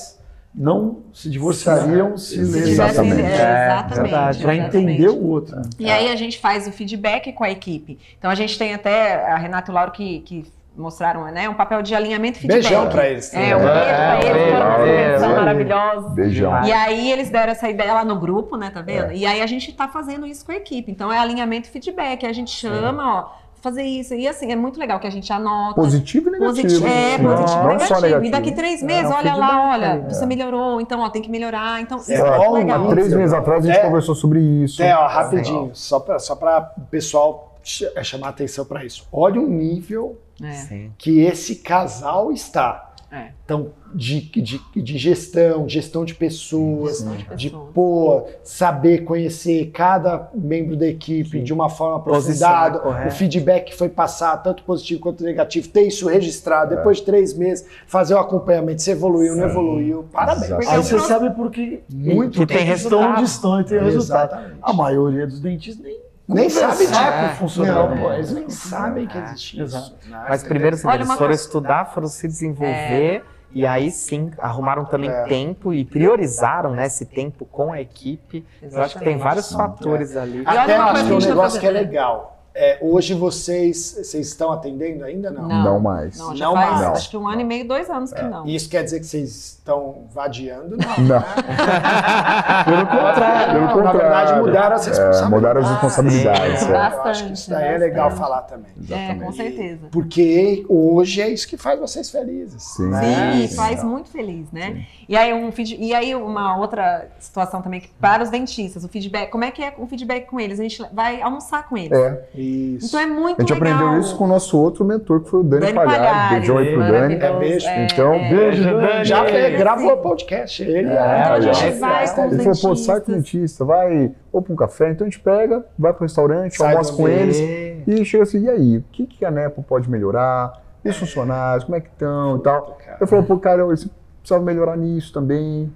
não 0.55 0.99
se 1.13 1.31
divorciariam 1.31 2.17
se 2.17 2.35
se 2.45 2.53
lerem. 2.53 2.71
Exatamente. 2.73 3.23
é, 3.23 3.25
É, 3.25 3.67
exatamente. 3.67 4.01
verdade. 4.03 4.43
Para 4.43 4.55
exatamente. 4.57 4.77
entender 4.79 5.09
o 5.09 5.27
outro. 5.29 5.57
né? 5.57 5.63
E 5.79 5.91
aí 5.91 6.11
a 6.11 6.17
gente 6.17 6.39
faz 6.39 6.67
o 6.67 6.73
feedback 6.73 7.33
com 7.33 7.45
a 7.45 7.51
equipe. 7.51 7.99
Então 8.19 8.31
a 8.31 8.35
gente 8.35 8.59
tem 8.59 8.75
até 8.75 9.31
a 9.31 9.37
Renata 9.37 9.71
e 9.71 9.73
o 9.73 9.75
Lauro 9.75 9.93
que, 9.93 10.21
que 10.21 10.45
mostraram 10.77 11.25
né, 11.31 11.49
um 11.49 11.55
papel 11.55 11.83
de 11.83 11.95
alinhamento 11.95 12.39
e 12.39 12.41
feedback. 12.43 12.63
Beijão 12.63 12.89
pra 12.89 13.09
eles. 13.09 13.33
É, 13.35 13.55
um 13.57 13.61
É, 13.61 13.63
beijo 13.63 13.65
pra 13.65 14.17
eles, 14.19 14.33
beijo, 14.33 14.51
foram 14.51 14.67
uma 14.67 14.79
beijo, 14.79 15.03
convenção 15.03 15.29
beijo. 15.29 15.41
maravilhosa. 15.41 16.09
Beijão. 16.15 16.65
E 16.65 16.73
aí 16.73 17.13
eles 17.13 17.31
deram 17.31 17.53
essa 17.53 17.69
ideia 17.69 17.93
lá 17.95 18.05
no 18.05 18.19
grupo, 18.19 18.57
né, 18.57 18.71
tá 18.71 18.81
É. 18.81 18.83
vendo? 18.83 19.13
E 19.13 19.27
aí 19.27 19.41
a 19.43 19.47
gente 19.47 19.73
tá 19.73 19.87
fazendo 19.89 20.27
isso 20.27 20.45
com 20.45 20.53
a 20.53 20.57
equipe. 20.57 20.91
Então 20.91 21.13
é 21.13 21.19
alinhamento 21.19 21.69
e 21.69 21.71
feedback. 21.71 22.25
A 22.27 22.33
gente 22.33 22.51
chama, 22.51 23.19
ó, 23.21 23.41
fazer 23.61 23.83
isso. 23.83 24.15
E 24.15 24.27
assim, 24.27 24.51
é 24.51 24.57
muito 24.57 24.79
legal 24.79 24.99
que 25.01 25.07
a 25.07 25.11
gente 25.11 25.33
anota. 25.33 25.75
Positivo 25.75 26.29
e 26.29 26.33
negativo. 26.33 26.63
Positivo, 26.63 26.87
é, 26.87 27.19
Não, 27.19 27.31
positivo 27.37 27.59
e 27.59 27.63
não 27.63 27.67
negativo. 27.73 27.95
só 27.95 28.01
negativo. 28.01 28.25
E 28.27 28.31
daqui 28.31 28.53
três 28.53 28.83
meses, 28.83 29.11
É, 29.11 29.15
um 29.15 29.17
olha 29.17 29.35
lá, 29.35 29.71
olha, 29.73 29.87
é. 29.87 29.99
você 30.09 30.27
melhorou, 30.27 30.81
então 30.81 31.01
ó, 31.01 31.09
tem 31.11 31.23
que 31.23 31.31
melhorar. 31.31 31.81
Então, 31.81 31.99
isso 31.99 32.13
É, 32.13 32.17
é, 32.17 32.39
muito 32.39 32.53
legal. 32.55 32.89
Três 32.89 33.13
meses 33.15 33.33
atrás 33.33 33.65
a 33.65 33.67
gente 33.69 33.79
É. 33.79 33.83
conversou 33.83 34.15
sobre 34.15 34.41
isso. 34.41 34.83
É, 34.83 34.97
ó, 34.97 35.07
rapidinho, 35.07 35.71
só 35.75 36.01
para 36.01 36.19
só 36.19 36.35
pra 36.35 36.73
o 36.77 36.81
pessoal 36.83 37.55
ch- 37.63 37.91
é, 37.95 38.03
chamar 38.03 38.29
atenção 38.31 38.65
para 38.65 38.85
isso. 38.85 39.07
Olha 39.13 39.41
o 39.41 39.47
nível 39.47 40.19
É. 40.43 40.87
Que 40.97 41.21
esse 41.21 41.57
casal 41.57 42.33
está. 42.33 42.90
É. 43.13 43.31
Então, 43.45 43.73
de, 43.93 44.21
de, 44.21 44.61
de 44.77 44.97
gestão, 44.97 45.69
gestão 45.69 46.05
de 46.05 46.15
pessoas, 46.15 46.99
Gestão 46.99 47.17
de 47.17 47.37
de 47.37 47.51
pessoas. 47.51 47.71
pô, 47.75 48.23
saber 48.45 48.99
conhecer 49.05 49.71
cada 49.73 50.31
membro 50.33 50.77
da 50.77 50.87
equipe 50.87 51.41
de 51.41 51.53
uma 51.53 51.69
forma 51.69 51.97
aprofundada, 51.97 52.81
o 53.09 53.11
feedback 53.11 53.65
que 53.71 53.75
foi 53.75 53.89
passado, 53.89 54.45
tanto 54.45 54.63
positivo 54.63 55.01
quanto 55.01 55.25
negativo, 55.25 55.67
ter 55.69 55.83
isso 55.83 56.09
É. 56.09 56.13
registrado, 56.15 56.77
depois 56.77 56.99
de 56.99 57.05
três 57.05 57.37
meses, 57.37 57.67
fazer 57.87 58.15
o 58.15 58.19
acompanhamento, 58.19 58.81
se 58.81 58.93
evoluiu, 58.93 59.35
não 59.35 59.45
evoluiu, 59.49 60.05
parabéns. 60.13 60.49
Porque 60.53 60.67
Aí 60.69 60.79
o 60.79 60.83
você 60.85 60.99
sabe 61.01 61.31
por 61.31 61.51
que 61.51 61.83
Muito 61.93 62.39
que 62.39 62.47
tem 62.47 62.59
estão 62.71 63.01
resultado. 63.01 63.23
distantes 63.25 63.73
e 63.73 63.75
tem 63.75 63.85
resultado. 63.85 64.55
A 64.63 64.73
maioria 64.73 65.27
dos 65.27 65.41
dentistas 65.41 65.85
nem 65.85 65.99
Nem 66.35 66.49
sabe 66.51 66.77
disso. 66.79 66.93
conversar 66.93 67.21
com 67.21 67.33
o 67.33 67.37
funcionário. 67.37 67.95
Não, 67.95 68.03
pô, 68.03 68.13
eles 68.13 68.33
nem 68.33 68.51
sabem 68.51 69.07
que 69.07 69.19
existe 69.19 69.61
Exato. 69.61 69.95
isso. 70.01 70.11
Mas 70.29 70.43
primeiro 70.43 70.77
assim, 70.77 70.91
eles 70.91 71.13
foram 71.15 71.35
estudar, 71.35 71.85
foram 71.87 72.09
se 72.09 72.27
desenvolver 72.27 73.25
e 73.53 73.67
aí 73.67 73.91
sim 73.91 74.31
arrumaram 74.39 74.85
também 74.85 75.11
É. 75.11 75.25
tempo 75.25 75.75
e 75.75 75.85
priorizaram 75.85 76.71
né, 76.71 76.87
esse 76.87 77.05
tempo 77.05 77.45
com 77.45 77.73
a 77.73 77.81
equipe. 77.81 78.47
Eu 78.63 78.83
acho 78.83 78.99
que 78.99 79.05
tem 79.05 79.17
vários 79.19 79.53
fatores 79.53 80.17
ali. 80.17 80.45
olha 80.47 80.63
Até 80.63 80.77
uma 80.77 80.91
acho 80.93 81.15
um 81.15 81.19
tá 81.19 81.27
negócio 81.27 81.61
que 81.61 81.67
é 81.67 81.71
legal. 81.71 82.40
É, 82.53 82.79
hoje 82.81 83.15
vocês, 83.15 83.95
vocês 84.03 84.27
estão 84.27 84.51
atendendo 84.51 85.05
ainda? 85.05 85.31
Não. 85.31 85.47
Não. 85.47 85.65
Não 85.65 85.81
mais. 85.81 86.19
Não, 86.19 86.35
já 86.37 86.47
Não 86.47 86.55
faz 86.55 86.71
mais. 86.73 86.87
acho 86.89 87.11
que 87.11 87.17
um 87.17 87.29
ano 87.29 87.41
e 87.43 87.45
meio, 87.45 87.67
dois 87.67 87.89
anos 87.89 88.13
que 88.13 88.23
não. 88.23 88.45
E 88.47 88.55
Isso 88.57 88.69
quer 88.69 88.83
dizer 88.83 88.99
que 89.01 89.07
vocês 89.07 89.31
estão 89.31 90.05
vadiando? 90.13 90.77
Não. 90.77 91.05
Não. 91.05 91.23
Pelo 92.65 92.87
contrário. 92.87 93.53
Pelo 93.53 93.67
Na 93.67 93.73
contrário. 93.73 94.01
verdade, 94.01 94.41
mudaram 94.41 94.77
as 94.77 94.87
É, 94.87 94.91
responsabilidades. 94.91 95.31
mudaram 95.31 95.61
as 95.61 95.71
responsabilidades. 95.71 96.61
Sim. 96.61 96.67
é. 96.67 96.71
Eu 96.71 96.77
acho 96.81 96.91
que 96.97 97.05
Bastante, 97.05 97.33
isso 97.35 97.51
daí 97.51 97.69
é 97.75 97.79
legal 97.79 98.11
bastante. 98.11 98.21
falar 98.29 98.43
também. 98.43 98.71
É, 98.91 99.15
com 99.15 99.33
certeza. 99.33 99.89
Porque 99.93 100.67
hoje 100.69 101.21
é 101.23 101.29
isso 101.29 101.47
que 101.49 101.57
faz 101.57 101.79
vocês 101.79 102.11
felizes. 102.11 102.63
Sim. 102.63 102.89
né? 102.91 103.33
Sim, 103.33 103.47
sim. 103.47 103.57
faz 103.57 103.85
muito 103.85 104.11
feliz, 104.11 104.51
né? 104.51 104.85
E 105.09 105.17
aí, 105.17 105.33
um 105.33 105.51
e 105.79 105.95
aí 105.95 106.15
uma 106.15 106.57
outra 106.59 107.07
situação 107.19 107.63
também 107.63 107.81
que 107.81 107.89
para 108.01 108.23
os 108.23 108.31
dentistas, 108.31 108.85
o 108.85 108.89
feedback, 108.89 109.31
como 109.31 109.45
é 109.45 109.51
que 109.51 109.63
é 109.63 109.75
o 109.79 109.87
feedback 109.87 110.27
com 110.27 110.39
eles? 110.41 110.59
A 110.59 110.63
gente 110.63 110.83
vai 110.93 111.23
almoçar 111.23 111.69
com 111.69 111.77
eles. 111.77 111.97
É. 111.97 112.25
Isso. 112.41 112.87
Então 112.89 113.01
é 113.01 113.07
muito 113.07 113.39
A 113.39 113.43
gente 113.43 113.53
legal. 113.61 113.79
aprendeu 113.79 114.01
isso 114.01 114.17
com 114.17 114.25
o 114.25 114.27
nosso 114.27 114.59
outro 114.59 114.85
mentor, 114.85 115.21
que 115.23 115.31
foi 115.31 115.41
o 115.41 115.43
Dani, 115.43 115.61
Dani 115.63 115.75
Palhares. 115.75 115.99
Palhares, 116.07 116.31
Beijão 116.39 116.59
aí 116.59 116.67
pro 116.73 116.79
Dani. 116.81 116.93
maravilhoso. 117.17 117.25
É, 117.25 117.39
beijo. 117.39 117.67
Então, 117.93 118.13
Beijo, 118.29 118.63
Dani. 118.65 119.05
Já 119.05 119.25
É, 119.27 119.51
gravou 119.57 119.97
podcast. 119.99 120.63
Ele 120.63 120.77
É, 120.77 120.81
Então 120.81 121.33
a 121.35 121.41
gente 121.41 121.79
vai 121.79 122.15
com 122.15 122.25
Ele 122.25 122.39
falou, 122.43 122.61
pô, 122.63 122.77
sai 122.77 123.01
com 123.01 123.13
o 123.13 123.15
dentistas. 123.15 123.15
dentista, 123.15 123.65
vai 123.65 124.13
ou 124.33 124.43
pra 124.43 124.53
um 124.53 124.57
café. 124.57 124.91
Então 124.91 125.07
a 125.07 125.11
gente 125.11 125.21
pega, 125.21 125.65
vai 125.79 125.93
pro 125.93 126.03
restaurante, 126.03 126.57
Sai 126.57 126.73
almoça 126.73 126.93
com 126.95 127.09
eles 127.09 127.37
E- 127.39 127.85
e 127.87 128.05
chega 128.05 128.23
assim, 128.25 128.45
e 128.45 128.49
aí, 128.51 128.77
o 128.79 128.85
que, 128.93 129.07
que 129.07 129.25
a 129.25 129.31
Nepo 129.31 129.63
pode 129.63 129.91
melhorar? 129.91 130.61
E 130.85 130.89
os 130.89 130.97
funcionários, 130.97 131.65
como 131.65 131.77
é 131.77 131.81
que 131.81 131.89
estão 131.89 132.37
e 132.39 132.43
tal. 132.43 132.79
Eu 133.01 133.07
falo, 133.07 133.23
pô, 133.23 133.37
cara, 133.39 133.65
você 133.67 133.89
precisava 134.23 134.43
melhorar 134.45 134.77
nisso 134.77 135.13
também. 135.13 135.71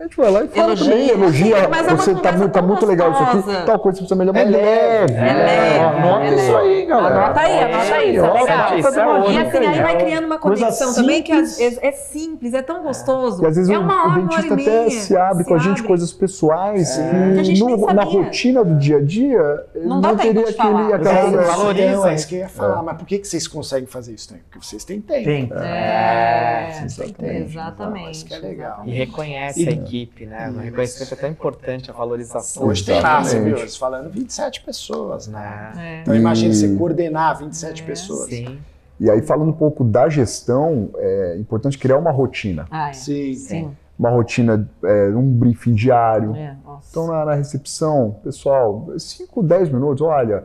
A 0.00 0.04
gente 0.04 0.16
vai 0.16 0.30
lá 0.30 0.42
e 0.44 0.48
fala 0.48 0.68
Elogia, 0.68 0.90
também, 0.90 1.08
elogia, 1.10 1.56
é 1.58 1.94
você 1.94 2.14
tá 2.14 2.48
tá 2.48 2.62
muito 2.62 2.86
legal 2.86 3.12
isso 3.12 3.22
aqui, 3.22 3.66
tal 3.66 3.78
coisa 3.78 3.98
você 3.98 4.06
precisa 4.06 4.14
melhorar, 4.16 4.40
É 4.40 4.44
leve. 4.44 5.12
É 5.12 5.32
leve, 5.34 5.78
Anota 5.78 6.24
é 6.24 6.34
isso 6.36 6.56
aí, 6.56 6.86
galera. 6.86 7.14
Anota 7.26 7.40
aí, 7.40 7.58
anota 7.58 7.94
aí, 7.94 8.16
isso 8.16 8.24
é 8.24 8.32
legal. 8.32 8.78
isso 8.78 8.88
é 8.88 9.02
E 9.02 9.06
outra, 9.06 9.42
assim, 9.42 9.66
aí 9.66 9.82
vai 9.82 9.98
criando 9.98 10.24
uma 10.24 10.38
conexão 10.38 10.94
também 10.94 11.22
que 11.22 11.30
é 11.32 11.92
simples, 11.92 12.54
é 12.54 12.62
tão 12.62 12.82
gostoso. 12.82 13.42
E 13.42 13.46
às 13.46 13.56
vezes 13.56 13.70
é 13.70 13.76
o, 13.76 13.82
uma 13.82 13.94
o 13.94 14.10
hora, 14.10 14.20
hora 14.22 14.22
dentista 14.22 14.54
e 14.54 14.62
até 14.62 14.90
se 14.90 15.16
abre 15.18 15.44
com 15.44 15.52
a 15.54 15.58
gente 15.58 15.68
abre. 15.72 15.82
coisas 15.82 16.12
pessoais 16.14 16.96
Que 16.96 17.44
gente 17.44 17.62
que 17.62 17.92
na 17.92 18.02
rotina 18.02 18.64
do 18.64 18.76
dia 18.76 18.96
a 18.96 19.02
dia 19.02 19.66
Não 19.74 20.00
dá 20.00 20.14
tempo 20.14 20.42
teria 20.42 20.48
aquele, 20.48 20.92
É, 20.92 20.94
aquela 20.94 21.42
valoriza. 21.42 22.10
é 22.10 22.14
isso 22.14 22.26
que 22.26 22.36
eu 22.36 22.38
ia 22.40 22.48
falar. 22.48 22.82
Mas 22.82 22.96
por 22.96 23.04
que, 23.06 23.18
que 23.18 23.28
vocês 23.28 23.46
conseguem 23.46 23.86
fazer 23.86 24.14
isso 24.14 24.28
também? 24.28 24.42
Porque 24.50 24.64
vocês 24.66 24.82
têm 24.82 24.98
tempo. 24.98 25.24
Tem. 25.24 25.52
É, 25.54 26.84
Exatamente. 26.86 27.42
exatamente. 27.42 28.10
Isso 28.12 28.24
que 28.24 28.32
é 28.32 28.38
legal. 28.38 28.80
E 28.86 28.92
reconhece 28.92 29.68
a 29.68 29.89
equipe, 29.96 30.26
né? 30.26 30.50
O 30.54 30.58
reconhecimento 30.58 31.12
é 31.14 31.16
tão 31.16 31.30
importante, 31.30 31.90
a 31.90 31.94
valorização. 31.94 32.66
Hoje 32.66 32.84
tem 32.84 33.00
viu? 33.44 33.58
Eles 33.58 33.76
falando 33.76 34.10
27 34.10 34.62
pessoas, 34.62 35.26
né? 35.28 35.72
É. 35.76 36.00
Então 36.02 36.14
imagina 36.14 36.52
E- 36.52 36.56
você 36.56 36.76
coordenar 36.76 37.38
27 37.38 37.82
pessoas. 37.82 38.28
Sim. 38.30 38.58
E 38.98 39.10
aí 39.10 39.22
falando 39.22 39.48
um 39.48 39.52
pouco 39.54 39.82
da 39.82 40.08
gestão, 40.08 40.90
é 40.96 41.36
importante 41.38 41.78
criar 41.78 41.96
uma 41.98 42.10
rotina, 42.10 42.66
Ah, 42.70 42.90
é. 42.90 42.92
Sim. 42.92 43.34
Sim. 43.34 43.70
uma 43.98 44.10
rotina, 44.10 44.68
é, 44.84 45.08
um 45.08 45.30
briefing 45.30 45.74
diário. 45.74 46.34
É, 46.36 46.56
nossa. 46.64 46.88
Então 46.90 47.06
na, 47.06 47.24
na 47.24 47.34
recepção, 47.34 48.16
pessoal, 48.22 48.88
5, 48.98 49.42
10 49.42 49.70
minutos, 49.70 50.02
olha, 50.02 50.44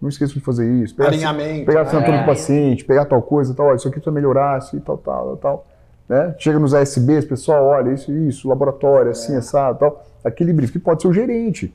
não 0.00 0.08
esqueça 0.08 0.34
de 0.34 0.40
fazer 0.40 0.70
isso. 0.82 0.94
Pegar, 0.94 1.08
Alinhamento. 1.08 1.66
pegar 1.66 1.80
a 1.80 1.82
né? 1.82 1.88
assinatura 1.88 2.16
É. 2.16 2.20
do 2.20 2.26
paciente, 2.26 2.84
pegar 2.84 3.04
tal 3.06 3.22
coisa, 3.22 3.54
tal, 3.54 3.66
olha, 3.66 3.76
isso 3.76 3.88
aqui 3.88 3.96
precisa 3.96 4.14
melhorar, 4.14 4.56
assim, 4.56 4.78
tal, 4.78 4.98
tal, 4.98 5.26
tal, 5.28 5.36
tal. 5.38 5.66
Né? 6.08 6.34
Chega 6.38 6.58
nos 6.58 6.72
ASBs, 6.72 7.24
pessoal, 7.24 7.64
olha, 7.64 7.90
isso, 7.92 8.12
isso, 8.12 8.48
laboratório, 8.48 9.10
assim, 9.10 9.34
É. 9.34 9.38
assado, 9.38 9.78
tal. 9.78 10.04
Aquele 10.24 10.52
briefing 10.52 10.74
que 10.74 10.78
pode 10.78 11.02
ser 11.02 11.08
o 11.08 11.12
gerente, 11.12 11.74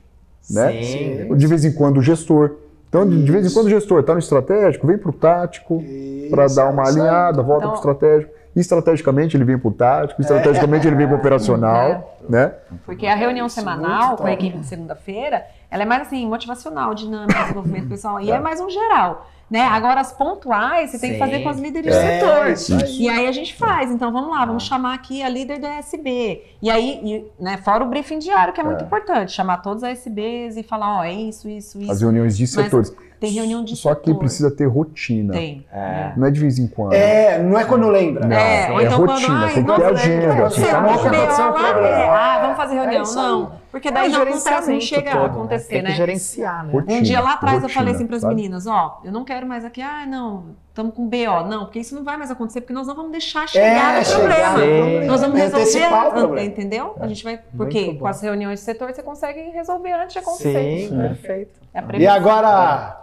né? 0.50 0.82
Sim. 0.82 1.36
De 1.36 1.46
vez 1.46 1.64
em 1.64 1.72
quando 1.72 1.98
o 1.98 2.02
gestor. 2.02 2.56
Então, 2.88 3.08
de 3.08 3.24
de 3.24 3.32
vez 3.32 3.44
em 3.44 3.46
Isso. 3.46 3.56
quando 3.56 3.66
o 3.66 3.70
gestor 3.70 4.00
está 4.00 4.12
no 4.12 4.18
estratégico, 4.18 4.86
vem 4.86 4.98
para 4.98 5.08
o 5.08 5.12
tático, 5.14 5.82
para 6.30 6.44
Isso, 6.44 6.56
dar 6.56 6.68
uma 6.68 6.82
é 6.82 6.88
isso 6.90 6.98
alinhada, 7.00 7.42
volta 7.42 7.66
Então- 7.66 7.80
para 7.80 7.88
o 7.88 7.92
estratégico. 7.92 8.32
E 8.54 8.60
estrategicamente 8.60 9.34
ele 9.34 9.44
vem 9.44 9.58
para 9.58 9.68
o 9.68 9.72
tático, 9.72 10.20
estrategicamente 10.20 10.86
ele 10.86 10.94
vem 10.94 11.06
para 11.06 11.16
o 11.16 11.18
operacional, 11.18 12.18
né? 12.28 12.52
Porque 12.84 13.06
a 13.06 13.14
reunião 13.14 13.46
Isso, 13.46 13.54
semanal 13.54 14.16
com 14.18 14.26
a 14.26 14.32
equipe 14.32 14.58
de 14.58 14.66
segunda-feira, 14.66 15.42
ela 15.70 15.84
é 15.84 15.86
mais 15.86 16.02
assim, 16.02 16.26
motivacional, 16.28 16.94
dinâmica, 16.94 17.40
desenvolvimento 17.44 17.88
pessoal, 17.88 18.20
e 18.20 18.30
é 18.30 18.38
mais 18.38 18.60
um 18.60 18.68
geral. 18.68 19.26
Né? 19.52 19.60
Agora, 19.60 20.00
as 20.00 20.14
pontuais, 20.14 20.90
você 20.90 20.98
tem 20.98 21.10
que 21.10 21.16
Sim. 21.16 21.20
fazer 21.22 21.40
com 21.42 21.48
as 21.50 21.58
líderes 21.58 21.94
É, 21.94 22.18
de 22.52 22.56
setor. 22.58 22.78
aí. 22.86 22.96
E 23.00 23.06
aí 23.06 23.28
a 23.28 23.32
gente 23.32 23.54
faz. 23.54 23.90
Então, 23.90 24.10
vamos 24.10 24.30
lá, 24.30 24.46
vamos 24.46 24.62
chamar 24.62 24.94
aqui 24.94 25.22
a 25.22 25.28
líder 25.28 25.58
da 25.58 25.74
SB. 25.74 26.42
E 26.62 26.70
aí, 26.70 26.98
e, 27.04 27.26
né, 27.38 27.58
fora 27.58 27.84
o 27.84 27.86
briefing 27.86 28.18
diário, 28.18 28.54
que 28.54 28.60
é 28.62 28.64
muito 28.64 28.82
importante, 28.82 29.30
chamar 29.30 29.58
todos 29.58 29.82
os 29.82 29.88
SBs 29.90 30.56
e 30.56 30.62
falar, 30.62 31.00
ó, 31.00 31.04
é 31.04 31.12
isso, 31.12 31.50
isso, 31.50 31.78
isso. 31.78 31.92
As 31.92 32.00
reuniões 32.00 32.34
de 32.34 32.44
Mas 32.44 32.50
setores. 32.50 32.96
Tem 33.22 33.30
reunião 33.30 33.62
de 33.62 33.76
Só 33.76 33.94
que 33.94 34.12
precisa 34.12 34.50
ter 34.50 34.66
rotina. 34.66 35.32
Tem. 35.32 35.64
É. 35.72 36.12
Não 36.16 36.26
é 36.26 36.30
de 36.32 36.40
vez 36.40 36.58
em 36.58 36.66
quando. 36.66 36.92
É, 36.92 37.38
não 37.40 37.56
é 37.56 37.64
quando 37.64 37.88
lembra. 37.88 38.26
Não, 38.26 38.36
É, 38.36 38.70
ou 38.72 38.80
é 38.80 38.84
então 38.84 38.98
rotina, 38.98 39.28
quando, 39.28 39.44
ai, 39.44 39.54
tem 39.54 39.64
que 39.64 39.72
ter 39.74 39.84
agenda, 39.84 40.32
o 40.44 40.48
que 40.48 40.54
você 40.60 40.66
tá 40.66 40.82
O 40.82 40.90
agenda. 40.90 41.10
BO 41.10 41.60
lá, 41.62 41.88
é, 41.88 42.08
ah, 42.08 42.38
vamos 42.42 42.56
fazer 42.56 42.74
É 42.74 42.80
reunião. 42.80 43.04
aí. 43.04 43.14
não, 43.14 43.52
porque 43.70 43.90
daí 43.92 44.06
É 44.06 44.08
o 44.08 44.12
não 44.12 44.22
acontece, 44.22 44.72
não 44.72 44.80
chega 44.80 45.10
a 45.10 45.12
todo, 45.14 45.22
né? 45.22 45.28
acontecer, 45.30 45.68
Tem 45.68 45.82
que 45.82 45.88
né? 45.88 45.94
gerenciar, 45.94 46.66
né? 46.66 46.72
Rotina, 46.72 46.98
Um 46.98 47.02
dia 47.02 47.20
lá 47.20 47.32
atrás 47.34 47.54
eu 47.56 47.62
rotina, 47.62 47.80
falei 47.80 47.94
assim 47.94 48.06
para 48.06 48.16
as 48.16 48.22
sabe? 48.22 48.34
meninas, 48.34 48.66
ó, 48.66 49.00
eu 49.04 49.12
não 49.12 49.24
quero 49.24 49.46
mais 49.46 49.64
aqui, 49.64 49.80
ah, 49.80 50.04
não, 50.06 50.44
estamos 50.68 50.94
com 50.94 51.08
BO. 51.08 51.46
Não, 51.48 51.64
porque 51.64 51.78
isso 51.78 51.94
não 51.94 52.02
vai 52.04 52.16
mais 52.16 52.30
acontecer, 52.30 52.60
porque 52.60 52.72
nós 52.72 52.86
não 52.86 52.94
vamos 52.94 53.12
deixar 53.12 53.48
chegar 53.48 53.94
É, 53.94 53.98
no 54.00 54.04
chegar 54.04 54.52
problema. 54.54 55.00
no. 55.00 55.06
Nós 55.06 55.20
vamos 55.20 55.38
resolver, 55.38 55.86
o 55.86 56.10
problema. 56.10 56.42
entendeu? 56.46 56.96
A 57.00 57.06
gente 57.06 57.22
vai, 57.24 57.38
porque 57.56 57.94
com 57.94 58.06
as 58.06 58.20
reuniões 58.20 58.58
de 58.58 58.64
setor 58.64 58.92
você 58.92 59.02
consegue 59.02 59.40
resolver 59.50 59.92
antes 59.92 60.12
de 60.12 60.18
acontecer. 60.18 60.88
Sim, 60.88 60.98
perfeito. 60.98 61.60
É 61.72 61.78
a 61.78 61.84
E 61.98 62.06
agora, 62.06 62.98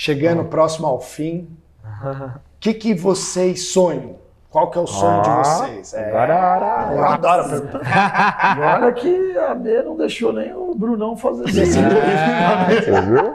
chegando 0.00 0.44
próximo 0.44 0.86
ao 0.86 1.00
fim, 1.00 1.48
o 1.82 2.30
que, 2.60 2.74
que 2.74 2.94
vocês 2.94 3.68
sonham? 3.72 4.16
Qual 4.50 4.70
que 4.70 4.78
é 4.78 4.80
o 4.80 4.86
sonho 4.86 5.22
de 5.22 5.28
Ah, 5.28 5.42
vocês? 5.42 5.92
É, 5.94 6.08
agora- 6.08 6.88
eu 6.94 7.04
adoro 7.04 7.48
perguntar. 7.48 7.80
E 8.56 8.60
olha 8.60 8.92
que 8.92 9.38
a 9.38 9.54
B 9.54 9.82
não 9.82 9.96
deixou 9.96 10.32
nem 10.32 10.52
o 10.54 10.74
Brunão 10.74 11.16
fazer 11.16 11.42
Você 11.44 11.66
cirurgia. 11.66 13.02
viu? 13.02 13.34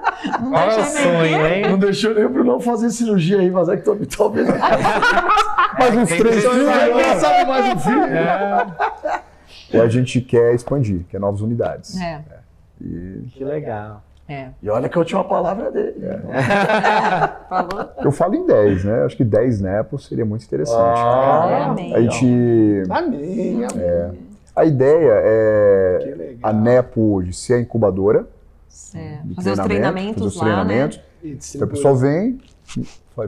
Não 0.50 0.58
é 0.58 0.78
o 0.80 0.84
sonho, 0.84 1.48
hein? 1.48 1.70
Não 1.70 1.78
deixou 1.78 2.14
nem 2.16 2.26
o 2.26 2.30
Brunão 2.30 2.60
fazer 2.60 2.90
cirurgia 2.92 3.40
aí, 3.40 3.52
mas 3.52 3.70
é 3.70 3.78
que 3.78 3.84
tô- 3.84 3.96
talvez. 4.18 4.48
Mais 5.80 5.96
uns 5.98 6.10
três 6.10 6.44
filhos 6.44 6.56
Quem 6.56 6.84
agora. 6.92 7.20
sabe 7.20 7.46
mais 7.50 7.76
um 7.76 7.80
filho? 7.80 8.04
E 9.74 9.78
a 9.80 9.88
gente 9.88 10.22
quer 10.22 10.54
expandir, 10.56 11.06
quer 11.10 11.20
novas 11.20 11.42
unidades. 11.42 12.00
É, 12.00 12.22
E 12.80 13.28
Que 13.34 13.44
legal. 13.44 14.02
É. 14.28 14.50
E 14.62 14.70
olha 14.70 14.88
que 14.88 14.98
a 14.98 15.02
última 15.02 15.24
palavra 15.24 15.68
é 15.68 15.72
dele. 15.72 15.96
Falou? 17.50 17.90
eu 18.04 18.12
falo 18.12 18.36
em 18.36 18.46
10, 18.46 18.86
né? 18.86 19.04
Acho 19.04 19.18
que 19.18 19.24
10 19.24 19.62
nepos 19.62 20.08
seria 20.08 20.26
muito 20.26 20.46
interessante. 20.46 21.00
É, 21.00 21.64
amém. 21.64 21.96
a 21.96 22.02
gente. 22.02 22.84
Amém, 22.90 23.66
amém. 23.66 24.20
A 24.56 24.66
ideia 24.66 25.12
é 25.24 26.36
a 26.44 26.52
Nepo 26.54 27.02
hoje 27.16 27.34
ser 27.34 27.54
a 27.56 27.60
incubadora. 27.60 28.26
É, 28.94 29.20
de 29.24 29.36
Fazer 29.36 29.52
os 29.52 29.60
treinamento, 29.60 29.66
treinamentos 29.66 30.24
fazer 30.24 30.28
os 30.28 30.36
lá, 30.36 30.64
né? 30.64 30.88
treinamentos. 30.88 31.00
E 31.24 31.38
Então, 31.56 31.68
o 31.68 31.70
pessoal 31.72 31.96
vem, 31.96 32.40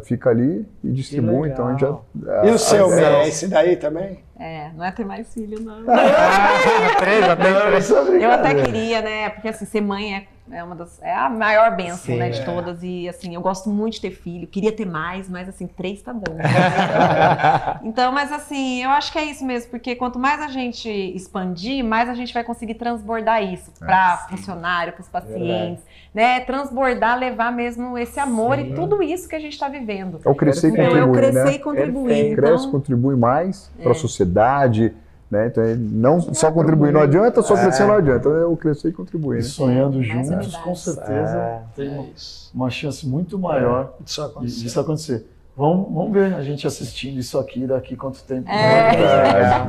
fica 0.03 0.29
ali 0.29 0.65
e 0.83 0.89
distribui. 0.91 1.49
Então 1.49 1.67
a 1.67 1.71
gente 1.71 1.81
já. 1.81 1.95
E 2.43 2.49
a- 2.49 2.53
o 2.53 2.57
seu, 2.57 2.89
Bé? 2.89 3.23
É 3.23 3.27
esse 3.27 3.47
daí 3.47 3.75
também? 3.75 4.19
É, 4.39 4.71
não 4.75 4.83
é 4.83 4.91
ter 4.91 5.05
mais 5.05 5.33
filho, 5.33 5.59
não. 5.61 5.83
três, 6.99 7.25
tem 7.25 7.35
três. 7.37 7.85
Isso 7.85 7.95
é 7.95 8.25
Eu 8.25 8.31
até 8.31 8.55
queria, 8.55 9.01
né? 9.01 9.29
Porque 9.29 9.47
assim, 9.47 9.65
ser 9.65 9.81
mãe 9.81 10.15
é, 10.15 10.27
é 10.51 10.63
uma 10.63 10.75
das. 10.75 11.01
É 11.01 11.13
a 11.15 11.29
maior 11.29 11.75
benção, 11.75 11.97
Sim, 11.97 12.17
né, 12.17 12.29
de 12.29 12.41
é. 12.41 12.43
todas. 12.45 12.79
E 12.83 13.07
assim, 13.07 13.33
eu 13.33 13.41
gosto 13.41 13.69
muito 13.69 13.93
de 13.95 14.01
ter 14.01 14.11
filho. 14.11 14.47
Queria 14.47 14.71
ter 14.71 14.85
mais, 14.85 15.29
mas 15.29 15.47
assim, 15.47 15.67
três 15.67 16.01
tá 16.01 16.13
bom. 16.13 16.37
então, 17.83 18.11
mas 18.11 18.31
assim, 18.31 18.83
eu 18.83 18.89
acho 18.89 19.11
que 19.11 19.17
é 19.19 19.25
isso 19.25 19.45
mesmo, 19.45 19.69
porque 19.71 19.95
quanto 19.95 20.19
mais 20.19 20.41
a 20.41 20.47
gente 20.47 20.89
expandir, 20.89 21.83
mais 21.83 22.09
a 22.09 22.13
gente 22.13 22.33
vai 22.33 22.43
conseguir 22.43 22.75
transbordar 22.75 23.43
isso 23.43 23.71
para 23.79 24.17
funcionário, 24.29 24.93
para 24.93 25.01
os 25.01 25.07
pacientes, 25.09 25.83
né? 26.13 26.41
Transbordar, 26.41 27.17
levar 27.17 27.51
mesmo 27.51 27.97
esse 27.97 28.19
amor 28.19 28.59
e 28.59 28.73
tudo 28.73 29.01
isso 29.01 29.27
que 29.27 29.35
a 29.35 29.39
gente 29.39 29.53
está 29.53 29.67
vivendo. 29.69 30.19
É 30.23 30.29
o 30.29 30.35
crescer 30.35 30.69
e 30.69 30.71
Então, 30.71 30.83
eu 30.85 31.07
contribuir, 31.07 31.17
crescer 31.19 31.43
né? 31.45 31.51
e 31.53 31.59
contribuir. 31.59 32.07
Perfeito. 32.13 32.35
Cresce, 32.35 32.53
Então, 32.63 32.71
contribui 32.71 33.15
mais 33.15 33.71
para 33.77 33.89
É. 33.89 33.91
a 33.91 33.95
sociedade. 33.95 34.93
Né? 35.31 35.47
Então, 35.47 35.63
é 35.63 35.73
não 35.75 36.21
só 36.21 36.51
contribuir 36.51 36.93
não 36.93 37.01
adianta, 37.01 37.41
só 37.41 37.55
crescer 37.55 37.85
não 37.85 37.95
adianta. 37.95 38.29
É 38.29 38.45
o 38.45 38.55
crescer 38.55 38.89
e 38.89 38.91
contribuir. 38.91 39.37
E 39.39 39.41
Né? 39.41 39.43
sonhando 39.47 39.97
Mais 39.97 40.07
juntos, 40.07 40.55
com 40.57 40.75
certeza, 40.75 41.35
É. 41.37 41.61
tem 41.75 41.89
uma- 41.89 42.05
uma 42.53 42.69
chance 42.69 43.07
muito 43.07 43.39
maior 43.39 43.95
disso 44.03 44.79
acontecer. 44.79 45.25
Vamos, 45.55 45.93
vamos 45.93 46.11
ver 46.13 46.33
a 46.33 46.41
gente 46.41 46.65
assistindo 46.65 47.19
isso 47.19 47.37
aqui 47.37 47.67
daqui 47.67 47.95
quanto 47.95 48.23
tempo. 48.23 48.49
É. 48.49 48.89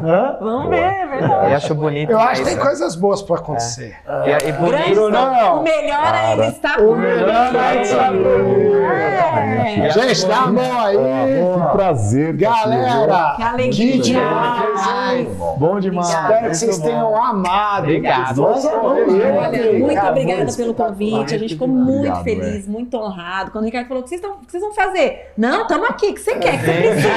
Hã? 0.02 0.38
Vamos 0.40 0.70
ver, 0.70 0.78
é 0.78 1.06
verdade. 1.06 1.50
Eu 1.50 1.56
acho 1.56 1.74
bonito. 1.74 2.10
Eu 2.10 2.18
acho 2.18 2.42
que 2.42 2.48
tem 2.48 2.58
coisas 2.58 2.96
boas 2.96 3.20
pra 3.20 3.36
acontecer. 3.36 3.94
E, 4.24 4.48
e 4.48 4.52
bonito. 4.52 4.94
Brunão, 4.94 5.60
O 5.60 5.62
melhor 5.62 6.14
ainda 6.14 6.46
está 6.46 6.74
o 6.76 6.86
por 6.86 6.96
melhor 6.96 7.50
vir. 7.50 7.58
ainda 7.58 7.82
está 7.82 8.06
por 8.10 8.94
É. 8.94 9.90
Gente, 9.90 10.26
dá 10.26 10.36
a 10.38 10.46
mão 10.46 10.80
aí. 10.80 10.96
Que 10.96 11.72
prazer. 11.72 12.32
Galera, 12.34 13.34
Que 13.36 13.42
alegria. 13.42 13.92
que 13.92 13.98
demais. 13.98 15.28
Bom 15.58 15.80
demais. 15.80 16.08
Espero 16.08 16.48
que 16.48 16.54
vocês 16.56 16.78
tenham 16.78 17.22
amado. 17.22 17.82
Obrigado. 17.82 18.40
Muito 18.40 20.00
obrigada 20.06 20.52
pelo 20.56 20.72
convite. 20.72 21.34
A 21.34 21.38
gente 21.38 21.52
ficou 21.54 21.68
muito 21.68 22.20
é. 22.20 22.22
feliz, 22.22 22.66
muito 22.66 22.96
honrado. 22.96 23.50
Quando 23.50 23.64
o 23.64 23.66
Ricardo 23.66 23.86
falou, 23.88 24.00
o 24.00 24.04
que 24.04 24.08
vocês, 24.08 24.20
estão, 24.22 24.36
o 24.38 24.46
que 24.46 24.50
vocês 24.50 24.62
vão 24.62 24.72
fazer? 24.72 25.32
Não, 25.36 25.73
estamos 25.74 25.90
aqui, 25.90 26.06
o 26.06 26.14
que 26.14 26.20
você 26.20 26.36
quer, 26.36 26.54
o 26.54 26.58
que 26.58 26.64
você 26.64 26.72
precisa. 26.72 27.08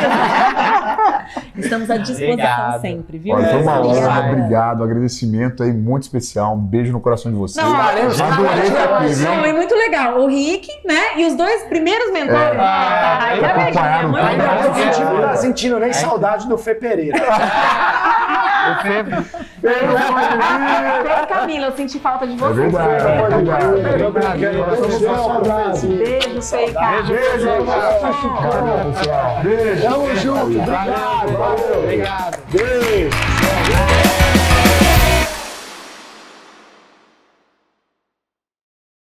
Estamos 1.57 1.89
à 1.89 1.97
disposição 1.97 2.33
Obrigado. 2.33 2.81
sempre, 2.81 3.17
viu? 3.17 3.35
Olha, 3.35 3.47
foi 3.47 3.61
uma 3.61 3.81
honra, 3.81 4.31
obrigado. 4.31 4.83
Agradecimento 4.83 5.63
aí 5.63 5.73
muito 5.73 6.03
especial. 6.03 6.55
Um 6.55 6.59
beijo 6.59 6.91
no 6.91 6.99
coração 6.99 7.31
de 7.31 7.37
vocês. 7.37 7.65
Não, 7.65 7.75
Valeu, 7.75 8.05
Adorei 8.05 8.67
estar 8.67 8.97
aqui, 8.97 9.13
viu? 9.13 9.31
É 9.31 9.53
muito 9.53 9.75
legal. 9.75 10.19
O 10.19 10.27
Rick, 10.27 10.67
né? 10.85 11.17
E 11.17 11.25
os 11.25 11.35
dois 11.35 11.63
primeiros 11.63 12.11
mentores. 12.11 12.55
É. 12.55 12.59
Ah, 12.59 13.19
aí 13.21 13.39
é 13.39 13.45
Acompanharam 13.45 14.09
muito 14.09 14.25
Ainda 14.25 15.29
tô 15.33 15.37
sentindo, 15.37 15.75
tá 15.75 15.79
nem 15.79 15.93
saudade 15.93 16.47
do 16.47 16.57
Fê 16.57 16.75
Pereira. 16.75 17.17
Fez 19.67 21.25
Camila, 21.27 21.65
eu 21.67 21.71
senti 21.75 21.99
falta 21.99 22.25
de 22.25 22.33
É 22.33 22.37
você. 22.37 22.61
é 22.61 22.69
verdade. 25.27 25.87
Beijo, 25.87 26.41
cara. 26.73 27.03
Valeu, 27.63 28.93
pessoal. 28.93 29.41
Tamo 29.81 30.15
junto, 30.15 30.41
obrigado. 30.43 31.37
Valeu. 31.37 31.79
Obrigado. 31.83 32.37
Beijo. 32.51 33.36